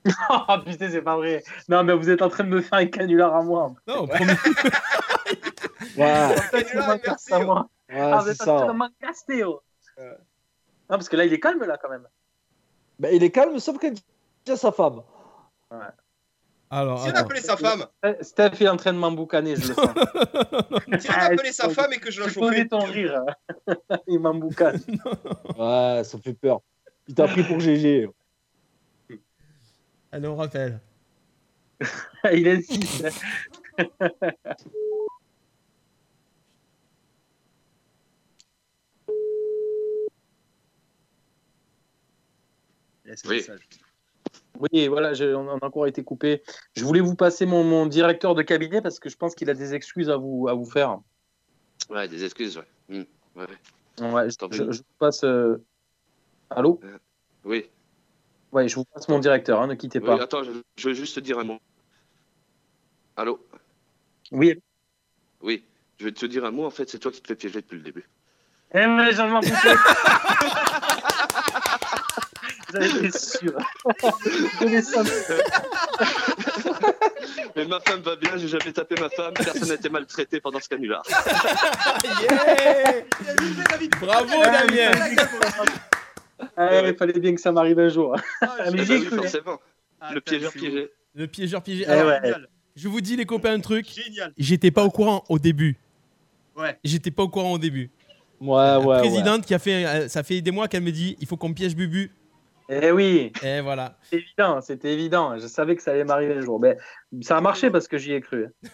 oh 0.29 0.55
putain, 0.65 0.89
c'est 0.89 1.01
pas 1.01 1.15
vrai. 1.17 1.43
Non, 1.67 1.83
mais 1.83 1.93
vous 1.93 2.09
êtes 2.09 2.21
en 2.21 2.29
train 2.29 2.43
de 2.45 2.49
me 2.49 2.61
faire 2.61 2.79
un 2.79 2.85
canular 2.85 3.35
à 3.35 3.41
moi. 3.43 3.73
Non, 3.87 4.07
promis. 4.07 4.31
Ouais, 5.97 6.35
Canular, 6.51 6.97
merci, 7.05 7.33
à 7.33 7.39
moi. 7.39 7.69
ouais 7.89 7.99
Ah, 7.99 8.17
vous 8.19 8.25
c'est 8.25 8.31
êtes 8.31 8.41
en 8.41 8.45
train 8.57 8.59
ça. 8.67 8.73
de 8.73 8.77
m'encaster, 8.77 9.43
oh. 9.43 9.61
Non, 9.97 10.05
parce 10.89 11.09
que 11.09 11.15
là, 11.15 11.25
il 11.25 11.33
est 11.33 11.39
calme, 11.39 11.63
là, 11.63 11.77
quand 11.81 11.89
même. 11.89 12.07
Ben, 12.99 13.13
il 13.13 13.23
est 13.23 13.29
calme, 13.31 13.57
sauf 13.59 13.77
quand 13.79 13.91
il 14.45 14.51
a 14.51 14.57
sa 14.57 14.71
femme. 14.71 15.01
Alors, 16.71 17.03
Si 17.03 17.09
on 17.11 17.15
appelait 17.15 17.41
sa 17.41 17.57
femme, 17.57 17.85
Eh, 18.03 18.15
Steph 18.21 18.61
est 18.61 18.67
en 18.67 18.77
train 18.77 18.93
de 18.93 18.97
m'emboucaner, 18.99 19.55
je 19.55 19.69
le 19.69 19.73
sens. 19.73 19.89
si 20.99 21.09
on 21.09 21.13
appelait 21.21 21.51
sa 21.51 21.69
femme 21.69 21.93
et 21.93 21.97
que 21.97 22.11
je 22.11 22.21
la 22.21 22.27
Je 22.27 22.39
connais 22.39 22.57
chauffais. 22.57 22.67
ton 22.67 22.79
rire. 22.79 23.21
il 24.07 24.19
m'emboucane. 24.19 24.79
Ouais, 25.57 26.01
ça 26.03 26.17
fait 26.23 26.33
peur. 26.33 26.59
Il 27.07 27.15
t'a 27.15 27.27
pris 27.27 27.43
pour 27.43 27.59
GG. 27.59 28.09
Allez, 30.11 30.27
on 30.27 30.35
rappelle. 30.35 30.79
il 32.33 32.47
insiste. 32.47 33.07
Un 43.07 43.13
Oui. 43.29 43.45
Oui, 44.73 44.87
voilà, 44.87 45.13
je- 45.13 45.33
on 45.33 45.47
a 45.49 45.65
encore 45.65 45.87
été 45.87 46.03
coupé. 46.03 46.43
Je 46.75 46.83
voulais 46.83 46.99
vous 46.99 47.15
passer 47.15 47.45
mon, 47.45 47.63
mon 47.63 47.85
directeur 47.85 48.35
de 48.35 48.41
cabinet 48.41 48.81
parce 48.81 48.99
que 48.99 49.09
je 49.09 49.15
pense 49.15 49.33
qu'il 49.33 49.49
a 49.49 49.53
des 49.53 49.73
excuses 49.73 50.09
à 50.09 50.17
vous, 50.17 50.47
à 50.49 50.53
vous 50.53 50.65
faire. 50.65 50.99
Ouais, 51.89 52.07
des 52.09 52.25
excuses, 52.25 52.57
ouais. 52.57 52.65
Hmm, 52.89 53.03
ouais, 53.39 54.29
je, 54.29 54.35
T'en 54.35 54.51
je- 54.51 54.63
prie. 54.63 54.73
je 54.73 54.79
vous 54.79 54.83
passe. 54.99 55.23
euh, 55.23 55.63
Allô 56.49 56.81
Oui. 57.45 57.69
Ouais, 58.51 58.67
je 58.67 58.75
vous 58.75 58.85
passe 58.85 59.07
mon 59.07 59.19
directeur, 59.19 59.61
hein, 59.61 59.67
ne 59.67 59.75
quittez 59.75 59.99
pas. 59.99 60.15
Oui, 60.15 60.21
attends, 60.21 60.43
je, 60.43 60.51
je 60.77 60.89
veux 60.89 60.95
juste 60.95 61.15
te 61.15 61.19
dire 61.19 61.37
un 61.39 61.43
mot. 61.43 61.59
Allô? 63.15 63.45
Oui. 64.31 64.59
Oui, 65.41 65.63
je 65.99 66.05
vais 66.05 66.11
te 66.11 66.25
dire 66.25 66.45
un 66.45 66.51
mot, 66.51 66.65
en 66.65 66.71
fait, 66.71 66.89
c'est 66.89 66.99
toi 66.99 67.11
qui 67.11 67.21
te 67.21 67.27
fais 67.27 67.35
piéger 67.35 67.61
depuis 67.61 67.77
le 67.77 67.83
début. 67.83 68.07
Eh, 68.73 68.87
mais 68.87 69.13
j'en 69.13 69.27
m'en 69.27 69.41
foutais. 69.41 69.55
J'en 72.71 72.81
étais 72.81 73.17
sûr. 73.17 73.57
Mais 77.55 77.65
ma 77.65 77.79
femme 77.79 78.01
va 78.01 78.15
bien, 78.15 78.37
j'ai 78.37 78.47
jamais 78.47 78.71
tapé 78.71 78.93
ma 79.01 79.09
femme, 79.09 79.33
personne 79.33 79.67
n'a 79.67 79.73
été 79.73 79.89
maltraité 79.89 80.39
pendant 80.39 80.59
ce 80.59 80.69
canular. 80.69 81.01
Yeah 82.21 83.03
Bravo, 83.99 84.43
Damien 84.43 84.91
Ah, 86.57 86.81
il 86.87 86.95
fallait 86.95 87.19
bien 87.19 87.33
que 87.35 87.41
ça 87.41 87.51
m'arrive 87.51 87.79
un 87.79 87.89
jour. 87.89 88.15
Ah, 88.41 88.55
Ah, 88.59 88.71
mais 88.71 88.81
Eh 88.83 88.85
ben 88.85 88.99
oui, 89.01 89.05
forcément. 89.05 89.59
Le 90.13 90.21
piégeur 90.21 90.51
piégé. 90.53 90.89
Le 91.15 91.27
piégeur 91.27 91.61
piégé. 91.61 91.83
Eh 91.87 91.91
Alors, 91.91 92.07
ouais. 92.07 92.19
Génial. 92.23 92.47
je 92.75 92.87
vous 92.87 93.01
dis, 93.01 93.15
les 93.15 93.25
copains, 93.25 93.53
un 93.53 93.59
truc. 93.59 93.87
Génial. 93.89 94.33
J'étais 94.37 94.71
pas 94.71 94.83
au 94.83 94.89
courant 94.89 95.23
au 95.29 95.39
début. 95.39 95.77
Ouais. 96.55 96.77
J'étais 96.83 97.11
pas 97.11 97.23
au 97.23 97.29
courant 97.29 97.53
au 97.53 97.57
début. 97.57 97.89
Ouais, 98.39 98.57
La 98.57 98.79
ouais. 98.79 98.97
présidente 98.99 99.45
qui 99.45 99.53
a 99.53 99.59
fait. 99.59 99.85
euh, 99.85 100.07
Ça 100.07 100.23
fait 100.23 100.39
des 100.41 100.51
mois 100.51 100.67
qu'elle 100.69 100.83
me 100.83 100.91
dit 100.91 101.17
il 101.19 101.27
faut 101.27 101.35
qu'on 101.37 101.53
piège 101.53 101.75
Bubu. 101.75 102.11
Eh 102.71 102.91
oui, 102.91 103.33
Et 103.43 103.61
voilà. 103.61 103.97
c'est 104.03 104.17
évident, 104.17 104.61
c'était 104.61 104.93
évident. 104.93 105.35
Je 105.39 105.47
savais 105.47 105.75
que 105.75 105.81
ça 105.81 105.89
allait 105.91 106.03
m'arriver 106.03 106.35
un 106.35 106.41
jour. 106.41 106.59
Mais 106.59 106.77
ça 107.21 107.35
a 107.37 107.41
marché 107.41 107.71
parce 107.71 107.87
que 107.87 107.97
j'y 107.97 108.13
ai 108.13 108.21
cru. 108.21 108.45
Très, 108.61 108.69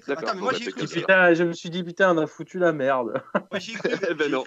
très- 0.00 0.14
D'accord, 0.14 0.28
Attends, 0.28 0.34
mais 0.36 0.40
moi 0.42 0.52
bah, 0.52 0.58
j'y 0.58 0.62
ai 0.62 0.66
c'est 0.66 0.86
cru. 0.86 1.00
Putain, 1.00 1.34
je 1.34 1.42
me 1.44 1.52
suis 1.52 1.68
dit, 1.68 1.82
putain, 1.82 2.14
on 2.14 2.18
a 2.18 2.26
foutu 2.28 2.60
la 2.60 2.72
merde. 2.72 3.20
Moi 3.50 3.58
j'y 3.58 3.72
ai 3.72 3.74
cru. 3.74 3.90
Eh 4.10 4.14
ben 4.14 4.30
non. 4.30 4.44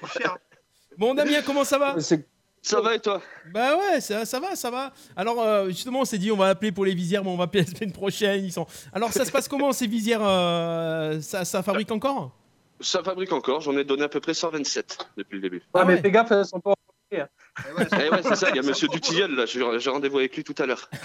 Bon, 0.97 1.13
Damien, 1.15 1.41
comment 1.45 1.65
ça 1.65 1.77
va? 1.79 1.99
C'est 1.99 2.25
Ça 2.65 2.79
va 2.79 2.95
et 2.95 2.99
toi? 2.99 3.21
Bah 3.53 3.77
ouais, 3.77 3.99
ça, 3.99 4.25
ça 4.25 4.39
va, 4.39 4.55
ça 4.55 4.71
va. 4.71 4.93
Alors, 5.17 5.41
euh, 5.41 5.67
justement, 5.67 5.99
on 5.99 6.05
s'est 6.05 6.17
dit 6.17 6.31
on 6.31 6.37
va 6.37 6.47
appeler 6.47 6.71
pour 6.71 6.85
les 6.85 6.95
visières, 6.95 7.21
mais 7.23 7.29
on 7.29 7.35
va 7.35 7.43
appeler 7.43 7.63
la 7.65 7.67
semaine 7.77 7.91
prochaine. 7.91 8.43
Ils 8.45 8.53
sont... 8.53 8.65
Alors, 8.93 9.11
ça 9.11 9.25
se 9.25 9.31
passe 9.31 9.49
comment 9.49 9.73
ces 9.73 9.85
visières 9.85 10.21
euh, 10.23 11.19
ça, 11.19 11.43
ça 11.43 11.61
fabrique 11.61 11.91
encore? 11.91 12.31
Ça 12.79 13.03
fabrique 13.03 13.33
encore, 13.33 13.59
j'en 13.61 13.77
ai 13.77 13.83
donné 13.83 14.03
à 14.03 14.09
peu 14.09 14.19
près 14.21 14.33
127 14.33 15.07
depuis 15.17 15.35
le 15.35 15.41
début. 15.41 15.57
Ouais, 15.57 15.81
Ah 15.81 15.85
mais 15.85 15.95
ouais. 15.95 16.01
fais 16.01 16.09
gaffe, 16.11 16.31
elles 16.31 16.45
sont 16.45 16.59
pas. 16.61 16.73
Eh 17.11 17.17
ouais, 17.17 17.25
Eh 17.67 18.09
ouais, 18.09 18.23
c'est 18.23 18.35
ça, 18.35 18.49
il 18.49 18.55
y 18.55 18.59
a 18.59 18.63
monsieur 18.63 18.87
Dutilleul 18.87 19.35
là, 19.35 19.45
j'ai 19.45 19.89
rendez-vous 19.89 20.17
avec 20.19 20.35
lui 20.35 20.43
tout 20.45 20.55
à 20.57 20.65
l'heure. 20.65 20.89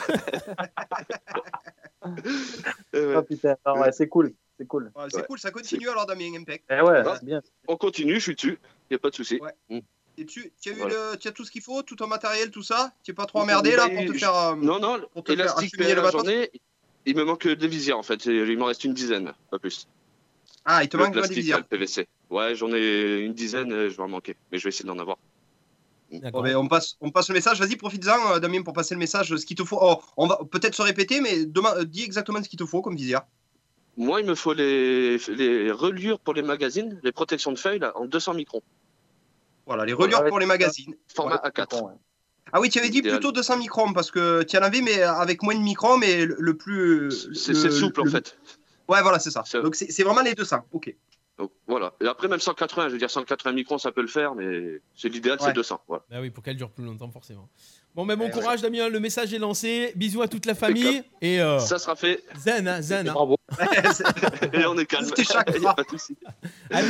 Eh 2.94 3.00
ouais. 3.04 3.14
Oh 3.16 3.22
putain, 3.22 3.56
ouais, 3.76 3.92
c'est 3.92 4.08
cool. 4.08 4.32
C'est 4.58 4.66
cool. 4.66 4.90
Ouais, 4.96 5.04
C'est 5.10 5.18
Ouais. 5.18 5.24
cool, 5.28 5.38
ça 5.38 5.50
continue 5.50 5.88
alors 5.88 6.06
Damien 6.06 6.32
Impec. 6.40 6.64
Eh 6.70 6.80
ouais, 6.80 7.02
Ah. 7.04 7.16
c'est 7.18 7.24
bien. 7.24 7.42
On 7.66 7.76
continue, 7.76 8.14
je 8.14 8.20
suis 8.20 8.34
dessus, 8.34 8.58
il 8.90 8.94
a 8.94 8.98
pas 8.98 9.10
de 9.10 9.14
souci. 9.14 9.38
Ouais. 9.40 9.82
Et 10.18 10.26
tu, 10.26 10.52
tu 10.60 10.70
as, 10.70 10.72
eu 10.72 10.76
Voilà. 10.78 11.12
le, 11.12 11.16
tu 11.16 11.28
as 11.28 11.32
tout 11.32 11.44
ce 11.44 11.50
qu'il 11.50 11.62
faut, 11.62 11.82
tout 11.82 11.94
ton 11.94 12.08
matériel, 12.08 12.50
tout 12.50 12.62
ça? 12.62 12.92
Tu 13.04 13.10
n'es 13.10 13.14
pas 13.14 13.24
trop 13.26 13.38
emmerdé 13.40 13.76
là 13.76 13.88
pour 13.88 14.04
te 14.04 14.12
Je- 14.12 14.18
faire. 14.18 14.34
euh, 14.34 14.56
Non, 14.56 14.80
non, 14.80 15.00
pour 15.12 15.22
te 15.22 15.32
faire 15.32 15.40
élastique, 15.44 15.74
acheminer 15.74 15.94
le 15.94 16.02
la 16.02 16.10
journée, 16.10 16.50
il 17.06 17.14
me 17.16 17.24
manque 17.24 17.46
des 17.46 17.68
visières 17.68 17.98
en 17.98 18.02
fait, 18.02 18.24
il 18.26 18.58
m'en 18.58 18.66
reste 18.66 18.82
une 18.84 18.94
dizaine, 18.94 19.32
pas 19.50 19.58
plus. 19.58 19.86
Ah, 20.64 20.82
il 20.82 20.88
te 20.88 20.96
le 20.96 21.04
manque 21.04 21.12
pas 21.14 21.20
des 21.20 21.26
plastique, 21.28 21.38
visières. 21.38 21.58
le 21.58 21.64
PVC. 21.64 22.06
Ouais, 22.30 22.54
j'en 22.56 22.72
ai 22.72 23.18
une 23.20 23.32
dizaine, 23.32 23.72
euh, 23.72 23.88
je 23.88 23.96
vais 23.96 24.02
en 24.02 24.08
manquer, 24.08 24.36
mais 24.50 24.58
je 24.58 24.64
vais 24.64 24.70
essayer 24.70 24.86
d'en 24.86 24.98
avoir. 24.98 25.16
Bon, 26.10 26.42
ben, 26.42 26.56
on, 26.56 26.68
passe, 26.68 26.96
on 27.00 27.10
passe 27.10 27.28
le 27.28 27.34
message. 27.34 27.60
Vas-y, 27.60 27.76
profites-en, 27.76 28.32
euh, 28.34 28.38
Damien, 28.38 28.62
pour 28.62 28.72
passer 28.72 28.94
le 28.94 28.98
message. 28.98 29.36
Ce 29.36 29.44
qu'il 29.44 29.56
te 29.56 29.62
faut. 29.64 29.78
Oh, 29.80 30.00
on 30.16 30.26
va 30.26 30.40
peut-être 30.50 30.74
se 30.74 30.80
répéter, 30.82 31.20
mais 31.20 31.44
demain, 31.44 31.74
euh, 31.76 31.84
dis 31.84 32.02
exactement 32.02 32.42
ce 32.42 32.48
qu'il 32.48 32.58
te 32.58 32.64
faut 32.64 32.80
comme 32.80 32.96
visière. 32.96 33.22
Moi, 33.98 34.20
il 34.22 34.26
me 34.26 34.34
faut 34.34 34.54
les, 34.54 35.18
les 35.28 35.70
reliures 35.70 36.18
pour 36.18 36.32
les 36.32 36.40
magazines, 36.42 36.98
les 37.02 37.12
protections 37.12 37.52
de 37.52 37.58
feuilles 37.58 37.78
là, 37.80 37.92
en 37.96 38.06
200 38.06 38.34
microns. 38.34 38.62
Voilà, 39.68 39.84
les 39.84 39.92
reliures 39.92 40.24
pour 40.28 40.38
les 40.40 40.46
magazines. 40.46 40.94
Format 41.14 41.36
A4. 41.44 41.90
Ah 42.52 42.60
oui, 42.60 42.70
tu 42.70 42.78
avais 42.78 42.88
dit 42.88 43.02
plutôt 43.02 43.30
200 43.32 43.58
microns 43.58 43.92
parce 43.92 44.10
que 44.10 44.42
tu 44.42 44.56
en 44.56 44.62
avais, 44.62 44.80
mais 44.80 45.02
avec 45.02 45.42
moins 45.42 45.54
de 45.54 45.60
microns, 45.60 45.98
mais 45.98 46.24
le, 46.24 46.34
le 46.38 46.56
plus. 46.56 47.28
C'est 47.34 47.52
le- 47.52 47.54
c'est 47.58 47.70
souple 47.70 48.00
en 48.00 48.06
fait. 48.06 48.38
Ouais, 48.88 49.02
voilà, 49.02 49.18
c'est 49.18 49.30
ça. 49.30 49.44
Donc 49.60 49.74
c'est 49.76 49.90
c'est 49.92 50.02
vraiment 50.02 50.22
les 50.22 50.34
200. 50.34 50.64
Ok. 50.72 50.94
Donc, 51.38 51.52
voilà. 51.68 51.92
Et 52.02 52.06
après, 52.08 52.26
même 52.26 52.40
180, 52.40 52.88
je 52.88 52.92
veux 52.94 52.98
dire 52.98 53.10
180 53.10 53.52
microns, 53.52 53.78
ça 53.78 53.92
peut 53.92 54.00
le 54.02 54.08
faire, 54.08 54.34
mais 54.34 54.80
c'est 54.96 55.08
l'idéal, 55.08 55.38
Ouais. 55.40 55.46
c'est 55.46 55.52
200. 55.52 55.80
Voilà. 55.86 56.02
Bah 56.10 56.16
oui, 56.20 56.30
pour 56.30 56.42
qu'elle 56.42 56.56
dure 56.56 56.70
plus 56.70 56.84
longtemps, 56.84 57.08
forcément. 57.10 57.48
Bon, 57.94 58.04
mais 58.04 58.16
bon 58.16 58.28
courage, 58.30 58.60
Damien. 58.60 58.88
Le 58.88 59.00
message 59.00 59.32
est 59.32 59.38
lancé. 59.38 59.92
Bisous 59.96 60.22
à 60.22 60.28
toute 60.28 60.46
la 60.46 60.54
famille. 60.54 61.02
Et 61.20 61.40
euh, 61.40 61.58
Ça 61.58 61.78
sera 61.78 61.96
fait. 61.96 62.22
zen, 62.38 62.66
hein, 62.68 62.82
zen. 62.82 63.08
hein. 63.08 63.12
Bravo. 63.12 63.36
Et 64.52 64.64
on 64.66 64.76
est 64.78 64.86
calme. 64.86 65.08
Il 65.16 65.66
a 65.66 65.74
pas 65.74 65.82
de 65.84 65.88
souci. 65.90 66.16
Allez. 66.70 66.88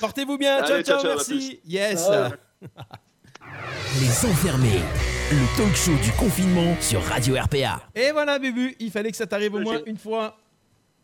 Portez-vous 0.00 0.36
bien. 0.38 0.58
Ciao, 0.64 0.74
Allez, 0.74 0.84
ciao, 0.84 0.96
ciao, 0.98 1.02
ciao, 1.02 1.10
à 1.12 1.14
merci. 1.14 1.60
Yes. 1.64 2.04
Ciao. 2.06 2.30
Les 4.00 4.28
enfermés, 4.28 4.80
le 5.30 5.56
talk 5.56 5.74
show 5.74 5.92
du 6.02 6.10
confinement 6.12 6.76
sur 6.80 7.02
Radio 7.02 7.34
RPA. 7.36 7.80
Et 7.94 8.10
voilà, 8.12 8.38
Bubu. 8.38 8.76
Il 8.78 8.90
fallait 8.90 9.10
que 9.10 9.16
ça 9.16 9.26
t'arrive 9.26 9.54
au 9.54 9.60
moins 9.60 9.80
une 9.86 9.96
fois. 9.96 10.36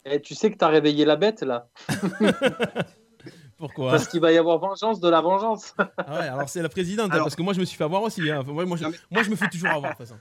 Et 0.04 0.20
tu 0.20 0.34
sais 0.34 0.50
que 0.50 0.56
t'as 0.56 0.68
réveillé 0.68 1.04
la 1.04 1.16
bête 1.16 1.42
là 1.42 1.68
Pourquoi? 3.58 3.90
Parce 3.92 4.08
qu'il 4.08 4.20
va 4.20 4.32
y 4.32 4.38
avoir 4.38 4.58
vengeance 4.58 4.98
de 4.98 5.08
la 5.08 5.20
vengeance. 5.20 5.74
Ah 5.78 6.18
ouais, 6.18 6.26
alors 6.28 6.48
c'est 6.48 6.62
la 6.62 6.68
présidente, 6.68 7.10
hein, 7.10 7.14
Alors- 7.14 7.26
parce 7.26 7.36
que 7.36 7.42
moi 7.42 7.52
je 7.54 7.60
me 7.60 7.64
suis 7.64 7.76
fait 7.76 7.84
avoir 7.84 8.02
aussi. 8.02 8.28
hein. 8.28 8.40
Enfin, 8.40 8.50
moi, 8.52 8.64
moi, 8.64 8.76
je, 8.76 8.84
moi, 9.10 9.22
je 9.22 9.30
me 9.30 9.36
fais 9.36 9.48
toujours 9.48 9.70
avoir 9.70 9.92
de 9.92 9.96
toute 9.98 10.06
façon. 10.08 10.18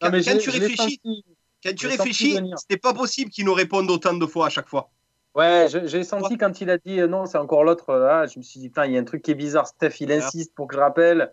Quand, 0.00 0.10
mais 0.10 0.22
quand 0.22 0.32
je- 0.32 0.38
tu 0.40 0.50
réfléchis, 0.50 0.76
senti. 1.02 1.24
quand 1.64 1.74
tu 1.74 1.86
réfléchis, 1.86 2.38
c'était 2.58 2.76
pas 2.78 2.92
possible 2.92 3.30
qu'ils 3.30 3.46
nous 3.46 3.54
répondent 3.54 3.90
autant 3.90 4.12
de 4.12 4.26
fois 4.26 4.46
à 4.46 4.50
chaque 4.50 4.68
fois. 4.68 4.90
Ouais, 5.34 5.68
j'ai 5.70 6.02
senti 6.04 6.36
quand 6.38 6.60
il 6.60 6.68
a 6.70 6.76
dit 6.78 7.00
euh, 7.00 7.06
non, 7.06 7.24
c'est 7.26 7.38
encore 7.38 7.64
l'autre. 7.64 7.90
euh, 7.90 8.06
Là, 8.06 8.26
je 8.26 8.38
me 8.38 8.42
suis 8.42 8.58
dit, 8.60 8.68
putain, 8.68 8.86
il 8.86 8.92
y 8.92 8.96
a 8.98 9.00
un 9.00 9.04
truc 9.04 9.22
qui 9.22 9.30
est 9.30 9.34
bizarre. 9.34 9.66
Steph, 9.66 10.00
il 10.00 10.10
insiste 10.12 10.54
pour 10.54 10.66
que 10.66 10.74
je 10.76 10.80
rappelle. 10.80 11.30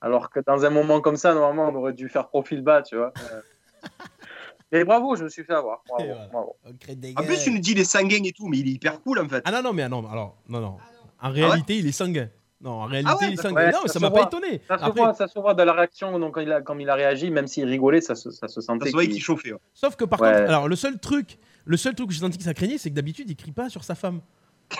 Alors 0.00 0.30
que 0.30 0.40
dans 0.40 0.64
un 0.64 0.70
moment 0.70 1.00
comme 1.00 1.16
ça, 1.16 1.34
normalement, 1.34 1.68
on 1.68 1.74
aurait 1.80 1.92
dû 1.92 2.08
faire 2.08 2.26
profil 2.28 2.62
bas, 2.62 2.82
tu 2.82 2.96
vois. 2.96 3.12
Mais 4.72 4.84
bravo, 4.84 5.16
je 5.16 5.24
me 5.24 5.28
suis 5.28 5.42
fait 5.44 5.52
avoir. 5.54 5.82
Bravo, 5.88 6.04
Et 6.04 6.08
voilà. 6.08 6.26
bravo. 6.28 6.56
En 7.16 7.22
plus, 7.24 7.42
tu 7.42 7.50
nous 7.50 7.58
dis 7.58 7.74
les 7.74 7.84
sanguins 7.84 8.22
et 8.24 8.32
tout, 8.32 8.46
mais 8.46 8.58
il 8.58 8.68
est 8.68 8.72
hyper 8.72 9.00
cool 9.02 9.18
en 9.20 9.28
fait. 9.28 9.42
Ah 9.44 9.50
non, 9.52 9.62
non, 9.62 9.72
mais 9.72 9.82
ah 9.82 9.88
non, 9.88 10.08
alors, 10.10 10.36
non, 10.48 10.60
non. 10.60 10.76
En 11.20 11.30
réalité, 11.30 11.76
il 11.78 11.86
est 11.86 11.92
sanguin. 11.92 12.28
Non, 12.62 12.72
en 12.72 12.84
réalité, 12.84 13.12
Ah 13.14 13.18
ouais, 13.20 13.28
il 13.32 13.38
est 13.38 13.42
sanguin. 13.42 13.54
Ouais, 13.54 13.72
non, 13.72 13.78
mais 13.82 13.88
ça 13.88 13.98
m'a 14.00 14.10
pas 14.10 14.22
étonné. 14.24 14.60
Ça 14.68 14.78
se, 14.78 14.84
Après- 14.84 15.00
voit, 15.00 15.14
ça 15.14 15.26
se 15.28 15.38
voit 15.38 15.54
de 15.54 15.62
la 15.62 15.72
réaction, 15.72 16.18
donc 16.18 16.34
quand 16.34 16.40
il 16.42 16.52
a, 16.52 16.60
comme 16.60 16.80
il 16.80 16.90
a 16.90 16.94
réagi, 16.94 17.30
même 17.30 17.46
s'il 17.46 17.64
rigolait, 17.64 18.00
ça 18.02 18.14
se, 18.14 18.30
ça 18.30 18.48
se 18.48 18.60
sentait. 18.60 18.84
Ça 18.84 18.90
se 18.90 18.92
voyait 18.96 19.08
qu'il- 19.08 19.16
qu'il 19.16 19.24
chauffait. 19.24 19.52
ouais. 19.52 19.58
Sauf 19.72 19.96
que 19.96 20.04
par 20.04 20.20
Ouais. 20.20 20.30
contre, 20.32 20.44
alors 20.44 20.68
le 20.68 20.76
seul 20.76 20.98
truc, 20.98 21.38
le 21.64 21.76
seul 21.78 21.94
truc 21.94 22.08
que 22.08 22.14
j'ai 22.14 22.20
senti 22.20 22.36
que 22.38 22.44
ça 22.44 22.52
craignait, 22.54 22.76
c'est 22.78 22.90
que 22.90 22.94
d'habitude 22.94 23.28
il 23.30 23.36
crie 23.36 23.52
pas 23.52 23.70
sur 23.70 23.82
sa 23.82 23.94
femme. 23.94 24.20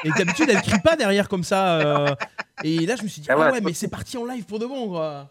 Et 0.04 0.10
d'habitude 0.10 0.48
elle 0.50 0.60
crie 0.62 0.78
pas 0.84 0.94
derrière 0.94 1.28
comme 1.28 1.42
ça. 1.42 1.80
euh, 1.80 2.14
Et 2.62 2.84
là 2.86 2.96
je 2.96 3.02
me 3.02 3.08
suis 3.08 3.22
dit 3.22 3.28
Ah 3.30 3.34
ah 3.38 3.50
ouais, 3.52 3.60
mais 3.62 3.72
c'est 3.72 3.88
parti 3.88 4.16
en 4.18 4.24
live 4.26 4.44
pour 4.44 4.58
de 4.58 4.66
bon 4.66 4.88
quoi. 4.90 5.26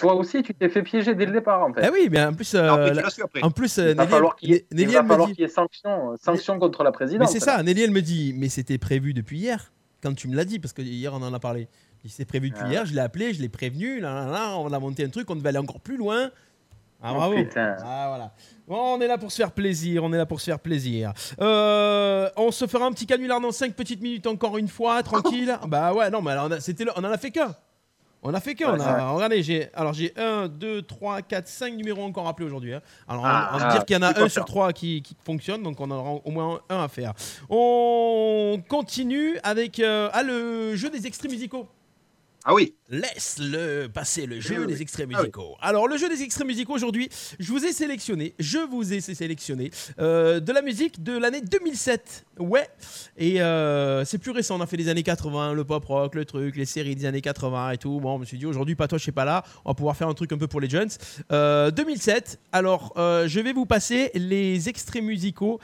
Toi 0.00 0.14
aussi, 0.14 0.42
tu 0.42 0.54
t'es 0.54 0.68
fait 0.68 0.82
piéger 0.82 1.14
dès 1.14 1.26
le 1.26 1.32
départ, 1.32 1.62
en 1.62 1.72
fait. 1.72 1.82
Ah 1.84 1.90
oui, 1.92 2.08
mais 2.10 2.22
en 2.24 2.32
plus, 2.32 2.54
euh, 2.54 2.66
Non, 2.66 2.76
la- 2.76 3.06
après. 3.06 3.42
en 3.42 3.50
plus, 3.50 3.78
euh, 3.78 3.90
Il 3.90 3.96
va 3.96 4.02
Nelly, 4.04 4.12
falloir 4.14 4.36
qu'il 4.36 4.50
y 4.50 4.54
ait- 4.54 4.66
Nelly, 4.72 4.82
il 4.82 4.86
va 4.94 4.98
elle 4.98 5.04
me 5.04 5.08
falloir 5.08 5.28
dit- 5.28 5.34
qu'il 5.34 5.42
y 5.42 5.44
ait 5.44 5.48
sanction, 5.48 6.16
sanction 6.22 6.58
contre 6.58 6.82
la 6.82 6.92
présidente. 6.92 7.20
Mais 7.28 7.32
c'est 7.32 7.40
ça, 7.44 7.62
Nelly 7.62 7.82
elle 7.82 7.90
me 7.90 8.02
dit, 8.02 8.34
mais 8.36 8.48
c'était 8.48 8.78
prévu 8.78 9.12
depuis 9.14 9.38
hier. 9.38 9.72
Quand 10.02 10.14
tu 10.14 10.28
me 10.28 10.34
l'as 10.34 10.44
dit, 10.46 10.58
parce 10.58 10.72
que 10.72 10.80
hier 10.82 11.12
on 11.12 11.22
en 11.22 11.34
a 11.34 11.38
parlé. 11.38 11.68
Il 12.04 12.10
s'est 12.10 12.24
prévu 12.24 12.48
depuis 12.48 12.62
Ah. 12.64 12.70
hier, 12.70 12.86
je 12.86 12.94
l'ai 12.94 13.00
appelé, 13.00 13.34
je 13.34 13.42
l'ai 13.42 13.50
prévenu, 13.50 14.00
là, 14.00 14.24
là, 14.24 14.30
là, 14.30 14.56
on 14.56 14.72
a 14.72 14.78
monté 14.78 15.04
un 15.04 15.10
truc, 15.10 15.28
on 15.30 15.36
devait 15.36 15.50
aller 15.50 15.58
encore 15.58 15.80
plus 15.80 15.98
loin. 15.98 16.30
Ah 17.02 17.10
Oh, 17.12 17.16
bravo. 17.16 17.34
Ah 17.56 18.06
voilà. 18.08 18.32
Bon, 18.68 18.96
on 18.96 19.00
est 19.00 19.06
là 19.06 19.16
pour 19.18 19.30
se 19.32 19.36
faire 19.36 19.52
plaisir, 19.52 20.04
on 20.04 20.12
est 20.12 20.16
là 20.18 20.26
pour 20.26 20.38
se 20.40 20.46
faire 20.46 20.58
plaisir. 20.60 21.12
Euh, 21.40 22.28
on 22.36 22.50
se 22.50 22.66
fera 22.66 22.86
un 22.86 22.92
petit 22.92 23.06
canular 23.06 23.40
dans 23.40 23.52
5 23.52 23.74
petites 23.74 24.02
minutes 24.02 24.26
encore 24.26 24.56
une 24.58 24.68
fois, 24.68 25.02
tranquille. 25.02 25.58
bah 25.68 25.92
ouais, 25.94 26.10
non, 26.10 26.20
mais 26.22 26.30
alors, 26.32 26.46
on, 26.48 26.50
a- 26.52 26.60
c'était 26.60 26.84
le- 26.84 26.92
on 26.96 27.00
en 27.04 27.10
a 27.10 27.18
fait 27.18 27.30
qu'un. 27.30 27.54
On 28.22 28.34
a 28.34 28.40
fait 28.40 28.54
qu'un. 28.54 28.72
Ouais, 28.74 28.78
on 28.78 28.82
a- 28.82 29.10
regardez, 29.12 29.42
j'ai 29.42 29.68
alors 29.74 29.94
j'ai 29.94 30.12
1, 30.16 30.48
2, 30.48 30.82
3, 30.82 31.22
4, 31.22 31.48
5 31.48 31.74
numéros 31.74 32.02
encore 32.04 32.28
appelés 32.28 32.46
aujourd'hui. 32.46 32.74
hein. 32.74 32.82
Alors 33.08 33.22
on- 33.22 33.26
Ah, 33.26 33.50
on 33.54 33.58
va 33.58 33.66
ah, 33.68 33.72
dire 33.72 33.84
qu'il 33.86 33.96
y 33.96 33.98
en 33.98 34.02
a 34.02 34.20
un 34.20 34.28
sur. 34.28 34.44
3 34.44 34.72
qui, 34.74 35.02
qui 35.02 35.16
fonctionne, 35.24 35.62
donc 35.62 35.80
on 35.80 35.84
en 35.90 35.96
aura 35.96 36.10
au 36.24 36.30
moins 36.30 36.60
un 36.68 36.82
à 36.84 36.88
faire. 36.88 37.14
On 37.48 38.60
continue 38.68 39.38
avec 39.42 39.80
euh, 39.80 40.10
ah, 40.12 40.22
le 40.22 40.76
jeu 40.76 40.90
des 40.90 41.06
extraits 41.06 41.30
musicaux. 41.30 41.66
Ah 42.44 42.54
oui. 42.54 42.74
Laisse-le 42.88 43.88
passer 43.88 44.24
le 44.26 44.40
jeu 44.40 44.60
oui. 44.60 44.66
des 44.66 44.80
extraits 44.82 45.06
Ah 45.10 45.16
oui. 45.16 45.22
musicaux. 45.22 45.56
Alors, 45.60 45.86
le 45.86 45.96
jeu 45.98 46.08
des 46.08 46.22
extraits 46.22 46.46
musicaux 46.46 46.72
aujourd'hui, 46.72 47.08
je 47.38 47.52
vous 47.52 47.64
ai 47.64 47.72
sélectionné, 47.72 48.34
je 48.38 48.58
vous 48.58 48.92
ai 48.94 49.00
sélectionné 49.00 49.70
euh, 49.98 50.40
de 50.40 50.50
la 50.52 50.62
musique 50.62 51.02
de 51.02 51.16
l'année 51.18 51.42
2007. 51.42 52.24
Ouais. 52.38 52.66
Et 53.18 53.42
euh, 53.42 54.04
c'est 54.06 54.16
plus 54.18 54.30
récent. 54.30 54.56
On 54.58 54.60
a 54.62 54.66
fait 54.66 54.78
les 54.78 54.88
années 54.88 55.02
80, 55.02 55.52
le 55.52 55.64
pop 55.64 55.84
rock, 55.84 56.14
le 56.14 56.24
truc, 56.24 56.56
les 56.56 56.64
séries 56.64 56.96
des 56.96 57.04
années 57.04 57.20
80 57.20 57.72
et 57.72 57.78
tout. 57.78 58.00
Bon, 58.00 58.16
je 58.16 58.20
me 58.20 58.24
suis 58.24 58.38
dit 58.38 58.46
aujourd'hui, 58.46 58.74
pas 58.74 58.88
toi, 58.88 58.96
je 58.98 59.04
sais 59.04 59.12
pas 59.12 59.26
là. 59.26 59.44
On 59.64 59.70
va 59.70 59.74
pouvoir 59.74 59.96
faire 59.96 60.08
un 60.08 60.14
truc 60.14 60.32
un 60.32 60.38
peu 60.38 60.48
pour 60.48 60.60
les 60.60 60.70
jeunes. 60.70 60.88
Euh, 61.32 61.70
2007. 61.70 62.40
Alors, 62.52 62.94
euh, 62.96 63.28
je 63.28 63.40
vais 63.40 63.52
vous 63.52 63.66
passer 63.66 64.10
les 64.14 64.68
extraits 64.68 65.02
musicaux 65.02 65.60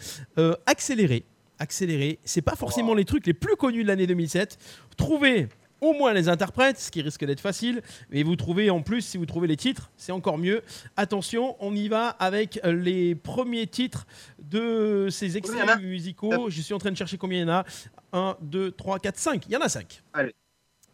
accélérés. 0.67 1.25
Accélérés. 1.59 2.19
C'est 2.25 2.43
pas 2.43 2.55
forcément 2.55 2.93
les 2.93 3.07
trucs 3.07 3.27
les 3.27 3.33
plus 3.33 3.57
connus 3.57 3.83
de 3.83 3.89
l'année 3.89 4.07
2007. 4.07 4.59
Trouvez 4.99 5.49
au 5.81 5.93
moins 5.93 6.13
les 6.13 6.29
interprètes, 6.29 6.79
ce 6.79 6.91
qui 6.91 7.03
risque 7.03 7.25
d'être 7.25 7.41
facile. 7.41 7.83
Et 8.13 8.23
vous 8.23 8.37
trouvez 8.37 8.71
en 8.71 8.83
plus, 8.83 9.03
si 9.03 9.19
vous 9.19 9.27
trouvez 9.27 9.49
les 9.49 9.57
titres, 9.57 9.91
c'est 9.97 10.13
encore 10.13 10.39
mieux. 10.39 10.63
Attention, 10.97 11.57
on 11.61 11.75
y 11.75 11.89
va 11.89 12.09
avec 12.09 12.61
les 12.65 13.15
premiers 13.15 13.67
titres 13.67 14.07
de 14.39 15.09
ces 15.11 15.37
extraits 15.37 15.81
musicaux. 15.81 16.51
Je 16.51 16.61
suis 16.61 16.75
en 16.75 16.79
train 16.79 16.91
de 16.91 16.97
chercher 16.97 17.19
combien 17.19 17.39
il 17.39 17.43
y 17.43 17.45
en 17.45 17.55
a. 17.55 17.65
1, 18.13 18.37
2, 18.41 18.71
3, 18.73 18.99
4, 18.99 19.19
5. 19.19 19.47
Il 19.47 19.53
y 19.53 19.57
en 19.57 19.61
a 19.61 19.69
5. 19.69 20.03
Allez. 20.15 20.35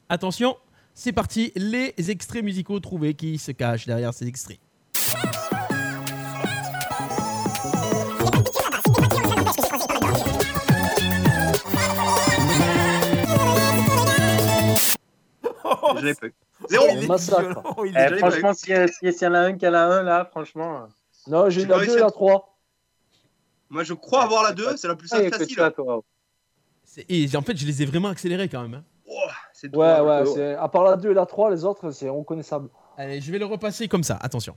Attention, 0.08 0.56
c'est 0.94 1.12
parti. 1.12 1.52
Les 1.54 1.94
extraits 2.10 2.42
musicaux 2.42 2.80
trouvés 2.80 3.14
qui 3.14 3.38
se 3.38 3.52
cachent 3.52 3.86
derrière 3.86 4.12
ces 4.12 4.26
extraits. 4.26 4.58
Je 16.00 16.04
l'ai 16.06 16.14
pas 16.14 16.26
eu. 16.26 16.34
Zéro. 16.68 16.84
Oh, 16.90 17.06
massacre. 17.06 17.62
Oh, 17.76 17.84
Eh, 17.84 18.16
franchement, 18.18 18.54
s'il 18.54 18.70
y, 18.70 18.74
a- 18.74 18.86
s'il 18.88 19.12
y 19.12 19.26
en 19.26 19.34
a 19.34 19.40
un 19.40 19.56
qui 19.56 19.66
a 19.66 19.70
un, 19.84 20.02
là, 20.02 20.24
franchement. 20.30 20.86
Non, 21.26 21.50
j'ai 21.50 21.64
la 21.66 21.78
pas 21.78 21.86
2 21.86 21.96
et 21.96 22.00
la 22.00 22.10
3. 22.10 22.56
Moi, 23.70 23.82
je 23.84 23.94
crois 23.94 24.22
avoir 24.24 24.42
la 24.42 24.52
2, 24.52 24.76
c'est 24.76 24.86
la 24.88 24.94
plus 24.96 25.10
il 25.12 25.30
que 25.30 25.38
facile. 25.38 25.56
toi. 25.74 26.02
C'est- 26.84 27.06
Et 27.08 27.28
en 27.36 27.42
fait, 27.42 27.56
je 27.56 27.66
les 27.66 27.82
ai 27.82 27.86
vraiment 27.86 28.08
accélérés 28.08 28.48
quand 28.48 28.62
même. 28.62 28.74
hein. 28.74 28.84
Oh, 29.06 29.12
Ouais, 29.64 29.68
drôle. 29.68 30.28
ouais, 30.38 30.54
à 30.54 30.68
part 30.68 30.82
la 30.84 30.96
2 30.96 31.10
et 31.10 31.14
la 31.14 31.26
3, 31.26 31.50
les 31.50 31.64
autres, 31.64 31.90
c'est 31.90 32.08
reconnaissable. 32.08 32.68
Allez, 32.96 33.20
je 33.20 33.32
vais 33.32 33.38
le 33.38 33.46
repasser 33.46 33.88
comme 33.88 34.02
ça. 34.02 34.16
Attention. 34.20 34.56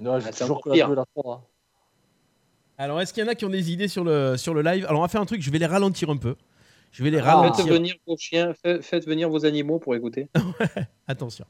Non, 0.00 0.18
j'ai 0.18 0.26
Ah, 0.28 0.32
c'est 0.32 0.44
toujours 0.44 0.56
encore 0.58 0.72
que 0.72 0.78
la 0.78 0.86
pire. 0.86 0.88
2 0.88 0.92
et 0.94 0.96
la 0.96 1.04
3. 1.14 1.50
Alors, 2.78 3.00
est-ce 3.00 3.12
qu'il 3.12 3.22
y 3.22 3.26
en 3.26 3.30
a 3.30 3.34
qui 3.34 3.44
ont 3.44 3.50
des 3.50 3.70
idées 3.72 3.88
sur 3.88 4.02
le, 4.04 4.36
sur 4.38 4.54
le 4.54 4.62
live? 4.62 4.86
Alors, 4.86 5.00
on 5.00 5.02
va 5.02 5.08
faire 5.08 5.20
un 5.20 5.26
truc, 5.26 5.42
je 5.42 5.50
vais 5.50 5.58
les 5.58 5.66
ralentir 5.66 6.08
un 6.10 6.16
peu. 6.16 6.34
Je 6.92 7.04
vais 7.04 7.10
les 7.10 7.18
Ah. 7.18 7.36
ralentir. 7.36 7.64
Faites 7.64 7.72
venir 7.74 7.94
vos 8.06 8.16
chiens, 8.16 8.54
faites, 8.54 8.82
faites 8.82 9.06
venir 9.06 9.28
vos 9.28 9.44
animaux 9.44 9.78
pour 9.78 9.94
écouter. 9.94 10.28
Attention. 11.06 11.44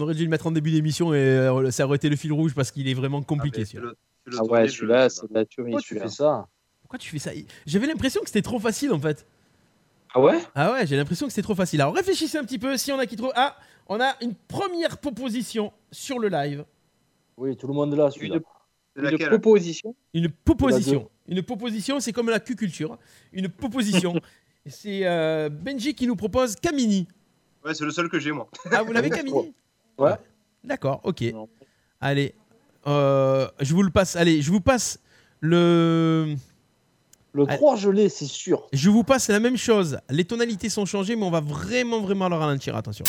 On 0.00 0.04
aurait 0.04 0.14
dû 0.14 0.24
le 0.24 0.30
mettre 0.30 0.46
en 0.46 0.50
début 0.50 0.70
d'émission 0.70 1.12
et 1.12 1.18
euh, 1.18 1.70
ça 1.70 1.84
aurait 1.84 1.96
été 1.96 2.08
le 2.08 2.16
fil 2.16 2.32
rouge 2.32 2.54
parce 2.54 2.70
qu'il 2.70 2.88
est 2.88 2.94
vraiment 2.94 3.20
compliqué. 3.22 3.64
Le- 3.74 3.94
le 4.24 4.32
Ah 4.34 4.38
tour 4.38 4.50
ouais, 4.52 4.66
celui-là, 4.66 5.10
c'est 5.10 5.28
de 5.28 5.34
la 5.34 5.44
tuerie. 5.44 5.72
Pourquoi 5.72 5.82
tu 5.82 5.98
fais 5.98 6.08
ça? 6.08 6.46
Pourquoi 6.80 6.98
tu 6.98 7.10
fais 7.10 7.18
ça? 7.18 7.32
J'avais 7.66 7.86
l'impression 7.86 8.22
que 8.22 8.28
c'était 8.28 8.40
trop 8.40 8.58
facile 8.58 8.92
en 8.92 8.98
fait. 8.98 9.26
Ah 10.14 10.20
ouais? 10.20 10.38
Ah 10.54 10.72
ouais, 10.72 10.86
j'ai 10.86 10.96
l'impression 10.96 11.26
que 11.26 11.32
c'était 11.32 11.42
trop 11.44 11.54
facile. 11.54 11.82
Alors 11.82 11.94
réfléchissez 11.94 12.38
un 12.38 12.44
petit 12.44 12.58
peu 12.58 12.78
si 12.78 12.90
on 12.92 12.98
a 12.98 13.04
qui 13.04 13.16
trouve. 13.16 13.32
Ah, 13.36 13.56
on 13.88 14.00
a 14.00 14.14
une 14.22 14.34
première 14.48 14.96
proposition 14.96 15.70
sur 15.92 16.18
le 16.18 16.28
live. 16.28 16.64
Oui, 17.36 17.54
tout 17.58 17.66
le 17.66 17.74
monde 17.74 17.94
là, 17.94 18.10
celui-là. 18.10 18.36
Une, 18.96 19.04
C'est 19.04 19.10
une 19.20 19.28
proposition. 19.28 19.94
Une 20.14 20.30
proposition. 20.30 21.10
Une 21.28 21.42
proposition, 21.42 22.00
c'est 22.00 22.12
comme 22.12 22.30
la 22.30 22.40
Q-culture. 22.40 22.98
Une 23.34 23.50
proposition. 23.50 24.14
c'est 24.66 25.00
euh, 25.06 25.50
Benji 25.50 25.94
qui 25.94 26.06
nous 26.06 26.16
propose 26.16 26.56
Camini. 26.56 27.06
Ouais, 27.62 27.74
c'est 27.74 27.84
le 27.84 27.90
seul 27.90 28.08
que 28.08 28.18
j'ai, 28.18 28.32
moi. 28.32 28.48
Ah, 28.72 28.82
vous 28.82 28.92
l'avez 28.92 29.10
Camini 29.10 29.52
Ouais. 30.00 30.14
D'accord, 30.64 31.00
ok. 31.04 31.22
Non. 31.32 31.48
Allez, 32.00 32.34
euh, 32.86 33.46
je 33.60 33.74
vous 33.74 33.82
le 33.82 33.90
passe. 33.90 34.16
Allez, 34.16 34.42
je 34.42 34.50
vous 34.50 34.60
passe 34.60 34.98
le 35.40 36.34
Le 37.32 37.44
Ah. 37.48 37.56
3, 37.56 37.76
je 37.76 37.90
l'ai, 37.90 38.08
c'est 38.08 38.26
sûr. 38.26 38.66
Je 38.72 38.90
vous 38.90 39.04
passe 39.04 39.28
la 39.28 39.38
même 39.40 39.56
chose. 39.56 39.98
Les 40.10 40.24
tonalités 40.24 40.68
sont 40.68 40.84
changées, 40.86 41.14
mais 41.16 41.24
on 41.24 41.30
va 41.30 41.40
vraiment, 41.40 42.00
vraiment 42.00 42.28
le 42.28 42.34
ralentir. 42.36 42.76
Attention. 42.76 43.04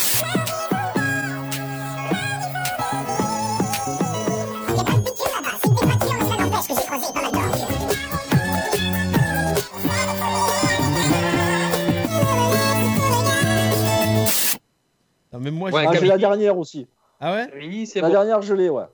Non, 15.33 15.39
même 15.39 15.55
moi, 15.55 15.69
Ouais, 15.71 15.85
Ah, 15.87 15.93
j'ai 15.95 16.05
la 16.07 16.17
dernière 16.17 16.57
aussi. 16.57 16.87
Ah 17.19 17.33
ouais? 17.33 17.47
La 17.95 18.01
bon. 18.01 18.09
dernière, 18.09 18.41
je 18.41 18.53
l'ai, 18.53 18.69
ouais. 18.69 18.85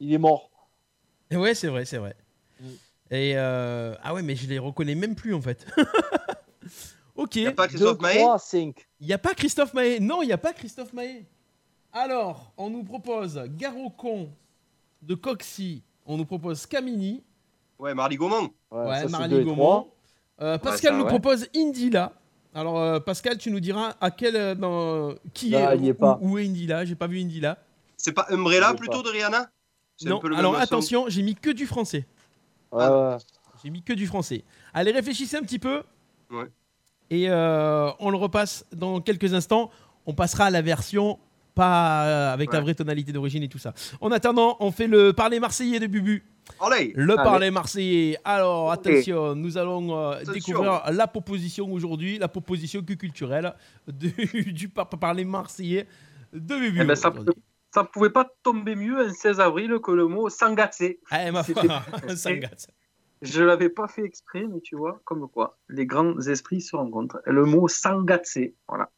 Il 0.00 0.12
est 0.12 0.18
mort. 0.18 0.50
Et 1.30 1.36
Ouais, 1.36 1.54
c'est 1.54 1.68
vrai, 1.68 1.84
c'est 1.84 1.98
vrai. 1.98 2.14
Et 3.10 3.32
euh, 3.36 3.94
ah 4.02 4.14
ouais, 4.14 4.22
mais 4.22 4.34
je 4.36 4.46
les 4.48 4.58
reconnais 4.58 4.94
même 4.94 5.14
plus 5.14 5.34
en 5.34 5.40
fait. 5.42 5.66
ok. 7.16 7.36
Il 7.36 7.42
Y 7.42 7.46
a 7.46 7.52
pas 7.52 7.68
Christophe 7.68 7.98
Deux, 7.98 8.06
Maé? 8.06 8.18
trois, 8.18 8.38
cinq. 8.38 8.86
Il 9.00 9.06
n'y 9.06 9.12
a 9.12 9.18
pas 9.18 9.34
Christophe 9.34 9.74
Maé. 9.74 10.00
Non, 10.00 10.22
il 10.22 10.26
n'y 10.26 10.32
a 10.32 10.38
pas 10.38 10.52
Christophe 10.52 10.92
Maé. 10.92 11.26
Alors, 11.92 12.52
on 12.56 12.70
nous 12.70 12.84
propose 12.84 13.38
Garocon 13.58 14.30
de 15.02 15.14
Coxy. 15.14 15.82
On 16.06 16.16
nous 16.16 16.24
propose 16.24 16.64
Camini. 16.66 17.22
Ouais, 17.78 17.92
Marly 17.94 18.16
Gaumont. 18.16 18.50
Ouais, 18.70 18.86
Ouais, 18.88 19.00
ça, 19.02 19.08
Marly 19.08 19.44
Gaumont. 19.44 19.88
Euh, 20.40 20.56
Pascal 20.58 20.92
ça, 20.92 20.96
nous 20.98 21.04
ouais. 21.04 21.10
propose 21.10 21.46
Indila. 21.54 22.12
Alors, 22.54 22.78
euh, 22.78 23.00
Pascal, 23.00 23.38
tu 23.38 23.50
nous 23.50 23.60
diras 23.60 23.94
à 24.00 24.10
quel. 24.10 24.36
euh, 24.36 24.54
dans- 24.54 25.14
qui 25.32 25.54
Ah, 25.56 25.74
est, 25.74 25.78
y 25.78 25.88
est 25.88 25.92
où- 25.92 25.94
pas. 25.94 26.18
Où, 26.20 26.38
est 26.38 26.46
Indila? 26.46 26.84
J'ai 26.84 26.94
pas 26.94 27.06
vu 27.06 27.20
Indila. 27.20 27.58
C'est 27.96 28.12
pas 28.12 28.26
Umbrella 28.30 28.74
plutôt 28.74 29.02
pas. 29.02 29.08
de 29.08 29.12
Rihanna? 29.12 29.48
Non, 30.04 30.18
peu 30.18 30.28
le 30.28 30.36
alors 30.36 30.56
attention, 30.56 31.04
j'ai 31.08 31.22
mis 31.22 31.34
que 31.36 31.50
du 31.50 31.66
français. 31.66 32.06
Ouais, 32.72 32.86
ouais. 32.86 33.16
J'ai 33.62 33.70
mis 33.70 33.82
que 33.82 33.92
du 33.92 34.06
français. 34.06 34.42
Allez, 34.74 34.90
réfléchissez 34.90 35.36
un 35.36 35.42
petit 35.42 35.60
peu. 35.60 35.82
Ouais. 36.30 36.46
Et 37.10 37.28
euh, 37.30 37.90
on 38.00 38.10
le 38.10 38.16
repasse 38.16 38.64
dans 38.72 39.00
quelques 39.00 39.32
instants. 39.34 39.70
On 40.06 40.14
passera 40.14 40.46
à 40.46 40.50
la 40.50 40.62
version 40.62 41.18
pas 41.54 42.32
avec 42.32 42.52
la 42.52 42.60
vraie 42.60 42.74
tonalité 42.74 43.12
d'origine 43.12 43.42
et 43.42 43.48
tout 43.48 43.58
ça. 43.58 43.74
En 44.00 44.10
attendant, 44.10 44.56
on 44.58 44.72
fait 44.72 44.86
le 44.88 45.12
parler 45.12 45.38
marseillais 45.38 45.78
de 45.78 45.86
Bubu. 45.86 46.24
Allez 46.60 46.92
Le 46.96 47.14
Allez. 47.14 47.22
parler 47.22 47.50
marseillais. 47.50 48.18
Alors, 48.24 48.70
attention, 48.72 49.34
nous 49.34 49.58
allons 49.58 49.96
euh, 49.96 50.10
Attention. 50.12 50.32
découvrir 50.32 50.82
la 50.92 51.06
proposition 51.06 51.72
aujourd'hui, 51.72 52.18
la 52.18 52.28
proposition 52.28 52.82
culturelle 52.82 53.54
du, 53.86 54.12
du 54.52 54.68
par- 54.68 54.88
parler 54.88 55.24
marseillais 55.24 55.86
de 56.32 56.56
Bubu. 56.56 56.78
Eh 56.80 56.84
ben, 56.84 56.94
ça, 56.94 57.12
ça 57.74 57.84
pouvait 57.84 58.10
pas 58.10 58.28
tomber 58.42 58.74
mieux 58.74 58.98
un 58.98 59.12
16 59.12 59.40
avril 59.40 59.78
que 59.82 59.90
le 59.92 60.06
mot 60.06 60.28
sangatsé. 60.28 61.00
Ah, 61.10 61.30
ma. 61.32 61.42
Je 63.22 63.44
l'avais 63.44 63.68
pas 63.68 63.86
fait 63.86 64.02
exprès, 64.02 64.46
mais 64.52 64.60
tu 64.60 64.74
vois, 64.74 65.00
comme 65.04 65.28
quoi, 65.28 65.56
les 65.68 65.86
grands 65.86 66.18
esprits 66.26 66.60
se 66.60 66.74
rencontrent. 66.74 67.20
Le 67.24 67.44
mot 67.44 67.68
sangatsé, 67.68 68.56
voilà. 68.66 68.90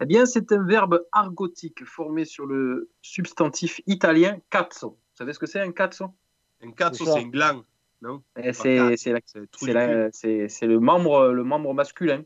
Eh 0.00 0.06
bien, 0.06 0.24
c'est 0.24 0.52
un 0.52 0.64
verbe 0.64 1.04
argotique 1.10 1.84
formé 1.84 2.24
sur 2.26 2.46
le 2.46 2.90
substantif 3.02 3.80
italien 3.86 4.38
cazzo. 4.50 4.90
Vous 4.90 5.16
savez 5.16 5.32
ce 5.32 5.38
que 5.40 5.46
c'est 5.46 5.58
un 5.60 5.72
cazzo? 5.72 6.14
Un 6.62 6.70
cazzo, 6.72 7.04
C'est 7.04 7.20
un 7.20 7.28
gland. 7.28 7.62
Non? 8.02 8.22
Eh, 8.36 8.52
C'est 8.52 8.76
le 8.76 10.78
membre, 10.78 11.28
le 11.28 11.44
membre 11.44 11.74
masculin. 11.74 12.22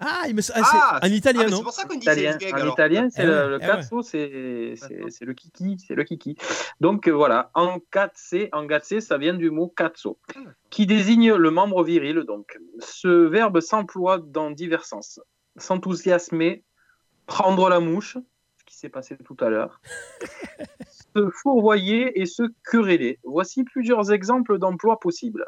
Ah, 0.00 0.24
il 0.28 0.34
me... 0.34 0.40
ah, 0.52 0.60
Ah, 0.62 0.98
c'est 1.02 1.08
en 1.08 1.12
italien, 1.12 1.40
Ah, 1.42 1.44
mais 1.44 1.50
non? 1.52 1.56
c'est 1.58 1.62
pour 1.62 1.72
ça 1.72 1.84
qu'on 1.84 1.94
dit 1.94 2.00
Italien. 2.00 2.36
c'est 2.38 2.50
gag 2.50 2.62
En 2.62 2.72
italien, 2.72 3.08
c'est 3.10 3.22
Eh 3.22 3.26
le, 3.26 3.32
ouais, 3.32 3.48
le 3.48 3.58
eh 3.62 3.66
cazzo, 3.66 4.02
c'est 4.02 5.20
le 5.24 5.32
kiki, 5.34 5.78
c'est 5.78 5.94
le 5.94 6.02
kiki. 6.02 6.36
Donc 6.80 7.06
euh, 7.06 7.12
voilà, 7.12 7.50
engazzé, 7.54 8.48
engazzé, 8.52 9.00
ça 9.00 9.18
vient 9.18 9.34
du 9.34 9.50
mot 9.50 9.68
cazzo, 9.68 10.18
qui 10.68 10.86
désigne 10.86 11.32
le 11.34 11.50
membre 11.50 11.84
viril. 11.84 12.24
Donc, 12.26 12.58
ce 12.80 13.08
verbe 13.08 13.60
s'emploie 13.60 14.18
dans 14.18 14.50
divers 14.50 14.84
sens. 14.84 15.20
S'enthousiasmer, 15.56 16.64
prendre 17.26 17.68
la 17.68 17.78
mouche, 17.78 18.18
ce 18.58 18.64
qui 18.66 18.76
s'est 18.76 18.88
passé 18.88 19.16
tout 19.24 19.36
à 19.40 19.48
l'heure, 19.48 19.80
se 21.14 21.30
fourvoyer 21.30 22.20
et 22.20 22.26
se 22.26 22.42
quereller. 22.64 23.18
Voici 23.24 23.64
plusieurs 23.64 24.12
exemples 24.12 24.58
d'emplois 24.58 24.98
possibles. 25.00 25.46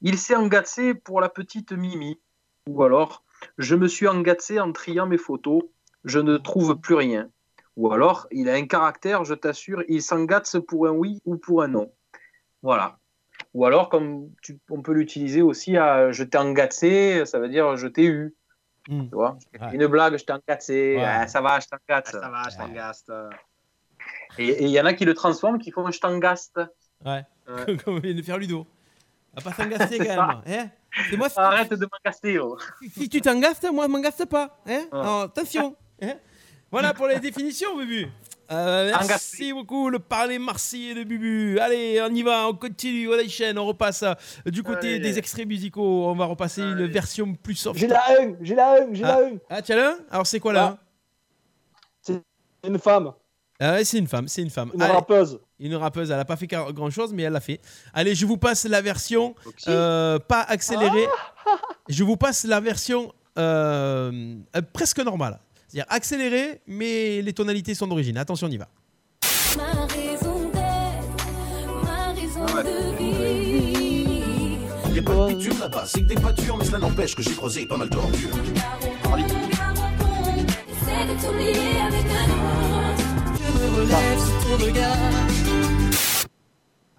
Il 0.00 0.18
s'est 0.18 0.36
engazzé 0.36 0.94
pour 0.94 1.20
la 1.20 1.28
petite 1.28 1.72
Mimi, 1.72 2.20
ou 2.68 2.82
alors 2.82 3.24
je 3.58 3.74
me 3.74 3.88
suis 3.88 4.08
engazzé 4.08 4.60
en 4.60 4.72
triant 4.72 5.06
mes 5.06 5.18
photos, 5.18 5.62
je 6.04 6.18
ne 6.18 6.36
trouve 6.36 6.76
plus 6.76 6.94
rien. 6.94 7.28
Ou 7.76 7.92
alors, 7.92 8.28
il 8.30 8.48
a 8.48 8.54
un 8.54 8.66
caractère, 8.66 9.24
je 9.24 9.34
t'assure, 9.34 9.82
il 9.88 10.00
s'engatze 10.00 10.60
pour 10.68 10.86
un 10.86 10.92
oui 10.92 11.20
ou 11.24 11.36
pour 11.36 11.62
un 11.62 11.68
non. 11.68 11.92
Voilà. 12.62 12.98
Ou 13.52 13.64
alors, 13.66 13.88
comme 13.88 14.30
tu- 14.42 14.60
on 14.70 14.80
peut 14.80 14.92
l'utiliser 14.92 15.42
aussi 15.42 15.76
à 15.76 16.12
je 16.12 16.22
t'ai 16.22 16.38
engazzé, 16.38 17.26
ça 17.26 17.40
veut 17.40 17.48
dire 17.48 17.76
je 17.76 17.88
t'ai 17.88 18.04
eu. 18.06 18.34
Hmm. 18.88 19.08
Tu 19.08 19.14
vois? 19.14 19.38
Ouais. 19.60 19.74
Une 19.74 19.86
blague, 19.86 20.16
je 20.18 20.24
t'ai 20.24 20.96
Ouais. 20.96 21.02
ah, 21.04 21.26
ça 21.26 21.40
va, 21.40 21.58
je 21.58 21.66
Ah, 21.72 21.78
t'engatze. 21.88 22.10
ça 22.12 22.28
va, 22.30 22.42
je 22.50 22.56
t'engaste. 22.56 23.08
Et 23.10 23.53
et 24.38 24.64
il 24.64 24.70
y 24.70 24.80
en 24.80 24.86
a 24.86 24.94
qui 24.94 25.04
le 25.04 25.14
transforment, 25.14 25.58
qui 25.58 25.70
font 25.70 25.90
je 25.90 25.98
t'engaste. 26.00 26.60
Ouais. 27.04 27.22
Ouais. 27.48 27.76
Comme 27.84 28.00
vient 28.00 28.14
de 28.14 28.22
faire 28.22 28.38
Ludo. 28.38 28.66
On 29.36 29.40
va 29.40 29.50
pas 29.50 29.56
s'engaster 29.56 29.98
quand 29.98 30.04
même. 30.26 30.42
Hein 30.46 30.70
C'est 31.10 31.16
moi, 31.16 31.28
si- 31.28 31.38
Arrête 31.38 31.70
de 31.74 31.86
m'engaster. 31.90 32.38
oh. 32.38 32.56
si 32.92 33.08
tu 33.08 33.20
t'engastes, 33.20 33.68
moi, 33.72 33.86
je 33.86 33.90
m'engaste 33.90 34.24
pas. 34.26 34.58
Hein 34.66 34.84
Ouais. 34.92 34.98
Alors, 35.00 35.20
attention. 35.22 35.76
Hein 36.02 36.14
voilà 36.70 36.94
pour 36.94 37.06
les 37.06 37.20
définitions, 37.20 37.76
Bubu. 37.76 38.08
Euh, 38.50 38.86
merci 38.90 39.04
Engasté. 39.04 39.52
beaucoup, 39.52 39.88
le 39.88 39.98
parler 39.98 40.38
marseillais 40.38 40.94
de 40.94 41.04
Bubu. 41.04 41.58
Allez, 41.58 42.00
on 42.02 42.12
y 42.14 42.22
va, 42.22 42.46
on 42.48 42.54
continue, 42.54 43.08
on 43.08 43.28
chaîne, 43.28 43.58
on 43.58 43.64
repasse 43.64 44.02
euh, 44.02 44.14
du 44.46 44.62
côté 44.62 44.88
Allez. 44.94 44.98
des 44.98 45.18
extraits 45.18 45.46
musicaux. 45.46 46.06
On 46.06 46.14
va 46.14 46.26
repasser 46.26 46.62
une 46.62 46.86
version 46.86 47.34
plus 47.34 47.54
soft. 47.54 47.78
J'ai 47.78 47.86
la 47.86 48.02
1, 48.20 48.34
j'ai 48.42 48.54
la 48.54 48.82
1, 48.82 48.92
j'ai 48.94 49.02
la 49.02 49.18
1. 49.18 49.30
Ah, 49.48 49.62
tiens 49.62 49.76
là 49.76 49.96
Alors, 50.10 50.26
c'est 50.26 50.40
quoi 50.40 50.52
là 50.52 50.78
C'est 52.02 52.20
une 52.66 52.78
femme, 52.78 53.12
Ouais, 53.72 53.84
c'est 53.84 53.98
une 53.98 54.06
femme, 54.08 54.28
c'est 54.28 54.42
une 54.42 54.50
femme. 54.50 54.70
une 54.74 54.82
Allez, 54.82 54.92
rappeuse. 54.92 55.38
une 55.60 55.74
rappeuse, 55.76 56.10
elle 56.10 56.18
a 56.20 56.24
pas 56.24 56.36
fait 56.36 56.46
grand 56.46 56.90
chose, 56.90 57.12
mais 57.12 57.22
elle 57.24 57.32
l'a 57.32 57.40
fait. 57.40 57.60
Allez, 57.92 58.14
je 58.14 58.26
vous 58.26 58.36
passe 58.36 58.64
la 58.64 58.80
version 58.80 59.34
Oxy. 59.46 59.66
euh, 59.68 60.18
pas 60.18 60.42
accélérée. 60.42 61.06
Ah. 61.46 61.50
Je 61.88 62.02
vous 62.04 62.16
passe 62.16 62.44
la 62.44 62.60
version 62.60 63.12
euh, 63.38 64.36
euh, 64.56 64.62
presque 64.72 64.98
normale. 65.00 65.38
C'est-à-dire 65.68 65.86
accélérée, 65.92 66.60
mais 66.66 67.20
les 67.22 67.32
tonalités 67.32 67.74
sont 67.74 67.86
d'origine. 67.86 68.16
Attention, 68.18 68.46
on 68.46 68.50
y 68.50 68.56
va. 68.56 68.68
Ma 69.56 69.86
raison 69.86 70.50
d'être, 70.50 71.84
ma 71.84 72.12
raison 72.12 72.46
Ouais. 72.56 72.62
de 72.64 72.96
vivre. 72.98 74.94
Y 74.94 74.98
a 74.98 75.02
pas 75.02 75.14
de 75.28 75.34
bitume 75.34 75.58
là-bas, 75.58 75.84
c'est 75.86 76.00
que 76.02 76.06
des 76.06 76.14
pâtures, 76.14 76.56
mais 76.56 76.64
cela 76.64 76.78
n'empêche 76.78 77.14
que 77.16 77.22
j'ai 77.22 77.34
creusé 77.34 77.66
pas 77.66 77.76
mal 77.76 77.88
d'ordures. 77.90 78.28
Essaie 80.68 81.06
de 81.06 81.20
t'oublier 81.20 81.80
avec 81.80 82.03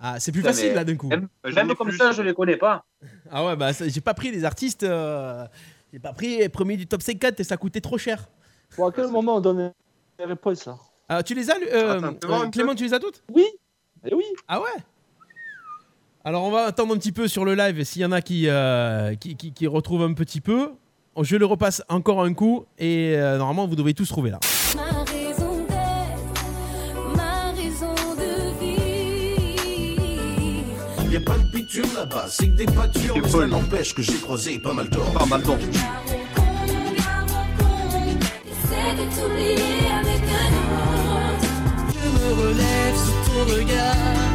Ah, 0.08 0.20
c'est 0.20 0.32
plus 0.32 0.42
facile 0.42 0.70
mais 0.70 0.76
là 0.76 0.84
d'un 0.84 0.96
coup. 0.96 1.08
Même, 1.10 1.28
comme 1.76 1.88
plus. 1.88 1.98
ça, 1.98 2.12
je 2.12 2.22
les 2.22 2.34
connais 2.34 2.58
pas. 2.58 2.84
Ah 3.32 3.46
ouais, 3.46 3.56
bah 3.56 3.72
j'ai 3.72 4.02
pas 4.02 4.14
pris 4.14 4.32
les 4.32 4.46
artistes. 4.46 4.84
euh, 4.84 5.46
j'ai 5.92 6.00
pas 6.00 6.14
pris 6.14 6.38
les 6.38 6.50
premiers 6.50 6.78
du 6.78 6.86
top 6.86 7.02
50 7.02 7.40
et 7.40 7.44
ça 7.44 7.58
coûtait 7.58 7.82
trop 7.82 7.98
cher. 7.98 8.28
Bon, 8.78 8.88
à 8.88 8.92
quel 8.92 9.08
moment 9.08 9.38
on 9.38 9.42
donne 9.42 9.74
les 10.20 10.26
réponses 10.26 10.66
là 10.66 10.78
Ah, 11.10 11.24
tu 11.24 11.34
les 11.34 11.50
as, 11.50 11.56
euh, 11.74 11.98
Attends, 11.98 12.14
peu. 12.14 12.50
Clément, 12.52 12.76
tu 12.76 12.84
les 12.84 12.94
as 12.94 13.00
toutes? 13.00 13.24
Oui 13.34 13.46
Eh 14.06 14.14
oui 14.14 14.26
Ah 14.48 14.60
ouais? 14.62 14.68
Alors 16.24 16.44
on 16.44 16.52
va 16.52 16.66
attendre 16.66 16.94
un 16.94 16.98
petit 16.98 17.12
peu 17.12 17.28
sur 17.28 17.46
le 17.46 17.56
live 17.56 17.84
s'il 17.84 18.02
y 18.02 18.06
en 18.06 18.12
a 18.12 18.22
qui, 18.22 18.48
euh, 18.48 19.16
qui, 19.16 19.36
qui- 19.36 19.54
qui 19.54 19.68
retrouvent 19.68 20.04
un 20.04 20.14
petit 20.14 20.42
peu. 20.42 20.72
Je 21.22 21.36
le 21.38 21.46
repasse 21.46 21.82
encore 21.88 22.22
un 22.24 22.34
coup 22.34 22.66
et 22.78 23.16
euh, 23.16 23.38
normalement 23.38 23.68
vous 23.68 23.76
devez 23.76 23.94
tous 23.94 24.08
trouver 24.08 24.32
là. 24.32 24.40
Y 31.16 31.18
a 31.18 31.22
pas 31.22 31.38
de 31.38 31.44
bitume 31.44 31.88
là-bas, 31.96 32.26
c'est 32.28 32.50
que 32.50 32.58
des 32.58 32.66
pâtures, 32.66 33.16
mais 33.16 33.30
folle. 33.30 33.48
n'empêche 33.48 33.96
que 33.96 34.02
j'ai 34.02 34.18
creusé 34.18 34.60
pas 34.60 34.74
mal 34.74 34.90
d'ordures. 34.90 35.14
Pas 35.14 35.26
mal 35.26 35.42
d'or. 35.44 35.56
Essaie 35.56 35.72
de 38.98 39.06
t'oublier 39.16 39.88
avec 39.98 40.22
un 40.28 40.52
autre. 40.76 41.48
Je 41.94 42.10
me 42.10 42.34
relève 42.34 42.96
sous 42.98 43.32
ton 43.32 43.46
regard. 43.56 44.35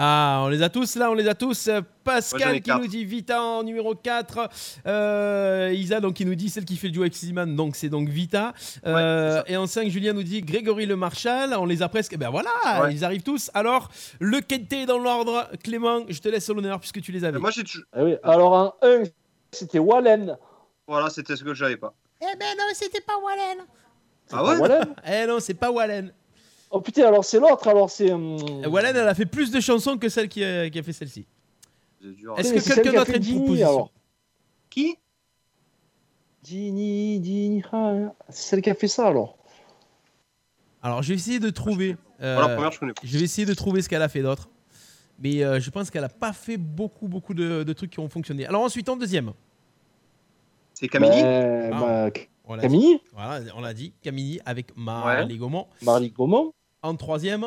Ah, 0.00 0.42
on 0.44 0.48
les 0.48 0.62
a 0.62 0.68
tous 0.68 0.94
là, 0.94 1.10
on 1.10 1.14
les 1.14 1.26
a 1.26 1.34
tous. 1.34 1.66
Euh, 1.66 1.80
Moi, 1.80 1.82
Pascal 2.04 2.60
qui 2.62 2.70
nous 2.70 2.86
dit 2.86 3.04
Vita 3.04 3.42
en 3.42 3.64
numéro 3.64 3.96
4. 3.96 4.48
Euh, 4.86 5.72
Isa 5.74 5.98
donc 6.00 6.14
qui 6.14 6.24
nous 6.24 6.36
dit 6.36 6.48
celle 6.50 6.64
qui 6.64 6.76
fait 6.76 6.86
le 6.86 6.92
duo 6.92 7.02
avec 7.02 7.16
Slimane, 7.16 7.56
donc 7.56 7.74
c'est 7.74 7.88
donc 7.88 8.08
Vita. 8.08 8.54
Euh, 8.86 9.42
et 9.48 9.56
en 9.56 9.66
5, 9.66 9.88
Julien 9.88 10.12
nous 10.12 10.22
dit 10.22 10.40
Grégory 10.40 10.86
le 10.86 10.94
Marshal. 10.94 11.52
On 11.58 11.66
les 11.66 11.82
a 11.82 11.88
presque. 11.88 12.12
Eh 12.14 12.16
ben 12.16 12.30
voilà, 12.30 12.50
Ouais. 12.80 12.94
ils 12.94 13.04
arrivent 13.04 13.24
tous. 13.24 13.50
Alors, 13.54 13.90
le 14.20 14.40
quintet 14.40 14.86
dans 14.86 14.98
l'ordre. 14.98 15.48
Clément, 15.64 16.02
je 16.08 16.20
te 16.20 16.28
laisse 16.28 16.48
l'honneur 16.48 16.78
puisque 16.78 17.00
tu 17.00 17.10
les 17.10 17.24
avais. 17.24 17.38
Moi, 17.40 17.50
j'ai 17.50 17.62
Eh 17.96 18.02
oui. 18.02 18.14
Alors 18.22 18.52
en 18.52 18.74
1, 18.86 19.02
c'était 19.50 19.80
Wallen. 19.80 20.36
Voilà, 20.86 21.10
c'était 21.10 21.34
ce 21.34 21.42
que 21.42 21.54
j'avais 21.54 21.76
pas. 21.76 21.92
Eh 22.22 22.36
ben 22.38 22.46
non, 22.56 22.64
c'était 22.72 23.00
pas 23.00 23.14
Wallen. 23.22 23.58
Ah 24.30 24.44
ouais? 24.44 24.58
Wallen 24.58 24.94
Eh 25.12 25.26
non, 25.26 25.40
c'est 25.40 25.54
pas 25.54 25.70
Wallen. 25.72 26.12
Oh 26.70 26.80
putain, 26.80 27.06
alors 27.08 27.24
c'est 27.24 27.38
l'autre, 27.40 27.66
alors 27.68 27.88
c'est. 27.90 28.12
hum, 28.12 28.36
Wallen, 28.66 28.94
elle 28.96 29.08
a 29.08 29.14
fait 29.14 29.26
plus 29.26 29.50
de 29.50 29.58
chansons 29.60 29.96
que 29.96 30.08
celle 30.08 30.28
qui 30.28 30.44
a, 30.44 30.68
qui 30.68 30.78
a 30.78 30.82
fait 30.82 30.92
celle-ci. 30.92 31.26
Est-ce 32.36 32.52
que 32.54 32.74
quelqu'un 32.74 32.92
d'autre 32.92 33.02
a 33.02 33.04
fait 33.06 33.16
une 33.18 33.34
proposition 33.36 33.68
alors. 33.68 33.90
Qui? 34.70 34.96
Ginny, 36.44 37.22
Ginny, 37.24 37.62
ah, 37.72 38.12
c'est 38.28 38.50
celle 38.50 38.62
qui 38.62 38.70
a 38.70 38.74
fait 38.74 38.88
ça 38.88 39.06
alors. 39.08 39.36
Alors, 40.82 41.02
je 41.02 41.08
vais 41.08 41.14
essayer 41.16 41.40
de 41.40 41.50
trouver. 41.50 41.96
euh, 42.20 42.34
Voilà, 42.38 42.54
première, 42.54 42.70
je 42.72 42.78
connais 42.78 42.92
pas. 42.92 43.00
je 43.02 43.18
vais 43.18 43.24
essayer 43.24 43.46
de 43.46 43.54
trouver 43.54 43.82
ce 43.82 43.88
qu'elle 43.88 44.02
a 44.02 44.08
fait 44.08 44.22
d'autre. 44.22 44.48
Mais 45.20 45.42
euh, 45.42 45.58
je 45.58 45.68
pense 45.70 45.90
qu'elle 45.90 46.04
a 46.04 46.08
pas 46.08 46.32
fait 46.32 46.56
beaucoup, 46.56 47.08
beaucoup 47.08 47.34
de, 47.34 47.64
de 47.64 47.72
trucs 47.72 47.90
qui 47.90 47.98
ont 47.98 48.08
fonctionné. 48.08 48.46
Alors, 48.46 48.62
ensuite, 48.62 48.88
en 48.88 48.96
deuxième. 48.96 49.32
C'est 50.74 50.86
Camini? 50.86 51.22
Ben, 51.22 51.70
Ah, 51.72 52.08
bah, 52.46 52.56
Camini? 52.60 52.94
dit. 52.94 53.00
Voilà, 53.12 53.40
on 53.56 53.60
l'a 53.60 53.74
dit. 53.74 53.92
Camini 54.00 54.38
avec 54.46 54.76
Marley 54.76 55.36
Gaumont. 55.36 55.66
Marley 55.82 56.10
Gaumont. 56.10 56.52
En 56.82 56.94
troisième, 56.96 57.46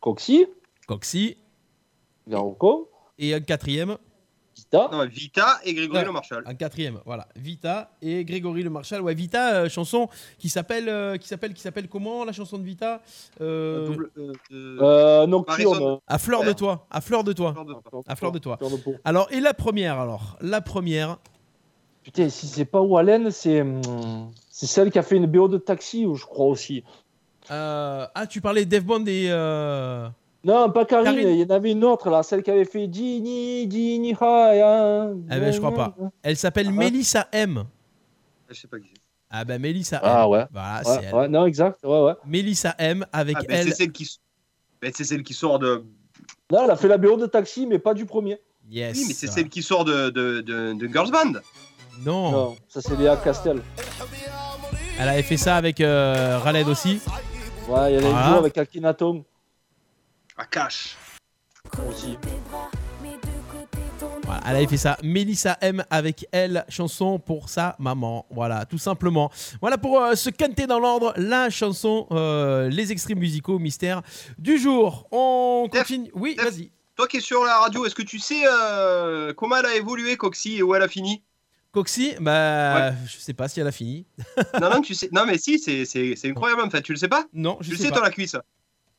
Coxy. 0.00 0.46
Coxy. 0.86 1.36
Et 3.18 3.34
en 3.34 3.40
quatrième. 3.40 3.96
Vita. 4.56 4.88
Non, 4.90 5.06
Vita 5.06 5.60
et 5.64 5.72
Grégory 5.72 5.98
Ouais, 6.00 6.04
Le 6.04 6.12
Marchal. 6.12 6.42
En 6.44 6.54
quatrième, 6.54 7.00
voilà. 7.06 7.28
Vita 7.36 7.90
et 8.02 8.24
Grégory 8.24 8.62
Le 8.64 8.70
Marchal. 8.70 9.00
Ouais, 9.02 9.14
Vita, 9.14 9.54
euh, 9.54 9.68
chanson 9.68 10.08
qui 10.36 10.48
s'appelle, 10.48 10.88
euh, 10.88 11.16
qui 11.16 11.28
s'appelle, 11.28 11.54
qui 11.54 11.60
s'appelle 11.62 11.88
comment 11.88 12.24
la 12.24 12.32
chanson 12.32 12.58
de 12.58 12.64
Vita 12.64 13.00
Euh, 13.40 13.86
Double- 13.86 14.10
euh, 14.18 14.32
euh, 14.50 14.78
Euh, 14.80 15.26
Nocturne. 15.26 15.98
À 16.08 16.18
fleur 16.18 16.42
de 16.42 16.52
toi, 16.52 16.86
à 16.90 17.00
fleur 17.00 17.22
de 17.22 17.32
toi, 17.32 17.54
à 18.08 18.16
fleur 18.16 18.32
de 18.32 18.38
toi. 18.38 18.58
Alors 19.04 19.28
et 19.30 19.40
la 19.40 19.54
première 19.54 19.98
alors, 20.00 20.36
la 20.40 20.60
première. 20.60 21.18
Putain, 22.02 22.28
si 22.28 22.46
c'est 22.48 22.64
pas 22.64 22.80
Wallen, 22.80 23.30
c'est 23.30 23.60
hum, 23.60 24.32
c'est 24.50 24.66
celle 24.66 24.90
qui 24.90 24.98
a 24.98 25.02
fait 25.02 25.16
une 25.16 25.26
BO 25.26 25.46
de 25.48 25.58
taxi, 25.58 26.04
ou 26.06 26.14
je 26.16 26.24
crois 26.24 26.46
aussi. 26.46 26.82
Euh, 27.50 28.06
ah, 28.14 28.26
tu 28.26 28.40
parlais 28.40 28.64
d'Eve 28.64 28.84
Bond 28.84 29.04
et 29.06 29.26
euh, 29.30 30.08
Non, 30.44 30.70
pas 30.70 30.84
Karine, 30.84 31.04
Karine. 31.06 31.28
il 31.30 31.40
y 31.40 31.44
en 31.44 31.50
avait 31.54 31.72
une 31.72 31.84
autre 31.84 32.10
là, 32.10 32.22
celle 32.22 32.42
qui 32.42 32.50
avait 32.50 32.64
fait 32.64 32.88
Ginny, 32.92 33.70
Ginny, 33.70 34.14
Haya. 34.20 35.10
ah 35.30 35.38
ben 35.38 35.52
je 35.52 35.58
crois 35.58 35.74
pas. 35.74 35.94
Elle 36.22 36.36
s'appelle 36.36 36.66
Ah. 36.68 36.72
Mélissa 36.72 37.28
M. 37.32 37.64
Je 38.48 38.54
sais 38.54 38.68
pas 38.68 38.78
qui 38.78 38.88
c'est. 38.94 39.00
Ah 39.30 39.44
ben 39.44 39.60
Mélissa 39.60 39.96
M. 39.96 40.02
Ah 40.04 40.28
ouais. 40.28 40.44
Voilà, 40.50 40.78
Ouais, 40.78 40.82
c'est 40.84 41.04
elle. 41.06 41.14
ouais, 41.14 41.28
non, 41.28 41.46
exact, 41.46 41.80
ouais, 41.84 42.00
ouais. 42.02 42.14
Mélissa 42.26 42.74
M 42.78 43.04
avec 43.12 43.36
Ah, 43.38 43.42
ben, 43.48 43.54
elle. 43.56 43.68
c'est 43.68 43.74
celle 43.74 43.92
qui. 43.92 44.18
ben, 44.80 44.90
c'est 44.94 45.04
celle 45.04 45.22
qui 45.22 45.34
sort 45.34 45.58
de. 45.58 45.84
Non, 46.50 46.64
elle 46.64 46.70
a 46.70 46.76
fait 46.76 46.88
la 46.88 46.96
BO 46.98 47.16
de 47.16 47.26
taxi, 47.26 47.66
mais 47.66 47.78
pas 47.78 47.92
du 47.94 48.06
premier. 48.06 48.40
Yes. 48.70 48.96
Oui, 48.98 49.04
mais 49.08 49.14
c'est 49.14 49.26
celle 49.26 49.48
qui 49.48 49.62
sort 49.62 49.84
de, 49.84 50.10
de, 50.10 50.40
de, 50.40 50.72
de 50.74 50.86
Girls 50.88 51.10
Band. 51.10 51.40
Non. 52.04 52.30
Non, 52.30 52.56
ça 52.68 52.80
c'est 52.80 52.96
Léa 52.96 53.16
Castel. 53.16 53.60
Elle 55.00 55.08
avait 55.08 55.22
fait 55.22 55.36
ça 55.36 55.56
avec 55.56 55.80
euh, 55.80 56.38
Raled 56.38 56.68
aussi. 56.68 57.00
Ouais, 57.68 57.92
il 57.92 57.94
y 57.94 57.98
a 57.98 58.00
Voilà. 58.00 58.24
une 58.26 58.28
duo 58.32 58.38
avec 58.38 58.58
Akhenaton 58.58 59.24
À 60.36 60.44
cash. 60.46 60.96
aussi. 61.88 62.16
Voilà, 64.24 64.40
elle 64.48 64.56
avait 64.56 64.66
fait 64.66 64.76
ça. 64.76 64.96
Mélissa 65.02 65.56
M 65.60 65.84
avec 65.90 66.26
elle, 66.32 66.64
chanson 66.68 67.18
pour 67.18 67.48
sa 67.48 67.76
maman. 67.78 68.26
Voilà, 68.30 68.64
tout 68.66 68.78
simplement. 68.78 69.30
Voilà 69.60 69.78
pour 69.78 70.00
euh, 70.00 70.14
se 70.14 70.30
canter 70.30 70.66
dans 70.66 70.78
l'ordre, 70.78 71.12
la 71.16 71.50
chanson, 71.50 72.06
euh, 72.10 72.68
les 72.68 72.92
extraits 72.92 73.16
musicaux 73.16 73.58
mystères 73.58 74.02
du 74.38 74.58
jour. 74.58 75.06
On 75.10 75.68
continue. 75.70 76.10
Oui, 76.14 76.36
vas-y. 76.36 76.70
Toi 76.96 77.06
qui 77.06 77.18
es 77.18 77.20
sur 77.20 77.44
la 77.44 77.58
radio, 77.58 77.86
est-ce 77.86 77.94
que 77.94 78.02
tu 78.02 78.18
sais 78.18 78.42
euh, 78.46 79.32
comment 79.34 79.56
elle 79.56 79.66
a 79.66 79.74
évolué, 79.76 80.16
Coxy, 80.16 80.56
et 80.56 80.62
où 80.62 80.74
elle 80.74 80.82
a 80.82 80.88
fini? 80.88 81.22
Coxy, 81.72 82.14
bah, 82.20 82.92
je 83.06 83.18
sais 83.18 83.34
pas 83.34 83.46
si 83.48 83.60
elle 83.60 83.66
a 83.66 83.72
fini. 83.72 84.06
Non, 84.60 84.70
non, 84.70 84.80
tu 84.80 84.94
sais. 84.94 85.08
Non, 85.12 85.24
mais 85.26 85.36
si, 85.38 85.58
c'est, 85.58 85.84
c'est, 85.84 86.14
c'est 86.16 86.30
incroyable 86.30 86.62
en 86.62 86.70
fait. 86.70 86.80
Tu 86.82 86.92
le 86.92 86.98
sais 86.98 87.08
pas? 87.08 87.24
Non, 87.32 87.58
je 87.60 87.66
Tu 87.66 87.70
le 87.72 87.76
sais 87.76 87.82
sais, 87.84 87.88
pas. 87.90 87.96
toi, 87.96 88.04
la 88.06 88.10
cuisse? 88.10 88.36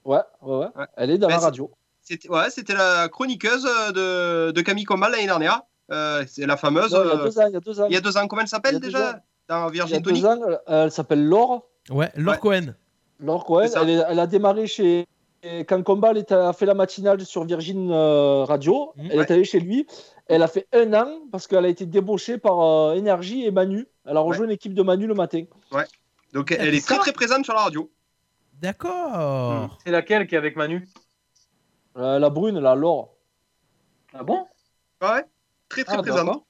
Ouais, 0.05 0.19
ouais, 0.41 0.57
ouais, 0.57 0.67
Ouais. 0.75 0.85
Elle 0.97 1.09
est 1.11 1.17
dans 1.17 1.27
Ben, 1.27 1.33
la 1.35 1.39
radio. 1.39 1.71
C'était, 2.01 2.29
ouais, 2.29 2.49
c'était 2.49 2.73
la 2.75 3.09
chroniqueuse 3.09 3.65
euh, 3.67 4.47
de, 4.47 4.51
de 4.51 4.61
Camille 4.61 4.83
Combal 4.85 5.11
l'année 5.11 5.25
dernière. 5.25 5.61
Euh, 5.91 6.23
c'est 6.27 6.45
la 6.45 6.57
fameuse. 6.57 6.93
Non, 6.93 7.01
il 7.03 7.07
y 7.07 7.11
a 7.11 7.13
euh, 7.15 7.23
deux 7.25 7.39
ans, 7.39 7.47
il 7.47 7.53
y 7.53 7.57
a 7.57 7.59
deux 7.59 7.81
ans. 7.81 7.85
il 7.89 7.93
y 7.93 7.97
a 7.97 8.01
deux 8.01 8.17
ans. 8.17 8.27
Comment 8.27 8.41
elle 8.43 8.47
s'appelle 8.47 8.79
déjà 8.79 9.11
ans. 9.11 9.19
Dans 9.47 9.69
Il 9.69 9.77
y 9.77 9.81
a 9.81 9.85
Virgin 9.85 10.01
deux 10.01 10.25
ans, 10.25 10.39
elle, 10.47 10.59
elle 10.67 10.91
s'appelle 10.91 11.25
Laure. 11.25 11.67
Ouais, 11.89 12.11
Laure 12.15 12.33
Ouais. 12.35 12.39
Cohen. 12.39 12.75
Laure 13.19 13.45
Cohen, 13.45 13.63
est- 13.63 14.05
elle 14.07 14.19
a 14.19 14.27
démarré 14.27 14.67
chez. 14.67 15.07
Et 15.43 15.65
Quand 15.65 15.81
Combal 15.83 16.23
a 16.29 16.53
fait 16.53 16.65
la 16.65 16.73
matinale 16.73 17.25
sur 17.25 17.43
Virgin 17.45 17.89
euh, 17.91 18.43
Radio, 18.45 18.91
Mhm. 18.97 19.09
elle 19.11 19.19
est 19.19 19.31
allée 19.31 19.43
chez 19.43 19.59
lui. 19.59 19.85
Elle 20.27 20.43
a 20.43 20.47
fait 20.47 20.67
un 20.73 20.93
an 20.93 21.19
parce 21.31 21.47
qu'elle 21.47 21.65
a 21.65 21.69
été 21.69 21.85
débauchée 21.85 22.37
par 22.37 22.59
euh, 22.61 22.93
Énergie 22.93 23.45
et 23.45 23.51
Manu. 23.51 23.87
Elle 24.05 24.17
a 24.17 24.19
rejoint 24.19 24.47
l'équipe 24.47 24.73
de 24.73 24.81
Manu 24.83 25.07
le 25.07 25.13
matin. 25.15 25.43
Donc 26.33 26.51
elle 26.51 26.75
est 26.75 26.85
très 26.85 26.97
très 26.99 27.13
présente 27.13 27.45
sur 27.45 27.53
la 27.53 27.61
radio. 27.61 27.89
D'accord. 28.61 29.77
C'est 29.83 29.91
laquelle 29.91 30.27
qui 30.27 30.35
est 30.35 30.37
avec 30.37 30.55
Manu? 30.55 30.87
Euh, 31.97 32.19
la 32.19 32.29
brune, 32.29 32.59
la 32.59 32.75
Laure. 32.75 33.13
Ah 34.13 34.23
bon? 34.23 34.45
Ouais, 35.01 35.23
très 35.69 35.83
très 35.83 35.95
Ah, 35.97 36.01
présente. 36.01 36.25
d'accord. 36.25 36.45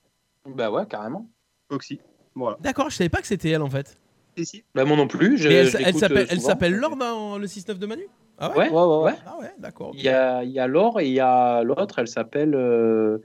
Bah 0.45 0.71
ouais, 0.71 0.85
carrément. 0.87 1.27
Oxy. 1.69 1.99
Voilà. 2.35 2.57
D'accord, 2.59 2.89
je 2.89 2.95
savais 2.95 3.09
pas 3.09 3.21
que 3.21 3.27
c'était 3.27 3.49
elle 3.49 3.61
en 3.61 3.69
fait. 3.69 3.97
Si, 4.37 4.45
si. 4.45 4.63
Bah 4.73 4.85
moi 4.85 4.97
non 4.97 5.07
plus. 5.07 5.37
Je, 5.37 5.47
Mais 5.47 5.53
elle, 5.55 5.95
euh, 5.95 6.39
s'appelle 6.39 6.75
Laure 6.75 6.95
dans 6.95 7.37
le 7.37 7.47
6-9 7.47 7.77
de 7.77 7.85
Manu? 7.85 8.07
Ah 8.41 8.49
Ouais, 8.57 8.69
Ouais, 8.69 9.03
ouais. 9.03 9.13
Ah 9.25 9.37
ouais, 9.39 9.53
d'accord. 9.59 9.91
Il 9.93 10.01
y 10.01 10.09
a, 10.09 10.43
il 10.43 10.51
y 10.51 10.59
a 10.59 10.67
Laure 10.67 10.99
et 11.01 11.07
il 11.07 11.13
y 11.13 11.19
a 11.19 11.61
l'autre, 11.63 11.99
elle 11.99 12.07
s'appelle. 12.07 12.55
euh, 12.55 13.17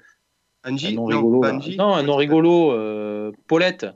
un 0.65 0.73
Angie 0.75 0.95
nom 0.97 1.09
Non, 1.09 1.17
rigolo. 1.19 1.41
pas 1.41 1.49
là. 1.53 1.55
Angie. 1.59 1.77
Non, 1.77 1.95
un 1.95 2.03
nom 2.03 2.17
rigolo. 2.17 2.73
euh, 2.73 3.31
Paulette. 3.47 3.87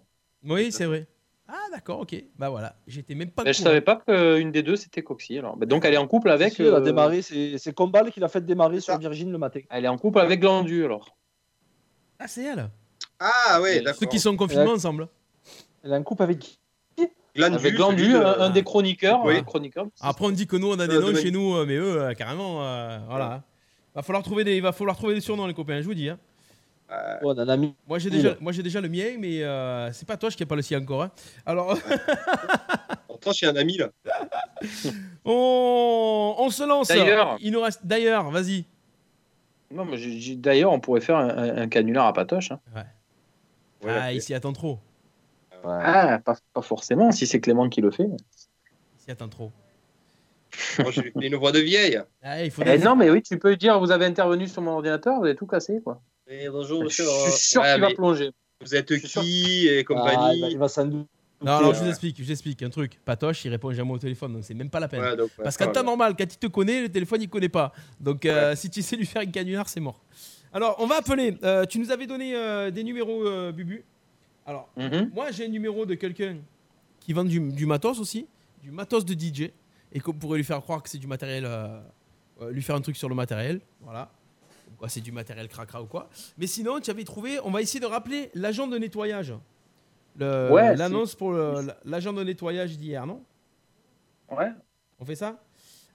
Oui, 0.45 0.71
c'est 0.71 0.85
vrai. 0.85 1.07
Ah 1.49 1.57
d'accord, 1.73 2.01
ok. 2.01 2.15
Bah 2.39 2.51
voilà, 2.51 2.77
j'étais 2.87 3.15
même 3.15 3.31
pas. 3.31 3.43
Bah, 3.43 3.53
je 3.53 3.61
savais 3.63 3.81
pas 3.81 3.97
qu'une 3.97 4.53
des 4.53 4.63
deux 4.63 4.77
c'était 4.77 5.03
Coxy. 5.03 5.39
Alors. 5.39 5.57
Bah, 5.57 5.65
donc 5.67 5.85
elle 5.87 5.95
est 5.95 5.99
en 5.99 6.07
couple 6.07 6.29
avec. 6.31 6.53
Si, 6.53 6.63
elle 6.63 6.75
a 6.75 6.77
euh, 6.77 6.81
démarré, 6.81 7.23
c'est 7.23 7.73
Combal 7.75 8.13
qui 8.13 8.21
l'a 8.21 8.29
fait 8.29 8.43
démarrer 8.45 8.81
sur. 8.81 8.97
Virgin 8.99 9.33
le 9.33 9.39
matin. 9.39 9.61
Elle 9.71 9.87
est 9.87 9.89
en 9.89 9.97
couple 9.97 10.19
avec 10.21 10.41
Glandu 10.41 10.85
alors. 10.85 11.17
Ah 12.19 12.29
c'est 12.29 12.45
elle. 12.45 12.69
Ah 13.19 13.61
ouais, 13.63 13.77
Ceux 13.79 13.83
d'accord. 13.83 14.09
qui 14.11 14.19
sont 14.21 14.37
confinés 14.37 14.63
Ouais. 14.65 14.71
ensemble. 14.71 15.09
Elle 15.83 15.93
est 15.93 15.97
en 15.97 16.03
couple 16.03 16.23
avec 16.23 16.39
qui 16.39 16.58
Glandu, 17.37 17.55
Avec 17.57 17.75
Glandu, 17.75 18.13
de- 18.13 18.17
un, 18.19 18.51
des 18.51 18.63
chroniqueurs. 18.65 19.25
Oui. 19.25 19.37
un 19.37 19.43
chroniqueur. 19.43 19.87
Après 20.01 20.25
on 20.27 20.31
dit 20.31 20.47
que 20.47 20.57
nous 20.57 20.69
on 20.71 20.79
a 20.79 20.87
des 20.87 20.97
Euh, 20.97 21.01
noms 21.01 21.11
de 21.13 21.17
chez 21.19 21.31
nous, 21.31 21.55
euh, 21.57 21.65
mais 21.67 21.77
eux 21.77 22.01
euh, 22.03 22.15
carrément, 22.15 22.63
euh, 22.65 22.99
voilà. 23.09 23.43
Va 23.95 24.03
falloir 24.03 24.23
trouver 24.23 24.45
des, 24.45 24.61
va 24.61 24.73
falloir 24.73 24.97
trouver 24.97 25.15
des 25.15 25.21
surnoms 25.21 25.47
les 25.47 25.55
copains, 25.55 25.81
je 25.81 25.87
vous 25.87 25.95
dis. 25.95 26.09
Hein. 26.09 26.19
Euh, 26.91 27.15
Ouais, 27.23 27.35
On 27.37 27.39
en 27.43 27.49
a 27.49 27.57
mis. 27.57 27.75
Moi 27.87 27.99
j'ai 27.99 28.09
déjà, 28.11 28.35
moi 28.41 28.51
j'ai 28.53 28.63
déjà 28.63 28.81
le 28.81 28.89
mien, 28.89 29.17
mais 29.19 29.43
euh, 29.43 29.93
c'est 29.93 30.07
pas 30.09 30.17
toi 30.17 30.31
qui 30.31 30.43
a 30.43 30.47
pas 30.47 30.57
le 30.57 30.63
sien 30.63 30.81
encore. 30.81 31.03
hein. 31.03 31.11
Alors 31.47 31.73
Attends, 33.15 33.33
j'ai 33.33 33.47
un 33.47 33.57
ami 33.57 33.77
là. 33.77 33.89
on, 35.25 36.35
on 36.39 36.51
se 36.51 36.63
lance. 36.67 36.89
D'ailleurs. 36.89 37.37
il 37.41 37.53
nous 37.53 37.61
reste 37.61 37.81
d'ailleurs, 37.85 38.31
vas-y. 38.31 38.65
Non, 39.71 39.85
mais 39.85 39.99
d'ailleurs, 40.37 40.73
on 40.73 40.81
pourrait 40.81 41.01
faire 41.03 41.17
un, 41.19 41.29
un- 41.59 41.69
canular 41.69 42.07
à 42.07 42.13
patoche. 42.15 42.53
hein. 42.53 42.61
ah, 43.87 44.13
il 44.13 44.23
s'y 44.23 44.33
attend 44.33 44.53
trop. 44.55 44.79
Ah, 45.65 46.19
pas, 46.25 46.37
pas 46.53 46.63
forcément, 46.63 47.11
si 47.13 47.27
c'est 47.27 47.41
Clément 47.41 47.69
qui 47.69 47.81
le 47.81 47.91
fait. 47.91 48.05
Il 48.05 49.01
s'y 49.05 49.11
attend 49.11 49.29
trop. 49.29 49.53
Moi, 50.79 50.91
je 50.91 51.03
fais 51.03 51.13
une 51.21 51.37
voix 51.37 51.53
de 51.53 51.59
vieille. 51.61 52.01
Ah, 52.23 52.43
il 52.43 52.51
faut 52.51 52.63
Eh 52.65 52.79
des- 52.79 52.85
non, 52.85 52.97
mais 52.97 53.11
oui, 53.11 53.23
tu 53.23 53.39
peux 53.39 53.55
dire, 53.57 53.79
vous 53.79 53.91
avez 53.91 54.07
intervenu 54.07 54.49
sur 54.49 54.63
mon 54.63 54.73
ordinateur, 54.73 55.19
vous 55.19 55.25
avez 55.25 55.35
tout 55.37 55.47
cassé, 55.47 55.81
quoi. 55.83 56.01
Eh, 56.27 56.49
bonjour, 56.49 56.81
Je 56.81 56.85
monsieur. 56.87 57.05
suis 57.05 57.33
sûr 57.33 57.63
Ouais, 57.63 57.73
qu'il 57.75 57.81
va 57.83 57.91
plonger. 57.91 58.31
Vous 58.61 58.75
êtes 58.75 58.89
suis 58.93 59.07
sûr. 59.09 59.23
qui 59.23 59.69
et 59.69 59.81
Ah, 59.81 59.85
compagnie 59.85 60.37
il 60.37 60.41
va- 60.43 60.49
il 60.49 60.59
va 60.59 60.69
s'en. 60.69 60.87
Non, 61.41 61.53
alors 61.53 61.73
je 61.75 61.83
vous 61.85 61.89
explique, 61.89 62.17
je 62.19 62.25
vous 62.25 62.33
explique 62.33 62.61
un 62.65 62.71
truc. 62.71 62.99
Patoche, 63.05 63.45
il 63.45 63.51
répond 63.51 63.73
jamais 63.73 63.93
au 63.93 63.99
téléphone, 63.99 64.33
donc 64.33 64.43
c'est 64.45 64.55
même 64.55 64.71
pas 64.71 64.81
la 64.81 64.89
peine. 64.89 65.01
Ouais, 65.01 65.17
donc, 65.17 65.31
ouais, 65.39 65.45
Parce 65.45 65.57
qu'en 65.57 65.71
temps 65.71 65.85
normal, 65.85 66.15
quand 66.19 66.25
il 66.25 66.37
te 66.37 66.49
connaît, 66.49 66.83
le 66.83 66.89
téléphone 66.89 67.23
il 67.23 67.29
connaît 67.29 67.49
pas. 67.49 67.73
Donc 68.01 68.27
euh, 68.27 68.57
si 68.57 68.69
tu 68.69 68.83
sais 68.83 68.97
lui 68.97 69.07
faire 69.07 69.23
une 69.23 69.31
canular, 69.31 69.69
c'est 69.69 69.79
mort. 69.79 70.01
Alors 70.53 70.75
on 70.81 70.87
va 70.87 70.97
appeler. 70.97 71.39
Euh, 71.45 71.65
tu 71.65 71.79
nous 71.79 71.93
avais 71.93 72.09
donné 72.09 72.35
euh, 72.35 72.73
des 72.73 72.83
numéros, 72.83 73.25
euh, 73.25 73.53
Bubu. 73.53 73.85
Alors 74.49 74.71
Mhm. 74.79 75.11
moi 75.15 75.31
j'ai 75.31 75.45
un 75.45 75.49
numéro 75.49 75.85
de 75.85 75.95
quelqu'un 75.95 76.39
qui 77.01 77.13
vend 77.13 77.25
du, 77.25 77.39
du 77.53 77.67
matos 77.67 78.01
aussi, 78.01 78.27
du 78.63 78.71
matos 78.71 79.05
de 79.05 79.13
DJ, 79.13 79.51
et 79.93 80.01
qu'on 80.01 80.15
pourrait 80.15 80.39
lui 80.39 80.45
faire 80.45 80.63
croire 80.63 80.83
que 80.83 80.89
c'est 80.89 80.97
du 80.99 81.07
matériel, 81.07 81.45
euh, 81.45 81.79
euh, 82.41 82.51
lui 82.51 82.63
faire 82.63 82.75
un 82.75 82.81
truc 82.81 82.97
sur 82.97 83.11
le 83.11 83.15
matériel. 83.15 83.61
Voilà. 83.83 84.11
C'est 84.87 85.01
du 85.03 85.13
matériel 85.13 85.49
cracra 85.49 85.83
ou 85.83 85.87
quoi. 85.87 86.09
Mais 86.39 86.47
sinon, 86.47 86.79
tu 86.81 86.91
avais 86.91 87.05
trouvé, 87.05 87.39
on 87.45 87.51
va 87.51 87.61
essayer 87.61 87.81
de 87.81 87.87
rappeler 87.87 88.31
l'agent 88.35 88.67
de 88.67 88.79
nettoyage. 88.79 89.35
Ouais, 90.21 90.77
L'annonce 90.77 91.15
pour 91.15 91.33
l'agent 91.85 92.13
de 92.13 92.23
nettoyage 92.25 92.77
d'hier, 92.79 93.07
non? 93.07 93.23
Ouais. 94.31 94.51
On 94.99 95.05
fait 95.05 95.15
ça? 95.17 95.43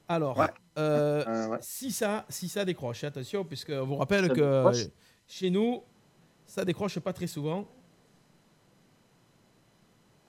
Alors, 0.07 0.37
Ouais. 0.37 0.45
euh, 0.77 1.23
Euh, 1.27 1.47
ouais. 1.49 1.57
si, 1.61 1.91
ça, 1.91 2.25
si 2.29 2.49
ça 2.49 2.65
décroche, 2.65 3.03
attention, 3.03 3.43
puisque 3.45 3.69
on 3.69 3.85
vous 3.85 3.95
rappelle 3.95 4.27
Ça 4.27 4.33
que 4.33 4.57
décroche. 4.57 4.87
chez 5.27 5.49
nous, 5.49 5.81
ça 6.45 6.65
décroche 6.65 6.99
pas 6.99 7.13
très 7.13 7.27
souvent. 7.27 7.67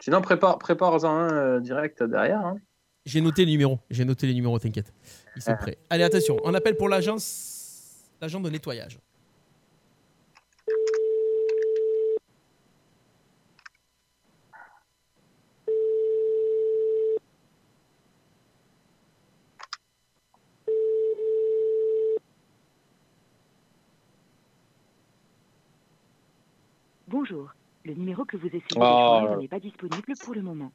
Sinon, 0.01 0.21
prépare, 0.21 0.59
prépare-en 0.59 1.05
un 1.07 1.33
euh, 1.33 1.61
direct 1.61 2.03
derrière. 2.03 2.41
hein. 2.45 2.59
J'ai 3.07 3.21
noté 3.21 3.45
les 3.45 3.53
numéros, 3.53 3.79
j'ai 3.91 4.05
noté 4.05 4.27
les 4.27 4.35
numéros, 4.35 4.59
t'inquiète. 4.59 4.93
Ils 5.37 5.43
sont 5.43 5.53
Ah. 5.53 5.57
prêts. 5.57 5.79
Allez, 5.91 6.05
attention, 6.05 6.37
on 6.45 6.55
appelle 6.55 6.77
pour 6.77 6.89
l'agence, 6.89 8.09
l'agent 8.21 8.41
de 8.41 8.49
nettoyage. 8.51 8.99
Bonjour. 27.09 27.55
Le 27.85 27.95
numéro 27.95 28.25
que 28.25 28.37
vous 28.37 28.47
essayez 28.47 28.61
de 28.61 28.77
Oh 28.77 28.81
là 28.81 29.21
joindre 29.21 29.41
n'est 29.43 29.49
pas 29.49 29.61
disponible 29.61 30.13
pour 30.23 30.35
le 30.35 30.43
moment. 30.43 30.73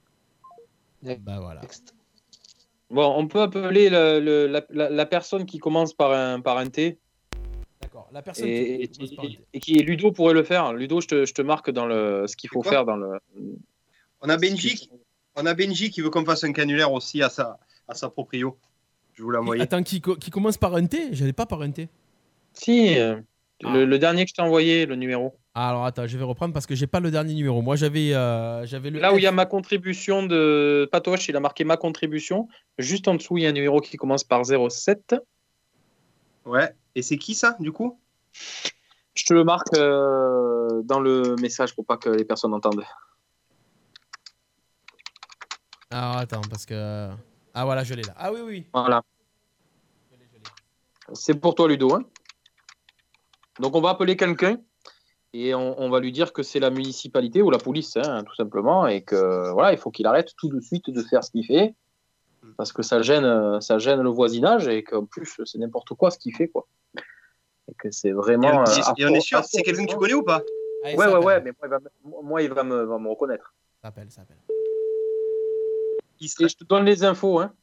Bah 1.01 1.39
voilà. 1.39 1.61
Bon, 2.91 3.13
on 3.17 3.27
peut 3.27 3.41
appeler 3.41 3.89
le- 3.89 4.19
le- 4.19 4.47
la, 4.47 4.63
la- 4.69 4.89
la 4.89 5.05
personne 5.05 5.45
qui 5.45 5.57
commence 5.59 5.93
par 5.93 6.11
un, 6.11 6.39
par 6.41 6.57
un 6.57 6.67
T. 6.67 6.97
D'accord. 7.81 8.09
La 8.11 8.21
personne 8.21 8.47
Et, 8.47 8.87
qui 8.89 8.97
commence 8.99 9.15
par 9.15 9.25
un 9.25 9.27
T. 9.29 9.39
et 9.53 9.59
qui 9.59 9.73
Ludo 9.75 10.11
pourrait 10.11 10.33
le 10.33 10.43
faire. 10.43 10.73
Ludo, 10.73 11.01
je 11.01 11.07
te, 11.07 11.25
je 11.25 11.33
te 11.33 11.41
marque 11.41 11.71
dans 11.71 11.85
le, 11.85 12.25
ce 12.27 12.35
qu'il 12.35 12.49
faut 12.49 12.63
faire 12.63 12.85
dans 12.85 12.95
le. 12.97 13.19
On 14.21 14.29
a 14.29 14.37
Benji, 14.37 14.75
qui- 14.75 14.89
on 15.35 15.45
a 15.45 15.53
Benji 15.53 15.89
qui 15.89 16.01
veut 16.01 16.09
qu'on 16.09 16.25
fasse 16.25 16.43
un 16.43 16.51
canulaire 16.51 16.91
aussi 16.91 17.23
à 17.23 17.29
sa, 17.29 17.59
à 17.87 17.93
sa 17.95 18.09
proprio. 18.09 18.57
Je 19.13 19.23
vous 19.23 19.31
envoyé. 19.33 19.61
Attends, 19.63 19.83
qui, 19.83 20.01
qui 20.01 20.29
commence 20.31 20.57
par 20.57 20.75
un 20.75 20.85
T? 20.85 21.09
J'allais 21.13 21.33
pas 21.33 21.45
par 21.45 21.61
un 21.61 21.71
T. 21.71 21.89
Si, 22.53 22.97
euh, 22.99 23.19
le, 23.61 23.85
le 23.85 23.99
dernier 23.99 24.23
que 24.25 24.29
je 24.29 24.35
t'ai 24.35 24.41
envoyé, 24.41 24.85
le 24.85 24.95
numéro. 24.95 25.37
Ah, 25.53 25.69
alors 25.69 25.85
attends, 25.85 26.07
je 26.07 26.17
vais 26.17 26.23
reprendre 26.23 26.53
parce 26.53 26.65
que 26.65 26.75
j'ai 26.75 26.87
pas 26.87 26.99
le 26.99 27.11
dernier 27.11 27.33
numéro. 27.33 27.61
Moi 27.61 27.75
j'avais 27.75 28.13
euh, 28.13 28.65
j'avais 28.65 28.89
le. 28.89 28.99
Là 28.99 29.13
où 29.13 29.17
il 29.17 29.23
y 29.23 29.27
a 29.27 29.31
ma 29.31 29.45
contribution 29.45 30.23
de 30.25 30.87
Patoche, 30.91 31.27
il 31.27 31.35
a 31.35 31.39
marqué 31.39 31.63
ma 31.65 31.75
contribution. 31.77 32.47
Juste 32.77 33.07
en 33.07 33.15
dessous, 33.15 33.37
il 33.37 33.43
y 33.43 33.45
a 33.45 33.49
un 33.49 33.53
numéro 33.53 33.81
qui 33.81 33.97
commence 33.97 34.23
par 34.23 34.43
07. 34.45 35.15
Ouais. 36.45 36.73
Et 36.95 37.01
c'est 37.01 37.17
qui 37.17 37.35
ça, 37.35 37.57
du 37.59 37.71
coup? 37.71 37.99
Je 39.15 39.25
te 39.25 39.33
le 39.33 39.43
marque 39.43 39.75
euh, 39.75 40.81
dans 40.83 40.99
le 41.01 41.35
message 41.41 41.75
pour 41.75 41.85
pas 41.85 41.97
que 41.97 42.09
les 42.09 42.23
personnes 42.23 42.53
entendent. 42.53 42.83
Alors 45.91 46.17
attends, 46.17 46.41
parce 46.49 46.65
que. 46.65 47.09
Ah 47.53 47.65
voilà, 47.65 47.83
je 47.83 47.93
l'ai 47.95 48.03
là. 48.03 48.13
Ah 48.15 48.31
oui, 48.31 48.39
oui. 48.45 48.65
Voilà. 48.73 49.01
C'est 51.13 51.33
pour 51.33 51.55
toi, 51.55 51.67
Ludo. 51.67 51.93
hein? 51.95 52.03
Donc, 53.59 53.75
on 53.75 53.81
va 53.81 53.89
appeler 53.89 54.15
quelqu'un 54.15 54.57
et 55.33 55.53
on, 55.53 55.79
on 55.79 55.89
va 55.89 55.99
lui 55.99 56.11
dire 56.11 56.33
que 56.33 56.43
c'est 56.43 56.59
la 56.59 56.69
municipalité 56.69 57.41
ou 57.41 57.51
la 57.51 57.57
police, 57.59 57.97
hein, 57.97 58.23
tout 58.23 58.35
simplement, 58.35 58.87
et 58.87 59.03
que 59.03 59.51
voilà, 59.51 59.71
il 59.73 59.77
faut 59.77 59.91
qu'il 59.91 60.07
arrête 60.07 60.33
tout 60.37 60.49
de 60.49 60.59
suite 60.59 60.89
de 60.89 61.01
faire 61.03 61.23
ce 61.23 61.31
qu'il 61.31 61.45
fait 61.45 61.75
parce 62.57 62.71
que 62.73 62.81
ça 62.81 63.01
gêne, 63.01 63.25
euh, 63.25 63.59
ça 63.59 63.77
gêne 63.77 64.01
le 64.01 64.09
voisinage 64.09 64.67
et 64.67 64.83
qu'en 64.83 65.05
plus, 65.05 65.39
c'est 65.45 65.57
n'importe 65.57 65.89
quoi 65.93 66.09
ce 66.09 66.17
qu'il 66.17 66.33
fait, 66.35 66.47
quoi. 66.47 66.67
Et 67.69 67.73
que 67.77 67.91
c'est 67.91 68.11
vraiment. 68.11 68.65
Et, 68.65 68.69
euh, 68.79 68.93
et 68.97 69.05
on 69.05 69.13
est 69.13 69.19
sûr, 69.19 69.43
c'est 69.43 69.61
quelqu'un 69.61 69.85
que 69.85 69.91
tu 69.91 69.97
connais 69.97 70.13
ou 70.13 70.23
pas? 70.23 70.41
Allez, 70.83 70.97
Ouais, 70.97 71.05
ouais, 71.05 71.13
appelle. 71.13 71.25
ouais, 71.25 71.41
mais 71.41 71.51
moi, 71.51 71.67
il 71.67 71.69
va, 71.69 71.79
me- 71.79 72.23
moi, 72.23 72.41
il 72.41 72.53
va 72.53 72.63
me, 72.63 72.83
va 72.83 72.97
me 72.97 73.09
reconnaître. 73.09 73.53
Ça 73.81 73.89
appelle, 73.89 74.09
ça 74.09 74.21
appelle. 74.21 74.37
Et 76.21 76.27
je 76.27 76.55
te 76.57 76.63
donne 76.63 76.85
les 76.85 77.03
infos, 77.03 77.39
hein. 77.39 77.53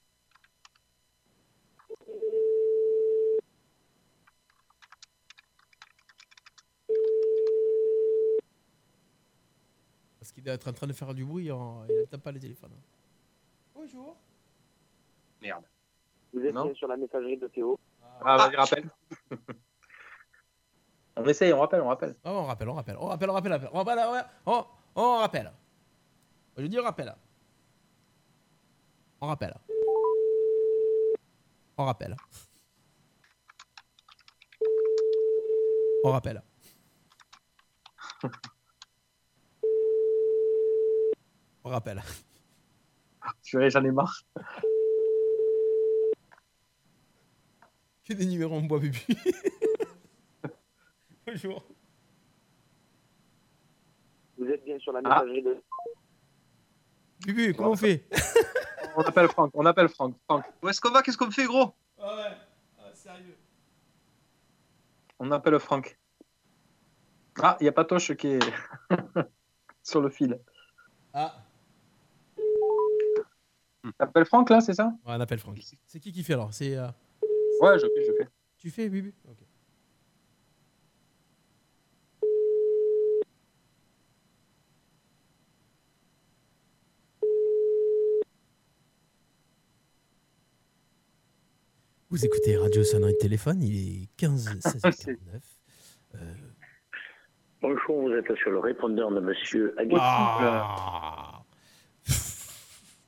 Qu'il 10.37 10.45
doit 10.45 10.53
être 10.53 10.69
en 10.69 10.73
train 10.75 10.87
de 10.87 10.93
faire 10.93 11.15
du 11.15 11.25
bruit, 11.25 11.47
il 11.47 11.95
n'atteint 11.99 12.19
pas 12.19 12.31
le 12.31 12.39
téléphone. 12.39 12.71
Bonjour. 13.75 14.15
Merde. 15.41 15.65
Vous 16.35 16.41
êtes 16.41 16.53
Non. 16.55 16.75
sur 16.75 16.89
la 16.89 16.99
messagerie 16.99 17.39
de 17.39 17.49
Théo. 17.49 17.79
Ah, 18.21 18.37
vas-y, 18.37 18.57
rappelle. 18.57 18.91
on 21.17 21.25
essaye, 21.25 21.55
on 21.55 21.61
rappelle, 21.61 21.81
on 21.81 21.89
rappelle. 21.89 22.15
Ah, 22.23 22.33
on 22.35 22.45
rappelle, 22.45 22.69
on 22.69 22.75
rappelle, 22.75 22.97
on 23.01 23.07
rappelle, 23.07 23.31
on 23.31 23.33
rappelle, 23.33 23.51
on 23.51 23.57
rappelle, 23.57 23.71
on 23.73 23.79
rappelle, 23.79 23.99
on 23.99 24.11
rappelle, 24.11 24.27
on, 24.45 24.65
on 24.97 25.17
rappelle. 25.17 25.53
Je 26.59 26.67
dis 26.67 26.79
on 26.79 26.83
rappelle. 26.83 27.17
On 29.23 29.27
rappelle. 29.27 29.55
On 31.79 31.85
rappelle. 31.87 32.17
On 36.05 36.11
rappelle. 36.13 36.43
On 41.67 41.71
rappelle. 41.71 42.01
Purée, 43.43 43.71
j'en 43.71 43.83
ai 43.83 43.91
marre. 43.91 44.23
Que 48.05 48.13
des 48.13 48.25
numéros 48.25 48.55
en 48.57 48.61
bois, 48.63 48.79
Bubu. 48.79 49.01
Bonjour. 51.27 51.65
Vous 54.39 54.47
êtes 54.47 54.65
bien 54.65 54.79
sur 54.79 54.93
la 54.93 55.01
Ah. 55.05 55.25
messagerie 55.25 55.43
de. 55.43 55.61
Bubu, 57.27 57.53
comment 57.55 57.71
on 57.73 57.77
fait? 57.77 58.09
On 58.97 59.03
appelle 59.03 59.27
Franck, 59.29 59.51
on 59.55 59.67
appelle 59.67 59.89
Franck. 59.89 60.15
Franck. 60.27 60.45
Où 60.63 60.69
est-ce 60.69 60.81
qu'on 60.81 60.93
va? 60.93 61.03
Qu'est-ce 61.03 61.19
qu'on 61.19 61.33
fait, 61.33 61.47
gros? 61.47 61.75
Ah 62.01 62.17
ouais, 62.17 62.95
sérieux. 62.95 63.37
On 65.19 65.33
appelle 65.33 65.59
Franck. 65.59 65.99
Ah, 67.43 67.57
il 67.59 67.65
n'y 67.65 67.69
a 67.69 67.73
pas 67.73 67.85
Toche 67.85 68.15
qui 68.15 68.29
est 68.29 68.39
sur 69.83 70.01
le 70.01 70.11
fil. 70.11 70.41
Ah. 71.13 71.43
T'appelles 73.99 74.25
Franck 74.27 74.51
là, 74.51 74.61
c'est 74.61 74.75
ça? 74.75 74.87
Ouais, 75.07 75.15
on 75.17 75.21
appelle 75.21 75.39
Franck. 75.39 75.59
C'est 75.87 76.01
qui 76.01 76.13
qui 76.13 76.23
fait 76.23 76.35
alors? 76.35 76.53
C'est. 76.53 76.77
euh, 76.77 76.87
Ouais, 77.61 77.79
je 77.79 77.87
fais, 77.87 78.05
je 78.07 78.13
fais. 78.19 78.29
Tu 78.59 78.71
fais, 78.71 78.89
Bubu 78.89 79.15
Ok. 79.29 79.39
Vous 92.11 92.25
écoutez 92.25 92.57
Radio 92.57 92.85
Sonnerie 92.85 93.13
de 93.15 93.19
téléphone, 93.19 93.63
il 93.63 94.03
est 94.05 94.09
15 94.17 94.59
16 94.61 94.81
49. 94.83 95.43
Bonjour, 97.63 98.03
vous 98.03 98.13
êtes 98.13 98.33
sur 98.37 98.51
le 98.51 98.59
répondeur 98.61 99.11
de 99.11 99.21
monsieur 99.21 99.75
Aguet. 99.79 99.97
Ah. 99.99 101.16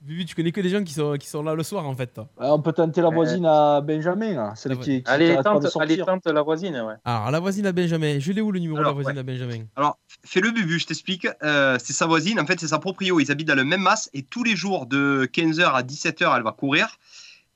Bubu, 0.09 0.25
tu 0.25 0.35
connais 0.35 0.53
que 0.53 0.63
des 0.63 0.71
gens 0.71 0.83
qui 0.83 0.95
sont, 0.95 1.17
qui 1.19 1.29
sont 1.29 1.43
là 1.43 1.55
le 1.55 1.63
soir 1.63 1.87
en 1.87 1.95
fait. 1.95 2.07
toi. 2.15 2.29
Ah, 2.41 2.55
on 2.55 2.63
peut 2.63 2.73
tenter 2.73 3.03
la 3.03 3.11
voisine 3.11 3.45
à 3.45 3.83
Benjamin, 3.83 4.33
là, 4.33 4.53
celle 4.57 4.79
qui, 4.79 5.03
qui 5.03 5.11
Allez, 5.11 5.35
pas 5.35 5.43
tente, 5.43 5.63
de 5.65 5.69
sortir. 5.69 5.83
allez, 5.83 6.03
tente 6.03 6.27
la 6.27 6.41
voisine, 6.41 6.75
ouais. 6.81 6.95
Alors, 7.05 7.31
la 7.31 7.39
voisine 7.41 7.67
à 7.67 7.73
Benjamin, 7.73 8.19
je 8.19 8.33
l'ai 8.33 8.41
où 8.41 8.51
le 8.51 8.59
numéro 8.59 8.79
de 8.79 8.85
la 8.85 8.93
voisine 8.93 9.13
ouais. 9.13 9.19
à 9.19 9.23
Benjamin? 9.23 9.65
Alors, 9.77 9.99
fais-le 10.25 10.51
bubu, 10.51 10.79
je 10.79 10.87
t'explique. 10.87 11.29
Euh, 11.43 11.77
c'est 11.79 11.93
sa 11.93 12.07
voisine, 12.07 12.41
en 12.41 12.47
fait, 12.47 12.59
c'est 12.59 12.69
sa 12.69 12.79
proprio. 12.79 13.21
Ils 13.21 13.31
habitent 13.31 13.49
dans 13.49 13.55
le 13.55 13.65
même 13.65 13.83
mas 13.83 14.09
et 14.15 14.23
tous 14.23 14.45
les 14.45 14.57
jours 14.57 14.87
de 14.87 15.29
15h 15.31 15.73
à 15.75 15.83
17h, 15.83 16.35
elle 16.39 16.43
va 16.43 16.53
courir. 16.53 16.89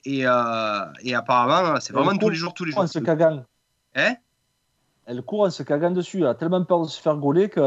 Et, 0.04 0.26
euh, 0.26 0.80
et 1.04 1.14
apparemment, 1.14 1.80
c'est 1.80 1.94
vraiment 1.94 2.10
Elle 2.10 2.16
tous 2.18 2.20
court 2.20 2.30
les 2.30 2.36
jours, 2.36 2.52
tous 2.54 2.64
les 2.66 2.74
en 2.76 2.82
jours. 2.82 2.88
se 2.90 2.98
cagant. 2.98 3.44
Hein? 3.94 4.16
Elle 5.06 5.22
court 5.22 5.42
en 5.46 5.50
se 5.50 5.62
cagant 5.62 5.90
dessus. 5.90 6.18
Elle 6.18 6.26
a 6.26 6.34
tellement 6.34 6.62
peur 6.64 6.82
de 6.82 6.88
se 6.88 7.00
faire 7.00 7.16
gauler 7.16 7.48
qu'elle 7.48 7.64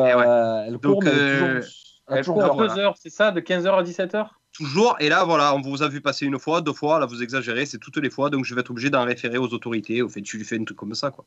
elle 0.67 0.77
court, 0.77 0.93
Donc, 0.93 1.05
mais 1.05 1.09
elle 1.11 1.17
est 1.17 1.21
euh, 1.21 1.59
toujours- 1.61 1.71
elle 2.07 2.14
a 2.14 2.18
Elle 2.19 2.26
toujours 2.26 2.36
court 2.41 2.61
à 2.61 2.65
peur. 2.68 2.76
2 2.76 2.82
heures, 2.82 2.95
c'est 2.98 3.10
ça, 3.10 3.32
de 3.32 3.40
15h 3.41 3.68
à 3.80 3.84
17h 3.84 4.27
Toujours. 4.52 4.95
Et 5.02 5.10
là, 5.10 5.26
voilà, 5.26 5.53
on 5.53 5.61
vous 5.61 5.84
a 5.84 5.90
vu 5.90 5.99
passer 6.02 6.26
une 6.26 6.40
fois, 6.40 6.61
deux 6.61 6.72
fois. 6.73 6.99
Là, 6.99 7.06
vous 7.06 7.22
exagérez, 7.22 7.65
c'est 7.65 7.77
toutes 7.77 7.98
les 7.98 8.10
fois. 8.10 8.30
Donc, 8.30 8.45
je 8.45 8.56
vais 8.56 8.61
être 8.61 8.69
obligé 8.72 8.90
d'en 8.90 9.03
référer 9.03 9.38
aux 9.38 9.48
autorités. 9.53 10.02
Au 10.02 10.07
fait, 10.10 10.22
tu 10.22 10.38
lui 10.38 10.45
fais 10.45 10.57
un 10.60 10.64
truc 10.64 10.77
comme 10.77 10.94
ça, 10.95 11.11
quoi. 11.11 11.26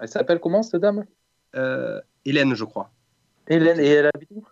Elle 0.00 0.08
s'appelle 0.08 0.40
comment 0.40 0.62
cette 0.62 0.80
dame? 0.80 1.04
Euh, 1.54 2.00
Hélène, 2.24 2.54
je 2.54 2.64
crois. 2.64 2.90
Hélène, 3.46 3.78
et 3.78 3.86
elle 3.88 4.10
habite 4.14 4.30
où? 4.34 4.44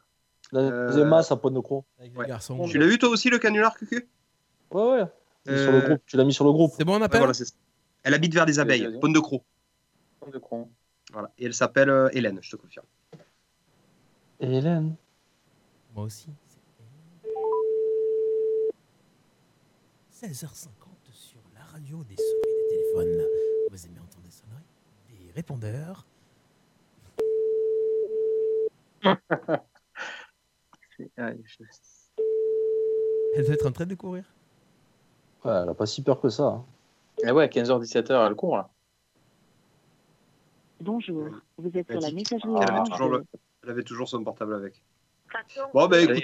La 0.53 0.61
Euh, 0.61 0.87
deuxième 0.89 1.09
masse 1.09 1.33
à 1.33 1.37
Pointe 1.37 1.55
de 1.55 1.61
Croix. 1.61 1.83
Ouais. 1.99 2.27
garçon. 2.27 2.63
Tu 2.69 2.77
l'as 2.79 2.87
vu, 2.87 2.99
toi 2.99 3.09
aussi, 3.09 3.31
le 3.31 3.39
canular, 3.39 3.75
Cucu? 3.75 4.07
Ouais, 4.71 4.83
ouais. 4.83 5.05
Euh, 5.49 5.63
Sur 5.65 5.73
le 5.73 5.81
groupe. 5.81 6.03
Tu 6.07 6.17
l'as 6.19 6.25
mis 6.25 6.35
sur 6.35 6.45
le 6.45 6.53
groupe. 6.53 6.73
C'est 6.77 6.85
bon, 6.85 6.95
on 6.95 6.99
Ouais, 6.99 7.05
appelle? 7.05 7.21
voilà, 7.21 7.33
c'est 7.35 7.47
ça. 7.47 7.55
Elle 8.03 8.13
habite 8.15 8.35
vers 8.35 8.45
les 8.45 8.59
abeilles, 8.59 8.85
vas-y. 8.85 9.01
Pointe 9.01 9.15
de 9.15 9.19
Croix. 9.21 9.41
de 10.31 10.39
Cron. 10.39 10.69
Voilà. 11.13 11.31
Et 11.39 11.47
elle 11.47 11.55
s'appelle 11.55 11.89
euh, 11.91 12.09
Hélène, 12.13 12.39
je 12.43 12.51
te 12.51 12.57
confirme. 12.57 12.85
Hélène. 14.41 14.95
Moi 15.95 16.05
aussi. 16.05 16.31
16h50 20.13 20.69
sur 21.13 21.41
la 21.55 21.63
radio 21.65 22.03
des 22.05 22.17
sonneries 22.17 22.55
des 22.71 22.77
téléphones. 22.77 23.23
Vous 23.71 23.87
aimez 23.87 23.99
entendre 23.99 24.25
des 24.25 24.31
sonneries? 24.31 24.63
Des 25.27 25.33
répondeurs? 25.33 26.07
Elle 33.35 33.45
doit 33.47 33.55
être 33.55 33.67
en 33.67 33.73
train 33.73 33.87
de 33.87 33.95
courir. 33.95 34.25
Ouais, 35.45 35.53
elle 35.53 35.69
a 35.71 35.75
pas 35.75 35.87
si 35.87 36.03
peur 36.03 36.21
que 36.21 36.29
ça. 36.29 36.45
hein. 36.45 36.65
Eh 37.25 37.33
ouais, 37.33 37.49
15h, 37.49 37.83
17h, 37.83 38.27
elle 38.29 38.35
court 38.37 38.57
là. 38.59 38.69
Bonjour, 40.81 41.29
vous 41.59 41.77
êtes 41.77 41.87
Elle 41.89 42.01
sur 42.01 42.09
la 42.09 42.13
messagerie 42.15 42.53
qu'elle 42.55 42.63
avait 42.69 42.73
orange 42.79 42.91
toujours, 42.91 43.11
de- 43.11 43.17
le- 43.17 43.25
elle 43.65 43.71
avait 43.71 43.83
toujours 43.83 44.09
son 44.09 44.23
portable 44.23 44.55
avec. 44.55 44.83
Bon, 45.75 45.87
ben 45.89 46.11
écoute. 46.11 46.23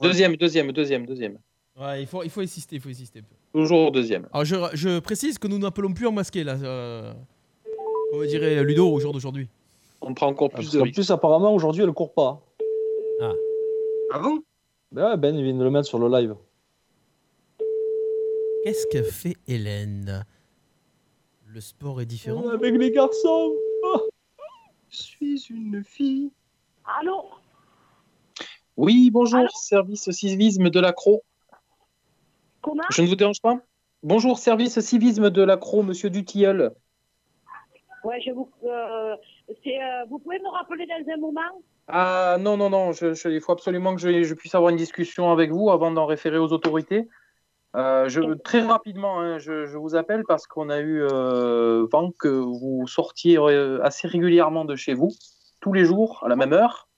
Deuxième, 0.00 0.36
deuxième, 0.36 0.72
deuxième, 0.72 1.06
deuxième. 1.06 1.38
Ouais, 1.78 2.02
il 2.02 2.06
faut, 2.06 2.22
il 2.22 2.30
faut 2.30 2.40
insister, 2.40 2.76
il 2.76 2.82
faut 2.82 2.88
insister. 2.88 3.22
Toujours 3.54 3.90
deuxième. 3.92 4.28
Alors, 4.32 4.44
je, 4.44 4.56
je 4.74 4.98
précise 4.98 5.38
que 5.38 5.48
nous 5.48 5.58
n'appelons 5.58 5.92
plus 5.92 6.06
en 6.06 6.12
masqué, 6.12 6.44
là. 6.44 6.54
Euh, 6.62 7.12
comme 8.10 8.26
dirait 8.26 8.62
Ludo 8.62 8.88
au 8.88 9.00
jour 9.00 9.12
d'aujourd'hui. 9.12 9.48
On 10.00 10.12
prend 10.12 10.26
encore 10.26 10.50
Parce 10.50 10.76
qu'en 10.76 10.90
plus, 10.90 11.10
apparemment, 11.10 11.54
aujourd'hui, 11.54 11.82
elle 11.82 11.92
court 11.92 12.12
pas. 12.12 12.42
Ah. 13.20 13.32
Ah 14.12 14.18
bon? 14.18 14.42
Ben 14.90 15.10
ouais, 15.10 15.16
Ben, 15.16 15.34
il 15.34 15.44
vient 15.44 15.54
de 15.54 15.64
le 15.64 15.70
mettre 15.70 15.88
sur 15.88 15.98
le 15.98 16.08
live. 16.08 16.34
Qu'est-ce 18.64 18.86
que 18.86 19.02
fait 19.02 19.36
Hélène? 19.48 20.26
Le 21.46 21.60
sport 21.60 22.00
est 22.00 22.06
différent? 22.06 22.48
Avec 22.48 22.74
les 22.74 22.90
garçons. 22.90 23.54
Je 24.90 24.96
suis 24.96 25.46
une 25.50 25.82
fille. 25.82 26.30
Allô? 26.84 27.24
Oui, 28.76 29.10
bonjour, 29.10 29.50
service 29.50 30.10
civisme 30.10 30.70
de 30.70 30.80
l'accro. 30.80 31.22
Comment 32.62 32.82
Je 32.90 33.02
ne 33.02 33.06
vous 33.08 33.16
dérange 33.16 33.40
pas? 33.42 33.58
Bonjour, 34.02 34.38
service 34.38 34.80
civisme 34.80 35.30
de 35.30 35.42
l'accro, 35.42 35.82
monsieur 35.82 36.08
Dutilleul. 36.08 36.72
Ouais, 38.02 38.20
je 38.20 38.32
vous. 38.32 38.50
euh, 38.64 39.14
euh, 39.50 40.04
vous 40.08 40.18
pouvez 40.18 40.38
me 40.38 40.48
rappeler 40.48 40.86
dans 40.86 41.12
un 41.12 41.16
moment? 41.18 41.62
Ah 41.86 42.36
non, 42.40 42.56
non, 42.56 42.70
non, 42.70 42.92
je, 42.92 43.12
je- 43.12 43.28
il 43.28 43.40
faut 43.40 43.52
absolument 43.52 43.94
que 43.94 44.00
je, 44.00 44.22
je 44.22 44.34
puisse 44.34 44.54
avoir 44.54 44.70
une 44.70 44.76
discussion 44.76 45.30
avec 45.30 45.50
vous 45.50 45.70
avant 45.70 45.90
d'en 45.90 46.06
référer 46.06 46.38
aux 46.38 46.52
autorités. 46.52 47.08
Euh, 47.76 48.08
je, 48.08 48.20
très 48.34 48.62
rapidement, 48.62 49.20
hein, 49.20 49.38
je, 49.38 49.66
je 49.66 49.76
vous 49.78 49.94
appelle 49.94 50.24
parce 50.26 50.46
qu'on 50.46 50.68
a 50.70 50.80
eu 50.80 51.06
vent 51.06 52.10
que 52.18 52.28
vous 52.28 52.86
sortiez 52.86 53.38
assez 53.82 54.08
régulièrement 54.08 54.64
de 54.64 54.76
chez 54.76 54.94
vous, 54.94 55.10
tous 55.60 55.72
les 55.72 55.84
jours, 55.84 56.22
à 56.24 56.28
la 56.28 56.36
même 56.36 56.52
heure. 56.52 56.88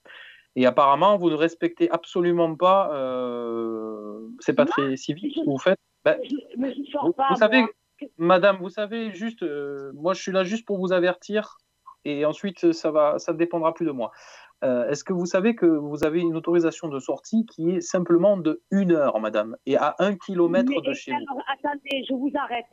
Et 0.57 0.67
apparemment, 0.67 1.17
vous 1.17 1.31
ne 1.31 1.35
respectez 1.35 1.91
absolument 1.91 2.55
pas. 2.55 2.91
Euh, 2.93 4.21
c'est 4.41 4.53
pas 4.53 4.67
très 4.67 4.97
civique 4.97 5.35
ce 5.35 5.41
que 5.41 5.47
vous 5.47 5.59
faites. 5.59 5.79
Ben, 6.05 6.19
vous, 6.57 7.13
pas. 7.13 7.29
vous 7.31 7.37
savez, 7.37 7.65
madame, 8.19 8.59
vous 8.59 8.69
savez, 8.69 9.13
juste, 9.13 9.43
euh, 9.43 9.93
moi 9.95 10.15
je 10.15 10.23
suis 10.23 10.33
là 10.33 10.45
juste 10.45 10.67
pour 10.67 10.79
vous 10.79 10.93
avertir 10.93 11.59
et 12.05 12.25
ensuite 12.25 12.73
ça 12.73 12.91
va, 12.91 13.19
ça 13.19 13.33
ne 13.33 13.39
dépendra 13.39 13.73
plus 13.73 13.87
de 13.87 13.91
moi. 13.91 14.13
Euh, 14.63 14.89
Est-ce 14.89 15.05
que 15.05 15.13
vous 15.13 15.27
savez 15.27 15.55
que 15.55 15.67
vous 15.67 16.05
avez 16.05 16.21
une 16.21 16.37
autorisation 16.37 16.89
de 16.89 16.99
sortie 16.99 17.45
qui 17.47 17.71
est 17.71 17.81
simplement 17.81 18.37
de 18.37 18.63
une 18.71 18.93
heure, 18.93 19.21
madame, 19.21 19.57
et 19.67 19.77
à 19.77 19.95
un 19.99 20.15
kilomètre 20.17 20.71
Mais, 20.71 20.81
de 20.81 20.95
chez 20.95 21.11
vous? 21.11 21.19
alors, 21.29 21.43
attendez, 21.53 22.05
je 22.09 22.15
vous 22.15 22.31
arrête. 22.35 22.67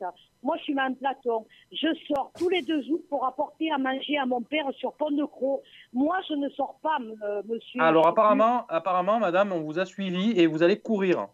Moi, 0.44 0.56
je 0.58 0.64
suis 0.64 0.74
Mme 0.74 0.96
Platon. 0.96 1.46
Je 1.72 1.88
sors 2.08 2.32
tous 2.38 2.50
les 2.50 2.62
deux 2.62 2.82
jours 2.84 3.02
pour 3.10 3.26
apporter 3.26 3.72
à 3.72 3.78
manger 3.78 4.18
à 4.18 4.26
mon 4.26 4.42
père 4.42 4.66
sur 4.78 4.94
Pont 4.94 5.12
de 5.12 5.26
Croix. 5.26 5.60
Moi, 5.94 6.18
je 6.30 6.34
ne 6.36 6.50
sors 6.50 6.80
pas, 6.82 6.98
euh, 7.24 7.42
monsieur. 7.48 7.82
Alors 7.82 8.08
apparemment, 8.08 8.66
apparemment, 8.70 9.20
madame, 9.20 9.52
on 9.52 9.62
vous 9.62 9.80
a 9.80 9.86
suivi 9.86 10.32
et 10.40 10.48
vous 10.48 10.64
allez 10.64 10.80
courir. 10.80 11.28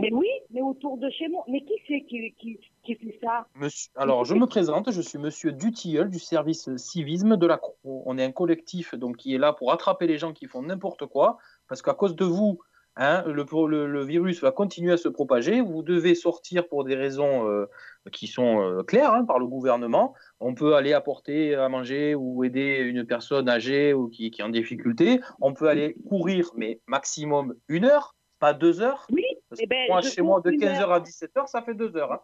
Mais 0.00 0.12
oui, 0.12 0.28
mais 0.50 0.62
autour 0.62 0.96
de 0.98 1.10
chez 1.10 1.26
moi. 1.28 1.44
Mais 1.48 1.60
qui 1.62 1.72
c'est 1.88 2.02
qui, 2.02 2.32
qui, 2.38 2.60
qui 2.84 2.94
fait 2.94 3.18
ça? 3.22 3.46
Monsieur- 3.56 3.90
Alors, 3.96 4.24
je 4.24 4.34
me 4.34 4.46
présente, 4.46 4.92
je 4.92 5.00
suis 5.00 5.18
monsieur 5.18 5.50
Dutilleul 5.52 6.08
du 6.08 6.20
service 6.20 6.74
civisme 6.76 7.36
de 7.36 7.46
la 7.46 7.58
Croix. 7.58 7.74
On 7.84 8.16
est 8.16 8.24
un 8.24 8.30
collectif 8.32 8.94
donc, 8.94 9.16
qui 9.16 9.34
est 9.34 9.38
là 9.38 9.52
pour 9.52 9.72
attraper 9.72 10.06
les 10.06 10.16
gens 10.18 10.32
qui 10.32 10.46
font 10.46 10.62
n'importe 10.62 11.06
quoi, 11.06 11.38
parce 11.68 11.82
qu'à 11.82 11.94
cause 11.94 12.14
de 12.14 12.24
vous, 12.24 12.60
hein, 12.94 13.24
le, 13.26 13.44
le- 13.66 13.86
le 13.88 14.04
virus 14.04 14.40
va 14.40 14.52
continuer 14.52 14.92
à 14.92 14.96
se 14.98 15.08
propager. 15.08 15.60
Vous 15.60 15.82
devez 15.82 16.14
sortir 16.14 16.68
pour 16.68 16.84
des 16.84 16.94
raisons 16.94 17.48
euh, 17.48 17.66
qui 18.12 18.28
sont 18.28 18.60
euh, 18.60 18.84
claires 18.84 19.12
hein, 19.14 19.24
par 19.24 19.40
le 19.40 19.46
gouvernement. 19.48 20.14
On 20.38 20.54
peut 20.54 20.76
aller 20.76 20.92
apporter 20.92 21.56
à 21.56 21.68
manger 21.68 22.14
ou 22.14 22.44
aider 22.44 22.76
une 22.84 23.04
personne 23.04 23.48
âgée 23.48 23.94
ou 23.94 24.08
qui, 24.08 24.30
qui 24.30 24.42
est 24.42 24.44
en 24.44 24.48
difficulté. 24.48 25.20
On 25.40 25.54
peut 25.54 25.68
aller 25.68 25.96
courir, 26.08 26.50
mais 26.56 26.80
maximum 26.86 27.54
une 27.68 27.84
heure, 27.84 28.14
pas 28.38 28.54
deux 28.54 28.80
heures. 28.80 29.08
Oui, 29.10 29.24
Parce 29.48 29.60
eh 29.60 29.64
que 29.64 29.68
ben, 29.70 29.88
moi, 29.88 30.00
chez 30.02 30.22
moi, 30.22 30.38
de 30.40 30.50
cours 30.50 30.52
une 30.52 30.60
15h 30.60 30.80
heure. 30.82 30.92
à 30.92 31.00
17h, 31.00 31.46
ça 31.46 31.62
fait 31.62 31.74
deux 31.74 31.96
heures. 31.96 32.12
hein. 32.12 32.20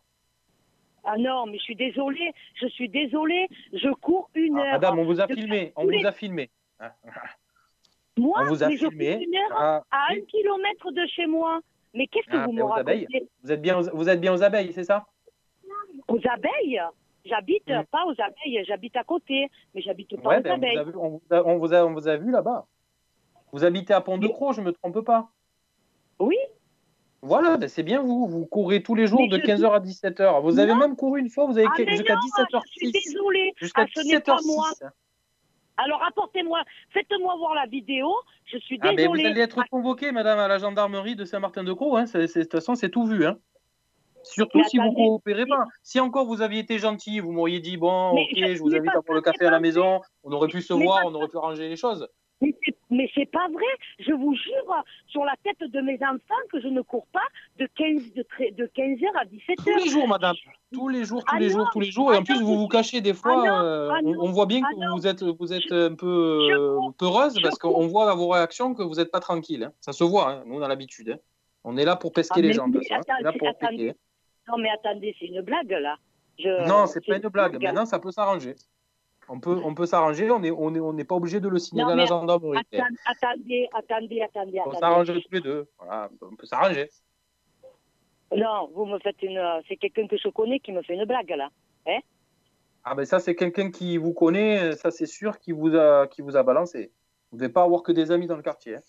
Ah 1.05 1.17
non, 1.19 1.47
mais 1.47 1.59
je 1.59 1.63
suis 1.65 1.77
désolée. 1.77 2.33
Je 2.57 2.67
suis 2.69 2.89
désolée. 2.89 3.49
Je 3.73 3.93
cours 3.95 4.31
une 4.35 4.59
heure. 4.59 4.65
Ah, 4.69 4.73
Madame, 4.73 4.99
on 4.99 5.05
vous 5.05 5.21
a 5.21 5.27
filmé, 5.27 5.73
on 5.77 5.85
vous 5.85 6.07
a 6.07 6.13
filmé. 6.13 6.51
Moi, 8.17 8.41
on 8.43 8.45
vous 8.47 8.63
a 8.63 8.69
mais 8.69 8.77
je 8.77 8.85
cours 8.87 8.93
une 9.01 9.37
heure 9.37 9.53
Ah, 9.57 9.83
à 9.91 10.13
un 10.13 10.21
kilomètre 10.21 10.93
de 10.93 11.07
chez 11.07 11.27
moi. 11.27 11.61
Mais 11.95 12.07
qu'est-ce 12.07 12.27
que 12.29 12.37
Ah, 12.37 12.47
vous 12.47 12.53
me 12.53 12.63
racontez? 12.63 13.07
Vous 13.43 13.53
êtes 13.53 13.61
bien, 13.63 13.79
aux, 13.79 13.97
vous 13.97 14.09
êtes 14.09 14.21
bien 14.21 14.33
aux 14.33 14.43
abeilles, 14.43 14.73
c'est 14.73 14.85
ça? 14.85 15.05
Aux 16.09 16.21
abeilles? 16.29 16.81
J'habite 17.25 17.69
Mm. 17.69 17.83
pas 17.91 18.05
aux 18.07 18.21
abeilles, 18.21 18.63
j'habite 18.67 18.97
à 18.97 19.05
côté, 19.05 19.49
mais 19.75 19.81
j'habite 19.81 20.21
pas 20.21 20.29
Ouais, 20.29 20.39
aux 20.39 20.43
ben, 20.43 20.53
on, 20.53 20.59
vous 20.59 20.65
abeilles. 20.65 20.79
a 20.79 20.85
vu, 20.85 20.97
on, 20.97 21.09
vous 21.09 21.23
a, 21.31 21.43
on 21.47 21.59
vous 21.59 21.75
a- 21.75 21.85
on 21.87 21.93
vous 21.93 22.09
a 22.09 22.17
vu 22.17 22.31
là-bas. 22.31 22.67
Vous 23.53 23.65
habitez 23.65 23.95
à 23.95 24.01
Pont-de-Croix, 24.01 24.53
je 24.53 24.61
me 24.61 24.73
trompe 24.73 25.01
pas? 25.01 25.31
Oui. 26.19 26.37
Voilà, 27.27 27.57
ben, 27.57 27.69
c'est 27.69 27.83
bien 27.83 28.03
vous. 28.03 28.27
Vous 28.29 28.45
courez 28.47 28.83
tous 28.83 28.95
les 28.95 29.07
jours 29.07 29.21
Mais 29.21 29.29
de 29.29 29.39
je- 29.39 29.47
15h 29.47 29.73
à 29.73 29.81
17h. 29.81 30.43
Vous 30.43 30.59
avez 30.59 30.73
Non. 30.73 30.79
même 30.79 30.95
couru 30.97 31.21
une 31.21 31.31
fois, 31.31 31.47
vous 31.47 31.57
avez 31.57 31.67
Ah, 31.67 31.75
mais 31.79 31.97
jusqu'à 31.97 32.15
non, 32.15 32.21
17h06. 32.21 32.61
Je 32.83 32.87
suis 32.87 32.93
désolée. 32.93 33.53
Jusqu'à 33.57 33.83
Ah, 33.83 33.87
ce 33.95 34.01
n'est 34.01 34.21
pas 34.21 34.37
17h06. 34.37 34.47
moi. 34.47 34.67
Alors 35.77 36.03
apportez-moi, 36.05 36.63
faites-moi 36.91 37.35
voir 37.37 37.55
la 37.55 37.67
vidéo. 37.67 38.09
Je 38.45 38.59
suis 38.59 38.79
Ah, 38.83 38.89
ben, 38.91 38.97
désolée. 38.97 39.23
vous 39.23 39.29
allez 39.29 39.41
être 39.41 39.61
convoqué, 39.71 40.13
madame, 40.13 40.39
à 40.39 40.47
la 40.49 40.59
gendarmerie 40.59 41.17
de 41.17 41.25
Saint-Martin-de-Croix. 41.25 42.01
Hein. 42.01 42.05
De 42.05 42.27
toute 42.27 42.53
façon, 42.53 42.75
c'est 42.75 42.91
tout 42.91 43.07
vu. 43.07 43.27
Hein. 43.27 43.39
Surtout 44.23 44.59
Mais 44.59 44.65
si 44.65 44.77
vous 44.79 44.85
attendez. 44.85 44.97
coopérez 45.07 45.47
pas. 45.47 45.65
Si 45.83 46.01
encore 46.01 46.27
vous 46.27 46.43
aviez 46.43 46.61
été 46.61 46.79
gentil, 46.79 47.21
vous 47.21 47.33
m'auriez 47.33 47.61
dit 47.61 47.77
bon, 47.77 48.15
Mais 48.15 48.23
ok, 48.23 48.29
je- 48.37 48.55
je, 48.55 48.59
vous 48.61 48.69
mais 48.71 48.79
invite 48.79 48.91
à 48.91 48.93
parce 48.95 49.05
boire 49.07 49.17
le 49.17 49.23
café 49.23 49.47
à 49.47 49.51
la 49.51 49.61
maison, 49.61 50.01
on 50.23 50.33
aurait 50.33 50.49
pu 50.49 50.63
se 50.63 50.73
Mais 50.75 50.85
voir, 50.85 51.01
on 51.05 51.15
aurait 51.15 51.29
pu 51.29 51.37
arranger 51.37 51.69
les 51.69 51.77
choses. 51.77 52.07
Mais 52.90 53.09
c'est- 53.15 53.31
pas 53.31 53.48
vrai. 53.48 53.65
Je 54.01 54.12
vous 54.12 54.35
jure 54.35 54.85
sur 55.09 55.24
la 55.24 55.35
tête 55.43 55.59
de 55.70 55.81
mes 55.81 55.94
enfants 56.02 56.43
que 56.52 56.61
je 56.61 56.69
ne 56.69 56.82
cours 56.82 57.06
pas 57.06 57.27
de 57.59 57.66
15 57.74 58.12
de, 58.15 58.24
de 58.55 58.66
15h 58.66 59.06
à 59.19 59.24
17h. 59.24 59.65
Tous 59.65 59.85
les 59.85 59.90
jours, 59.90 60.09
madame. 60.09 60.35
Tous 60.73 60.89
les 60.89 61.05
jours, 61.05 61.24
tous 61.24 61.35
Ah 61.36 61.40
les 61.40 61.48
non. 61.48 61.52
jours, 61.59 61.70
tous 61.73 61.81
les 61.81 61.90
jours. 61.90 62.12
Et 62.12 62.16
en 62.19 62.23
plus, 62.23 62.39
non, 62.40 62.44
vous 62.47 62.59
vous 62.59 62.69
cachez 62.69 63.01
des 63.01 63.15
fois. 63.15 63.43
Ah 63.44 63.48
non. 63.48 63.65
euh, 63.65 64.16
on, 64.20 64.31
voit 64.31 64.47
bien 64.47 64.61
que 64.61 64.93
vous 64.94 65.06
êtes, 65.06 65.23
vous 65.23 65.52
êtes 65.52 65.73
un 65.73 65.94
peu 65.94 66.51
euh, 66.52 66.78
peureuse 66.98 67.40
parce 67.43 67.59
qu'on 67.59 67.86
voit 67.86 68.11
à 68.11 68.15
vos 68.15 68.28
réactions 68.28 68.74
que 68.74 68.82
vous 68.82 68.97
n'êtes 68.97 69.11
pas 69.11 69.20
tranquille. 69.20 69.65
hein. 69.65 69.73
Ça 69.81 69.93
se 69.93 70.05
voit, 70.05 70.31
hein. 70.31 70.43
nous 70.47 70.56
on 70.56 70.62
a 70.62 70.69
l'habitude. 70.69 71.11
hein. 71.11 71.19
On 71.65 71.77
est 71.77 71.85
là 71.85 71.97
pour 71.97 72.12
pesquer 72.12 72.43
les 72.43 72.52
gens. 72.52 72.66
là 73.20 73.32
pour 73.32 73.48
attendez. 73.48 73.94
Non 74.48 74.59
mais 74.59 74.69
attendez, 74.70 75.16
c'est 75.19 75.27
une 75.27 75.40
blague 75.40 75.70
là. 75.70 75.97
Je- 76.39 76.69
Non, 76.69 76.86
c'est 76.86 77.05
pas 77.06 77.16
une 77.16 77.28
blague. 77.28 77.62
Maintenant, 77.62 77.86
ça 77.86 77.98
peut 77.98 78.11
s'arranger. 78.11 78.55
On 79.29 79.41
peut, 79.41 79.59
on 79.65 79.75
peut 79.75 79.87
s'arranger. 79.87 80.31
On 80.31 80.41
n'est 80.41 80.51
on 80.51 80.75
est, 80.75 80.81
on 80.81 80.93
n'est 80.93 81.05
pas 81.05 81.15
obligé 81.15 81.41
de 81.41 81.49
le 81.49 81.59
signaler 81.59 81.87
Non, 81.89 81.93
à 81.95 81.97
la 81.97 82.05
gendarmerie. 82.07 82.59
atten- 82.59 82.97
Attendez, 83.07 83.69
attendez, 83.73 84.21
attendez, 84.21 84.61
On 84.67 84.73
s'arranger 84.79 85.15
tous 85.23 85.33
les 85.33 85.41
deux. 85.41 85.67
Voilà, 85.79 86.11
on 86.21 86.37
peut 86.37 86.47
s'arranger. 86.47 86.91
Non, 88.35 88.69
vous 88.75 88.87
me 88.87 88.99
faites 88.99 89.23
une. 89.23 89.41
C'est 89.69 89.77
quelqu'un 89.77 90.07
que 90.07 90.17
je 90.17 90.29
connais 90.29 90.59
qui 90.61 90.73
me 90.73 90.83
fait 90.83 90.95
une 90.95 91.05
blague 91.05 91.31
là. 91.31 91.49
Hein? 91.87 91.99
Ah 92.85 92.95
ben 92.95 93.05
ça, 93.05 93.19
c'est 93.21 93.35
quelqu'un 93.35 93.71
qui 93.71 93.97
vous 93.97 94.13
connaît, 94.13 94.73
ça 94.77 94.91
c'est 94.91 95.07
sûr, 95.07 95.39
qui 95.39 95.53
vous 95.53 95.75
a, 95.75 96.07
qui 96.07 96.21
vous 96.23 96.37
a 96.37 96.43
balancé. 96.43 96.91
Vous 97.31 97.37
ne 97.39 97.43
devez 97.43 97.53
pas 97.53 97.63
avoir 97.63 97.83
que 97.83 97.93
des 97.93 98.11
amis 98.11 98.27
dans 98.27 98.37
le 98.37 98.43
quartier. 98.43 98.77
hein. 98.77 98.83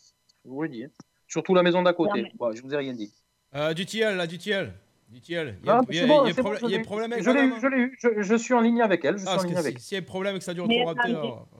Je 0.44 0.50
vous 0.50 0.62
le 0.64 0.70
dis. 0.70 0.84
hein. 0.84 0.90
Surtout 1.28 1.54
la 1.56 1.64
maison 1.64 1.82
d'à 1.82 1.94
côté. 1.94 2.22
Non, 2.22 2.28
mais- 2.28 2.32
Bon, 2.36 2.52
je 2.52 2.62
vous 2.62 2.74
ai 2.74 2.78
rien 2.78 2.94
dit. 2.94 3.14
Euh, 3.56 3.74
du 3.74 3.86
tiel, 3.86 4.18
là, 4.18 4.28
du 4.28 4.38
tiel. 4.38 4.74
Il 5.16 5.34
y 5.34 5.38
a, 5.38 5.42
Ah, 5.42 5.82
il 5.90 5.96
y 5.96 6.00
a- 6.00 6.02
c'est 6.02 6.08
bon, 6.08 6.24
il 6.26 6.28
y 6.28 6.32
a 6.32 6.34
c'est 6.34 6.42
bon, 6.42 6.50
problème- 6.50 6.60
je 6.62 6.66
il 6.66 6.72
y 6.72 6.76
a 6.76 6.78
l'ai- 6.78 6.84
problème 6.84 7.12
avec 7.14 7.24
je 7.24 7.30
l'ai 7.30 7.36
madame, 7.36 7.58
eu, 7.58 7.62
je 7.62 7.68
l'ai 7.68 7.78
eu. 7.78 7.98
Je, 8.02 8.22
je 8.22 8.36
suis 8.36 8.54
en 8.54 8.60
ligne 8.60 8.82
avec 8.82 9.06
elle. 9.06 9.14
Je 9.14 9.20
suis 9.20 9.28
Ah, 9.30 9.32
en 9.32 9.36
parce 9.36 9.48
ligne 9.48 9.58
avec 9.58 9.80
si- 9.80 9.86
s'il 9.86 9.96
y 9.96 10.00
a 10.00 10.04
un 10.04 10.06
problème 10.06 10.36
et 10.36 10.40
que 10.40 10.44
ça 10.44 10.54
dure 10.54 10.68
Mais 10.68 10.84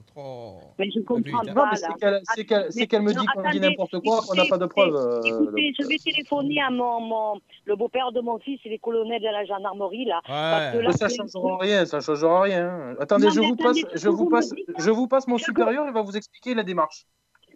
trop. 0.06 0.60
Mais 0.78 0.90
je 0.90 1.00
comprends 1.00 1.38
hein. 1.40 1.54
pas 1.54 1.70
Non, 1.70 2.20
c'est 2.24 2.86
qu'elle 2.86 3.02
me 3.02 3.12
dit 3.12 3.26
qu'on 3.26 3.50
dit 3.50 3.60
n'importe 3.60 3.98
quoi, 4.00 4.20
qu'on 4.26 4.34
n'a 4.34 4.44
pas 4.46 4.58
de 4.58 4.66
preuves. 4.66 4.94
euh, 4.94 5.20
Écoutez, 5.24 5.72
je 5.78 5.86
vais 5.86 5.96
téléphoner 5.98 6.60
à 6.60 6.70
mon, 6.70 7.00
mon- 7.00 7.40
le 7.64 7.76
beau-père 7.76 8.12
de 8.12 8.20
mon 8.20 8.38
fils, 8.38 8.60
il 8.64 8.72
est 8.72 8.78
colonel 8.78 9.20
de 9.20 9.26
la 9.26 9.44
gendarmerie 9.44 10.04
là. 10.04 10.20
parce 10.26 10.72
que 10.74 10.78
là, 10.78 10.88
Mais 10.90 10.96
ça 10.96 11.08
changera 11.08 11.58
rien, 11.58 11.86
ça 11.86 12.00
changera 12.00 12.42
rien. 12.42 12.94
Attendez, 13.00 13.28
je 13.30 13.40
vous 13.40 13.56
passe, 13.56 13.76
ce 13.76 13.86
je 13.94 14.04
que 14.04 14.08
vous 14.10 14.16
vous 14.16 14.28
passe, 14.30 14.50
me 14.52 14.56
dites, 14.56 14.66
je 14.78 14.90
vous 14.90 15.06
passe 15.08 15.26
mon 15.28 15.38
supérieur, 15.38 15.84
il 15.86 15.92
va 15.92 16.02
vous 16.02 16.16
expliquer 16.16 16.54
la 16.54 16.62
démarche. 16.62 17.04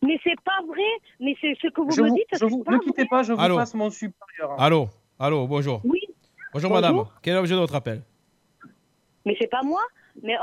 Mais 0.02 0.18
c'est 0.24 0.40
pas 0.44 0.60
vrai. 0.66 0.82
Mais 1.20 1.34
c'est 1.40 1.54
ce 1.60 1.68
que 1.68 1.80
vous 1.82 1.90
Je 1.90 2.00
me 2.00 2.08
vous, 2.08 2.14
dites. 2.14 2.24
je 2.32 2.38
c'est 2.38 2.46
vous, 2.46 2.64
pas 2.64 2.72
ne 2.72 2.78
quittez 2.78 3.02
vrai. 3.02 3.08
pas, 3.10 3.22
je 3.22 3.32
vous 3.34 3.40
Allô 3.40 3.56
passe 3.56 3.74
mon 3.74 3.90
supérieur. 3.90 4.58
Allô 4.58 4.88
Allô, 5.22 5.46
bonjour. 5.46 5.82
Oui. 5.84 6.00
Bonjour, 6.54 6.70
Bonjour. 6.70 6.70
madame. 6.90 7.04
Quel 7.20 7.34
est 7.34 7.36
l'objet 7.36 7.54
de 7.54 7.60
votre 7.60 7.74
appel? 7.74 8.00
Mais 9.26 9.36
c'est 9.38 9.48
pas 9.50 9.60
moi. 9.62 9.82
Mais 10.22 10.34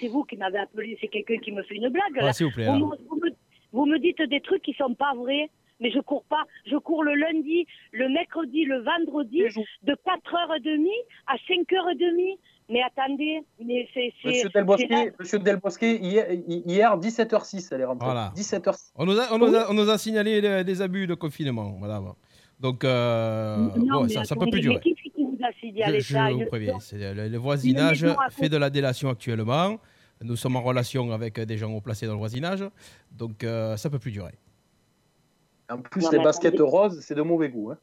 c'est 0.00 0.06
vous 0.06 0.22
qui 0.22 0.36
m'avez 0.36 0.58
appelé. 0.58 0.96
C'est 1.00 1.08
quelqu'un 1.08 1.38
qui 1.38 1.50
me 1.50 1.64
fait 1.64 1.74
une 1.74 1.88
blague. 1.88 2.04
Ah, 2.20 2.26
là. 2.26 2.32
s'il 2.32 2.46
vous 2.46 2.52
plaît, 2.52 2.66
Vous, 2.66 2.74
me, 2.74 2.96
vous 3.08 3.16
me- 3.16 3.34
vous 3.72 3.86
me 3.86 3.98
dites 3.98 4.22
des 4.22 4.40
trucs 4.40 4.62
qui 4.62 4.72
sont 4.74 4.94
pas 4.94 5.14
vrais. 5.16 5.50
Mais 5.80 5.90
je 5.90 5.98
cours 5.98 6.22
pas. 6.24 6.44
Je 6.66 6.76
cours 6.76 7.02
le 7.02 7.14
lundi, 7.14 7.66
le 7.92 8.08
mercredi, 8.08 8.64
le 8.64 8.82
vendredi, 8.82 9.42
de 9.82 9.94
4h30 9.94 10.88
à 11.26 11.34
5h30. 11.48 12.38
Mais 12.68 12.82
attendez, 12.82 13.42
mais 13.64 13.88
c'est. 13.94 14.12
Delbosquet, 14.54 15.12
Monsieur 15.18 15.38
Delbosquet, 15.40 15.96
hier, 15.96 16.26
hier 16.46 16.96
17h06, 16.98 17.68
elle 17.72 17.80
est 17.80 17.84
rentrée. 17.84 18.04
Voilà. 18.06 18.32
17h06. 18.36 18.92
On 18.96 19.06
nous 19.06 19.18
a, 19.18 19.32
on 19.32 19.38
nous 19.38 19.54
a, 19.56 19.70
on 19.70 19.74
nous 19.74 19.88
a 19.90 19.98
signalé 19.98 20.40
des, 20.40 20.62
des 20.64 20.82
abus 20.82 21.06
de 21.08 21.14
confinement, 21.14 21.76
madame. 21.80 22.12
Donc, 22.60 22.82
euh, 22.84 23.56
Non, 23.76 24.00
bon, 24.00 24.02
mais 24.04 24.08
ça, 24.08 24.24
ça 24.24 24.34
peut 24.34 24.46
plus 24.50 24.60
durer. 24.60 24.76
mais 24.76 24.80
Qui, 24.80 24.94
qui 24.94 25.22
vous 25.22 25.38
a 25.42 25.52
signalé 25.60 26.00
Je, 26.00 26.12
ça 26.12 26.28
je 26.30 26.34
vous 26.34 26.46
préviens, 26.46 26.80
c'est 26.80 27.14
le, 27.14 27.28
le 27.28 27.38
voisinage 27.38 28.04
fait 28.30 28.48
de 28.48 28.56
la 28.56 28.68
délation 28.70 29.08
actuellement. 29.10 29.78
Nous 30.20 30.34
sommes 30.34 30.56
en 30.56 30.62
relation 30.62 31.12
avec 31.12 31.38
des 31.38 31.56
gens 31.56 31.70
haut 31.72 31.80
placés 31.80 32.06
dans 32.06 32.14
le 32.14 32.18
voisinage, 32.18 32.64
donc 33.12 33.44
euh, 33.44 33.76
ça 33.76 33.88
peut 33.88 34.00
plus 34.00 34.10
durer. 34.10 34.32
En 35.70 35.78
plus, 35.78 36.02
Non, 36.04 36.10
les 36.10 36.18
baskets 36.18 36.54
attendez. 36.54 36.70
roses, 36.70 37.00
c'est 37.00 37.14
de 37.14 37.22
mauvais 37.22 37.48
goût. 37.50 37.70
hein. 37.70 37.78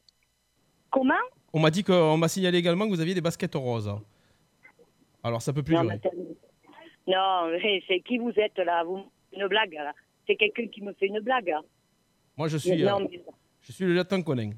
Comment? 0.90 1.14
On 1.54 1.60
m'a 1.60 1.70
dit 1.70 1.82
qu'on 1.82 2.18
m'a 2.18 2.28
signalé 2.28 2.58
également 2.58 2.84
que 2.84 2.90
vous 2.90 3.00
aviez 3.00 3.14
des 3.14 3.20
baskets 3.22 3.54
roses. 3.54 3.90
Alors 5.22 5.40
ça 5.40 5.52
peut 5.54 5.62
plus 5.62 5.74
non, 5.74 5.82
durer. 5.84 6.00
non, 7.06 7.48
c'est 7.88 8.00
qui 8.00 8.18
vous 8.18 8.32
êtes 8.36 8.58
là? 8.58 8.84
Vous 8.84 9.04
une 9.32 9.46
blague 9.48 9.72
là 9.72 9.92
C'est 10.26 10.36
quelqu'un 10.36 10.66
qui 10.68 10.82
me 10.82 10.92
fait 10.94 11.06
une 11.06 11.20
blague. 11.20 11.52
Moi 12.36 12.48
je 12.48 12.58
suis, 12.58 12.84
euh, 12.84 12.98
je 13.62 13.72
suis 13.72 13.84
le 13.86 13.94
lieutenant 13.94 14.22
Conin. 14.22 14.50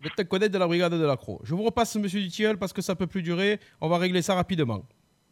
Le 0.00 0.08
lieutenant 0.08 0.28
Conin 0.28 0.48
de 0.48 0.58
la 0.58 0.66
brigade 0.66 0.92
de 0.94 1.04
la 1.04 1.16
Croix. 1.16 1.38
Je 1.42 1.54
vous 1.54 1.62
repasse 1.64 1.96
Monsieur 1.96 2.20
Dutiel 2.20 2.56
parce 2.56 2.72
que 2.72 2.82
ça 2.82 2.94
peut 2.94 3.06
plus 3.06 3.22
durer. 3.22 3.58
On 3.80 3.88
va 3.88 3.98
régler 3.98 4.22
ça 4.22 4.34
rapidement. 4.34 4.82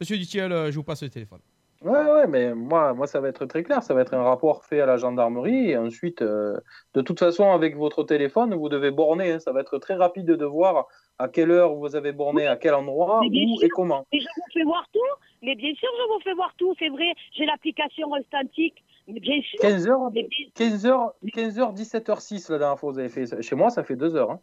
Monsieur 0.01 0.17
Dutiel, 0.17 0.53
euh, 0.53 0.71
je 0.71 0.77
vous 0.77 0.83
passe 0.83 1.03
le 1.03 1.09
téléphone. 1.09 1.39
Ouais, 1.83 1.93
ouais, 2.11 2.27
mais 2.27 2.55
moi, 2.55 2.95
moi, 2.95 3.07
ça 3.07 3.21
va 3.21 3.29
être 3.29 3.45
très 3.47 3.63
clair. 3.63 3.83
Ça 3.83 3.95
va 3.95 4.01
être 4.01 4.15
un 4.15 4.23
rapport 4.23 4.65
fait 4.65 4.81
à 4.81 4.87
la 4.87 4.97
gendarmerie. 4.97 5.71
Et 5.71 5.77
ensuite, 5.77 6.21
euh, 6.23 6.57
de 6.95 7.01
toute 7.03 7.19
façon, 7.19 7.53
avec 7.53 7.77
votre 7.77 8.03
téléphone, 8.03 8.55
vous 8.55 8.69
devez 8.69 8.91
borner. 8.91 9.33
hein. 9.33 9.39
Ça 9.41 9.53
va 9.53 9.61
être 9.61 9.79
très 9.79 9.95
rapide 9.95 10.27
de 10.27 10.45
voir 10.45 10.87
à 11.19 11.29
quelle 11.29 11.51
heure 11.51 11.75
vous 11.75 11.95
avez 11.95 12.13
borné, 12.13 12.47
à 12.47 12.57
quel 12.57 12.75
endroit, 12.75 13.21
où 13.21 13.31
sûr. 13.57 13.65
et 13.65 13.69
comment. 13.69 14.07
Mais 14.13 14.19
je 14.21 14.27
vous 14.37 14.53
fais 14.53 14.65
voir 14.65 14.85
tout. 14.93 14.99
Mais 15.43 15.55
bien 15.55 15.73
sûr, 15.75 15.89
je 15.97 16.13
vous 16.15 16.21
fais 16.25 16.35
voir 16.35 16.53
tout. 16.59 16.75
C'est 16.79 16.89
vrai, 16.89 17.13
j'ai 17.37 17.45
l'application 17.47 18.13
Instantique. 18.15 18.83
Mais 19.07 19.21
bien 19.21 19.41
sûr. 19.43 19.61
15h, 19.61 20.11
Mais 20.13 20.25
bien- 20.25 20.49
15h, 20.57 21.13
15h, 21.35 21.73
17h06 21.75 22.51
la 22.51 22.59
dernière 22.59 22.79
fois 22.81 22.91
vous 22.91 22.99
avez 22.99 23.09
fait. 23.11 23.41
Chez 23.43 23.55
moi, 23.55 23.71
ça 23.71 23.85
fait 23.85 23.95
2 23.97 24.17
heures. 24.17 24.33
Hein. 24.33 24.41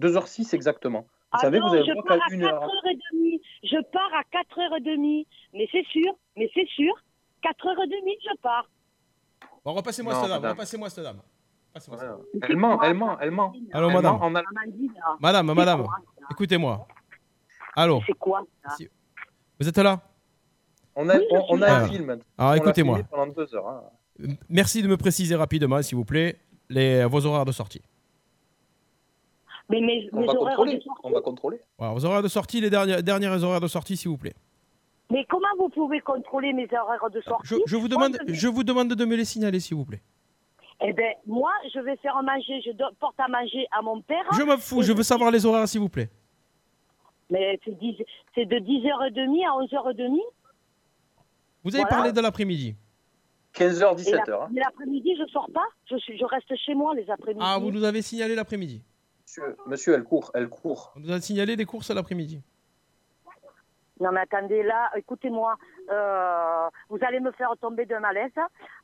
2h06 0.00 0.54
exactement. 0.54 1.00
Vous 1.00 1.06
Ah 1.32 1.38
savez, 1.38 1.58
non, 1.58 1.68
vous 1.68 1.74
avez 1.74 1.84
je 1.84 1.92
pars 2.06 2.18
à 2.28 2.32
une 2.34 2.44
heure. 2.44 2.60
4h30. 2.62 3.40
Je 3.64 3.82
pars 3.90 4.10
à 4.14 4.22
4h30. 4.22 5.26
Mais 5.54 5.68
c'est 5.72 5.84
sûr, 5.86 6.12
mais 6.36 6.48
c'est 6.54 6.66
sûr. 6.68 6.92
4h30, 7.42 8.16
je 8.22 8.40
pars. 8.40 8.68
Bon, 9.64 9.72
repassez-moi 9.74 10.14
cette 10.14 10.30
dame, 10.30 10.44
repassez-moi 10.50 10.88
cette 10.90 11.04
dame. 11.04 11.20
Elle 12.42 12.56
ment, 12.56 12.82
elle 12.82 12.94
ment, 12.94 13.18
elle 13.20 13.30
ment. 13.30 13.52
Allô, 13.72 13.88
Elle 13.90 13.94
madame. 13.96 14.14
en. 14.22 14.30
Madame, 15.20 15.52
madame, 15.52 15.86
écoutez-moi. 16.30 16.86
Allô 17.74 18.00
C'est 18.06 18.14
quoi 18.14 18.42
ça 18.64 18.70
Si- 18.76 18.88
Vous 19.60 19.68
êtes 19.68 19.76
là 19.76 20.00
On 20.94 21.06
a, 21.10 21.16
Oui, 21.18 21.24
on, 21.30 21.44
on 21.50 21.62
a 21.62 21.70
un 21.70 21.88
film. 21.88 22.18
Alors 22.38 22.54
écoutez-moi. 22.54 22.96
filmé 22.96 23.08
Pendant 23.10 23.26
2 23.32 23.54
heures. 23.54 23.68
hein. 23.68 23.82
Merci 24.48 24.82
de 24.82 24.88
me 24.88 24.96
préciser 24.96 25.34
rapidement, 25.34 25.82
s'il 25.82 25.96
vous 25.98 26.06
plaît, 26.06 26.38
les, 26.70 27.04
vos 27.04 27.26
horaires 27.26 27.44
de 27.44 27.52
sortie. 27.52 27.82
Mais 29.68 29.80
mes, 29.80 30.08
On 30.12 30.20
mes 30.20 30.26
va 30.26 30.32
horaires 30.34 30.56
contrôler. 30.56 30.76
de 30.76 30.82
sortie- 30.82 31.00
On 31.04 31.10
va 31.10 31.20
contrôler. 31.20 31.60
Voilà, 31.78 31.92
vos 31.94 32.04
horaires 32.04 32.22
de 32.22 32.28
sortie, 32.28 32.60
les 32.60 32.70
derniers, 32.70 33.02
derniers 33.02 33.42
horaires 33.42 33.60
de 33.60 33.66
sortie, 33.68 33.96
s'il 33.96 34.10
vous 34.10 34.18
plaît. 34.18 34.34
Mais 35.10 35.24
comment 35.28 35.48
vous 35.58 35.68
pouvez 35.68 36.00
contrôler 36.00 36.52
mes 36.52 36.68
horaires 36.72 37.10
de 37.10 37.20
sortie 37.22 37.46
Je, 37.48 37.56
je 37.66 37.76
vous 37.76 37.88
Moi, 37.88 38.08
demande, 38.08 38.18
je 38.28 38.48
vous 38.48 38.64
demande 38.64 38.88
de 38.94 39.04
me 39.04 39.16
les 39.16 39.24
signaler, 39.24 39.60
s'il 39.60 39.76
vous 39.76 39.84
plaît. 39.84 40.02
Eh 40.82 40.92
ben, 40.92 41.14
moi, 41.26 41.52
je 41.74 41.80
vais 41.80 41.96
faire 41.96 42.20
manger, 42.22 42.60
je 42.64 42.70
porte 43.00 43.18
à 43.18 43.28
manger 43.28 43.66
à 43.76 43.82
mon 43.82 44.02
père. 44.02 44.24
Je 44.36 44.42
m'en 44.42 44.58
fous, 44.58 44.82
je 44.82 44.92
veux 44.92 45.02
savoir 45.02 45.30
les 45.30 45.46
horaires, 45.46 45.66
s'il 45.68 45.80
vous 45.80 45.88
plaît. 45.88 46.10
Mais 47.30 47.58
c'est 47.64 48.44
de 48.46 48.58
10h30 48.58 49.44
à 49.46 49.56
11h30. 49.56 50.20
Vous 51.64 51.74
avez 51.74 51.82
Voilà. 51.82 51.86
parlé 51.88 52.12
de 52.12 52.20
l'après-midi. 52.20 52.76
15h, 53.54 53.92
Et 53.92 53.96
17h. 53.96 54.28
la- 54.30 54.48
mais 54.52 54.60
l'après-midi, 54.60 55.14
je 55.18 55.26
sors 55.32 55.48
pas. 55.52 55.64
Je, 55.90 55.96
suis, 55.96 56.16
je 56.18 56.24
reste 56.24 56.54
chez 56.56 56.74
moi 56.74 56.94
les 56.94 57.08
après-midi. 57.10 57.40
Ah, 57.42 57.58
vous 57.58 57.70
nous 57.72 57.82
avez 57.84 58.02
signalé 58.02 58.34
l'après-midi. 58.34 58.82
Monsieur, 59.26 59.56
monsieur, 59.66 59.94
elle 59.94 60.04
court, 60.04 60.30
elle 60.34 60.48
court. 60.48 60.92
On 60.96 61.00
nous 61.00 61.10
a 61.10 61.20
signalé 61.20 61.56
des 61.56 61.64
courses 61.64 61.90
à 61.90 61.94
l'après-midi. 61.94 62.40
Non, 64.00 64.12
mais 64.12 64.20
attendez, 64.20 64.62
là, 64.62 64.90
écoutez-moi. 64.96 65.56
euh, 65.90 66.68
vous 66.90 66.98
allez 67.00 67.18
me 67.20 67.32
faire 67.32 67.50
tomber 67.60 67.86
de 67.86 67.96
malaise. 67.96 68.30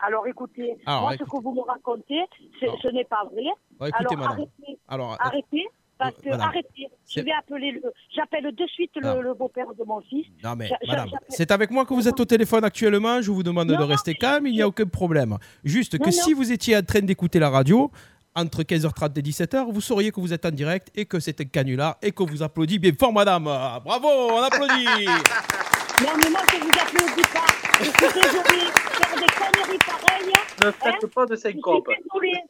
Alors, 0.00 0.26
écoutez, 0.26 0.76
Alors, 0.86 1.02
moi, 1.02 1.12
ce 1.12 1.22
que 1.24 1.42
vous 1.42 1.52
me 1.54 1.60
racontez, 1.60 2.22
Alors. 2.62 2.78
ce 2.82 2.88
n'est 2.88 3.04
pas 3.04 3.22
vrai. 3.30 3.42
Bon, 3.78 3.86
écoutez, 3.86 4.04
Alors, 4.06 4.16
madame. 4.18 4.30
arrêtez. 4.32 4.78
Alors, 4.88 5.12
euh, 5.12 5.16
Arrêtez. 5.20 5.66
Parce 5.98 6.16
que, 6.16 6.30
madame, 6.30 6.48
arrêtez. 6.48 6.88
Je 7.06 7.12
c'est- 7.12 7.22
vais 7.22 7.30
appeler 7.32 7.72
le. 7.72 7.92
J'appelle 8.12 8.52
de 8.52 8.66
suite 8.66 8.90
le, 8.96 9.20
le 9.22 9.34
beau-père 9.34 9.72
de 9.74 9.84
mon 9.84 10.00
fils. 10.00 10.26
Non 10.42 10.56
mais 10.56 10.68
madame, 10.88 11.10
c'est 11.28 11.50
avec 11.52 11.70
moi 11.70 11.84
que 11.84 11.94
vous 11.94 12.08
êtes 12.08 12.18
au 12.18 12.24
téléphone 12.24 12.64
actuellement, 12.64 13.20
je 13.22 13.30
vous 13.30 13.44
demande 13.44 13.68
de 13.68 13.74
rester 13.84 14.14
calme, 14.14 14.46
il 14.48 14.54
n'y 14.54 14.62
a 14.62 14.66
aucun 14.66 14.86
problème. 14.86 15.36
Juste 15.62 15.98
que 15.98 16.06
Non, 16.06 16.10
si 16.10 16.32
vous 16.32 16.50
étiez 16.50 16.76
en 16.76 16.82
train 16.82 17.00
d'écouter 17.02 17.38
la 17.38 17.50
radio, 17.50 17.90
entre 18.34 18.62
15h30 18.62 19.18
et 19.18 19.22
17h, 19.22 19.70
vous 19.72 19.80
sauriez 19.80 20.10
que 20.10 20.20
vous 20.20 20.32
êtes 20.32 20.44
en 20.46 20.50
direct 20.50 20.88
et 20.94 21.04
que 21.06 21.20
c'est 21.20 21.40
un 21.40 21.44
canular 21.44 21.96
et 22.02 22.12
qu'on 22.12 22.26
vous 22.26 22.42
applaudit 22.42 22.78
bien 22.78 22.92
fort 22.98 23.12
madame. 23.12 23.44
Bravo, 23.44 24.08
on 24.08 24.42
applaudit 24.42 24.84
Non, 25.06 26.12
mais 26.22 26.30
moi, 26.30 26.40
je 26.50 26.56
vous 26.58 26.70
applaudis 26.80 27.28
pas. 27.32 27.46
Je 27.78 27.84
suis 27.84 27.92
désolée. 28.20 28.70
Faire 28.72 29.16
des 29.16 29.26
conneries 29.26 29.78
pareilles. 29.78 30.32
Ne 30.62 30.66
hein, 30.68 30.72
faites 30.82 31.06
pas 31.12 31.26
de 31.26 31.34
Je 31.34 31.40
suis 31.40 31.52
syncope. 31.52 31.86
désolée. 31.88 32.40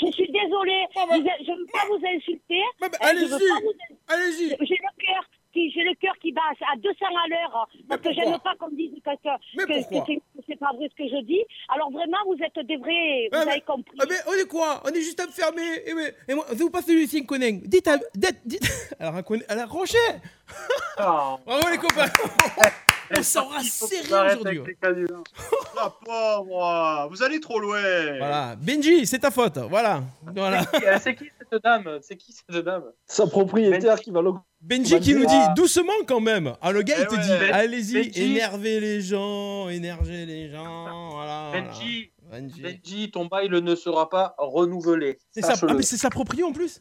Je 0.00 0.06
suis 0.12 0.30
désolée. 0.32 0.86
Vous 0.94 1.14
êtes- 1.14 1.46
je 1.46 1.50
ne 1.52 1.58
veux 1.58 1.66
pas 1.72 1.86
vous 1.88 2.00
insulter. 2.16 2.62
hein, 2.82 2.88
je 2.92 3.06
allez-y, 3.08 3.34
allez-y. 4.08 4.48
J'ai 4.66 4.74
le 4.74 5.04
cœur 5.06 5.24
qui, 5.52 5.70
j'ai 5.70 5.82
le 5.82 5.94
cœur 6.00 6.14
qui 6.20 6.32
bat 6.32 6.40
à 6.72 6.76
200 6.76 6.94
à 7.06 7.28
l'heure 7.28 7.68
parce 7.88 8.00
que 8.00 8.12
j'aime 8.12 8.38
pas 8.42 8.54
qu'on 8.58 8.70
me 8.70 8.76
dise 8.76 8.90
que, 9.04 9.10
que, 9.10 9.28
Mais 9.56 9.64
que- 9.64 9.88
pourquoi 9.88 10.14
que 10.14 10.20
c'est, 10.48 10.58
pas 10.58 10.70
vrai 10.74 10.88
ce 10.90 10.96
que 11.02 11.08
je 11.08 11.22
dis. 11.24 11.42
Alors 11.68 11.90
vraiment, 11.90 12.18
vous 12.26 12.36
êtes 12.42 12.66
des 12.66 12.76
vrais. 12.76 13.28
Vous 13.30 13.38
Ah, 13.38 13.42
avez 13.42 13.50
mais- 13.52 13.60
compris. 13.60 13.96
Mais 14.08 14.16
on 14.28 14.32
est 14.32 14.48
quoi? 14.48 14.82
On 14.84 14.88
est 14.88 15.00
juste 15.00 15.20
enfermés. 15.20 15.82
Et, 15.86 15.94
mais- 15.94 16.14
et 16.28 16.34
moi, 16.34 16.46
vous 16.52 16.70
passez 16.70 16.94
Lucien 16.94 17.24
Conin. 17.24 17.58
Dites 17.64 17.88
à. 17.88 17.96
Dites, 18.14 18.40
dites, 18.44 18.94
elle 18.98 19.06
a, 19.06 19.22
elle 19.48 19.58
a 19.58 19.62
accroché 19.64 19.98
Ah. 20.98 21.36
Bravo 21.46 21.68
les 21.70 21.78
copains 21.78 22.06
On 23.14 23.22
s'en 23.22 23.60
serré 23.60 24.32
aujourd'hui. 24.36 24.62
La 25.76 25.90
pauvre 26.04 27.08
Vous 27.10 27.22
allez 27.22 27.40
trop 27.40 27.58
loin 27.58 27.80
Voilà, 28.18 28.56
Benji, 28.56 29.06
c'est 29.06 29.18
ta 29.18 29.30
faute. 29.30 29.58
Voilà. 29.68 30.02
voilà. 30.34 30.62
C'est 30.98 31.14
qui 31.14 31.24
cette 31.52 31.62
dame 31.64 31.98
C'est 32.02 32.16
qui 32.16 32.32
cette 32.32 32.64
dame? 32.64 32.84
Sa 33.06 33.26
propriétaire 33.26 34.00
qui 34.00 34.10
va 34.10 34.22
le. 34.22 34.32
Benji 34.60 34.98
qui 35.00 35.14
nous 35.14 35.26
dit 35.26 35.34
Ah. 35.34 35.52
doucement 35.56 35.92
quand 36.06 36.20
même. 36.20 36.54
Ah, 36.60 36.72
le 36.72 36.82
gars, 36.82 36.94
il 36.98 37.02
Eh 37.02 37.06
te 37.06 37.14
ouais. 37.14 37.22
dit 37.22 37.28
Ben- 37.28 37.52
allez-y, 37.54 38.20
énervez 38.22 38.80
les 38.80 39.00
gens, 39.00 39.68
énergez 39.68 40.24
les 40.24 40.50
gens. 40.50 41.10
Voilà. 41.10 41.50
Benji, 41.52 42.12
voilà. 42.22 42.40
Benji. 42.42 42.62
Benji, 42.62 43.10
ton 43.10 43.26
bail 43.26 43.48
ne 43.50 43.74
sera 43.74 44.08
pas 44.08 44.34
renouvelé. 44.38 45.18
C'est 45.32 45.40
sa, 45.42 45.48
ah, 45.52 45.54
Sache-le. 45.56 45.74
mais 45.76 45.82
c'est 45.82 45.96
sa 45.96 46.10
proprio 46.10 46.46
en 46.46 46.52
plus. 46.52 46.80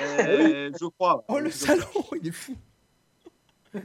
Euh, 0.00 0.70
je 0.80 0.86
crois. 0.86 1.24
Oh 1.28 1.38
le 1.38 1.50
salaud, 1.50 1.84
il 2.22 2.28
est 2.28 2.32
fou. 2.32 2.54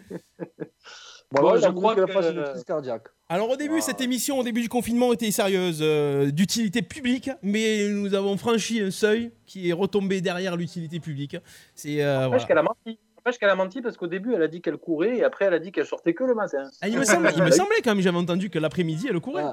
Bon, 1.32 1.56
je 1.58 1.68
crois 1.70 1.94
qu'elle 1.96 2.06
que- 2.06 2.12
fasse 2.14 2.32
une 2.32 2.44
crise 2.44 2.64
cardiaque. 2.64 3.08
Alors 3.30 3.50
au 3.50 3.58
début, 3.58 3.82
cette 3.82 4.00
émission, 4.00 4.40
au 4.40 4.44
début 4.44 4.62
du 4.62 4.70
confinement, 4.70 5.12
était 5.12 5.30
sérieuse, 5.32 5.80
euh, 5.82 6.32
d'utilité 6.32 6.82
publique, 6.82 7.30
mais 7.44 7.90
nous 7.90 8.14
avons 8.16 8.38
franchi 8.38 8.80
un 8.82 8.92
seuil 8.92 9.32
qui 9.46 9.70
est 9.70 9.74
retombé 9.74 10.22
derrière 10.22 10.56
l'utilité 10.56 11.00
publique. 11.02 11.36
C'est 11.76 12.02
euh, 12.04 12.28
voilà. 12.28 12.44
qu'elle 12.46 12.58
a 12.58 12.64
menti. 12.64 12.98
N'empêche 13.18 13.40
qu'elle 13.40 13.50
a 13.50 13.56
menti 13.56 13.82
parce 13.82 13.98
qu'au 13.98 14.08
début, 14.08 14.34
elle 14.34 14.44
a 14.44 14.48
dit 14.48 14.62
qu'elle 14.62 14.78
courait 14.78 15.18
et 15.18 15.24
après, 15.26 15.44
elle 15.46 15.54
a 15.54 15.60
dit 15.60 15.74
qu'elle 15.74 15.86
sortait 15.86 16.14
que 16.14 16.24
le 16.24 16.34
matin. 16.34 16.64
Ah, 16.82 16.88
il, 16.88 16.98
me 16.98 17.04
semble- 17.04 17.30
il 17.36 17.44
me 17.44 17.52
semblait 17.52 17.82
quand 17.84 17.92
même, 17.94 18.02
j'avais 18.02 18.18
entendu 18.18 18.50
que 18.50 18.60
l'après-midi, 18.60 19.08
elle 19.10 19.20
courait. 19.20 19.44